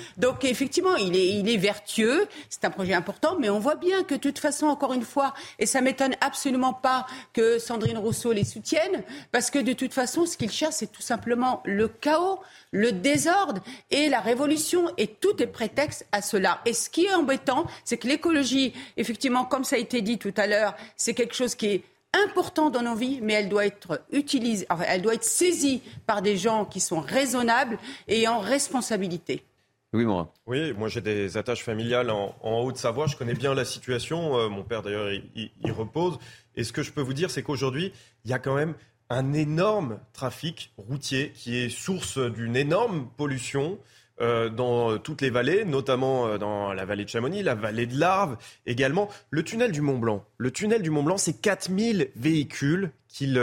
Donc 0.18 0.44
effectivement, 0.44 0.94
il 0.96 1.16
est, 1.16 1.19
il 1.28 1.48
est 1.48 1.56
vertueux, 1.56 2.26
c'est 2.48 2.64
un 2.64 2.70
projet 2.70 2.94
important, 2.94 3.36
mais 3.38 3.50
on 3.50 3.58
voit 3.58 3.74
bien 3.74 4.02
que 4.04 4.14
de 4.14 4.20
toute 4.20 4.38
façon, 4.38 4.66
encore 4.66 4.92
une 4.92 5.02
fois, 5.02 5.34
et 5.58 5.66
ça 5.66 5.80
m'étonne 5.80 6.14
absolument 6.20 6.72
pas 6.72 7.06
que 7.32 7.58
Sandrine 7.58 7.98
Rousseau 7.98 8.32
les 8.32 8.44
soutienne, 8.44 9.02
parce 9.32 9.50
que 9.50 9.58
de 9.58 9.72
toute 9.72 9.94
façon, 9.94 10.26
ce 10.26 10.36
qu'il 10.36 10.50
cherche, 10.50 10.74
c'est 10.74 10.92
tout 10.92 11.02
simplement 11.02 11.62
le 11.64 11.88
chaos, 11.88 12.40
le 12.72 12.92
désordre 12.92 13.62
et 13.90 14.08
la 14.08 14.20
révolution, 14.20 14.90
et 14.96 15.06
tout 15.06 15.42
est 15.42 15.46
prétexte 15.46 16.06
à 16.12 16.22
cela. 16.22 16.60
Et 16.66 16.72
ce 16.72 16.90
qui 16.90 17.06
est 17.06 17.12
embêtant, 17.12 17.66
c'est 17.84 17.96
que 17.96 18.08
l'écologie, 18.08 18.72
effectivement, 18.96 19.44
comme 19.44 19.64
ça 19.64 19.76
a 19.76 19.78
été 19.78 20.02
dit 20.02 20.18
tout 20.18 20.34
à 20.36 20.46
l'heure, 20.46 20.74
c'est 20.96 21.14
quelque 21.14 21.34
chose 21.34 21.54
qui 21.54 21.66
est 21.66 21.84
important 22.12 22.70
dans 22.70 22.82
nos 22.82 22.94
vies, 22.94 23.20
mais 23.22 23.34
elle 23.34 23.48
doit 23.48 23.66
être 23.66 24.02
utilisée, 24.10 24.66
elle 24.86 25.02
doit 25.02 25.14
être 25.14 25.24
saisie 25.24 25.82
par 26.06 26.22
des 26.22 26.36
gens 26.36 26.64
qui 26.64 26.80
sont 26.80 27.00
raisonnables 27.00 27.78
et 28.08 28.26
en 28.26 28.40
responsabilité. 28.40 29.44
Oui, 29.92 30.04
moi. 30.04 30.32
Oui, 30.46 30.72
moi 30.72 30.88
j'ai 30.88 31.00
des 31.00 31.36
attaches 31.36 31.64
familiales 31.64 32.10
en, 32.10 32.34
Haute-Savoie. 32.42 33.08
Je 33.08 33.16
connais 33.16 33.34
bien 33.34 33.54
la 33.54 33.64
situation. 33.64 34.38
Euh, 34.38 34.48
mon 34.48 34.62
père 34.62 34.82
d'ailleurs 34.82 35.10
il, 35.34 35.72
repose. 35.72 36.18
Et 36.54 36.62
ce 36.62 36.72
que 36.72 36.82
je 36.82 36.92
peux 36.92 37.00
vous 37.00 37.14
dire, 37.14 37.30
c'est 37.30 37.42
qu'aujourd'hui, 37.42 37.92
il 38.24 38.30
y 38.30 38.34
a 38.34 38.38
quand 38.38 38.54
même 38.54 38.74
un 39.08 39.32
énorme 39.32 39.98
trafic 40.12 40.72
routier 40.76 41.32
qui 41.32 41.56
est 41.56 41.68
source 41.68 42.18
d'une 42.18 42.54
énorme 42.54 43.08
pollution. 43.16 43.78
Euh, 44.20 44.50
dans 44.50 44.98
toutes 44.98 45.22
les 45.22 45.30
vallées, 45.30 45.64
notamment 45.64 46.26
euh, 46.26 46.36
dans 46.36 46.74
la 46.74 46.84
vallée 46.84 47.04
de 47.04 47.08
Chamonix, 47.08 47.42
la 47.42 47.54
vallée 47.54 47.86
de 47.86 47.98
l'Arve 47.98 48.36
également. 48.66 49.08
Le 49.30 49.42
tunnel 49.42 49.72
du 49.72 49.80
Mont 49.80 49.96
Blanc. 49.96 50.24
Le 50.36 50.50
tunnel 50.50 50.82
du 50.82 50.90
Mont 50.90 51.02
Blanc, 51.02 51.16
c'est 51.16 51.40
4000 51.40 52.10
véhicules 52.16 52.90
qui 53.08 53.34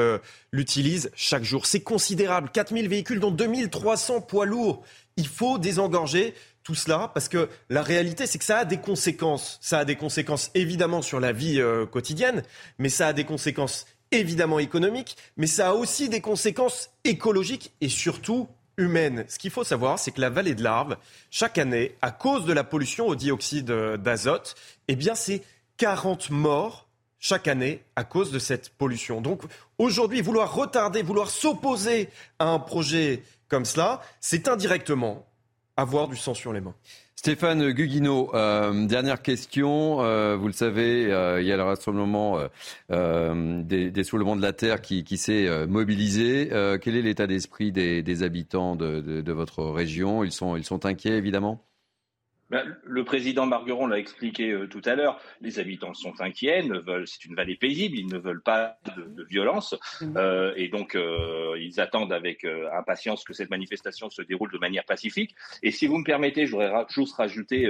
l'utilisent 0.51 1.11
chaque 1.15 1.43
jour. 1.43 1.65
C'est 1.65 1.81
considérable. 1.81 2.49
4000 2.53 2.87
véhicules, 2.87 3.19
dont 3.19 3.31
2300 3.31 4.21
poids 4.21 4.45
lourds. 4.45 4.83
Il 5.17 5.27
faut 5.27 5.57
désengorger 5.57 6.35
tout 6.63 6.75
cela 6.75 7.11
parce 7.13 7.27
que 7.27 7.49
la 7.69 7.81
réalité, 7.81 8.27
c'est 8.27 8.37
que 8.37 8.45
ça 8.45 8.59
a 8.59 8.65
des 8.65 8.77
conséquences. 8.77 9.57
Ça 9.61 9.79
a 9.79 9.85
des 9.85 9.95
conséquences 9.95 10.51
évidemment 10.53 11.01
sur 11.01 11.19
la 11.19 11.31
vie 11.31 11.59
euh, 11.59 11.85
quotidienne, 11.85 12.43
mais 12.77 12.89
ça 12.89 13.07
a 13.07 13.13
des 13.13 13.23
conséquences 13.23 13.87
évidemment 14.11 14.59
économiques, 14.59 15.17
mais 15.35 15.47
ça 15.47 15.69
a 15.69 15.73
aussi 15.73 16.07
des 16.07 16.21
conséquences 16.21 16.91
écologiques 17.03 17.73
et 17.81 17.89
surtout 17.89 18.47
humaine. 18.77 19.25
Ce 19.27 19.39
qu'il 19.39 19.51
faut 19.51 19.63
savoir, 19.63 19.99
c'est 19.99 20.11
que 20.11 20.21
la 20.21 20.29
vallée 20.29 20.55
de 20.55 20.63
l'Arve, 20.63 20.97
chaque 21.31 21.57
année, 21.57 21.95
à 22.01 22.11
cause 22.11 22.45
de 22.45 22.53
la 22.53 22.63
pollution 22.63 23.07
au 23.07 23.15
dioxyde 23.15 23.71
d'azote, 23.71 24.55
eh 24.87 24.95
bien, 24.95 25.15
c'est 25.15 25.43
40 25.77 26.29
morts 26.29 26.87
chaque 27.19 27.47
année 27.47 27.83
à 27.95 28.03
cause 28.03 28.31
de 28.31 28.39
cette 28.39 28.69
pollution. 28.69 29.21
Donc 29.21 29.41
aujourd'hui, 29.77 30.21
vouloir 30.21 30.53
retarder, 30.53 31.01
vouloir 31.01 31.29
s'opposer 31.29 32.09
à 32.39 32.45
un 32.45 32.59
projet 32.59 33.23
comme 33.47 33.65
cela, 33.65 34.01
c'est 34.19 34.47
indirectement 34.47 35.25
avoir 35.77 36.07
du 36.07 36.15
sang 36.15 36.33
sur 36.33 36.53
les 36.53 36.61
mains. 36.61 36.75
Stéphane 37.17 37.71
Guguino, 37.71 38.29
euh, 38.35 38.85
dernière 38.85 39.23
question. 39.23 40.01
Euh, 40.01 40.37
vous 40.37 40.45
le 40.45 40.53
savez, 40.53 41.11
euh, 41.11 41.41
il 41.41 41.47
y 41.47 41.51
a 41.51 41.57
le 41.57 41.63
rassemblement 41.63 42.39
des, 42.89 43.89
des, 43.89 44.03
soulèvements 44.03 44.35
de 44.35 44.41
la 44.41 44.53
Terre 44.53 44.81
qui, 44.81 45.17
s'est 45.17 45.65
mobilisé. 45.65 46.49
quel 46.79 46.95
est 46.95 47.01
l'état 47.01 47.25
d'esprit 47.25 47.71
des, 47.71 48.23
habitants 48.23 48.75
de, 48.75 49.01
de, 49.01 49.31
votre 49.33 49.63
région? 49.63 50.23
Ils 50.23 50.31
sont, 50.31 50.55
ils 50.57 50.63
sont 50.63 50.85
inquiets, 50.85 51.17
évidemment? 51.17 51.59
Le 52.49 53.03
président 53.03 53.45
Margueron 53.45 53.87
l'a 53.87 53.99
expliqué 53.99 54.51
euh, 54.51 54.67
tout 54.67 54.81
à 54.85 54.95
l'heure. 54.95 55.19
Les 55.41 55.59
habitants 55.59 55.93
sont 55.93 56.13
inquiets, 56.19 56.63
ne 56.63 56.79
veulent, 56.79 57.07
c'est 57.07 57.25
une 57.25 57.35
vallée 57.35 57.55
paisible, 57.55 57.97
ils 57.97 58.07
ne 58.07 58.17
veulent 58.17 58.41
pas 58.41 58.77
de, 58.95 59.23
violence, 59.23 59.75
euh, 60.15 60.53
et 60.55 60.69
donc 60.69 60.95
euh, 60.95 61.57
ils 61.59 61.81
attendent 61.81 62.13
avec 62.13 62.45
impatience 62.73 63.23
que 63.23 63.33
cette 63.33 63.49
manifestation 63.49 64.09
se 64.09 64.21
déroule 64.21 64.51
de 64.51 64.57
manière 64.57 64.85
pacifique. 64.85 65.35
Et 65.63 65.71
si 65.71 65.87
vous 65.87 65.97
me 65.97 66.03
permettez, 66.03 66.45
je 66.45 66.51
voudrais 66.51 66.85
juste 66.89 67.15
rajouter 67.15 67.67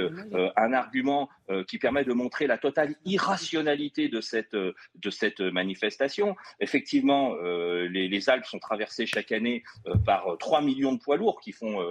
un 0.56 0.74
argument 0.74 1.30
qui 1.68 1.78
permet 1.78 2.04
de 2.04 2.14
montrer 2.14 2.48
la 2.48 2.58
totale 2.58 2.96
irrationalité 3.06 4.10
de 4.10 4.22
cette 4.22 4.56
cette 5.10 5.40
manifestation. 5.40 6.36
Effectivement, 6.60 7.36
les, 7.36 8.08
les, 8.08 8.30
Alpes 8.30 8.46
sont 8.46 8.60
traversées 8.60 9.06
chaque 9.06 9.32
année 9.32 9.64
par 10.06 10.38
3 10.40 10.62
millions 10.62 10.94
de 10.94 11.00
poids 11.00 11.18
lourds 11.18 11.40
qui 11.40 11.52
font 11.52 11.82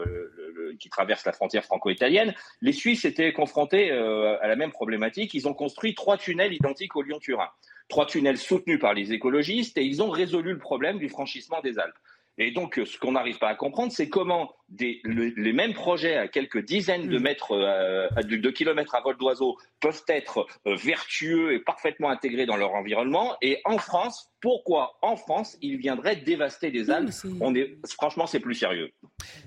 qui 0.78 0.90
traversent 0.90 1.24
la 1.24 1.32
frontière 1.32 1.64
franco-italienne. 1.64 2.34
Les 2.60 2.72
Suisses 2.72 3.04
étaient 3.04 3.32
confrontés 3.32 3.90
euh, 3.90 4.40
à 4.40 4.48
la 4.48 4.56
même 4.56 4.72
problématique. 4.72 5.34
Ils 5.34 5.48
ont 5.48 5.54
construit 5.54 5.94
trois 5.94 6.18
tunnels 6.18 6.52
identiques 6.52 6.96
au 6.96 7.02
Lyon-Turin. 7.02 7.48
Trois 7.88 8.06
tunnels 8.06 8.38
soutenus 8.38 8.80
par 8.80 8.94
les 8.94 9.12
écologistes 9.12 9.78
et 9.78 9.84
ils 9.84 10.02
ont 10.02 10.10
résolu 10.10 10.52
le 10.52 10.58
problème 10.58 10.98
du 10.98 11.08
franchissement 11.08 11.60
des 11.62 11.78
Alpes. 11.78 11.96
Et 12.38 12.50
donc, 12.50 12.80
ce 12.84 12.98
qu'on 12.98 13.12
n'arrive 13.12 13.38
pas 13.38 13.48
à 13.48 13.54
comprendre, 13.54 13.92
c'est 13.92 14.08
comment 14.08 14.52
des, 14.68 15.00
les 15.04 15.52
mêmes 15.52 15.72
projets 15.72 16.16
à 16.16 16.28
quelques 16.28 16.64
dizaines 16.64 17.08
de 17.08 17.18
mètres, 17.18 17.52
euh, 17.52 18.08
de, 18.22 18.50
kilomètres 18.50 18.94
à 18.94 19.00
vol 19.00 19.16
d'oiseau 19.16 19.56
peuvent 19.80 20.04
être 20.08 20.46
euh, 20.66 20.74
vertueux 20.74 21.54
et 21.54 21.60
parfaitement 21.60 22.10
intégrés 22.10 22.44
dans 22.44 22.56
leur 22.56 22.74
environnement. 22.74 23.36
Et 23.40 23.60
en 23.64 23.78
France, 23.78 24.30
pourquoi 24.46 24.96
en 25.02 25.16
France, 25.16 25.58
ils 25.60 25.76
viendraient 25.76 26.14
dévaster 26.14 26.70
des 26.70 26.88
Alpes 26.88 27.10
On 27.40 27.52
est, 27.56 27.78
Franchement, 27.98 28.28
c'est 28.28 28.38
plus 28.38 28.54
sérieux. 28.54 28.92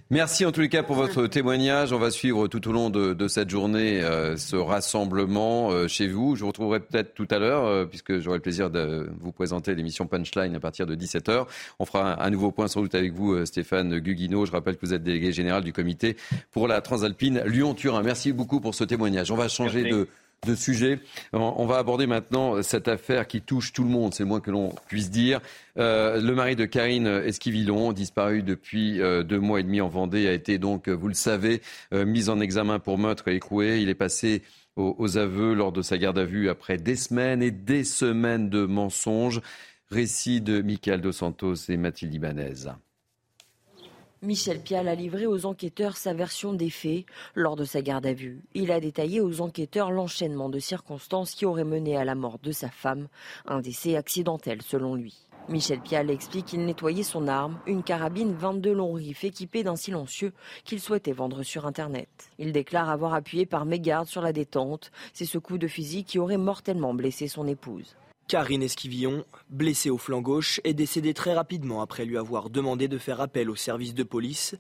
Merci 0.10 0.46
en 0.46 0.52
tous 0.52 0.60
les 0.60 0.68
cas 0.68 0.84
pour 0.84 0.98
votre 0.98 1.26
témoignage. 1.28 1.94
On 1.94 2.00
va 2.00 2.12
suivre 2.12 2.50
tout 2.50 2.68
au 2.68 2.74
long 2.74 2.90
de, 2.90 3.28
cette 3.30 3.50
journée 3.50 4.02
euh, 4.02 4.36
ce 4.36 4.58
rassemblement 4.58 5.88
chez 5.88 6.10
vous. 6.10 6.36
Je 6.36 6.42
vous 6.42 6.48
retrouverai 6.48 6.82
peut-être 6.82 7.14
tout 7.14 7.30
à 7.32 7.40
l'heure, 7.40 7.88
puisque 7.88 8.20
j'aurai 8.20 8.40
le 8.40 8.42
plaisir 8.42 8.70
de 8.70 9.10
vous 9.22 9.32
présenter 9.32 9.74
l'émission 9.74 10.06
Punchline 10.06 10.54
à 10.54 10.60
partir 10.60 10.86
de 10.86 10.98
17h. 10.98 11.46
On 11.80 11.86
fera 11.86 12.22
un, 12.22 12.30
nouveau 12.30 12.52
point 12.52 12.68
sans 12.68 12.82
doute 12.82 12.96
avec 12.96 13.14
vous, 13.14 13.46
Stéphane 13.46 14.00
Guguino. 14.00 14.46
Je 14.46 14.52
rappelle 14.52 14.76
que 14.76 14.86
vous 14.86 14.94
êtes 14.94 15.04
délégué 15.04 15.32
général 15.32 15.64
du 15.64 15.72
comité 15.72 16.18
pour 16.52 16.68
la 16.68 16.82
Transalpine 16.82 17.42
Lyon-Turin. 17.46 18.04
Merci 18.04 18.34
beaucoup 18.34 18.60
pour 18.60 18.76
ce 18.76 18.84
témoignage. 18.84 19.32
On 19.32 19.38
va 19.38 19.48
changer 19.48 19.90
de, 19.90 20.10
sujet. 20.56 21.00
On 21.34 21.66
va 21.66 21.78
aborder 21.78 22.08
maintenant 22.08 22.62
cette 22.64 22.88
affaire 22.88 23.28
qui 23.28 23.42
touche 23.42 23.74
tout 23.74 23.84
le 23.84 23.90
monde, 23.90 24.14
c'est 24.14 24.24
moins 24.24 24.40
que 24.40 24.52
l'on 24.52 24.74
puisse 24.88 25.10
dire. 25.10 25.42
Euh, 25.78 26.22
le 26.22 26.36
mari 26.36 26.56
de 26.56 26.66
Karine 26.66 27.08
Esquivillon, 27.08 27.94
disparu 27.94 28.44
depuis 28.44 29.02
euh, 29.02 29.24
deux 29.24 29.40
mois 29.40 29.60
et 29.60 29.64
demi 29.64 29.82
en 29.82 29.88
Vendée, 29.88 30.28
a 30.28 30.34
été 30.34 30.58
donc, 30.58 30.90
vous 30.90 31.08
le 31.08 31.14
savez, 31.14 31.62
euh, 31.94 32.06
mis 32.06 32.30
en 32.30 32.40
examen 32.40 32.80
pour 32.80 32.98
meurtre 32.98 33.28
et 33.28 33.36
écroué. 33.36 33.82
Il 33.82 33.90
est 33.90 33.96
passé 33.96 34.44
aux, 34.76 34.96
aux, 34.98 35.18
aveux 35.18 35.54
lors 35.54 35.72
de 35.72 35.82
sa 35.82 35.98
garde 35.98 36.18
à 36.18 36.26
vue 36.26 36.50
après 36.50 36.78
des 36.78 36.96
semaines 36.96 37.42
et 37.42 37.52
des 37.52 37.84
semaines 37.84 38.50
de 38.50 38.66
mensonges. 38.66 39.42
Récit 39.92 40.42
de 40.42 40.62
Michael 40.62 41.02
Dos 41.02 41.14
Santos 41.14 41.56
et 41.70 41.78
Mathilde 41.78 42.14
Ibanez. 42.14 42.68
Michel 44.22 44.60
Pial 44.60 44.90
a 44.90 44.96
livré 44.96 45.26
aux 45.26 45.46
enquêteurs 45.46 45.96
sa 45.96 46.14
version 46.14 46.52
des 46.52 46.70
faits 46.70 47.06
lors 47.36 47.56
de 47.56 47.64
sa 47.64 47.82
garde 47.82 48.06
à 48.06 48.12
vue. 48.12 48.42
Il 48.54 48.70
a 48.70 48.82
détaillé 48.82 49.22
aux 49.22 49.40
enquêteurs 49.40 49.92
l'enchaînement 49.92 50.50
de 50.50 50.60
circonstances 50.60 51.32
qui 51.32 51.46
auraient 51.46 51.64
mené 51.64 51.96
à 51.96 52.04
la 52.04 52.16
mort 52.16 52.38
de 52.44 52.52
sa 52.52 52.68
femme, 52.70 53.08
un 53.46 53.62
décès 53.62 53.96
accidentel 53.96 54.62
selon 54.62 54.96
lui. 54.96 55.26
Michel 55.48 55.80
Pial 55.80 56.12
explique 56.12 56.48
qu'il 56.48 56.66
nettoyait 56.66 57.04
son 57.04 57.30
arme, 57.30 57.60
une 57.66 57.82
carabine 57.82 58.34
22 58.34 58.74
long 58.74 58.92
riffs 58.92 59.24
équipée 59.24 59.64
d'un 59.64 59.78
silencieux 59.78 60.34
qu'il 60.66 60.82
souhaitait 60.82 61.14
vendre 61.14 61.42
sur 61.44 61.66
Internet. 61.66 62.10
Il 62.40 62.52
déclare 62.52 62.90
avoir 62.90 63.14
appuyé 63.14 63.46
par 63.46 63.64
mégarde 63.64 64.10
sur 64.10 64.22
la 64.22 64.34
détente. 64.34 64.92
C'est 65.14 65.24
ce 65.24 65.38
coup 65.38 65.58
de 65.58 65.68
fusil 65.68 66.04
qui 66.04 66.20
aurait 66.20 66.38
mortellement 66.38 66.94
blessé 66.94 67.30
son 67.30 67.48
épouse. 67.48 67.96
Karine 68.30 68.62
Esquivillon, 68.62 69.26
blessée 69.50 69.90
au 69.90 69.98
flanc 69.98 70.22
gauche, 70.22 70.62
est 70.64 70.76
décédée 70.76 71.16
très 71.16 71.34
rapidement 71.34 71.82
après 71.82 72.06
lui 72.06 72.16
avoir 72.16 72.52
demandé 72.52 72.88
de 72.88 73.00
faire 73.00 73.22
appel 73.22 73.50
au 73.50 73.56
service 73.56 73.96
de 73.96 74.04
police 74.04 74.56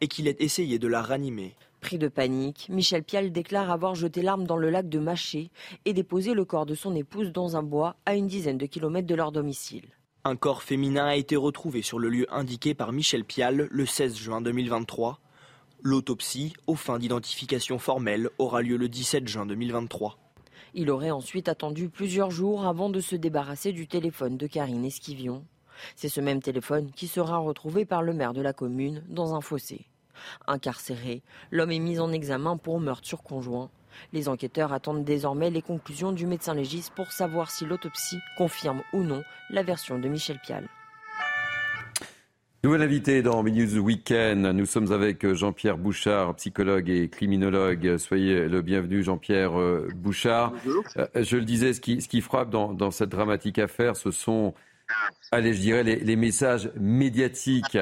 et 0.00 0.08
qu'il 0.08 0.26
ait 0.26 0.34
essayé 0.40 0.80
de 0.80 0.88
la 0.88 1.02
ranimer. 1.02 1.54
Pris 1.80 1.98
de 1.98 2.08
panique, 2.08 2.66
Michel 2.68 3.04
Pial 3.04 3.30
déclare 3.30 3.70
avoir 3.70 3.94
jeté 3.94 4.22
l'arme 4.22 4.44
dans 4.44 4.56
le 4.56 4.70
lac 4.70 4.88
de 4.88 4.98
Maché 4.98 5.52
et 5.84 5.92
déposé 5.92 6.34
le 6.34 6.44
corps 6.44 6.66
de 6.66 6.74
son 6.74 6.96
épouse 6.96 7.30
dans 7.30 7.56
un 7.56 7.62
bois 7.62 7.94
à 8.06 8.16
une 8.16 8.26
dizaine 8.26 8.58
de 8.58 8.66
kilomètres 8.66 9.06
de 9.06 9.14
leur 9.14 9.30
domicile. 9.30 9.86
Un 10.24 10.34
corps 10.34 10.64
féminin 10.64 11.06
a 11.06 11.14
été 11.14 11.36
retrouvé 11.36 11.82
sur 11.82 12.00
le 12.00 12.08
lieu 12.08 12.26
indiqué 12.34 12.74
par 12.74 12.90
Michel 12.90 13.24
Pial 13.24 13.68
le 13.70 13.86
16 13.86 14.16
juin 14.16 14.40
2023. 14.40 15.20
L'autopsie, 15.80 16.54
aux 16.66 16.74
fins 16.74 16.98
d'identification 16.98 17.78
formelle, 17.78 18.30
aura 18.38 18.62
lieu 18.62 18.76
le 18.76 18.88
17 18.88 19.28
juin 19.28 19.46
2023. 19.46 20.18
Il 20.74 20.90
aurait 20.90 21.10
ensuite 21.10 21.48
attendu 21.48 21.90
plusieurs 21.90 22.30
jours 22.30 22.66
avant 22.66 22.88
de 22.88 23.00
se 23.00 23.14
débarrasser 23.14 23.72
du 23.72 23.86
téléphone 23.86 24.38
de 24.38 24.46
Karine 24.46 24.86
Esquivion. 24.86 25.44
C'est 25.96 26.08
ce 26.08 26.20
même 26.20 26.40
téléphone 26.40 26.90
qui 26.92 27.08
sera 27.08 27.36
retrouvé 27.38 27.84
par 27.84 28.02
le 28.02 28.14
maire 28.14 28.32
de 28.32 28.40
la 28.40 28.54
commune 28.54 29.04
dans 29.08 29.34
un 29.34 29.42
fossé. 29.42 29.86
Incarcéré, 30.46 31.22
l'homme 31.50 31.72
est 31.72 31.78
mis 31.78 31.98
en 31.98 32.10
examen 32.10 32.56
pour 32.56 32.80
meurtre 32.80 33.06
sur 33.06 33.22
conjoint. 33.22 33.70
Les 34.14 34.30
enquêteurs 34.30 34.72
attendent 34.72 35.04
désormais 35.04 35.50
les 35.50 35.60
conclusions 35.60 36.12
du 36.12 36.26
médecin 36.26 36.54
légiste 36.54 36.94
pour 36.94 37.12
savoir 37.12 37.50
si 37.50 37.66
l'autopsie 37.66 38.20
confirme 38.38 38.82
ou 38.94 39.02
non 39.02 39.22
la 39.50 39.62
version 39.62 39.98
de 39.98 40.08
Michel 40.08 40.38
Pial. 40.38 40.68
Nouvel 42.64 42.82
invité 42.82 43.22
dans 43.22 43.42
Minutes 43.42 43.72
Weekend. 43.72 44.46
Nous 44.46 44.66
sommes 44.66 44.92
avec 44.92 45.24
euh, 45.24 45.34
Jean-Pierre 45.34 45.78
Bouchard, 45.78 46.36
psychologue 46.36 46.88
et 46.90 47.08
criminologue. 47.08 47.96
Soyez 47.96 48.46
le 48.46 48.62
bienvenu, 48.62 49.02
Jean-Pierre 49.02 49.58
euh, 49.58 49.88
Bouchard. 49.96 50.52
Euh, 50.96 51.08
je 51.20 51.38
le 51.38 51.44
disais, 51.44 51.72
ce 51.72 51.80
qui, 51.80 52.00
ce 52.00 52.06
qui 52.06 52.20
frappe 52.20 52.50
dans, 52.50 52.72
dans, 52.72 52.92
cette 52.92 53.08
dramatique 53.08 53.58
affaire, 53.58 53.96
ce 53.96 54.12
sont, 54.12 54.54
allez, 55.32 55.54
je 55.54 55.60
dirais, 55.60 55.82
les, 55.82 55.96
les 55.96 56.14
messages 56.14 56.70
médiatiques 56.78 57.76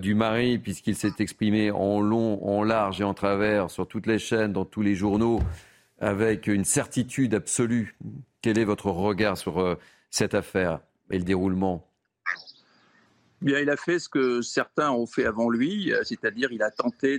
du 0.00 0.14
mari, 0.14 0.58
puisqu'il 0.60 0.94
s'est 0.94 1.14
exprimé 1.18 1.72
en 1.72 2.00
long, 2.00 2.40
en 2.46 2.62
large 2.62 3.00
et 3.00 3.04
en 3.04 3.14
travers 3.14 3.68
sur 3.68 3.88
toutes 3.88 4.06
les 4.06 4.20
chaînes, 4.20 4.52
dans 4.52 4.64
tous 4.64 4.82
les 4.82 4.94
journaux, 4.94 5.40
avec 5.98 6.46
une 6.46 6.64
certitude 6.64 7.34
absolue. 7.34 7.96
Quel 8.42 8.58
est 8.58 8.64
votre 8.64 8.90
regard 8.92 9.36
sur 9.36 9.76
cette 10.08 10.34
affaire 10.34 10.78
et 11.10 11.18
le 11.18 11.24
déroulement? 11.24 11.89
Bien, 13.42 13.58
il 13.60 13.70
a 13.70 13.76
fait 13.76 13.98
ce 13.98 14.08
que 14.08 14.42
certains 14.42 14.90
ont 14.90 15.06
fait 15.06 15.24
avant 15.24 15.48
lui, 15.48 15.92
euh, 15.92 16.02
c'est-à-dire 16.04 16.52
il 16.52 16.62
a 16.62 16.70
tenté 16.70 17.18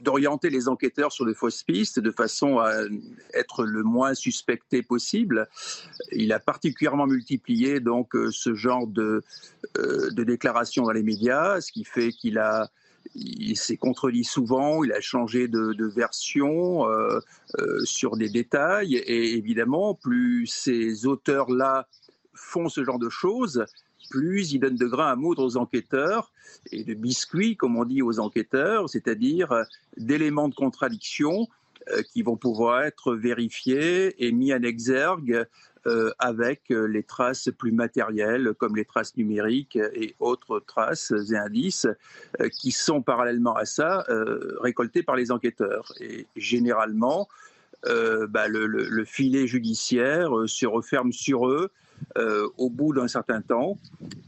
d'orienter 0.00 0.50
les 0.50 0.68
enquêteurs 0.68 1.12
sur 1.12 1.24
de 1.24 1.32
fausses 1.32 1.62
pistes 1.62 2.00
de 2.00 2.10
façon 2.10 2.58
à 2.58 2.72
être 3.32 3.64
le 3.64 3.84
moins 3.84 4.14
suspecté 4.14 4.82
possible. 4.82 5.48
Il 6.10 6.32
a 6.32 6.40
particulièrement 6.40 7.06
multiplié 7.06 7.78
donc 7.78 8.16
euh, 8.16 8.30
ce 8.32 8.54
genre 8.54 8.88
de, 8.88 9.22
euh, 9.78 10.10
déclarations 10.10 10.82
dans 10.82 10.92
les 10.92 11.04
médias, 11.04 11.60
ce 11.60 11.70
qui 11.70 11.84
fait 11.84 12.10
qu'il 12.10 12.40
s'est 13.54 13.76
contredit 13.76 14.24
souvent, 14.24 14.82
il 14.82 14.92
a 14.92 15.00
changé 15.00 15.46
de, 15.46 15.72
de 15.72 15.86
version 15.86 16.84
sur 17.84 18.16
des 18.16 18.28
détails 18.28 18.96
et 18.96 19.36
évidemment 19.36 19.94
plus 19.94 20.46
ces 20.48 21.06
auteurs-là 21.06 21.86
font 22.34 22.68
ce 22.68 22.84
genre 22.84 22.98
de 22.98 23.08
choses, 23.08 23.64
plus 24.08 24.52
il 24.52 24.60
donne 24.60 24.76
de 24.76 24.86
grains 24.86 25.10
à 25.10 25.16
moudre 25.16 25.44
aux 25.44 25.56
enquêteurs 25.56 26.32
et 26.72 26.84
de 26.84 26.94
biscuits, 26.94 27.56
comme 27.56 27.76
on 27.76 27.84
dit 27.84 28.02
aux 28.02 28.18
enquêteurs, 28.18 28.88
c'est-à-dire 28.88 29.52
euh, 29.52 29.62
d'éléments 29.96 30.48
de 30.48 30.54
contradiction 30.54 31.48
euh, 31.90 32.02
qui 32.12 32.22
vont 32.22 32.36
pouvoir 32.36 32.82
être 32.82 33.14
vérifiés 33.14 34.14
et 34.24 34.32
mis 34.32 34.52
en 34.52 34.62
exergue 34.62 35.46
euh, 35.86 36.10
avec 36.18 36.62
les 36.68 37.04
traces 37.04 37.48
plus 37.56 37.70
matérielles, 37.70 38.54
comme 38.58 38.74
les 38.74 38.84
traces 38.84 39.16
numériques 39.16 39.76
et 39.76 40.16
autres 40.18 40.58
traces 40.66 41.12
et 41.30 41.36
indices, 41.36 41.86
qui 42.58 42.72
sont 42.72 43.02
parallèlement 43.02 43.54
à 43.54 43.66
ça 43.66 44.04
récoltés 44.60 45.04
par 45.04 45.14
les 45.14 45.30
enquêteurs. 45.30 45.92
Et 46.00 46.26
généralement, 46.34 47.28
bah, 47.84 48.48
le, 48.48 49.04
filet 49.04 49.46
judiciaire 49.46 50.32
se 50.46 50.66
referme 50.66 51.12
sur 51.12 51.46
eux 51.46 51.70
au 52.56 52.70
bout 52.70 52.94
d'un 52.94 53.08
certain 53.08 53.42
temps. 53.42 53.76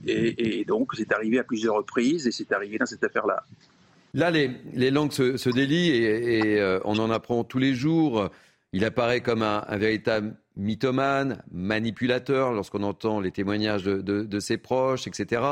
Et, 0.06 0.64
donc, 0.66 0.92
c'est 0.96 1.12
arrivé 1.12 1.38
à 1.38 1.44
plusieurs 1.44 1.76
reprises 1.76 2.26
et 2.26 2.32
c'est 2.32 2.52
arrivé 2.52 2.78
dans 2.78 2.86
cette 2.86 3.04
affaire-là. 3.04 3.44
Là, 4.14 4.30
les, 4.30 4.90
langues 4.90 5.12
se, 5.12 5.50
délient 5.50 5.90
et, 5.90 6.78
on 6.84 6.98
en 6.98 7.10
apprend 7.10 7.44
tous 7.44 7.58
les 7.58 7.74
jours. 7.74 8.30
Il 8.72 8.84
apparaît 8.84 9.22
comme 9.22 9.42
un, 9.42 9.76
véritable 9.78 10.36
mythomane, 10.56 11.42
manipulateur, 11.50 12.52
lorsqu'on 12.52 12.82
entend 12.82 13.20
les 13.20 13.30
témoignages 13.30 13.84
de, 13.84 14.40
ses 14.40 14.58
proches, 14.58 15.06
etc. 15.06 15.42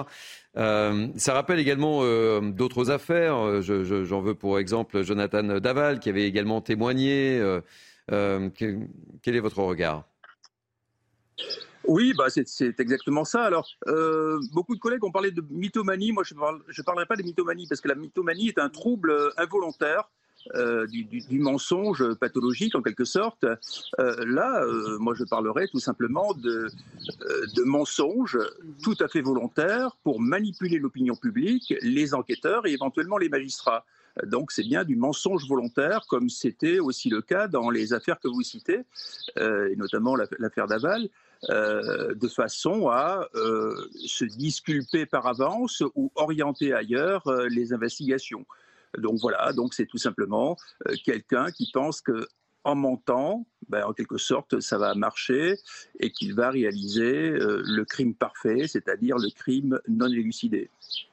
Euh, 0.56 1.08
ça 1.16 1.32
rappelle 1.34 1.58
également 1.58 2.00
euh, 2.02 2.40
d'autres 2.40 2.90
affaires. 2.90 3.62
J'en 3.62 4.20
veux 4.20 4.34
pour 4.34 4.58
exemple 4.58 5.02
Jonathan 5.02 5.42
Daval, 5.60 5.98
qui 6.00 6.10
avait 6.10 6.26
également 6.26 6.60
témoigné. 6.60 7.38
Euh, 8.10 8.50
quel, 8.54 9.36
est 9.36 9.40
votre 9.40 9.60
regard? 9.60 10.04
Oui, 11.88 12.12
bah 12.16 12.26
c'est 12.28 12.80
exactement 12.80 13.24
ça. 13.24 13.42
Alors, 13.44 13.68
beaucoup 14.52 14.74
de 14.74 14.80
collègues 14.80 15.04
ont 15.04 15.12
parlé 15.12 15.30
de 15.30 15.42
mythomanie. 15.50 16.12
Moi, 16.12 16.24
je 16.24 16.34
ne 16.34 16.82
parlerai 16.84 17.06
pas 17.06 17.16
de 17.16 17.22
mythomanie 17.22 17.66
parce 17.68 17.80
que 17.80 17.88
la 17.88 17.94
mythomanie 17.94 18.48
est 18.48 18.58
un 18.58 18.68
trouble 18.68 19.12
involontaire 19.36 20.08
euh, 20.54 20.86
du, 20.86 21.38
mensonge 21.38 22.14
pathologique 22.14 22.74
en 22.74 22.82
quelque 22.82 23.04
sorte. 23.04 23.44
Euh, 23.44 24.24
là, 24.24 24.62
euh, 24.62 24.96
moi 24.98 25.14
je 25.14 25.24
parlerai 25.24 25.68
tout 25.68 25.80
simplement 25.80 26.34
de, 26.34 26.68
de 27.54 27.62
mensonges 27.64 28.38
tout 28.82 28.94
à 29.00 29.08
fait 29.08 29.22
volontaires 29.22 29.96
pour 30.02 30.20
manipuler 30.20 30.78
l'opinion 30.78 31.16
publique, 31.16 31.74
les 31.82 32.14
enquêteurs 32.14 32.66
et 32.66 32.72
éventuellement 32.72 33.18
les 33.18 33.28
magistrats. 33.28 33.84
Donc 34.24 34.52
c'est 34.52 34.62
bien 34.62 34.84
du 34.84 34.96
mensonge 34.96 35.46
volontaire, 35.46 36.06
comme 36.08 36.30
c'était 36.30 36.78
aussi 36.78 37.10
le 37.10 37.22
cas 37.22 37.48
dans 37.48 37.68
les 37.68 37.92
affaires 37.92 38.18
que 38.18 38.28
vous 38.28 38.42
citez, 38.42 38.80
et 39.36 39.76
notamment 39.76 40.16
l'affaire 40.38 40.66
Daval. 40.66 41.08
De 41.48 42.28
façon 42.28 42.88
à 42.88 43.28
se 43.34 44.24
disculper 44.24 45.06
par 45.06 45.26
avance 45.26 45.82
ou 45.94 46.10
orienter 46.16 46.72
ailleurs 46.72 47.22
les 47.48 47.72
investigations. 47.72 48.44
Donc 48.98 49.18
voilà, 49.20 49.52
donc 49.52 49.74
c'est 49.74 49.86
tout 49.86 49.98
simplement 49.98 50.56
euh, 50.88 50.94
quelqu'un 51.04 51.50
qui 51.50 51.70
pense 51.72 52.00
que 52.00 52.26
en 52.64 52.74
mentant, 52.74 53.46
ben, 53.68 53.84
en 53.84 53.92
quelque 53.92 54.18
sorte, 54.18 54.58
ça 54.58 54.76
va 54.76 54.94
marcher 54.96 55.54
et 56.00 56.10
qu'il 56.10 56.34
va 56.34 56.50
réaliser 56.50 57.30
euh, 57.30 57.62
le 57.64 57.84
crime 57.84 58.12
parfait, 58.12 58.66
c'est-à-dire 58.66 59.18
le 59.18 59.30
crime 59.30 59.78
non 59.88 60.08
élucidé. 60.08 60.68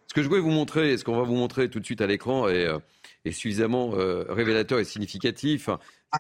Ce 0.07 0.13
que 0.15 0.23
je 0.23 0.27
voulais 0.27 0.41
vous 0.41 0.49
montrer, 0.49 0.97
ce 0.97 1.03
qu'on 1.03 1.15
va 1.15 1.23
vous 1.23 1.35
montrer 1.35 1.69
tout 1.69 1.79
de 1.79 1.85
suite 1.85 2.01
à 2.01 2.07
l'écran 2.07 2.47
est, 2.47 2.67
euh, 2.67 2.79
suffisamment 3.31 3.91
révélateur 3.91 4.79
et 4.79 4.83
significatif. 4.83 5.69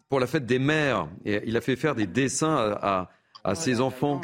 Pour 0.07 0.19
la 0.19 0.27
fête 0.27 0.45
des 0.45 0.59
mères, 0.59 1.09
il 1.25 1.57
a 1.57 1.61
fait 1.61 1.75
faire 1.75 1.95
des 1.95 2.07
dessins 2.07 2.55
à, 2.81 3.09
ses 3.55 3.81
enfants, 3.81 4.21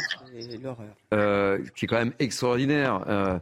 qui 1.12 1.86
est 1.86 1.88
quand 1.88 1.98
même 1.98 2.14
extraordinaire. 2.20 3.42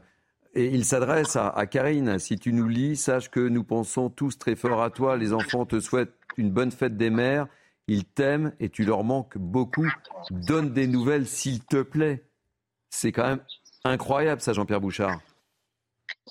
Et 0.54 0.74
il 0.74 0.86
s'adresse 0.86 1.36
à, 1.36 1.66
Karine. 1.68 2.18
Si 2.18 2.38
tu 2.38 2.52
nous 2.52 2.68
lis, 2.68 2.96
sache 2.96 3.30
que 3.30 3.40
nous 3.40 3.64
pensons 3.64 4.10
tous 4.10 4.40
très 4.40 4.56
fort 4.56 4.82
à 4.82 4.90
toi. 4.90 5.16
Les 5.16 5.32
enfants 5.32 5.68
te 5.68 5.80
souhaitent 5.80 6.14
une 6.36 6.52
bonne 6.52 6.72
fête 6.72 6.98
des 6.98 7.12
mères. 7.12 7.48
Ils 7.88 8.06
t'aiment 8.06 8.54
et 8.60 8.70
tu 8.70 8.84
leur 8.84 9.04
manques 9.04 9.38
beaucoup. 9.38 9.88
Donne 10.32 10.74
des 10.74 10.88
nouvelles, 10.88 11.28
s'il 11.28 11.64
te 11.64 11.84
plaît. 11.84 12.24
C'est 12.90 13.12
quand 13.12 13.28
même 13.28 13.42
incroyable, 13.84 14.42
ça, 14.42 14.54
Jean-Pierre 14.54 14.82
Bouchard. 14.82 15.22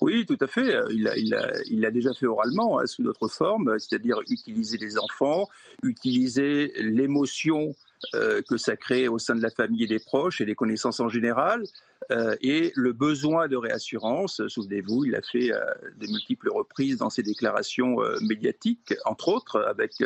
Oui, 0.00 0.26
tout 0.26 0.36
à 0.40 0.46
fait. 0.46 0.74
Il 0.90 1.80
l'a 1.80 1.90
déjà 1.90 2.12
fait 2.12 2.26
oralement, 2.26 2.80
hein, 2.80 2.86
sous 2.86 3.02
d'autres 3.02 3.28
formes, 3.28 3.78
c'est-à-dire 3.78 4.18
utiliser 4.28 4.76
les 4.76 4.98
enfants, 4.98 5.48
utiliser 5.82 6.72
l'émotion 6.78 7.70
euh, 7.70 7.72
que 8.12 8.56
ça 8.56 8.76
crée 8.76 9.08
au 9.08 9.18
sein 9.18 9.34
de 9.34 9.42
la 9.42 9.50
famille 9.50 9.84
et 9.84 9.86
des 9.86 9.98
proches 9.98 10.40
et 10.40 10.44
des 10.44 10.54
connaissances 10.54 11.00
en 11.00 11.08
général, 11.08 11.62
euh, 12.10 12.36
et 12.40 12.72
le 12.76 12.92
besoin 12.92 13.48
de 13.48 13.56
réassurance, 13.56 14.46
souvenez-vous, 14.48 15.06
il 15.06 15.12
l'a 15.12 15.22
fait 15.22 15.52
euh, 15.52 15.60
de 15.98 16.06
multiples 16.06 16.50
reprises 16.50 16.98
dans 16.98 17.10
ses 17.10 17.22
déclarations 17.22 18.02
euh, 18.02 18.18
médiatiques, 18.20 18.94
entre 19.04 19.28
autres, 19.28 19.60
avec 19.62 20.02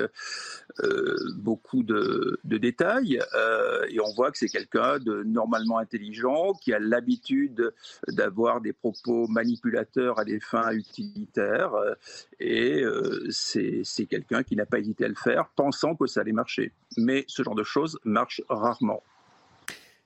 beaucoup 1.36 1.82
de, 1.82 2.38
détails. 2.44 3.20
et 3.88 4.00
on 4.00 4.12
voit 4.14 4.30
que 4.30 4.38
c'est 4.38 4.48
quelqu'un 4.48 4.98
de 4.98 5.22
normalement 5.24 5.78
intelligent, 5.78 6.52
qui 6.54 6.72
a 6.72 6.78
l'habitude 6.78 7.72
d'avoir 8.08 8.60
des 8.60 8.72
propos 8.72 9.26
manipulateurs 9.28 10.18
à 10.18 10.24
des 10.24 10.40
fins 10.40 10.72
utilitaires. 10.72 11.72
et 12.38 12.84
c'est 13.30 14.06
quelqu'un 14.08 14.42
qui 14.42 14.56
n'a 14.56 14.66
pas 14.66 14.78
hésité 14.78 15.04
à 15.04 15.08
le 15.08 15.14
faire, 15.14 15.48
pensant 15.56 15.94
que 15.94 16.06
ça 16.06 16.20
allait 16.20 16.32
marcher. 16.32 16.72
Mais 16.96 17.24
ce 17.26 17.42
genre 17.42 17.54
de 17.54 17.64
choses 17.64 17.98
marche 18.04 18.42
rarement. 18.48 19.02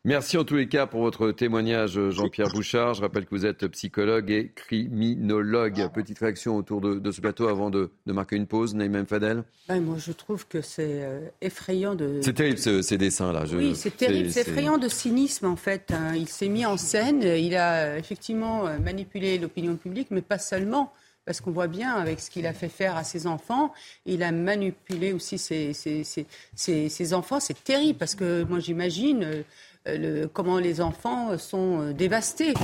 Merci 0.06 0.36
en 0.36 0.44
tous 0.44 0.56
les 0.56 0.68
cas 0.68 0.86
pour 0.86 1.00
votre 1.00 1.30
témoignage, 1.30 1.98
Jean-Pierre 2.10 2.48
Bouchard. 2.52 2.92
Je 2.92 3.00
rappelle 3.00 3.24
que 3.24 3.34
vous 3.34 3.46
êtes 3.46 3.66
psychologue 3.68 4.30
et 4.30 4.52
criminologue. 4.54 5.88
Petite 5.94 6.18
réaction 6.18 6.58
autour 6.58 6.82
de, 6.82 7.10
ce 7.10 7.22
plateau 7.22 7.48
avant 7.48 7.70
de, 7.70 7.90
marquer 8.04 8.36
une 8.36 8.46
pause, 8.46 8.74
Naïm 8.74 9.06
Fadel? 9.06 9.44
Ben, 9.66 9.80
Moi, 9.80 9.96
je 9.98 10.12
trouve 10.12 10.46
que 10.46 10.60
c'est 10.60 11.02
euh, 11.04 11.26
effrayant 11.40 11.94
de. 11.94 12.20
C'est 12.20 12.34
terrible 12.34 12.58
ces 12.58 12.98
dessins-là. 12.98 13.44
Oui, 13.54 13.74
c'est 13.74 13.96
terrible. 13.96 14.30
C'est 14.30 14.42
effrayant 14.42 14.76
de 14.76 14.88
cynisme, 14.88 15.46
en 15.46 15.56
fait. 15.56 15.90
Hein. 15.90 16.14
Il 16.14 16.28
s'est 16.28 16.48
mis 16.48 16.66
en 16.66 16.76
scène. 16.76 17.22
Il 17.22 17.56
a 17.56 17.96
effectivement 17.96 18.66
euh, 18.66 18.78
manipulé 18.78 19.38
l'opinion 19.38 19.76
publique, 19.76 20.08
mais 20.10 20.20
pas 20.20 20.38
seulement 20.38 20.92
parce 21.24 21.40
qu'on 21.40 21.52
voit 21.52 21.68
bien 21.68 21.94
avec 21.94 22.20
ce 22.20 22.28
qu'il 22.28 22.46
a 22.46 22.52
fait 22.52 22.68
faire 22.68 22.98
à 22.98 23.04
ses 23.04 23.26
enfants, 23.26 23.72
il 24.04 24.22
a 24.22 24.30
manipulé 24.30 25.14
aussi 25.14 25.38
ses, 25.38 25.72
ses 25.72 27.14
enfants. 27.14 27.40
C'est 27.40 27.64
terrible 27.64 27.98
parce 27.98 28.14
que 28.14 28.42
moi 28.42 28.58
j'imagine 28.58 29.42
euh, 29.86 30.24
euh, 30.24 30.28
comment 30.32 30.58
les 30.58 30.80
enfants 30.80 31.36
sont 31.38 31.80
euh, 31.80 31.92
dévastés. 31.92 32.54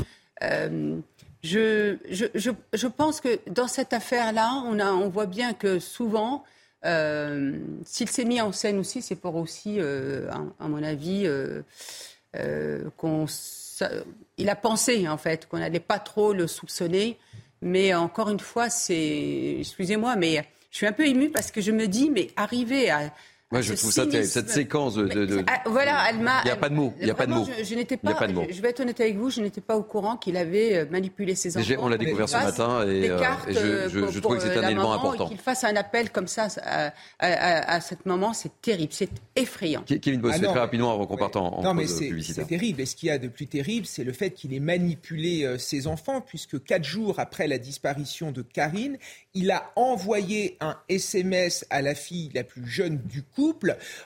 Euh, 0.42 0.96
je, 1.42 1.96
je, 2.10 2.86
pense 2.86 3.20
que 3.20 3.38
dans 3.48 3.68
cette 3.68 3.92
affaire-là, 3.92 4.62
on, 4.66 4.78
on 4.80 5.08
voit 5.08 5.26
bien 5.26 5.54
que 5.54 5.78
souvent, 5.78 6.44
s'il 6.84 8.08
s'est 8.08 8.24
mis 8.24 8.40
en 8.42 8.52
scène 8.52 8.78
aussi, 8.78 9.00
c'est 9.00 9.16
pour 9.16 9.36
aussi, 9.36 9.80
à, 9.80 10.68
mon 10.68 10.82
avis, 10.82 11.26
qu'on, 12.98 13.26
il 14.36 14.48
a 14.50 14.56
pensé 14.56 15.08
en 15.08 15.16
fait 15.16 15.48
qu'on 15.48 15.58
n'allait 15.58 15.80
pas 15.80 15.98
trop 15.98 16.34
le 16.34 16.46
soupçonner. 16.46 17.18
Mais 17.62 17.94
encore 17.94 18.28
une 18.28 18.40
fois, 18.40 18.68
c'est, 18.68 19.56
excusez-moi, 19.60 20.16
mais 20.16 20.46
je 20.70 20.76
suis 20.76 20.86
un 20.86 20.92
peu 20.92 21.06
émue 21.06 21.30
parce 21.30 21.50
que 21.50 21.62
je 21.62 21.72
me 21.72 21.86
dis, 21.86 22.10
mais 22.10 22.28
arriver 22.36 22.90
à, 22.90 23.10
moi, 23.52 23.62
je 23.62 23.74
trouve 23.74 23.90
ça 23.90 24.06
terrible. 24.06 24.28
Cette 24.28 24.48
séquence 24.48 24.94
de. 24.94 25.42
Ah, 25.48 25.60
voilà, 25.66 26.04
elle 26.08 26.20
m'a. 26.20 26.40
Il 26.42 26.44
n'y 26.44 26.50
a 26.52 26.56
pas 26.56 26.68
de 26.68 26.74
mots. 26.74 26.94
Il 27.00 27.06
n'y 27.06 27.10
a 27.10 27.14
pas 27.14 27.26
de 27.26 27.32
mots. 27.32 27.48
Je, 27.64 27.74
n'étais 27.74 27.96
pas. 27.96 28.16
Je, 28.48 28.62
vais 28.62 28.68
être 28.68 28.78
honnête 28.78 29.00
avec 29.00 29.16
vous, 29.16 29.28
je 29.28 29.40
n'étais 29.40 29.60
pas 29.60 29.76
au 29.76 29.82
courant 29.82 30.16
qu'il 30.16 30.36
avait 30.36 30.76
euh, 30.76 30.86
manipulé 30.88 31.34
ses 31.34 31.56
enfants. 31.56 31.74
On 31.80 31.88
l'a 31.88 31.98
découvert 31.98 32.28
ce 32.28 32.36
matin 32.36 32.86
et, 32.86 33.10
euh, 33.10 33.88
je, 33.88 34.20
trouve 34.20 34.36
que 34.36 34.42
c'est 34.42 34.56
un 34.56 34.68
élément 34.68 34.92
important. 34.92 35.28
Qu'il 35.28 35.38
fasse 35.38 35.64
un 35.64 35.74
appel 35.74 36.10
comme 36.10 36.28
ça 36.28 36.46
à, 36.62 36.92
à, 37.18 37.74
à, 37.74 37.80
ce 37.80 37.94
moment, 38.04 38.32
c'est 38.32 38.62
terrible, 38.62 38.92
c'est 38.92 39.10
effrayant. 39.34 39.82
Kevin 39.82 40.20
Bossuet, 40.20 40.44
ah 40.44 40.50
très 40.50 40.60
rapidement 40.60 40.92
avant 40.92 41.06
qu'on 41.06 41.16
parte 41.16 41.34
en, 41.34 41.60
non, 41.60 41.74
mais 41.74 41.88
C'est 41.88 42.46
terrible. 42.46 42.80
Et 42.80 42.86
ce 42.86 42.94
qu'il 42.94 43.08
y 43.08 43.12
a 43.12 43.18
de 43.18 43.28
plus 43.28 43.48
terrible, 43.48 43.86
c'est 43.86 44.04
le 44.04 44.12
fait 44.12 44.30
qu'il 44.30 44.54
ait 44.54 44.60
manipulé 44.60 45.44
euh, 45.44 45.58
ses 45.58 45.88
enfants, 45.88 46.20
puisque 46.20 46.62
quatre 46.62 46.84
jours 46.84 47.18
après 47.18 47.48
la 47.48 47.58
disparition 47.58 48.30
de 48.30 48.42
Karine, 48.42 48.96
il 49.34 49.50
a 49.50 49.72
envoyé 49.74 50.56
un 50.60 50.76
SMS 50.88 51.66
à 51.70 51.82
la 51.82 51.96
fille 51.96 52.30
la 52.32 52.44
plus 52.44 52.66
jeune 52.66 52.98
du 52.98 53.22
couple 53.22 53.39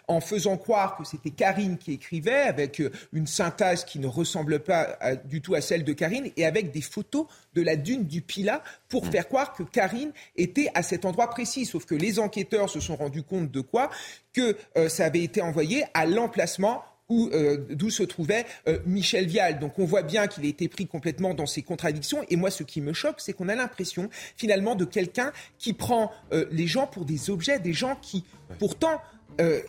en 0.09 0.21
faisant 0.21 0.57
croire 0.57 0.97
que 0.97 1.05
c'était 1.05 1.31
Karine 1.31 1.79
qui 1.79 1.93
écrivait 1.93 2.43
avec 2.43 2.81
euh, 2.81 2.91
une 3.13 3.27
synthèse 3.27 3.85
qui 3.85 3.99
ne 3.99 4.07
ressemble 4.07 4.61
pas 4.61 4.97
du 5.25 5.41
tout 5.41 5.55
à 5.55 5.61
celle 5.61 5.85
de 5.85 5.93
Karine 5.93 6.31
et 6.37 6.45
avec 6.45 6.71
des 6.71 6.81
photos 6.81 7.27
de 7.55 7.63
la 7.63 7.77
dune 7.77 8.05
du 8.05 8.21
Pila 8.21 8.63
pour 8.89 9.05
mmh. 9.05 9.11
faire 9.11 9.29
croire 9.29 9.53
que 9.53 9.63
Karine 9.63 10.13
était 10.37 10.71
à 10.75 10.83
cet 10.83 11.05
endroit 11.05 11.31
précis. 11.31 11.65
Sauf 11.65 11.85
que 11.85 11.95
les 11.95 12.19
enquêteurs 12.19 12.71
se 12.71 12.81
sont 12.81 12.97
rendus 12.97 13.23
compte 13.23 13.51
de 13.51 13.61
quoi? 13.61 13.91
Que 14.33 14.57
euh, 14.77 14.89
ça 14.89 15.05
avait 15.05 15.23
été 15.23 15.41
envoyé 15.41 15.85
à 15.95 16.07
l'emplacement 16.07 16.83
euh, 17.11 17.59
d'où 17.69 17.91
se 17.91 18.03
trouvait 18.03 18.47
euh, 18.67 18.79
Michel 18.87 19.27
Vial. 19.27 19.59
Donc 19.59 19.79
on 19.79 19.85
voit 19.85 20.03
bien 20.03 20.27
qu'il 20.27 20.47
a 20.47 20.49
été 20.49 20.69
pris 20.69 20.87
complètement 20.87 21.35
dans 21.35 21.45
ses 21.45 21.61
contradictions. 21.61 22.25
Et 22.31 22.37
moi, 22.37 22.51
ce 22.51 22.63
qui 22.63 22.81
me 22.81 22.95
choque, 22.95 23.17
c'est 23.19 23.35
qu'on 23.35 23.51
a 23.51 23.55
l'impression 23.55 24.09
finalement 24.37 24.75
de 24.75 24.87
quelqu'un 24.87 25.31
qui 25.59 25.75
prend 25.75 26.11
euh, 26.33 26.47
les 26.51 26.67
gens 26.67 26.87
pour 26.87 27.05
des 27.05 27.29
objets, 27.29 27.59
des 27.59 27.75
gens 27.75 27.97
qui 28.01 28.25
pourtant 28.59 29.03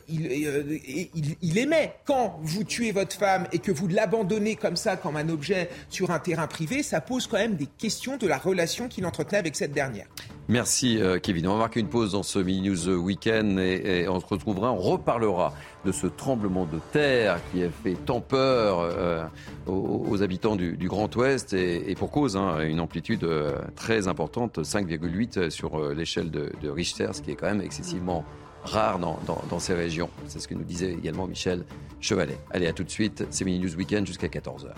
il, 0.10 1.58
aimait. 1.58 1.96
Quand 2.06 2.40
vous 2.42 2.64
tuez 2.64 2.92
votre 2.92 3.16
femme 3.16 3.48
et 3.52 3.60
que 3.60 3.72
vous 3.72 3.88
l'abandonnez 3.88 4.56
comme 4.56 4.76
ça, 4.76 4.98
comme 4.98 5.16
un 5.16 5.30
objet 5.30 5.70
sur 5.90 6.12
un 6.12 6.20
terrain 6.20 6.48
privé, 6.48 6.84
ça 6.84 7.02
pose 7.02 7.28
quand 7.28 7.38
même 7.38 7.56
des 7.56 7.68
questions 7.68 8.18
de 8.18 8.28
la 8.28 8.38
relation 8.38 8.88
qu'il 8.88 9.06
entretenait 9.06 9.40
avec 9.40 9.56
cette 9.56 9.72
dernière. 9.72 10.08
Merci 10.48 11.00
Kevin. 11.24 11.48
On 11.48 11.54
va 11.54 11.60
marquer 11.60 11.80
une 11.80 11.90
pause 11.90 12.12
dans 12.12 12.22
ce 12.22 12.38
Mini 12.38 12.70
News 12.70 12.90
Weekend 12.90 13.58
et, 13.60 14.08
on 14.08 14.20
se 14.20 14.26
retrouvera, 14.28 14.72
on 14.72 14.78
reparlera 14.78 15.54
de 15.86 15.92
ce 15.92 16.08
tremblement 16.08 16.66
de 16.66 16.80
terre 16.92 17.40
qui 17.52 17.64
a 17.64 17.70
fait 17.70 17.94
tant 17.94 18.20
peur 18.20 18.80
euh, 18.80 19.24
aux, 19.68 20.22
habitants 20.22 20.56
du, 20.56 20.88
Grand 20.88 21.14
Ouest 21.16 21.54
et, 21.54 21.96
pour 21.96 22.12
cause, 22.12 22.36
hein, 22.36 22.60
une 22.62 22.80
amplitude 22.80 23.24
euh, 23.24 23.60
très 23.76 24.08
importante, 24.08 24.60
5,8 24.60 25.50
sur 25.50 25.80
euh, 25.80 25.94
l'échelle 25.94 26.32
de, 26.32 26.70
Richter, 26.70 27.10
ce 27.14 27.22
qui 27.22 27.32
est 27.32 27.36
quand 27.36 27.48
même 27.48 27.62
excessivement 27.62 28.26
rare 28.66 29.00
dans, 29.00 29.20
dans 29.50 29.60
ces 29.60 29.74
régions. 29.74 30.10
C'est 30.28 30.40
ce 30.40 30.48
que 30.48 30.54
nous 30.54 30.64
disait 30.64 30.92
également 30.92 31.28
Michel 31.28 31.64
Chevalet. 32.00 32.38
Allez, 32.52 32.68
à 32.68 32.74
tout 32.74 32.84
de 32.84 32.90
suite, 32.90 33.26
c'est 33.30 33.46
Mini 33.46 33.60
News 33.60 33.76
Weekend 33.76 34.06
jusqu'à 34.06 34.28
14h. 34.28 34.74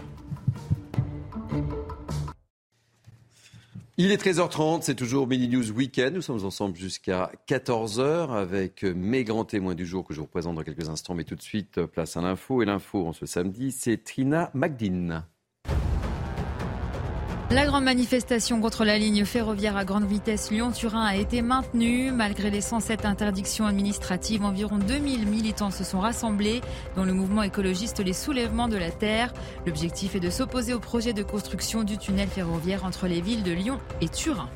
Il 3.99 4.11
est 4.11 4.23
13h30, 4.23 4.83
c'est 4.83 4.93
toujours 4.93 5.25
Mini 5.25 5.47
News 5.47 5.71
Weekend. 5.71 6.13
Nous 6.13 6.21
sommes 6.21 6.45
ensemble 6.45 6.75
jusqu'à 6.75 7.31
14h 7.47 8.29
avec 8.29 8.83
mes 8.83 9.23
grands 9.23 9.43
témoins 9.43 9.73
du 9.73 9.87
jour 9.87 10.05
que 10.05 10.13
je 10.13 10.19
vous 10.19 10.27
présente 10.27 10.55
dans 10.55 10.61
quelques 10.61 10.87
instants. 10.87 11.15
Mais 11.15 11.23
tout 11.23 11.33
de 11.33 11.41
suite, 11.41 11.83
place 11.87 12.15
à 12.15 12.21
l'info. 12.21 12.61
Et 12.61 12.65
l'info 12.65 13.07
en 13.07 13.13
ce 13.13 13.25
samedi, 13.25 13.71
c'est 13.71 14.03
Trina 14.03 14.51
Magdine. 14.53 15.23
La 17.49 17.65
grande 17.65 17.85
manifestation 17.85 18.59
contre 18.59 18.83
la 18.83 18.97
ligne 18.97 19.23
ferroviaire 19.23 19.77
à 19.77 19.85
grande 19.85 20.03
vitesse 20.03 20.51
Lyon-Turin 20.51 21.05
a 21.05 21.15
été 21.15 21.41
maintenue. 21.41 22.11
Malgré 22.11 22.51
les 22.51 22.59
107 22.59 23.05
interdictions 23.05 23.65
administratives, 23.65 24.43
environ 24.43 24.77
2000 24.77 25.25
militants 25.25 25.71
se 25.71 25.85
sont 25.85 26.01
rassemblés, 26.01 26.59
dont 26.97 27.05
le 27.05 27.13
mouvement 27.13 27.43
écologiste 27.43 28.03
Les 28.03 28.11
Soulèvements 28.11 28.67
de 28.67 28.75
la 28.75 28.91
Terre. 28.91 29.33
L'objectif 29.65 30.13
est 30.15 30.19
de 30.19 30.29
s'opposer 30.29 30.73
au 30.73 30.79
projet 30.79 31.13
de 31.13 31.23
construction 31.23 31.83
du 31.83 31.97
tunnel 31.97 32.27
ferroviaire 32.27 32.83
entre 32.83 33.07
les 33.07 33.21
villes 33.21 33.43
de 33.43 33.53
Lyon 33.53 33.79
et 34.01 34.09
Turin. 34.09 34.49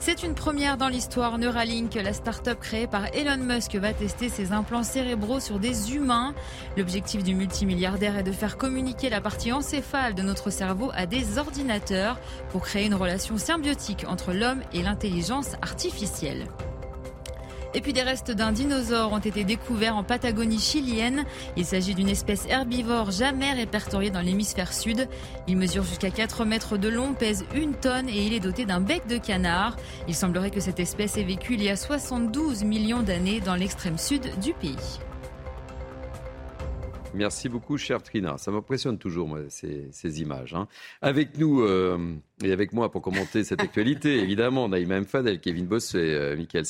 C'est 0.00 0.22
une 0.22 0.34
première 0.34 0.76
dans 0.76 0.88
l'histoire. 0.88 1.38
Neuralink, 1.38 1.94
la 1.94 2.12
start-up 2.12 2.60
créée 2.60 2.86
par 2.86 3.06
Elon 3.14 3.36
Musk, 3.36 3.74
va 3.74 3.92
tester 3.92 4.28
ses 4.28 4.52
implants 4.52 4.84
cérébraux 4.84 5.40
sur 5.40 5.58
des 5.58 5.94
humains. 5.94 6.34
L'objectif 6.76 7.24
du 7.24 7.34
multimilliardaire 7.34 8.16
est 8.16 8.22
de 8.22 8.32
faire 8.32 8.56
communiquer 8.56 9.10
la 9.10 9.20
partie 9.20 9.52
encéphale 9.52 10.14
de 10.14 10.22
notre 10.22 10.50
cerveau 10.50 10.90
à 10.94 11.06
des 11.06 11.38
ordinateurs 11.38 12.18
pour 12.50 12.62
créer 12.62 12.86
une 12.86 12.94
relation 12.94 13.36
symbiotique 13.38 14.06
entre 14.08 14.32
l'homme 14.32 14.62
et 14.72 14.82
l'intelligence 14.82 15.54
artificielle. 15.62 16.46
Et 17.74 17.80
puis 17.82 17.92
des 17.92 18.02
restes 18.02 18.30
d'un 18.30 18.52
dinosaure 18.52 19.12
ont 19.12 19.18
été 19.18 19.44
découverts 19.44 19.96
en 19.96 20.02
Patagonie 20.02 20.58
chilienne. 20.58 21.24
Il 21.56 21.66
s'agit 21.66 21.94
d'une 21.94 22.08
espèce 22.08 22.46
herbivore 22.46 23.10
jamais 23.10 23.52
répertoriée 23.52 24.10
dans 24.10 24.22
l'hémisphère 24.22 24.72
sud. 24.72 25.06
Il 25.46 25.58
mesure 25.58 25.82
jusqu'à 25.84 26.10
4 26.10 26.46
mètres 26.46 26.78
de 26.78 26.88
long, 26.88 27.12
pèse 27.12 27.44
une 27.54 27.74
tonne 27.74 28.08
et 28.08 28.26
il 28.26 28.32
est 28.32 28.40
doté 28.40 28.64
d'un 28.64 28.80
bec 28.80 29.06
de 29.06 29.18
canard. 29.18 29.76
Il 30.08 30.14
semblerait 30.14 30.50
que 30.50 30.60
cette 30.60 30.80
espèce 30.80 31.18
ait 31.18 31.24
vécu 31.24 31.54
il 31.54 31.62
y 31.62 31.68
a 31.68 31.76
72 31.76 32.64
millions 32.64 33.02
d'années 33.02 33.40
dans 33.40 33.54
l'extrême 33.54 33.98
sud 33.98 34.22
du 34.40 34.54
pays. 34.54 34.76
Merci 37.14 37.48
beaucoup, 37.48 37.76
cher 37.76 38.02
Trina. 38.02 38.38
Ça 38.38 38.50
m'impressionne 38.50 38.98
toujours, 38.98 39.28
moi, 39.28 39.40
ces, 39.48 40.22
images. 40.22 40.54
Hein. 40.54 40.68
Avec 41.02 41.38
nous 41.38 41.62
euh, 41.62 42.16
et 42.42 42.52
avec 42.52 42.72
moi 42.72 42.90
pour 42.90 43.02
commenter 43.02 43.44
cette 43.44 43.60
actualité, 43.60 44.18
évidemment, 44.22 44.68
Naïma 44.68 45.00
Mfadel, 45.00 45.40
Kevin 45.40 45.66
Boss 45.66 45.94
et 45.94 45.98
euh, 45.98 46.36
Michael 46.36 46.64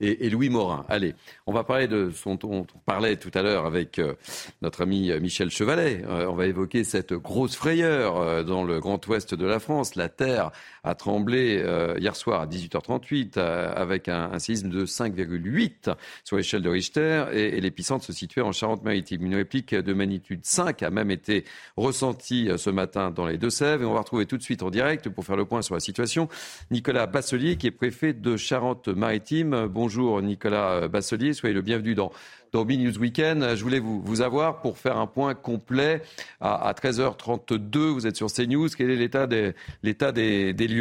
et 0.00 0.26
et, 0.26 0.30
Louis 0.30 0.48
Morin. 0.48 0.84
Allez, 0.88 1.14
on 1.46 1.52
va 1.52 1.64
parler 1.64 1.88
de 1.88 2.10
son 2.10 2.38
on 2.44 2.66
parlait 2.86 3.16
tout 3.16 3.30
à 3.34 3.42
l'heure 3.42 3.66
avec 3.66 3.98
euh, 3.98 4.14
notre 4.62 4.82
ami 4.82 5.10
euh, 5.10 5.20
Michel 5.20 5.50
Chevalet. 5.50 6.04
Euh, 6.06 6.26
on 6.28 6.34
va 6.34 6.46
évoquer 6.46 6.84
cette 6.84 7.12
grosse 7.12 7.56
frayeur 7.56 8.44
dans 8.44 8.64
le 8.64 8.80
Grand 8.80 9.04
Ouest 9.06 9.34
de 9.34 9.46
la 9.46 9.58
France. 9.58 9.96
La 9.96 10.08
terre 10.08 10.50
a 10.88 10.94
tremblé 10.94 11.62
hier 11.98 12.16
soir 12.16 12.40
à 12.40 12.46
18h38 12.46 13.38
avec 13.38 14.08
un, 14.08 14.38
séisme 14.38 14.70
de 14.70 14.86
5,8 14.86 15.94
sur 16.24 16.36
l'échelle 16.36 16.62
de 16.62 16.68
Richter 16.68 17.26
et, 17.32 17.60
l'épicentre 17.60 18.04
se 18.04 18.12
situait 18.12 18.42
en 18.42 18.52
Charente-Maritime. 18.52 19.26
Une 19.26 19.34
réplique 19.34 19.74
de 19.74 19.92
magnitude 19.92 20.40
5 20.44 20.82
a 20.82 20.90
même 20.90 21.10
été 21.10 21.44
ressentie 21.76 22.48
ce 22.56 22.70
matin 22.70 23.10
dans 23.10 23.26
les 23.26 23.36
Deux-Sèvres 23.36 23.82
et 23.82 23.86
on 23.86 23.92
va 23.94 24.00
retrouver 24.00 24.26
tout 24.26 24.38
de 24.38 24.42
suite 24.42 24.62
en 24.62 24.70
direct 24.70 25.08
pour 25.08 25.24
faire 25.24 25.36
le 25.36 25.44
point 25.44 25.62
sur 25.62 25.74
la 25.74 25.80
situation 25.80 26.28
Nicolas 26.70 27.06
Basselier 27.06 27.56
qui 27.56 27.66
est 27.66 27.72
préfet 27.72 28.12
de 28.12 28.36
Charente-Maritime. 28.36 29.66
Bonjour 29.66 30.22
Nicolas 30.22 30.88
Basselier, 30.88 31.34
soyez 31.34 31.54
le 31.54 31.62
bienvenu 31.62 31.94
dans, 31.94 32.12
dans 32.52 32.64
News 32.64 32.98
Weekend. 32.98 33.54
Je 33.54 33.62
voulais 33.62 33.78
vous, 33.78 34.20
avoir 34.20 34.60
pour 34.60 34.78
faire 34.78 34.98
un 34.98 35.06
point 35.06 35.34
complet 35.34 36.02
à, 36.40 36.72
13h32. 36.72 37.78
Vous 37.78 38.06
êtes 38.06 38.16
sur 38.16 38.32
CNews. 38.32 38.68
Quel 38.76 38.90
est 38.90 38.96
l'état 38.96 39.26
des, 39.26 39.54
l'état 39.82 40.12
des, 40.12 40.52
lieux 40.52 40.77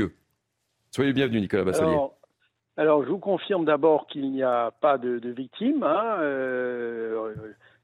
Soyez 0.91 1.09
le 1.09 1.13
bienvenu 1.13 1.41
Nicolas 1.41 1.63
Basselier. 1.63 1.97
Alors, 2.77 3.03
je 3.03 3.09
vous 3.09 3.17
confirme 3.17 3.65
d'abord 3.65 4.05
qu'il 4.07 4.31
n'y 4.31 4.43
a 4.43 4.71
pas 4.81 4.97
de, 4.97 5.19
victimes. 5.29 5.83
Hein, 5.83 6.17
euh, 6.19 7.33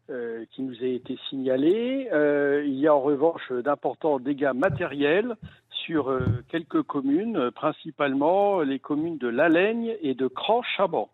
euh, 0.09 0.45
qui 0.51 0.61
nous 0.61 0.75
a 0.83 0.85
été 0.85 1.17
signalé. 1.29 2.09
Euh, 2.11 2.63
il 2.65 2.75
y 2.75 2.87
a 2.87 2.93
en 2.93 3.01
revanche 3.01 3.51
d'importants 3.51 4.19
dégâts 4.19 4.51
matériels 4.53 5.35
sur 5.69 6.17
quelques 6.49 6.83
communes, 6.83 7.51
principalement 7.51 8.61
les 8.61 8.79
communes 8.79 9.17
de 9.17 9.27
Lalagne 9.27 9.95
et 10.01 10.13
de 10.13 10.27
Cran-Chaban. 10.27 11.09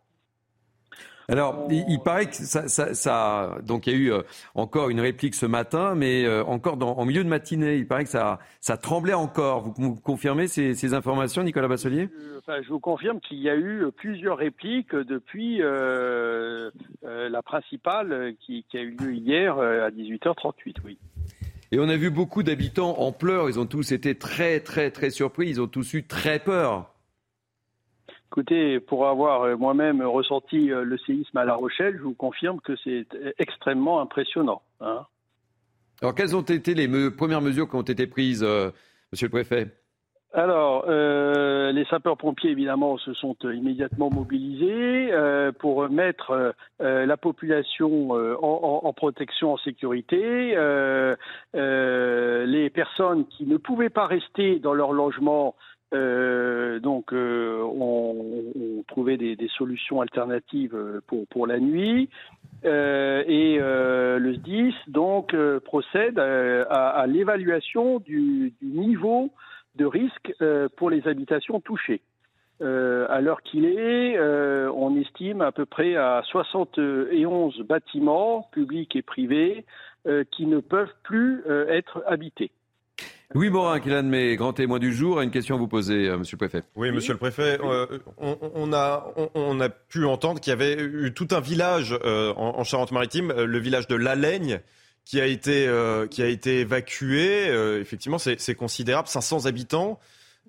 Alors, 1.29 1.67
il, 1.69 1.99
paraît 1.99 2.25
que 2.25 2.35
ça, 2.35 2.67
ça, 2.67 3.57
donc 3.63 3.85
il 3.85 3.93
y 3.93 3.95
a 3.95 3.99
eu 3.99 4.11
euh, 4.11 4.23
encore 4.55 4.89
une 4.89 4.99
réplique 4.99 5.35
ce 5.35 5.45
matin, 5.45 5.93
mais 5.95 6.25
euh, 6.25 6.43
encore 6.43 6.75
dans, 6.75 6.97
en 6.97 7.05
milieu 7.05 7.23
de 7.23 7.29
matinée, 7.29 7.77
il 7.77 7.87
paraît 7.87 8.03
que 8.03 8.09
ça, 8.09 8.39
ça 8.61 8.77
tremblait 8.77 9.13
encore. 9.13 9.73
Vous, 9.77 9.95
confirmez 9.95 10.47
ces, 10.47 10.93
informations, 10.93 11.43
Nicolas 11.43 11.67
Basselier? 11.67 12.09
Enfin, 12.39 12.61
Je 12.63 12.69
vous 12.69 12.79
confirme 12.79 13.19
qu'il 13.19 13.37
y 13.39 13.49
a 13.49 13.55
eu 13.55 13.85
plusieurs 13.95 14.37
répliques 14.37 14.95
depuis 14.95 15.61
la 15.61 17.41
principale 17.43 18.33
qui, 18.39 18.65
qui, 18.69 18.77
a 18.77 18.81
eu 18.81 18.97
lieu 18.99 19.13
hier 19.13 19.59
à 19.59 19.91
18h38, 19.91 20.77
oui. 20.83 20.97
Et 21.71 21.79
on 21.79 21.87
a 21.87 21.97
vu 21.97 22.09
beaucoup 22.09 22.41
d'habitants 22.41 22.97
en 22.97 23.11
pleurs. 23.11 23.49
Ils 23.49 23.59
ont 23.59 23.67
tous 23.67 23.91
été 23.91 24.15
très, 24.15 24.59
très, 24.59 24.89
très 24.89 25.11
surpris. 25.11 25.49
Ils 25.49 25.61
ont 25.61 25.67
tous 25.67 25.93
eu 25.93 26.03
très 26.03 26.39
peur. 26.39 26.91
Écoutez, 28.31 28.79
pour 28.79 29.07
avoir 29.07 29.41
euh, 29.43 29.57
moi-même 29.57 30.01
ressenti 30.03 30.71
euh, 30.71 30.83
le 30.83 30.97
séisme 30.99 31.37
à 31.37 31.45
La 31.45 31.55
Rochelle, 31.55 31.95
je 31.97 32.03
vous 32.03 32.13
confirme 32.13 32.59
que 32.61 32.75
c'est 32.83 33.07
extrêmement 33.39 34.01
impressionnant. 34.01 34.61
Hein. 34.81 35.05
Alors, 36.01 36.15
quelles 36.15 36.35
ont 36.35 36.41
été 36.41 36.73
les 36.73 37.11
premières 37.11 37.41
mesures 37.41 37.69
qui 37.69 37.75
ont 37.75 37.81
été 37.81 38.07
prises, 38.07 38.43
euh, 38.43 38.71
Monsieur 39.11 39.27
le 39.27 39.31
Préfet? 39.31 39.67
Alors, 40.31 40.85
euh, 40.87 41.71
les 41.71 41.83
sapeurs-pompiers, 41.85 42.51
évidemment, 42.51 42.97
se 42.99 43.13
sont 43.15 43.35
immédiatement 43.43 44.11
mobilisés 44.11 45.11
euh, 45.11 45.51
pour 45.51 45.89
mettre 45.89 46.53
la 46.79 47.17
population 47.17 48.11
en, 48.11 48.93
protection, 48.93 49.53
en 49.53 49.57
sécurité. 49.57 50.55
les 51.53 52.69
personnes 52.69 53.25
qui 53.25 53.45
ne 53.45 53.57
pouvaient 53.57 53.89
pas 53.89 54.05
rester 54.05 54.59
dans 54.59 54.73
leur 54.73 54.93
logement 54.93 55.55
donc, 55.91 57.11
ont 57.13 58.83
trouvé 58.87 59.17
des, 59.17 59.49
solutions 59.57 60.01
alternatives 60.01 60.77
pour, 61.07 61.27
pour 61.27 61.47
la 61.47 61.59
nuit. 61.59 62.09
et 62.63 63.57
le 63.59 64.33
SDIS, 64.35 64.75
donc, 64.87 65.35
procède 65.65 66.19
à, 66.19 67.05
l'évaluation 67.07 67.99
du, 67.99 68.53
du, 68.61 68.67
niveau 68.67 69.31
de 69.79 69.85
risque 69.85 70.33
euh, 70.41 70.67
pour 70.77 70.89
les 70.89 71.07
habitations 71.07 71.59
touchées. 71.59 72.01
Euh, 72.61 73.07
à 73.09 73.21
l'heure 73.21 73.41
qu'il 73.41 73.65
est, 73.65 74.17
euh, 74.17 74.69
on 74.75 74.99
estime 74.99 75.41
à 75.41 75.53
peu 75.53 75.65
près 75.65 75.95
à 75.95 76.21
71 76.25 77.61
bâtiments 77.61 78.49
publics 78.51 78.95
et 78.95 79.01
privés 79.01 79.65
qui 80.31 80.45
ne 80.45 80.59
peuvent 80.61 80.93
plus 81.03 81.43
être 81.67 82.01
habités. 82.07 82.51
Louis 83.35 83.49
Morin, 83.49 83.79
qui 83.79 83.89
est 83.89 83.91
l'un 83.91 84.03
de 84.03 84.07
mes 84.07 84.35
grands 84.35 84.53
témoins 84.53 84.79
du 84.79 84.93
jour, 84.93 85.19
a 85.19 85.23
une 85.23 85.29
question 85.31 85.55
à 85.55 85.57
vous 85.59 85.67
poser, 85.67 86.09
Monsieur 86.17 86.35
le 86.35 86.47
Préfet. 86.47 86.63
Oui, 86.75 86.91
Monsieur 86.91 87.13
le 87.13 87.19
Préfet, 87.19 87.59
on, 88.17 88.73
a, 88.73 89.13
on, 89.35 89.59
a 89.59 89.69
pu 89.69 90.05
entendre 90.05 90.39
qu'il 90.39 90.49
y 90.49 90.53
avait 90.53 90.81
eu 90.81 91.13
tout 91.13 91.27
un 91.31 91.39
village 91.39 91.97
en, 92.03 92.63
Charente-Maritime, 92.63 93.31
le 93.31 93.59
village 93.59 93.87
de 93.87 93.95
Laigne, 93.95 94.61
qui 95.09 95.19
a 95.19 95.25
été, 95.25 95.67
euh, 95.67 96.05
qui 96.05 96.21
a 96.21 96.27
été 96.27 96.59
évacué. 96.59 97.49
Euh, 97.49 97.81
effectivement, 97.81 98.19
c'est 98.19 98.55
considérable. 98.55 99.07
500 99.07 99.47
habitants. 99.47 99.99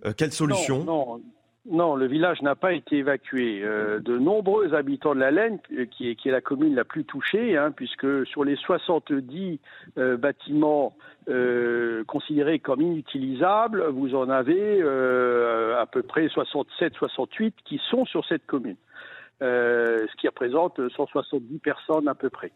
Euh, 0.05 0.13
quelle 0.15 0.33
solution? 0.33 0.85
Non, 0.85 1.07
non, 1.15 1.23
le 1.67 2.07
village 2.07 2.41
n'a 2.43 2.55
pas 2.55 2.73
été 2.73 2.99
évacué. 2.99 3.61
de 3.61 4.19
nombreux 4.19 4.75
habitants 4.75 5.15
de 5.15 5.21
la 5.21 5.31
Laine, 5.31 5.59
qui 5.91 6.11
est, 6.11 6.17
qui 6.17 6.29
est 6.29 6.33
la 6.33 6.41
commune 6.41 6.75
la 6.75 6.85
plus 6.85 7.05
touchée, 7.05 7.57
hein, 7.57 7.71
puisque 7.71 8.27
sur 8.27 8.45
les 8.45 8.57
70 8.57 9.61
bâtiments 9.97 10.97
considérés 12.07 12.59
comme 12.59 12.81
inutilisables, 12.81 13.87
vous 13.89 14.15
en 14.15 14.31
avez 14.31 14.83
à 14.83 15.87
peu 15.87 16.03
près 16.03 16.27
67-68 16.27 17.53
qui 17.65 17.81
sont 17.91 18.05
sur 18.07 18.25
cette 18.27 18.47
commune, 18.47 18.77
ce 19.41 20.17
qui 20.17 20.29
représente 20.29 20.81
170 20.89 21.59
personnes 21.59 22.09
à 22.09 22.15
peu 22.15 22.31
près. 22.31 22.53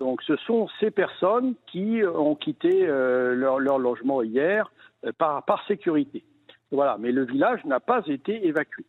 Donc 0.00 0.22
ce 0.22 0.36
sont 0.36 0.68
ces 0.80 0.90
personnes 0.90 1.54
qui 1.66 2.02
ont 2.04 2.34
quitté 2.36 2.86
euh, 2.86 3.34
leur, 3.34 3.58
logement 3.58 4.22
hier 4.22 4.70
euh, 5.04 5.12
par 5.12 5.64
sécurité. 5.66 6.22
Voilà, 6.70 6.96
mais 6.98 7.12
le 7.12 7.24
village 7.24 7.64
n'a 7.64 7.80
pas 7.80 8.02
été 8.06 8.46
évacué. 8.46 8.84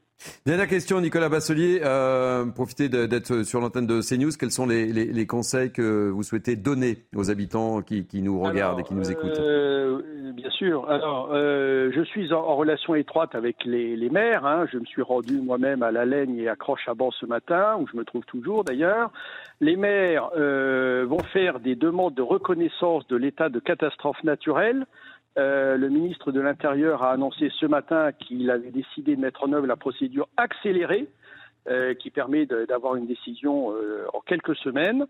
Dernière 0.45 0.68
question, 0.68 0.99
Nicolas 0.99 1.30
Basselier. 1.30 1.80
Euh, 1.81 2.45
profitez 2.47 2.89
d'être 2.89 3.43
sur 3.43 3.61
l'antenne 3.61 3.88
de 3.88 4.01
CNews. 4.01 4.31
Quels 4.38 4.51
sont 4.51 4.65
les, 4.68 5.26
conseils 5.26 5.72
que 5.72 6.10
vous 6.10 6.23
souhaitez 6.23 6.57
donner 6.57 7.06
aux 7.15 7.31
habitants 7.31 7.81
qui, 7.81 8.06
nous 8.22 8.41
regardent 8.41 8.81
et 8.81 8.84
qui 8.84 8.95
nous 8.95 9.10
écoutent 9.10 9.41
bien 10.39 10.49
sûr. 10.51 10.89
Alors, 10.89 11.30
euh, 11.31 11.91
je 11.93 12.01
suis 12.01 12.34
en, 12.34 12.56
relation 12.56 12.95
étroite 12.95 13.35
avec 13.35 13.64
les, 13.65 14.10
maires. 14.10 14.45
Hein. 14.45 14.65
Je 14.72 14.77
me 14.77 14.85
suis 14.85 15.01
rendu 15.01 15.39
moi-même 15.39 15.84
à 15.84 15.91
La 15.91 16.06
Laigne 16.06 16.38
et 16.38 16.47
à 16.47 16.56
Croche-à-Ban 16.56 17.11
ce 17.11 17.26
matin, 17.26 17.77
où 17.80 17.88
je 17.88 17.97
me 17.97 18.03
trouve 18.03 18.23
toujours 18.26 18.64
d'ailleurs. 18.64 19.11
Les 19.61 19.76
maires 19.76 20.30
euh, 20.38 21.06
vont 21.07 21.23
faire 21.34 21.60
des 21.60 21.76
demandes 21.76 22.15
de 22.15 22.22
reconnaissance 22.22 23.07
de 23.07 23.18
l'état 23.18 23.49
de 23.49 23.60
catastrophe 23.60 24.23
naturelle. 24.23 24.85
Euh, 25.38 25.77
le 25.77 25.89
ministre 25.89 26.31
de 26.31 26.41
l'Intérieur 26.41 27.03
a 27.03 27.11
annoncé 27.11 27.49
ce 27.60 27.65
matin 27.65 28.11
qu'il 28.11 28.49
avait 28.49 28.72
décidé 28.72 29.15
de 29.15 29.22
mettre 29.22 29.43
en 29.43 29.53
œuvre 29.53 29.68
la 29.68 29.77
procédure 29.77 30.27
accélérée, 30.38 31.07
qui 31.99 32.10
permet 32.10 32.47
d'avoir 32.47 32.95
une 32.95 33.06
décision 33.06 33.68
en 34.11 34.22
quelques 34.22 34.56
semaines. 34.56 35.06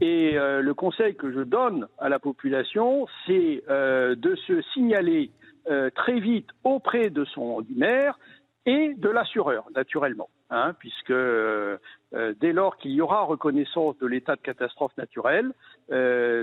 Et 0.00 0.36
euh, 0.36 0.60
le 0.60 0.74
conseil 0.74 1.14
que 1.16 1.32
je 1.32 1.40
donne 1.40 1.88
à 1.98 2.08
la 2.08 2.18
population, 2.18 3.06
c'est 3.26 3.62
euh, 3.70 4.14
de 4.14 4.34
se 4.46 4.60
signaler 4.74 5.30
euh, 5.70 5.88
très 5.94 6.20
vite 6.20 6.48
auprès 6.64 7.08
de 7.08 7.24
son 7.24 7.64
maire 7.74 8.18
et 8.66 8.92
de 8.94 9.08
l'assureur, 9.08 9.64
naturellement, 9.74 10.28
hein, 10.50 10.74
puisque 10.78 11.12
dès 11.12 12.52
lors 12.52 12.76
qu'il 12.76 12.92
y 12.92 13.00
aura 13.00 13.22
reconnaissance 13.24 13.98
de 13.98 14.06
l'état 14.06 14.36
de 14.36 14.40
catastrophe 14.40 14.96
naturelle, 14.96 15.52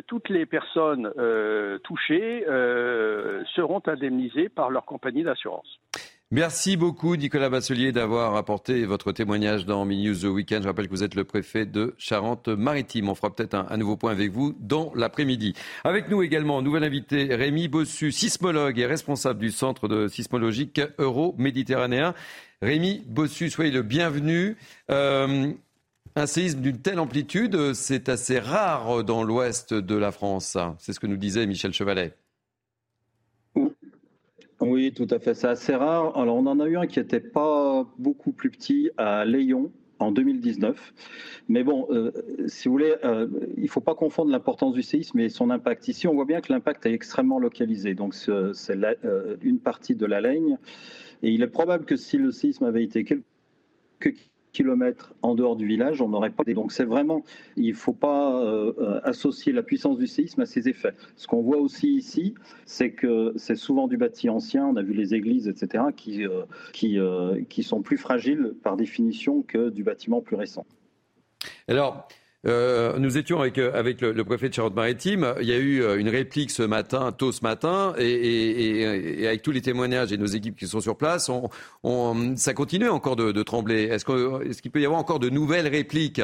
toutes 0.07 0.29
les 0.29 0.45
personnes 0.45 1.11
touchées 1.83 2.45
seront 3.55 3.81
indemnisées 3.87 4.49
par 4.49 4.69
leur 4.69 4.85
compagnie 4.85 5.23
d'assurance. 5.23 5.79
Merci 6.33 6.77
beaucoup 6.77 7.15
Nicolas 7.15 7.51
Basselier 7.51 7.91
d'avoir 7.91 8.35
apporté 8.35 8.87
votre 8.87 9.11
témoignage 9.11 9.67
dans 9.67 9.85
News 9.85 10.15
The 10.15 10.23
Weekend. 10.23 10.63
Je 10.63 10.67
rappelle 10.67 10.87
que 10.87 10.89
vous 10.89 11.03
êtes 11.03 11.13
le 11.13 11.25
préfet 11.25 11.67
de 11.67 11.93
Charente-Maritime. 11.99 13.07
On 13.07 13.13
fera 13.13 13.29
peut-être 13.29 13.53
un, 13.53 13.77
nouveau 13.77 13.97
point 13.97 14.09
avec 14.09 14.31
vous 14.31 14.55
dans 14.59 14.91
l'après-midi. 14.95 15.53
Avec 15.83 16.09
nous 16.09 16.23
également, 16.23 16.63
nouvel 16.63 16.85
invité, 16.85 17.35
Rémi 17.35 17.67
Bossu, 17.67 18.11
sismologue 18.11 18.79
et 18.79 18.87
responsable 18.87 19.41
du 19.41 19.51
centre 19.51 19.87
de 19.87 20.07
sismologique 20.07 20.81
euro-méditerranéen. 20.97 22.15
Rémi 22.63 23.03
Bossu, 23.05 23.51
soyez 23.51 23.69
le 23.69 23.83
bienvenu. 23.83 24.57
Euh, 24.89 25.51
un 26.15 26.25
séisme 26.25 26.61
d'une 26.61 26.79
telle 26.79 26.99
amplitude, 26.99 27.75
c'est 27.75 28.09
assez 28.09 28.39
rare 28.39 29.03
dans 29.03 29.23
l'ouest 29.23 29.75
de 29.75 29.95
la 29.95 30.11
France. 30.11 30.57
C'est 30.79 30.93
ce 30.93 30.99
que 30.99 31.05
nous 31.05 31.17
disait 31.17 31.45
Michel 31.45 31.73
Chevalet. 31.73 32.15
Oui, 34.65 34.93
tout 34.93 35.07
à 35.09 35.19
fait. 35.19 35.33
C'est 35.33 35.47
assez 35.47 35.75
rare. 35.75 36.17
Alors, 36.17 36.35
on 36.35 36.45
en 36.45 36.59
a 36.59 36.67
eu 36.67 36.77
un 36.77 36.87
qui 36.87 36.99
n'était 36.99 37.19
pas 37.19 37.85
beaucoup 37.97 38.31
plus 38.31 38.49
petit 38.49 38.89
à 38.97 39.25
Léon 39.25 39.71
en 39.99 40.11
2019. 40.11 40.93
Mais 41.49 41.63
bon, 41.63 41.87
euh, 41.89 42.11
si 42.47 42.67
vous 42.67 42.73
voulez, 42.73 42.95
euh, 43.03 43.27
il 43.57 43.63
ne 43.63 43.67
faut 43.67 43.81
pas 43.81 43.95
confondre 43.95 44.31
l'importance 44.31 44.73
du 44.73 44.83
séisme 44.83 45.19
et 45.19 45.29
son 45.29 45.49
impact. 45.49 45.87
Ici, 45.87 46.07
on 46.07 46.13
voit 46.13 46.25
bien 46.25 46.41
que 46.41 46.51
l'impact 46.51 46.85
est 46.85 46.93
extrêmement 46.93 47.39
localisé. 47.39 47.93
Donc, 47.93 48.13
c'est 48.13 48.31
euh, 48.31 49.37
une 49.41 49.59
partie 49.59 49.95
de 49.95 50.05
la 50.05 50.21
ligne. 50.21 50.57
Et 51.21 51.31
il 51.31 51.41
est 51.41 51.47
probable 51.47 51.85
que 51.85 51.95
si 51.95 52.17
le 52.17 52.31
séisme 52.31 52.65
avait 52.65 52.83
été 52.83 53.03
quelques 53.03 54.15
kilomètres 54.53 55.13
en 55.21 55.35
dehors 55.35 55.55
du 55.55 55.67
village, 55.67 56.01
on 56.01 56.07
n'aurait 56.07 56.29
pas. 56.29 56.43
Donc 56.45 56.71
c'est 56.71 56.85
vraiment, 56.85 57.23
il 57.57 57.69
ne 57.69 57.73
faut 57.75 57.93
pas 57.93 58.41
euh, 58.41 59.01
associer 59.03 59.51
la 59.51 59.63
puissance 59.63 59.97
du 59.97 60.07
séisme 60.07 60.41
à 60.41 60.45
ses 60.45 60.69
effets. 60.69 60.93
Ce 61.15 61.27
qu'on 61.27 61.41
voit 61.41 61.57
aussi 61.57 61.95
ici, 61.95 62.35
c'est 62.65 62.91
que 62.91 63.33
c'est 63.35 63.55
souvent 63.55 63.87
du 63.87 63.97
bâti 63.97 64.29
ancien. 64.29 64.65
On 64.65 64.77
a 64.77 64.83
vu 64.83 64.93
les 64.93 65.13
églises, 65.13 65.47
etc., 65.47 65.85
qui 65.97 66.25
euh, 66.25 66.43
qui, 66.71 66.99
euh, 66.99 67.43
qui 67.49 67.63
sont 67.63 67.81
plus 67.81 67.97
fragiles 67.97 68.53
par 68.63 68.77
définition 68.77 69.41
que 69.41 69.69
du 69.69 69.83
bâtiment 69.83 70.21
plus 70.21 70.35
récent. 70.35 70.65
Alors. 71.67 72.07
Euh, 72.45 72.97
nous 72.99 73.17
étions 73.17 73.39
avec, 73.39 73.57
euh, 73.57 73.71
avec 73.73 74.01
le, 74.01 74.23
préfet 74.25 74.49
de 74.49 74.53
Charente-Maritime. 74.53 75.35
Il 75.39 75.47
y 75.47 75.53
a 75.53 75.57
eu 75.57 75.81
euh, 75.81 75.97
une 75.97 76.09
réplique 76.09 76.51
ce 76.51 76.63
matin, 76.63 77.11
tôt 77.11 77.31
ce 77.31 77.41
matin, 77.41 77.93
et, 77.97 79.25
avec 79.25 79.41
tous 79.41 79.51
les 79.51 79.61
témoignages 79.61 80.11
et 80.11 80.17
nos 80.17 80.25
équipes 80.25 80.57
qui 80.57 80.67
sont 80.67 80.81
sur 80.81 80.97
place, 80.97 81.29
on, 81.83 82.35
ça 82.35 82.53
continue 82.53 82.89
encore 82.89 83.15
de, 83.15 83.43
trembler. 83.43 83.83
Est-ce 83.83 84.61
qu'il 84.61 84.71
peut 84.71 84.81
y 84.81 84.85
avoir 84.85 84.99
encore 84.99 85.19
de 85.19 85.29
nouvelles 85.29 85.67
répliques? 85.67 86.21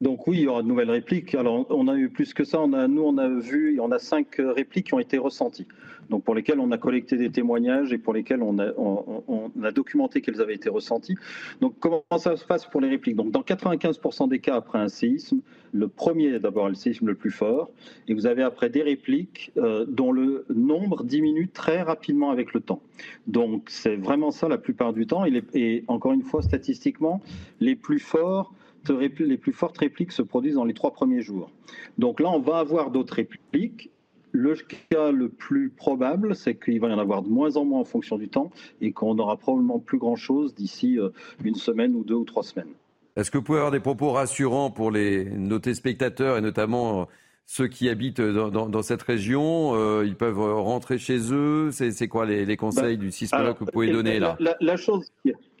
Donc 0.00 0.26
oui, 0.26 0.38
il 0.38 0.42
y 0.44 0.46
aura 0.46 0.62
de 0.62 0.68
nouvelles 0.68 0.90
répliques. 0.90 1.34
Alors 1.34 1.66
on 1.70 1.88
a 1.88 1.94
eu 1.94 2.08
plus 2.08 2.32
que 2.32 2.44
ça. 2.44 2.60
On 2.60 2.72
a, 2.72 2.88
nous, 2.88 3.02
on 3.02 3.18
a 3.18 3.28
vu, 3.28 3.78
on 3.80 3.90
a 3.92 3.98
cinq 3.98 4.36
répliques 4.38 4.86
qui 4.86 4.94
ont 4.94 4.98
été 4.98 5.18
ressenties 5.18 5.66
donc 6.10 6.24
pour 6.24 6.34
lesquels 6.34 6.60
on 6.60 6.70
a 6.72 6.78
collecté 6.78 7.16
des 7.16 7.30
témoignages 7.30 7.92
et 7.92 7.98
pour 7.98 8.12
lesquels 8.12 8.42
on 8.42 8.58
a, 8.58 9.70
documenté 9.70 10.20
qu'elles 10.20 10.40
avaient 10.40 10.56
été 10.56 10.68
ressenties. 10.68 11.14
Donc 11.60 11.74
comment 11.78 12.02
ça 12.18 12.36
se 12.36 12.44
passe 12.44 12.66
pour 12.66 12.80
les 12.80 12.88
répliques? 12.88 13.16
Donc 13.16 13.30
dans 13.30 13.42
95% 13.42 14.28
des 14.28 14.40
cas 14.40 14.56
après 14.56 14.78
un 14.78 14.88
séisme, 14.88 15.40
le 15.72 15.86
premier 15.86 16.34
est 16.34 16.40
d'abord 16.40 16.68
le 16.68 16.74
séisme 16.74 17.06
le 17.06 17.14
plus 17.14 17.30
fort, 17.30 17.70
et 18.08 18.14
vous 18.14 18.26
avez 18.26 18.42
après 18.42 18.68
des 18.68 18.82
répliques 18.82 19.52
euh, 19.56 19.86
dont 19.88 20.10
le 20.10 20.44
nombre 20.52 21.04
diminue 21.04 21.48
très 21.48 21.82
rapidement 21.82 22.30
avec 22.30 22.52
le 22.52 22.60
temps. 22.60 22.82
Donc 23.28 23.68
c'est 23.68 23.94
vraiment 23.94 24.32
ça 24.32 24.48
la 24.48 24.58
plupart 24.58 24.92
du 24.92 25.06
temps. 25.06 25.24
Et 25.54 25.84
encore 25.86 26.12
une 26.12 26.24
fois, 26.24 26.42
statistiquement, 26.42 27.22
les 27.60 27.76
plus 27.76 28.00
forts 28.00 28.52
les 28.88 29.36
plus 29.36 29.52
fortes 29.52 29.78
répliques 29.78 30.12
se 30.12 30.22
produisent 30.22 30.54
dans 30.54 30.64
les 30.64 30.74
trois 30.74 30.92
premiers 30.92 31.22
jours. 31.22 31.50
Donc 31.98 32.20
là, 32.20 32.30
on 32.30 32.40
va 32.40 32.58
avoir 32.58 32.90
d'autres 32.90 33.14
répliques 33.14 33.90
le 34.32 34.56
cas 34.90 35.10
le 35.10 35.28
plus 35.28 35.70
probable, 35.70 36.34
c'est 36.34 36.54
qu'il 36.54 36.80
va 36.80 36.88
y 36.88 36.92
en 36.92 36.98
avoir 36.98 37.22
de 37.22 37.28
moins 37.28 37.56
en 37.56 37.64
moins 37.64 37.80
en 37.80 37.84
fonction 37.84 38.18
du 38.18 38.28
temps 38.28 38.50
et 38.80 38.92
qu'on 38.92 39.14
n'aura 39.14 39.36
probablement 39.36 39.78
plus 39.78 39.98
grand-chose 39.98 40.54
d'ici 40.54 40.98
euh, 40.98 41.10
une 41.44 41.54
semaine 41.54 41.94
ou 41.94 42.04
deux 42.04 42.14
ou 42.14 42.24
trois 42.24 42.42
semaines. 42.42 42.72
Est-ce 43.16 43.30
que 43.30 43.38
vous 43.38 43.44
pouvez 43.44 43.58
avoir 43.58 43.72
des 43.72 43.80
propos 43.80 44.10
rassurants 44.10 44.70
pour 44.70 44.90
les, 44.90 45.24
nos 45.24 45.58
téléspectateurs 45.58 46.38
et 46.38 46.40
notamment 46.40 47.02
euh, 47.02 47.04
ceux 47.46 47.66
qui 47.66 47.88
habitent 47.88 48.20
dans, 48.20 48.82
cette 48.82 49.02
région 49.02 49.74
euh, 49.74 50.04
Ils 50.06 50.14
peuvent 50.14 50.38
rentrer 50.38 50.98
chez 50.98 51.18
eux? 51.32 51.70
C'est 51.72 52.08
quoi 52.08 52.24
les, 52.24 52.56
conseils 52.56 52.96
bah, 52.96 53.04
du 53.04 53.10
sismologue 53.10 53.54
que 53.54 53.64
vous 53.64 53.70
pouvez 53.72 53.90
donner 53.90 54.20
là? 54.20 54.38
la, 54.60 54.76
chose 54.76 55.10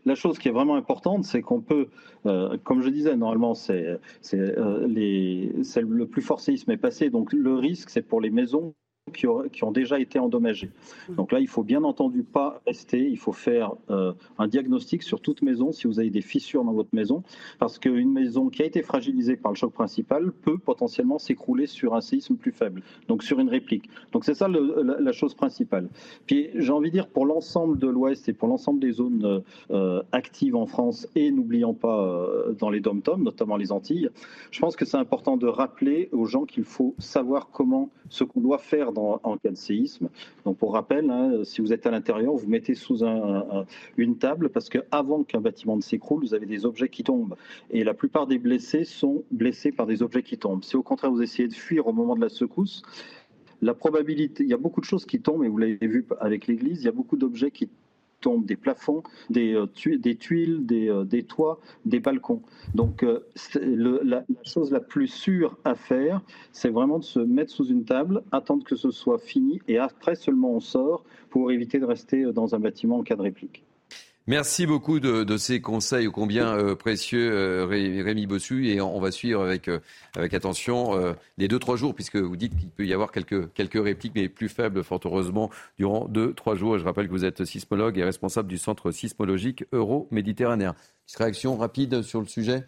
la 0.04 0.14
chose 0.14 0.38
qui 0.38 0.48
est 0.48 0.52
vraiment 0.52 0.76
importante, 0.76 1.24
c'est 1.24 1.42
qu'on 1.42 1.60
peut, 1.60 1.88
euh, 2.26 2.56
comme 2.64 2.82
je 2.82 2.88
disais, 2.88 3.16
normalement, 3.16 3.54
c'est 3.54 3.98
euh, 4.34 4.86
le 4.86 6.04
plus 6.04 6.22
fort 6.22 6.40
séisme 6.40 6.70
est 6.70 6.76
passé, 6.76 7.10
donc 7.10 7.32
le 7.32 7.54
risque, 7.54 7.90
c'est 7.90 8.02
pour 8.02 8.20
les 8.20 8.30
maisons 8.30 8.74
qui, 9.10 9.26
ont 9.26 9.72
déjà 9.72 9.98
été 10.00 10.18
endommagés. 10.18 10.70
Mmh. 11.08 11.14
Donc 11.14 11.32
là, 11.32 11.40
il 11.40 11.48
faut 11.48 11.62
bien 11.62 11.84
entendu 11.84 12.22
pas 12.22 12.60
rester, 12.66 13.08
il 13.08 13.18
faut 13.18 13.32
faire 13.32 13.72
euh, 13.90 14.12
un 14.38 14.48
diagnostic 14.48 15.02
sur 15.02 15.20
toute 15.20 15.42
maison 15.42 15.72
si 15.72 15.86
vous 15.86 16.00
avez 16.00 16.10
des 16.10 16.20
fissures 16.20 16.64
dans 16.64 16.72
votre 16.72 16.90
maison, 16.92 17.22
parce 17.58 17.78
qu'une 17.78 18.12
maison 18.12 18.48
qui 18.48 18.62
a 18.62 18.66
été 18.66 18.82
fragilisée 18.82 19.36
par 19.36 19.52
le 19.52 19.56
choc 19.56 19.72
principal 19.72 20.32
peut 20.32 20.58
potentiellement 20.58 21.18
s'écrouler 21.18 21.66
sur 21.66 21.94
un 21.94 22.00
séisme 22.00 22.36
plus 22.36 22.52
faible, 22.52 22.82
donc 23.08 23.22
sur 23.22 23.38
une 23.40 23.48
réplique. 23.48 23.88
Donc 24.12 24.24
c'est 24.24 24.34
ça 24.34 24.48
la, 24.48 25.12
chose 25.12 25.34
principale. 25.34 25.88
Puis 26.26 26.50
j'ai 26.54 26.72
envie 26.72 26.90
de 26.90 26.94
dire 26.94 27.08
pour 27.08 27.26
l'ensemble 27.26 27.78
de 27.78 27.88
l'Ouest 27.88 28.28
et 28.28 28.32
pour 28.32 28.48
l'ensemble 28.48 28.80
des 28.80 28.92
zones 28.92 29.42
euh, 29.70 30.02
actives 30.12 30.56
en 30.56 30.66
France, 30.66 31.08
et 31.16 31.30
n'oublions 31.30 31.74
pas 31.74 32.00
euh, 32.00 32.52
dans 32.52 32.70
les 32.70 32.80
dom 32.80 33.00
notamment 33.18 33.56
les 33.56 33.72
Antilles, 33.72 34.10
je 34.50 34.60
pense 34.60 34.76
que 34.76 34.84
c'est 34.84 34.96
important 34.96 35.36
de 35.36 35.46
rappeler 35.46 36.08
aux 36.12 36.26
gens 36.26 36.44
qu'il 36.44 36.64
faut 36.64 36.94
savoir 36.98 37.50
comment, 37.50 37.90
ce 38.08 38.24
qu'on 38.24 38.40
doit 38.40 38.58
faire 38.58 38.92
dans 38.92 38.99
en, 39.00 39.36
cas 39.36 39.50
de 39.50 39.56
séisme. 39.56 40.08
Donc 40.44 40.58
pour 40.58 40.74
rappel, 40.74 41.10
hein, 41.10 41.42
si 41.44 41.60
vous 41.60 41.72
êtes 41.72 41.86
à 41.86 41.90
l'intérieur, 41.90 42.34
vous 42.34 42.48
mettez 42.48 42.74
sous 42.74 43.04
une 43.96 44.16
table 44.18 44.50
parce 44.50 44.68
qu'avant 44.68 45.24
qu'un 45.24 45.40
bâtiment 45.40 45.76
ne 45.76 45.82
s'écroule, 45.82 46.22
vous 46.22 46.34
avez 46.34 46.46
des 46.46 46.66
objets 46.66 46.88
qui 46.88 47.04
tombent. 47.04 47.36
Et 47.70 47.84
la 47.84 47.94
plupart 47.94 48.26
des 48.26 48.38
blessés 48.38 48.84
sont 48.84 49.24
blessés 49.30 49.72
par 49.72 49.86
des 49.86 50.02
objets 50.02 50.22
qui 50.22 50.38
tombent. 50.38 50.64
Si 50.64 50.76
au 50.76 50.82
contraire 50.82 51.10
vous 51.10 51.22
essayez 51.22 51.48
de 51.48 51.54
fuir 51.54 51.86
au 51.86 51.92
moment 51.92 52.16
de 52.16 52.20
la 52.20 52.28
secousse, 52.28 52.82
la 53.62 53.74
probabilité, 53.74 54.42
il 54.42 54.48
y 54.48 54.54
a 54.54 54.58
beaucoup 54.58 54.80
de 54.80 54.86
choses 54.86 55.04
qui 55.04 55.20
tombent, 55.20 55.44
et 55.44 55.48
vous 55.48 55.58
l'avez 55.58 55.76
vu 55.86 56.06
avec 56.20 56.46
l'église, 56.46 56.80
il 56.82 56.86
y 56.86 56.88
a 56.88 56.92
beaucoup 56.92 57.16
d'objets 57.16 57.50
qui 57.50 57.68
tombent 58.20 58.44
des 58.44 58.56
plafonds, 58.56 59.02
des, 59.30 59.54
euh, 59.54 59.66
tuiles, 59.66 60.66
des, 60.66 60.88
euh, 60.88 61.04
des, 61.04 61.22
toits, 61.22 61.60
des 61.84 62.00
balcons. 62.00 62.42
Donc 62.74 63.02
euh, 63.02 63.20
le, 63.54 64.00
la, 64.04 64.24
chose 64.44 64.70
la 64.70 64.80
plus 64.80 65.08
sûre 65.08 65.56
à 65.64 65.74
faire, 65.74 66.20
c'est 66.52 66.70
vraiment 66.70 66.98
de 66.98 67.04
se 67.04 67.20
mettre 67.20 67.50
sous 67.50 67.66
une 67.66 67.84
table, 67.84 68.22
attendre 68.32 68.64
que 68.64 68.76
ce 68.76 68.90
soit 68.90 69.18
fini 69.18 69.60
et 69.68 69.78
après 69.78 70.14
seulement 70.14 70.52
on 70.52 70.60
sort 70.60 71.04
pour 71.30 71.52
éviter 71.52 71.78
de 71.78 71.84
rester 71.84 72.32
dans 72.32 72.54
un 72.54 72.58
bâtiment 72.58 72.98
en 72.98 73.02
cas 73.02 73.16
de 73.16 73.22
réplique. 73.22 73.64
Merci 74.26 74.66
beaucoup 74.66 75.00
de, 75.00 75.36
ces 75.38 75.60
conseils 75.60 76.06
ô 76.06 76.12
combien 76.12 76.54
euh, 76.54 76.76
précieux, 76.76 77.32
euh, 77.32 77.66
Rémi 77.66 78.26
Bossu. 78.26 78.68
Et 78.68 78.80
on, 78.80 79.00
va 79.00 79.10
suivre 79.10 79.42
avec, 79.42 79.66
euh, 79.66 79.80
avec 80.14 80.34
attention 80.34 81.16
les 81.38 81.48
deux, 81.48 81.58
trois 81.58 81.76
jours, 81.76 81.94
puisque 81.94 82.16
vous 82.16 82.36
dites 82.36 82.56
qu'il 82.56 82.68
peut 82.68 82.86
y 82.86 82.92
avoir 82.92 83.12
quelques, 83.12 83.52
quelques 83.54 83.82
répliques, 83.82 84.12
mais 84.14 84.28
plus 84.28 84.48
faibles, 84.48 84.84
fort 84.84 85.00
heureusement, 85.04 85.50
durant 85.78 86.06
deux, 86.06 86.34
trois 86.34 86.54
jours. 86.54 86.78
Je 86.78 86.84
rappelle 86.84 87.06
que 87.06 87.12
vous 87.12 87.24
êtes 87.24 87.44
sismologue 87.44 87.98
et 87.98 88.04
responsable 88.04 88.48
du 88.48 88.58
centre 88.58 88.90
sismologique 88.90 89.64
euro-méditerranéen. 89.72 90.74
Petite 91.06 91.18
réaction 91.18 91.56
rapide 91.56 92.02
sur 92.02 92.20
le 92.20 92.26
sujet 92.26 92.66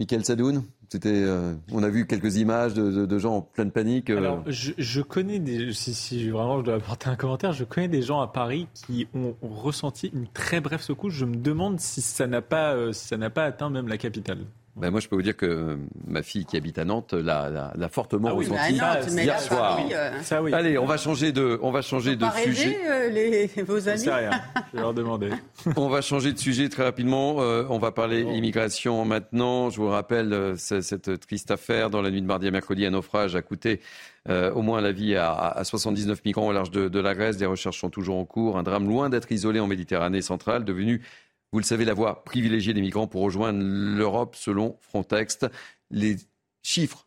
Michael 0.00 0.24
Sadoun, 0.24 0.64
euh, 1.06 1.54
on 1.72 1.82
a 1.82 1.88
vu 1.88 2.06
quelques 2.06 2.36
images 2.36 2.74
de, 2.74 3.18
gens 3.18 3.36
en 3.36 3.42
pleine 3.42 3.70
panique. 3.70 4.10
Euh. 4.10 4.18
Alors, 4.18 4.44
je, 4.46 5.00
connais 5.02 5.38
des, 5.38 5.72
si, 5.72 6.28
vraiment 6.28 6.58
je 6.58 6.64
dois 6.64 6.74
apporter 6.76 7.08
un 7.08 7.16
commentaire, 7.16 7.52
je 7.52 7.64
connais 7.64 7.88
des 7.88 8.02
gens 8.02 8.20
à 8.20 8.28
Paris 8.28 8.68
qui 8.74 9.06
ont, 9.14 9.34
ressenti 9.42 10.10
une 10.14 10.26
très 10.28 10.60
brève 10.60 10.80
secousse. 10.80 11.14
Je 11.14 11.24
me 11.24 11.36
demande 11.36 11.80
si 11.80 12.00
ça 12.00 12.24
euh, 12.24 12.92
ça 12.92 13.16
n'a 13.16 13.30
pas 13.30 13.44
atteint 13.44 13.70
même 13.70 13.88
la 13.88 13.98
capitale. 13.98 14.46
Ben 14.80 14.90
moi, 14.90 15.00
je 15.00 15.08
peux 15.08 15.16
vous 15.16 15.22
dire 15.22 15.36
que 15.36 15.76
ma 16.06 16.22
fille 16.22 16.44
qui 16.44 16.56
habite 16.56 16.78
à 16.78 16.84
Nantes 16.84 17.12
l'a, 17.12 17.72
fortement 17.90 18.28
ah 18.30 18.34
oui, 18.34 18.46
ressenti 18.46 18.74
hier 19.24 19.40
soir. 19.40 19.80
Ça, 20.22 20.42
oui. 20.42 20.52
Allez, 20.52 20.78
on 20.78 20.86
va 20.86 20.96
changer 20.96 21.32
de, 21.32 21.58
on 21.62 21.70
va 21.70 21.82
changer 21.82 22.16
de 22.16 22.24
sujet. 22.44 22.78
Euh, 22.86 23.08
les, 23.08 23.46
vos 23.62 23.88
amis. 23.88 24.08
rien. 24.08 24.30
Je 24.72 24.76
vais 24.76 24.82
leur 24.82 24.94
demander. 24.94 25.30
on 25.76 25.88
va 25.88 26.00
changer 26.00 26.32
de 26.32 26.38
sujet 26.38 26.68
très 26.68 26.84
rapidement. 26.84 27.36
Euh, 27.40 27.64
on 27.68 27.78
va 27.78 27.90
parler 27.90 28.22
immigration 28.22 29.04
maintenant. 29.04 29.70
Je 29.70 29.78
vous 29.78 29.88
rappelle 29.88 30.32
euh, 30.32 30.54
cette 30.56 31.20
triste 31.20 31.50
affaire 31.50 31.90
dans 31.90 32.02
la 32.02 32.10
nuit 32.10 32.22
de 32.22 32.26
mardi 32.26 32.46
à 32.46 32.50
mercredi, 32.50 32.86
un 32.86 32.90
naufrage 32.90 33.36
a 33.36 33.42
coûté 33.42 33.80
au 34.28 34.60
moins 34.60 34.82
la 34.82 34.92
vie 34.92 35.16
à, 35.16 35.32
à, 35.32 35.64
79 35.64 36.22
migrants 36.22 36.48
au 36.48 36.52
large 36.52 36.70
de, 36.70 36.88
de 36.88 37.00
la 37.00 37.14
Grèce. 37.14 37.38
Des 37.38 37.46
recherches 37.46 37.80
sont 37.80 37.88
toujours 37.88 38.18
en 38.18 38.26
cours. 38.26 38.58
Un 38.58 38.62
drame 38.62 38.86
loin 38.86 39.08
d'être 39.08 39.32
isolé 39.32 39.58
en 39.58 39.66
Méditerranée 39.66 40.20
centrale, 40.20 40.66
devenu 40.66 41.00
vous 41.52 41.58
le 41.58 41.64
savez, 41.64 41.84
la 41.84 41.94
voie 41.94 42.24
privilégiée 42.24 42.74
des 42.74 42.80
migrants 42.80 43.06
pour 43.06 43.22
rejoindre 43.22 43.60
l'Europe 43.62 44.36
selon 44.36 44.76
Frontex. 44.80 45.40
Les 45.90 46.16
chiffres 46.62 47.06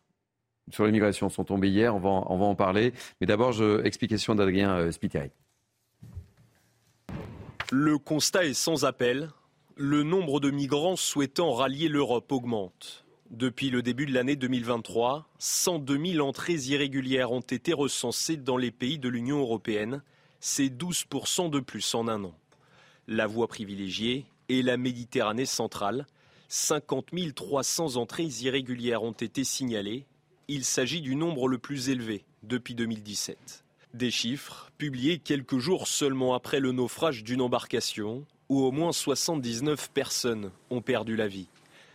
sur 0.70 0.84
l'immigration 0.84 1.28
sont 1.28 1.44
tombés 1.44 1.68
hier, 1.68 1.94
on 1.94 2.00
va, 2.00 2.08
en, 2.08 2.54
parler. 2.54 2.92
Mais 3.20 3.26
d'abord, 3.26 3.54
explication 3.84 4.34
d'Adrien 4.34 4.76
euh, 4.76 4.92
Spiteri. 4.92 5.30
Le 7.70 7.98
constat 7.98 8.44
est 8.46 8.54
sans 8.54 8.84
appel. 8.84 9.30
Le 9.76 10.02
nombre 10.02 10.40
de 10.40 10.50
migrants 10.50 10.96
souhaitant 10.96 11.52
rallier 11.52 11.88
l'Europe 11.88 12.30
augmente. 12.30 13.04
Depuis 13.30 13.70
le 13.70 13.80
début 13.82 14.04
de 14.04 14.12
l'année 14.12 14.36
2023, 14.36 15.26
102 15.38 16.12
000 16.14 16.28
entrées 16.28 16.52
irrégulières 16.52 17.32
ont 17.32 17.40
été 17.40 17.72
recensées 17.72 18.36
dans 18.36 18.58
les 18.58 18.70
pays 18.70 18.98
de 18.98 19.08
l'Union 19.08 19.40
européenne. 19.40 20.02
C'est 20.38 20.68
12% 20.68 21.48
de 21.48 21.60
plus 21.60 21.94
en 21.94 22.08
un 22.08 22.24
an. 22.24 22.34
La 23.08 23.26
voie 23.26 23.48
privilégiée 23.48 24.26
et 24.52 24.60
la 24.60 24.76
Méditerranée 24.76 25.46
centrale. 25.46 26.06
50 26.48 27.06
300 27.34 27.96
entrées 27.96 28.28
irrégulières 28.42 29.02
ont 29.02 29.12
été 29.12 29.44
signalées. 29.44 30.04
Il 30.46 30.66
s'agit 30.66 31.00
du 31.00 31.16
nombre 31.16 31.48
le 31.48 31.56
plus 31.56 31.88
élevé 31.88 32.26
depuis 32.42 32.74
2017. 32.74 33.64
Des 33.94 34.10
chiffres 34.10 34.70
publiés 34.76 35.18
quelques 35.18 35.56
jours 35.56 35.88
seulement 35.88 36.34
après 36.34 36.60
le 36.60 36.72
naufrage 36.72 37.24
d'une 37.24 37.40
embarcation 37.40 38.26
où 38.50 38.60
au 38.60 38.72
moins 38.72 38.92
79 38.92 39.90
personnes 39.92 40.50
ont 40.68 40.82
perdu 40.82 41.16
la 41.16 41.28
vie. 41.28 41.48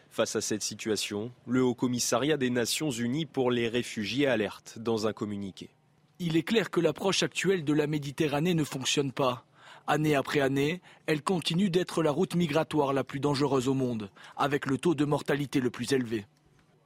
Face 0.10 0.36
à 0.36 0.42
cette 0.42 0.64
situation, 0.64 1.32
le 1.46 1.64
Haut 1.64 1.76
Commissariat 1.76 2.38
des 2.38 2.50
Nations 2.50 2.90
Unies 2.90 3.28
pour 3.28 3.52
les 3.52 3.68
réfugiés 3.68 4.26
alerte 4.26 4.80
dans 4.80 5.06
un 5.06 5.14
communiqué. 5.14 5.70
Il 6.18 6.36
est 6.36 6.44
clair 6.44 6.72
que 6.72 6.80
l'approche 6.80 7.22
actuelle 7.22 7.64
de 7.64 7.74
la 7.74 7.86
Méditerranée 7.86 8.56
ne 8.56 8.64
fonctionne 8.64 9.12
pas. 9.12 9.46
Année 9.88 10.16
après 10.16 10.42
année, 10.42 10.82
elle 11.06 11.22
continue 11.22 11.70
d'être 11.70 12.04
la 12.04 12.12
route 12.12 12.36
migratoire 12.36 12.92
la 12.92 13.06
plus 13.06 13.22
dangereuse 13.22 13.70
au 13.70 13.74
monde, 13.74 14.10
avec 14.36 14.66
le 14.66 14.78
taux 14.78 14.96
de 14.96 15.06
mortalité 15.06 15.62
le 15.62 15.70
plus 15.70 15.94
élevé. 15.94 16.26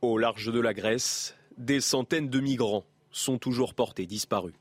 Au 0.02 0.19
large 0.19 0.52
de 0.52 0.60
la 0.60 0.76
Grèce, 0.76 1.36
des 1.57 1.82
centaines 1.82 2.30
de 2.30 2.40
migrants 2.40 2.84
sont 3.11 3.40
toujours 3.40 3.73
portés 3.73 4.06
disparus. 4.06 4.53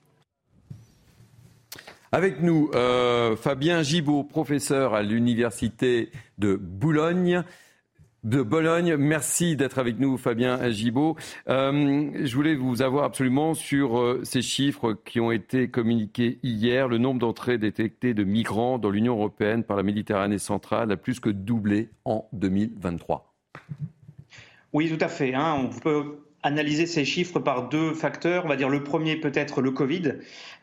Avec 2.12 2.40
nous, 2.40 2.70
euh, 2.74 3.36
Fabien 3.36 3.82
Gibaud, 3.82 4.24
professeur 4.24 4.94
à 4.94 5.02
l'Université 5.02 6.10
de 6.38 6.56
Boulogne 6.56 7.44
de 8.24 8.42
Bologne. 8.42 8.96
Merci 8.96 9.56
d'être 9.56 9.78
avec 9.78 9.98
nous, 9.98 10.16
Fabien 10.16 10.70
Gibaud. 10.70 11.16
Euh, 11.48 12.10
je 12.22 12.34
voulais 12.34 12.54
vous 12.54 12.82
avoir 12.82 13.04
absolument 13.04 13.54
sur 13.54 13.98
euh, 13.98 14.20
ces 14.24 14.42
chiffres 14.42 14.94
qui 15.04 15.20
ont 15.20 15.30
été 15.30 15.68
communiqués 15.68 16.38
hier. 16.42 16.88
Le 16.88 16.98
nombre 16.98 17.20
d'entrées 17.20 17.58
détectées 17.58 18.14
de 18.14 18.24
migrants 18.24 18.78
dans 18.78 18.90
l'Union 18.90 19.14
européenne 19.14 19.64
par 19.64 19.76
la 19.76 19.82
Méditerranée 19.82 20.38
centrale 20.38 20.92
a 20.92 20.96
plus 20.96 21.20
que 21.20 21.30
doublé 21.30 21.90
en 22.04 22.28
2023. 22.32 23.34
Oui, 24.72 24.88
tout 24.88 25.04
à 25.04 25.08
fait. 25.08 25.34
Hein. 25.34 25.56
On 25.58 25.80
peut 25.80 26.18
analyser 26.42 26.86
ces 26.86 27.04
chiffres 27.04 27.38
par 27.38 27.68
deux 27.68 27.92
facteurs. 27.92 28.44
On 28.44 28.48
va 28.48 28.56
dire 28.56 28.68
le 28.68 28.82
premier 28.82 29.16
peut-être 29.16 29.60
le 29.60 29.70
Covid, 29.70 30.14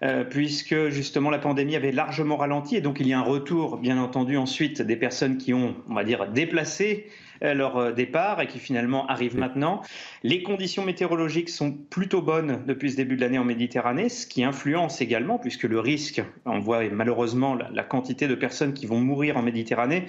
euh, 0.03 0.23
puisque 0.23 0.89
justement 0.89 1.29
la 1.29 1.39
pandémie 1.39 1.75
avait 1.75 1.91
largement 1.91 2.37
ralenti 2.37 2.75
et 2.75 2.81
donc 2.81 2.99
il 2.99 3.07
y 3.07 3.13
a 3.13 3.19
un 3.19 3.23
retour, 3.23 3.77
bien 3.77 3.97
entendu, 3.97 4.37
ensuite 4.37 4.81
des 4.81 4.95
personnes 4.95 5.37
qui 5.37 5.53
ont, 5.53 5.75
on 5.89 5.93
va 5.93 6.03
dire, 6.03 6.29
déplacé 6.31 7.07
euh, 7.43 7.53
leur 7.53 7.77
euh, 7.77 7.91
départ 7.91 8.41
et 8.41 8.47
qui 8.47 8.59
finalement 8.59 9.05
arrivent 9.07 9.37
maintenant. 9.37 9.81
Les 10.23 10.41
conditions 10.41 10.83
météorologiques 10.83 11.49
sont 11.49 11.71
plutôt 11.71 12.21
bonnes 12.21 12.63
depuis 12.65 12.91
ce 12.91 12.97
début 12.97 13.15
de 13.15 13.21
l'année 13.21 13.39
en 13.39 13.45
Méditerranée, 13.45 14.09
ce 14.09 14.25
qui 14.25 14.43
influence 14.43 15.01
également, 15.01 15.37
puisque 15.37 15.63
le 15.63 15.79
risque, 15.79 16.23
on 16.45 16.59
voit 16.59 16.83
malheureusement 16.89 17.53
la, 17.53 17.69
la 17.71 17.83
quantité 17.83 18.27
de 18.27 18.35
personnes 18.35 18.73
qui 18.73 18.87
vont 18.87 18.99
mourir 18.99 19.37
en 19.37 19.43
Méditerranée, 19.43 20.05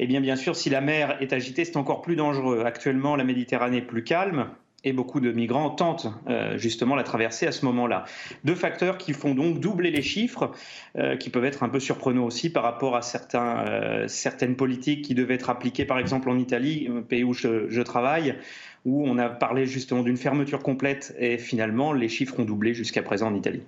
eh 0.00 0.06
bien, 0.08 0.20
bien 0.20 0.34
sûr, 0.34 0.56
si 0.56 0.70
la 0.70 0.80
mer 0.80 1.16
est 1.20 1.32
agitée, 1.32 1.64
c'est 1.64 1.76
encore 1.76 2.02
plus 2.02 2.16
dangereux. 2.16 2.64
Actuellement, 2.66 3.14
la 3.14 3.22
Méditerranée 3.22 3.76
est 3.76 3.82
plus 3.82 4.02
calme 4.02 4.48
et 4.84 4.92
beaucoup 4.92 5.20
de 5.20 5.32
migrants 5.32 5.70
tentent 5.70 6.08
euh, 6.28 6.56
justement 6.58 6.94
la 6.94 7.02
traversée 7.02 7.46
à 7.46 7.52
ce 7.52 7.64
moment-là. 7.64 8.04
Deux 8.44 8.54
facteurs 8.54 8.98
qui 8.98 9.12
font 9.12 9.34
donc 9.34 9.60
doubler 9.60 9.90
les 9.90 10.02
chiffres, 10.02 10.52
euh, 10.96 11.16
qui 11.16 11.30
peuvent 11.30 11.44
être 11.44 11.62
un 11.62 11.68
peu 11.68 11.80
surprenants 11.80 12.24
aussi 12.24 12.50
par 12.50 12.62
rapport 12.62 12.96
à 12.96 13.00
euh, 13.34 14.08
certaines 14.08 14.56
politiques 14.56 15.02
qui 15.02 15.14
devaient 15.14 15.34
être 15.34 15.50
appliquées, 15.50 15.84
par 15.84 15.98
exemple 15.98 16.28
en 16.28 16.38
Italie, 16.38 16.88
pays 17.08 17.24
où 17.24 17.32
je, 17.32 17.82
travaille, 17.82 18.36
où 18.84 19.06
on 19.06 19.18
a 19.18 19.28
parlé 19.28 19.66
justement 19.66 20.02
d'une 20.02 20.16
fermeture 20.16 20.62
complète 20.62 21.14
et 21.18 21.38
finalement 21.38 21.92
les 21.92 22.08
chiffres 22.08 22.38
ont 22.40 22.44
doublé 22.44 22.74
jusqu'à 22.74 23.02
présent 23.02 23.28
en 23.28 23.34
Italie. 23.34 23.62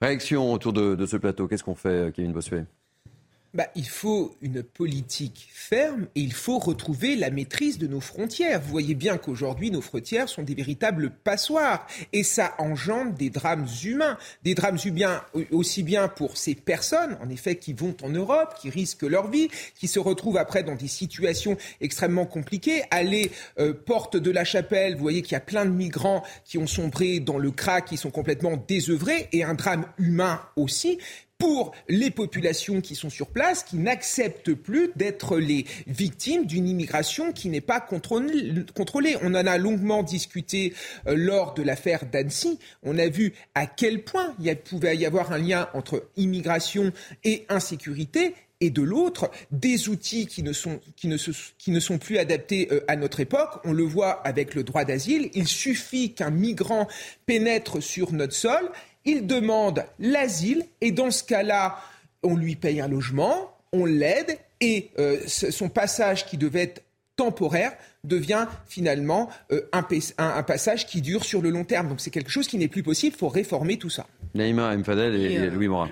Réaction 0.00 0.52
autour 0.52 0.72
de, 0.72 0.94
de 0.94 1.06
ce 1.06 1.16
plateau, 1.16 1.48
qu'est-ce 1.48 1.64
qu'on 1.64 1.74
fait, 1.74 2.12
Kevin 2.14 2.32
Bossuet? 2.32 2.64
Bah, 3.54 3.68
il 3.74 3.88
faut 3.88 4.36
une 4.42 4.62
politique 4.62 5.48
ferme 5.52 6.06
et 6.14 6.20
il 6.20 6.34
faut 6.34 6.58
retrouver 6.58 7.16
la 7.16 7.30
maîtrise 7.30 7.78
de 7.78 7.86
nos 7.86 8.00
frontières. 8.00 8.60
Vous 8.60 8.70
voyez 8.70 8.94
bien 8.94 9.16
qu'aujourd'hui, 9.16 9.70
nos 9.70 9.80
frontières 9.80 10.28
sont 10.28 10.42
des 10.42 10.54
véritables 10.54 11.10
passoires 11.10 11.86
et 12.12 12.22
ça 12.22 12.54
engendre 12.58 13.14
des 13.14 13.30
drames 13.30 13.66
humains. 13.84 14.18
Des 14.42 14.54
drames 14.54 14.78
humains 14.84 15.22
aussi 15.50 15.82
bien 15.82 16.08
pour 16.08 16.36
ces 16.36 16.54
personnes, 16.54 17.16
en 17.22 17.30
effet, 17.30 17.56
qui 17.56 17.72
vont 17.72 17.96
en 18.02 18.10
Europe, 18.10 18.54
qui 18.60 18.68
risquent 18.68 19.02
leur 19.02 19.30
vie, 19.30 19.48
qui 19.74 19.88
se 19.88 19.98
retrouvent 19.98 20.36
après 20.36 20.62
dans 20.62 20.76
des 20.76 20.88
situations 20.88 21.56
extrêmement 21.80 22.26
compliquées. 22.26 22.82
Aller 22.90 23.30
euh, 23.58 23.72
porte 23.72 24.16
de 24.16 24.30
la 24.30 24.44
chapelle, 24.44 24.94
vous 24.94 25.02
voyez 25.02 25.22
qu'il 25.22 25.32
y 25.32 25.36
a 25.36 25.40
plein 25.40 25.64
de 25.64 25.70
migrants 25.70 26.22
qui 26.44 26.58
ont 26.58 26.66
sombré 26.66 27.18
dans 27.20 27.38
le 27.38 27.50
crack, 27.50 27.86
qui 27.86 27.96
sont 27.96 28.10
complètement 28.10 28.56
désœuvrés 28.68 29.28
et 29.32 29.42
un 29.42 29.54
drame 29.54 29.86
humain 29.98 30.42
aussi 30.56 30.98
pour 31.38 31.72
les 31.88 32.10
populations 32.10 32.80
qui 32.80 32.96
sont 32.96 33.10
sur 33.10 33.28
place, 33.28 33.62
qui 33.62 33.76
n'acceptent 33.76 34.54
plus 34.54 34.90
d'être 34.96 35.38
les 35.38 35.64
victimes 35.86 36.46
d'une 36.46 36.68
immigration 36.68 37.32
qui 37.32 37.48
n'est 37.48 37.60
pas 37.60 37.80
contrôlée. 37.80 39.16
On 39.22 39.34
en 39.34 39.46
a 39.46 39.56
longuement 39.56 40.02
discuté 40.02 40.74
euh, 41.06 41.14
lors 41.16 41.54
de 41.54 41.62
l'affaire 41.62 42.06
d'Annecy. 42.06 42.58
On 42.82 42.98
a 42.98 43.06
vu 43.06 43.34
à 43.54 43.66
quel 43.66 44.02
point 44.02 44.34
il 44.40 44.54
pouvait 44.56 44.96
y 44.96 45.06
avoir 45.06 45.32
un 45.32 45.38
lien 45.38 45.68
entre 45.74 46.08
immigration 46.16 46.92
et 47.22 47.46
insécurité 47.48 48.34
et 48.60 48.70
de 48.70 48.82
l'autre, 48.82 49.30
des 49.52 49.88
outils 49.88 50.26
qui 50.26 50.42
ne 50.42 50.52
sont, 50.52 50.80
qui 50.96 51.06
ne 51.06 51.16
qui 51.58 51.70
ne 51.70 51.80
sont 51.80 51.98
plus 51.98 52.18
adaptés 52.18 52.68
euh, 52.72 52.80
à 52.88 52.96
notre 52.96 53.20
époque. 53.20 53.60
On 53.64 53.72
le 53.72 53.84
voit 53.84 54.26
avec 54.26 54.54
le 54.54 54.64
droit 54.64 54.84
d'asile. 54.84 55.30
Il 55.34 55.46
suffit 55.46 56.12
qu'un 56.14 56.30
migrant 56.30 56.88
pénètre 57.26 57.82
sur 57.82 58.12
notre 58.12 58.34
sol 58.34 58.70
il 59.08 59.26
demande 59.26 59.84
l'asile 59.98 60.66
et 60.80 60.92
dans 60.92 61.10
ce 61.10 61.24
cas-là, 61.24 61.78
on 62.22 62.36
lui 62.36 62.56
paye 62.56 62.80
un 62.80 62.88
logement, 62.88 63.56
on 63.72 63.86
l'aide 63.86 64.38
et 64.60 64.90
euh, 64.98 65.18
son 65.26 65.68
passage 65.68 66.26
qui 66.26 66.36
devait 66.36 66.64
être 66.64 66.82
temporaire 67.16 67.72
devient 68.04 68.46
finalement 68.66 69.28
euh, 69.50 69.62
un, 69.72 69.82
passage 70.42 70.86
qui 70.86 71.00
dure 71.00 71.24
sur 71.24 71.40
le 71.40 71.50
long 71.50 71.64
terme. 71.64 71.88
Donc 71.88 72.00
c'est 72.00 72.10
quelque 72.10 72.30
chose 72.30 72.46
qui 72.46 72.58
n'est 72.58 72.68
plus 72.68 72.82
possible, 72.82 73.14
il 73.16 73.18
faut 73.18 73.28
réformer 73.28 73.78
tout 73.78 73.90
ça. 73.90 74.06
Naïma 74.34 74.76
Mfadel 74.76 75.14
et, 75.14 75.32
et 75.32 75.50
Louis 75.50 75.68
Morin. 75.68 75.90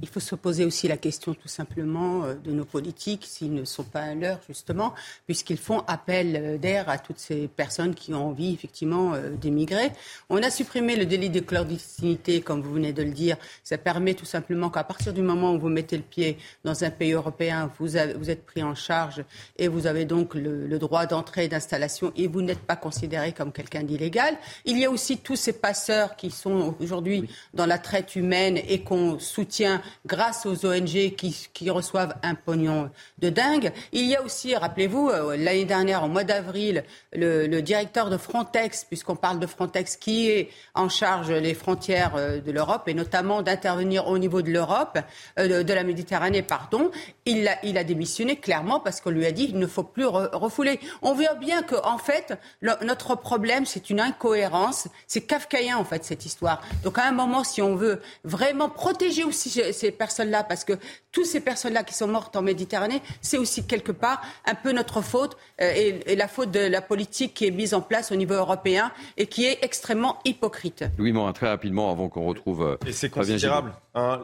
Il 0.00 0.08
faut 0.08 0.20
se 0.20 0.36
poser 0.36 0.64
aussi 0.64 0.86
la 0.86 0.96
question 0.96 1.34
tout 1.34 1.48
simplement 1.48 2.24
euh, 2.24 2.34
de 2.34 2.52
nos 2.52 2.64
politiques, 2.64 3.24
s'ils 3.26 3.52
ne 3.52 3.64
sont 3.64 3.82
pas 3.82 4.02
à 4.02 4.14
l'heure 4.14 4.38
justement, 4.46 4.94
puisqu'ils 5.26 5.58
font 5.58 5.80
appel 5.88 6.36
euh, 6.36 6.58
d'air 6.58 6.88
à 6.88 6.98
toutes 6.98 7.18
ces 7.18 7.48
personnes 7.48 7.94
qui 7.96 8.14
ont 8.14 8.28
envie 8.28 8.54
effectivement 8.54 9.14
euh, 9.14 9.30
d'émigrer. 9.30 9.90
On 10.30 10.40
a 10.42 10.50
supprimé 10.50 10.94
le 10.94 11.04
délit 11.04 11.30
de 11.30 11.40
clandestinité, 11.40 12.40
comme 12.40 12.62
vous 12.62 12.72
venez 12.72 12.92
de 12.92 13.02
le 13.02 13.10
dire. 13.10 13.36
Ça 13.64 13.76
permet 13.76 14.14
tout 14.14 14.24
simplement 14.24 14.70
qu'à 14.70 14.84
partir 14.84 15.12
du 15.12 15.22
moment 15.22 15.54
où 15.54 15.58
vous 15.58 15.68
mettez 15.68 15.96
le 15.96 16.04
pied 16.04 16.38
dans 16.64 16.84
un 16.84 16.90
pays 16.90 17.12
européen, 17.12 17.70
vous, 17.78 17.88
vous 18.18 18.30
êtes 18.30 18.46
pris 18.46 18.62
en 18.62 18.76
charge 18.76 19.24
et 19.56 19.66
vous 19.66 19.88
avez 19.88 20.04
donc 20.04 20.34
le, 20.34 20.78
droit 20.78 21.06
d'entrée 21.06 21.46
et 21.46 21.48
d'installation 21.48 22.12
et 22.14 22.28
vous 22.28 22.40
n'êtes 22.40 22.60
pas 22.60 22.76
considéré 22.76 23.32
comme 23.32 23.50
quelqu'un 23.50 23.82
d'illégal. 23.82 24.36
Il 24.64 24.78
y 24.78 24.84
a 24.84 24.90
aussi 24.90 25.18
tous 25.18 25.34
ces 25.34 25.54
passeurs 25.54 26.14
qui 26.14 26.30
sont 26.30 26.76
aujourd'hui 26.78 27.28
dans 27.52 27.66
la 27.66 27.78
traite 27.78 28.14
humaine 28.14 28.60
et 28.68 28.82
qu'on 28.82 29.18
soutient 29.18 29.82
grâce 30.06 30.46
aux 30.46 30.66
ONG 30.66 31.14
qui, 31.16 31.70
reçoivent 31.70 32.14
un 32.22 32.34
pognon 32.34 32.90
de 33.18 33.28
dingue. 33.28 33.72
Il 33.92 34.06
y 34.06 34.16
a 34.16 34.22
aussi, 34.22 34.54
rappelez-vous, 34.54 35.10
euh, 35.10 35.36
l'année 35.36 35.64
dernière, 35.64 36.04
au 36.04 36.08
mois 36.08 36.24
d'avril, 36.24 36.84
le, 37.12 37.60
directeur 37.60 38.08
de 38.08 38.16
Frontex, 38.16 38.84
puisqu'on 38.84 39.16
parle 39.16 39.38
de 39.38 39.46
Frontex, 39.46 39.96
qui 39.96 40.30
est 40.30 40.50
en 40.74 40.88
charge 40.88 41.28
des 41.28 41.54
frontières 41.54 42.14
euh, 42.16 42.40
de 42.40 42.50
l'Europe 42.52 42.88
et 42.88 42.94
notamment 42.94 43.42
d'intervenir 43.42 44.06
au 44.08 44.18
niveau 44.18 44.40
de 44.40 44.50
l'Europe, 44.50 44.98
euh, 45.38 45.62
de, 45.62 45.72
la 45.72 45.84
Méditerranée, 45.84 46.42
pardon, 46.42 46.90
il 47.26 47.46
a, 47.48 47.58
il 47.64 47.76
a 47.76 47.84
démissionné 47.84 48.36
clairement 48.36 48.80
parce 48.80 49.00
qu'on 49.00 49.10
lui 49.10 49.26
a 49.26 49.32
dit 49.32 49.48
qu'il 49.48 49.58
ne 49.58 49.66
faut 49.66 49.82
plus 49.82 50.06
refouler. 50.06 50.80
On 51.02 51.12
voit 51.14 51.34
bien 51.34 51.62
que, 51.62 51.76
en 51.84 51.98
fait, 51.98 52.38
notre 52.62 53.14
problème, 53.16 53.66
c'est 53.66 53.90
une 53.90 54.00
incohérence. 54.00 54.88
C'est 55.06 55.22
kafkaïen, 55.22 55.76
en 55.76 55.84
fait, 55.84 56.04
cette 56.04 56.24
histoire. 56.24 56.62
Donc, 56.82 56.98
à 56.98 57.04
un 57.04 57.12
moment, 57.12 57.44
si 57.44 57.60
on 57.60 57.74
veut 57.74 58.00
vraiment 58.24 58.68
protéger 58.68 59.24
aussi 59.24 59.50
ces 59.78 59.90
personnes-là, 59.90 60.44
parce 60.44 60.64
que 60.64 60.74
toutes 61.12 61.26
ces 61.26 61.40
personnes-là 61.40 61.84
qui 61.84 61.94
sont 61.94 62.08
mortes 62.08 62.36
en 62.36 62.42
Méditerranée, 62.42 63.00
c'est 63.20 63.38
aussi 63.38 63.66
quelque 63.66 63.92
part 63.92 64.22
un 64.46 64.54
peu 64.54 64.72
notre 64.72 65.00
faute 65.00 65.36
euh, 65.60 66.00
et, 66.06 66.16
la 66.16 66.28
faute 66.28 66.50
de 66.50 66.60
la 66.60 66.82
politique 66.82 67.34
qui 67.34 67.46
est 67.46 67.50
mise 67.50 67.74
en 67.74 67.80
place 67.80 68.12
au 68.12 68.16
niveau 68.16 68.34
européen 68.34 68.90
et 69.16 69.26
qui 69.26 69.44
est 69.44 69.58
extrêmement 69.62 70.18
hypocrite. 70.24 70.84
Louis 70.98 71.12
Morin, 71.12 71.32
très 71.32 71.48
rapidement, 71.48 71.90
avant 71.90 72.08
qu'on 72.08 72.26
retrouve. 72.26 72.62
Euh, 72.62 72.76
et 72.86 72.92
c'est 72.92 73.08
considérable. 73.08 73.72
Hein, 73.94 74.20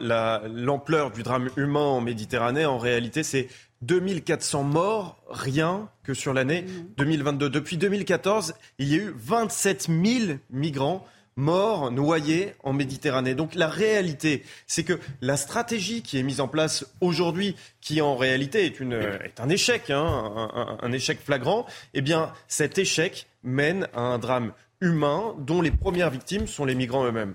l'ampleur 0.48 1.10
du 1.10 1.22
drame 1.22 1.48
humain 1.56 1.80
en 1.80 2.00
Méditerranée, 2.00 2.66
en 2.66 2.78
réalité, 2.78 3.22
c'est 3.22 3.48
2400 3.82 4.62
morts, 4.62 5.18
rien 5.28 5.88
que 6.02 6.14
sur 6.14 6.32
l'année 6.32 6.64
2022. 6.96 7.50
Depuis 7.50 7.76
2014, 7.76 8.54
il 8.78 8.88
y 8.88 8.94
a 8.94 8.98
eu 8.98 9.14
27 9.16 9.88
000 9.88 10.38
migrants 10.50 11.04
morts, 11.36 11.90
noyés 11.90 12.54
en 12.62 12.72
Méditerranée. 12.72 13.34
Donc 13.34 13.54
la 13.54 13.68
réalité, 13.68 14.42
c'est 14.66 14.84
que 14.84 14.98
la 15.20 15.36
stratégie 15.36 16.02
qui 16.02 16.18
est 16.18 16.22
mise 16.22 16.40
en 16.40 16.48
place 16.48 16.86
aujourd'hui, 17.00 17.56
qui 17.80 18.00
en 18.00 18.16
réalité 18.16 18.66
est, 18.66 19.40
un 19.40 19.48
échec, 19.48 19.90
hein, 19.90 20.78
un, 20.80 20.92
échec 20.92 21.18
flagrant, 21.22 21.66
eh 21.94 22.02
bien 22.02 22.32
cet 22.48 22.78
échec 22.78 23.26
mène 23.42 23.88
à 23.94 24.00
un 24.00 24.18
drame 24.18 24.52
humain 24.80 25.34
dont 25.38 25.62
les 25.62 25.70
premières 25.70 26.10
victimes 26.10 26.46
sont 26.46 26.64
les 26.64 26.74
migrants 26.74 27.04
eux-mêmes. 27.04 27.34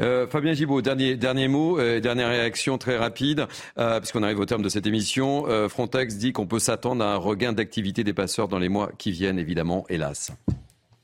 Euh, 0.00 0.26
Fabien 0.26 0.54
Gibault, 0.54 0.82
dernier, 0.82 1.48
mot, 1.48 1.78
euh, 1.78 2.00
dernière 2.00 2.28
réaction 2.28 2.78
très 2.78 2.96
rapide, 2.96 3.46
euh, 3.78 4.00
puisqu'on 4.00 4.24
arrive 4.24 4.40
au 4.40 4.46
terme 4.46 4.62
de 4.62 4.68
cette 4.68 4.86
émission. 4.86 5.44
Frontex 5.68 6.16
dit 6.16 6.32
qu'on 6.32 6.46
peut 6.46 6.58
s'attendre 6.58 7.04
à 7.04 7.12
un 7.14 7.16
regain 7.16 7.52
d'activité 7.52 8.02
des 8.02 8.12
passeurs 8.12 8.48
dans 8.48 8.58
les 8.58 8.68
mois 8.68 8.90
qui 8.98 9.12
viennent, 9.12 9.38
évidemment, 9.38 9.84
hélas. 9.88 10.32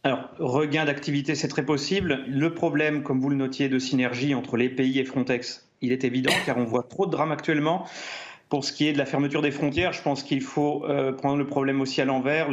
Alors, 0.03 0.31
regain 0.39 0.87
d'activité, 0.87 1.35
c'est 1.35 1.49
très 1.49 1.65
possible. 1.65 2.25
Le 2.27 2.55
problème, 2.55 3.03
comme 3.03 3.21
vous 3.21 3.29
le 3.29 3.37
notiez, 3.37 3.69
de 3.69 3.79
synergie 3.79 4.35
entre 4.35 4.57
les 4.57 4.71
pays 4.71 4.99
et 4.99 5.05
Frontex, 5.05 5.69
il 5.83 5.93
est 5.93 6.05
évident, 6.05 6.33
car 6.47 6.57
on 6.57 6.65
voit 6.65 6.85
trop 6.85 7.07
de 7.07 7.11
drames 7.11 7.33
actuellement. 7.33 7.87
Pour 8.49 8.65
ce 8.65 8.73
qui 8.73 8.89
est 8.89 8.93
de 8.93 8.99
la 8.99 9.07
fermeture 9.07 9.43
des 9.43 9.51
frontières, 9.51 9.93
je 9.93 10.03
pense 10.03 10.23
qu'il 10.23 10.41
faut 10.41 10.85
euh, 10.87 11.13
prendre 11.13 11.37
le 11.37 11.47
problème 11.47 11.81
aussi 11.81 12.01
à 12.01 12.05
l'envers. 12.05 12.49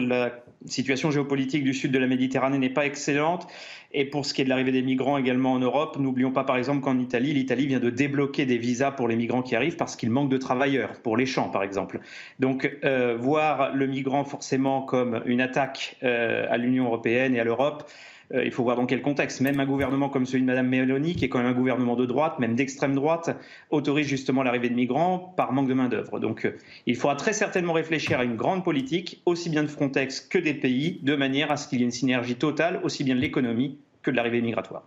Situation 0.66 1.12
géopolitique 1.12 1.64
du 1.64 1.74
sud 1.74 1.92
de 1.92 2.00
la 2.00 2.08
Méditerranée 2.08 2.58
n'est 2.58 2.70
pas 2.70 2.86
excellente. 2.86 3.48
Et 3.94 4.06
pour 4.06 4.26
ce 4.26 4.34
qui 4.34 4.42
est 4.42 4.44
de 4.44 4.50
l'arrivée 4.50 4.72
des 4.72 4.82
migrants 4.82 5.18
également 5.18 5.54
en 5.54 5.60
Europe, 5.60 5.98
n'oublions 5.98 6.32
pas 6.32 6.44
par 6.44 6.58
exemple 6.58 6.82
qu'en 6.82 7.00
Italie, 7.00 7.34
l'Italie 7.34 7.68
vient 7.68 7.80
de 7.80 7.90
débloquer 7.90 8.46
des 8.46 8.58
visas 8.58 8.92
pour 8.92 9.08
les 9.08 9.16
migrants 9.16 9.42
qui 9.42 9.56
arrivent 9.56 9.78
parce 9.78 9.96
qu'il 9.96 10.10
manque 10.10 10.30
de 10.30 10.38
travailleurs, 10.38 11.00
pour 11.02 11.16
les 11.16 11.26
champs 11.26 11.50
par 11.50 11.64
exemple. 11.64 12.02
Donc 12.40 12.70
euh, 12.84 13.16
voir 13.18 13.74
le 13.74 13.88
migrant 13.88 14.26
forcément 14.26 14.82
comme 14.82 15.22
une 15.26 15.42
attaque 15.42 15.98
euh, 16.04 16.46
à 16.50 16.58
l'Union 16.58 16.86
européenne 16.86 17.36
et 17.36 17.40
à 17.40 17.44
l'Europe, 17.44 17.90
euh, 18.34 18.44
il 18.44 18.52
faut 18.52 18.64
voir 18.64 18.76
dans 18.76 18.86
quel 18.86 19.02
contexte. 19.02 19.42
Même 19.42 19.60
un 19.60 19.66
gouvernement 19.66 20.10
comme 20.10 20.26
celui 20.26 20.42
de 20.42 20.48
Mme 20.48 20.68
Meloni, 20.68 21.16
qui 21.16 21.26
est 21.26 21.30
quand 21.30 21.40
même 21.40 21.48
un 21.48 21.54
gouvernement 21.54 21.96
de 21.96 22.06
droite, 22.06 22.40
même 22.40 22.56
d'extrême 22.56 22.96
droite, 22.96 23.36
autorise 23.70 24.08
justement 24.08 24.44
l'arrivée 24.44 24.70
de 24.70 24.76
migrants 24.76 25.34
par 25.38 25.54
manque 25.54 25.68
de 25.68 25.74
main-d'œuvre. 25.74 26.20
Donc 26.20 26.46
euh, 26.46 26.58
il 26.86 26.96
faudra 26.96 27.16
très 27.16 27.34
certainement 27.34 27.74
réfléchir 27.74 28.20
à 28.20 28.24
une 28.24 28.36
grande 28.36 28.64
politique, 28.64 29.22
aussi 29.26 29.50
bien 29.50 29.64
de 29.64 29.68
Frontex 29.68 30.22
que 30.22 30.38
des 30.38 30.54
pays, 30.54 31.00
de 31.04 31.16
manière 31.16 31.52
à 31.52 31.58
ce 31.58 31.68
qu'il 31.68 31.80
y 31.80 31.82
ait 31.82 31.86
une 31.86 31.92
synergie 31.92 32.36
totale, 32.36 32.82
aussi 32.84 33.04
bien 33.04 33.16
de 33.16 33.22
l'économie 33.22 33.78
que 34.02 34.12
de 34.12 34.16
l'arrivée 34.16 34.42
migratoire. 34.42 34.84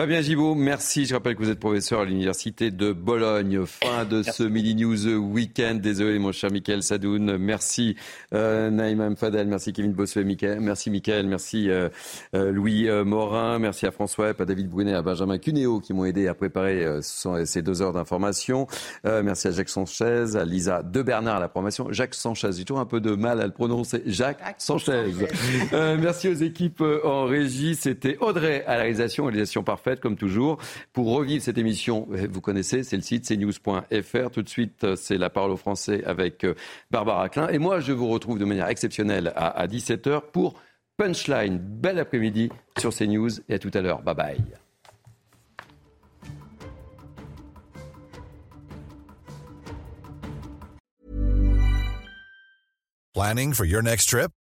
Fabien 0.00 0.22
Gibault, 0.22 0.54
merci. 0.54 1.04
Je 1.04 1.12
rappelle 1.12 1.36
que 1.36 1.42
vous 1.42 1.50
êtes 1.50 1.60
professeur 1.60 2.00
à 2.00 2.04
l'Université 2.06 2.70
de 2.70 2.90
Bologne. 2.90 3.66
Fin 3.66 4.06
de 4.06 4.22
ce 4.22 4.42
Midi 4.42 4.74
News 4.74 5.06
Weekend. 5.06 5.82
Désolé, 5.82 6.18
mon 6.18 6.32
cher 6.32 6.50
Michael 6.50 6.82
Sadoun. 6.82 7.36
Merci 7.36 7.96
euh, 8.32 8.70
Naïma 8.70 9.10
Mfadel. 9.10 9.46
Merci 9.46 9.74
Kevin 9.74 9.92
Bossuet. 9.92 10.24
Merci 10.24 10.90
Michael. 10.90 11.26
Merci 11.26 11.68
euh, 11.68 11.90
euh, 12.34 12.50
Louis 12.50 12.88
euh, 12.88 13.04
Morin. 13.04 13.58
Merci 13.58 13.84
à 13.84 13.90
François 13.90 14.30
Epp, 14.30 14.40
à 14.40 14.46
David 14.46 14.70
Brunet, 14.70 14.94
à 14.94 15.02
Benjamin 15.02 15.36
Cuneo 15.36 15.80
qui 15.80 15.92
m'ont 15.92 16.06
aidé 16.06 16.28
à 16.28 16.34
préparer 16.34 17.02
ces 17.02 17.60
deux 17.60 17.82
heures 17.82 17.92
d'information. 17.92 18.68
merci 19.04 19.48
à 19.48 19.50
Jacques 19.50 19.68
Sanchez, 19.68 20.34
à 20.34 20.46
Lisa 20.46 20.82
De 20.82 21.02
Bernard 21.02 21.36
à 21.36 21.40
la 21.40 21.50
promotion. 21.50 21.92
Jacques 21.92 22.14
Sanchez. 22.14 22.52
J'ai 22.56 22.64
toujours 22.64 22.80
un 22.80 22.86
peu 22.86 23.02
de 23.02 23.14
mal 23.14 23.38
à 23.38 23.44
le 23.44 23.52
prononcer. 23.52 24.02
Jacques, 24.06 24.40
Sanchez. 24.56 25.12
merci 25.72 26.30
aux 26.30 26.34
équipes 26.34 26.82
en 27.04 27.26
régie. 27.26 27.74
C'était 27.74 28.16
Audrey 28.22 28.64
à 28.66 28.76
la 28.76 28.84
réalisation, 28.84 29.26
réalisation 29.26 29.62
parfaite 29.62 29.89
comme 29.98 30.16
toujours. 30.16 30.58
Pour 30.92 31.12
revivre 31.12 31.42
cette 31.42 31.58
émission, 31.58 32.06
vous 32.08 32.40
connaissez, 32.40 32.84
c'est 32.84 32.96
le 32.96 33.02
site 33.02 33.26
cnews.fr. 33.26 34.30
Tout 34.30 34.42
de 34.42 34.48
suite, 34.48 34.94
c'est 34.94 35.18
la 35.18 35.30
parole 35.30 35.50
au 35.50 35.56
français 35.56 36.04
avec 36.04 36.44
euh, 36.44 36.54
Barbara 36.90 37.28
Klein. 37.28 37.48
Et 37.48 37.58
moi, 37.58 37.80
je 37.80 37.92
vous 37.92 38.08
retrouve 38.08 38.38
de 38.38 38.44
manière 38.44 38.68
exceptionnelle 38.68 39.32
à, 39.34 39.66
17h 39.66 40.30
pour 40.32 40.54
Punchline. 40.96 41.58
Bel 41.58 41.98
après-midi 41.98 42.50
sur 42.78 42.94
CNews 42.94 43.40
et 43.48 43.54
à 43.54 43.58
tout 43.58 43.70
à 43.74 43.80
l'heure. 43.80 44.02
Bye 44.02 44.14
bye. 44.14 44.44
Planning 53.12 53.54
for 53.54 53.64
your 53.64 53.82
next 53.82 54.08
trip? 54.08 54.30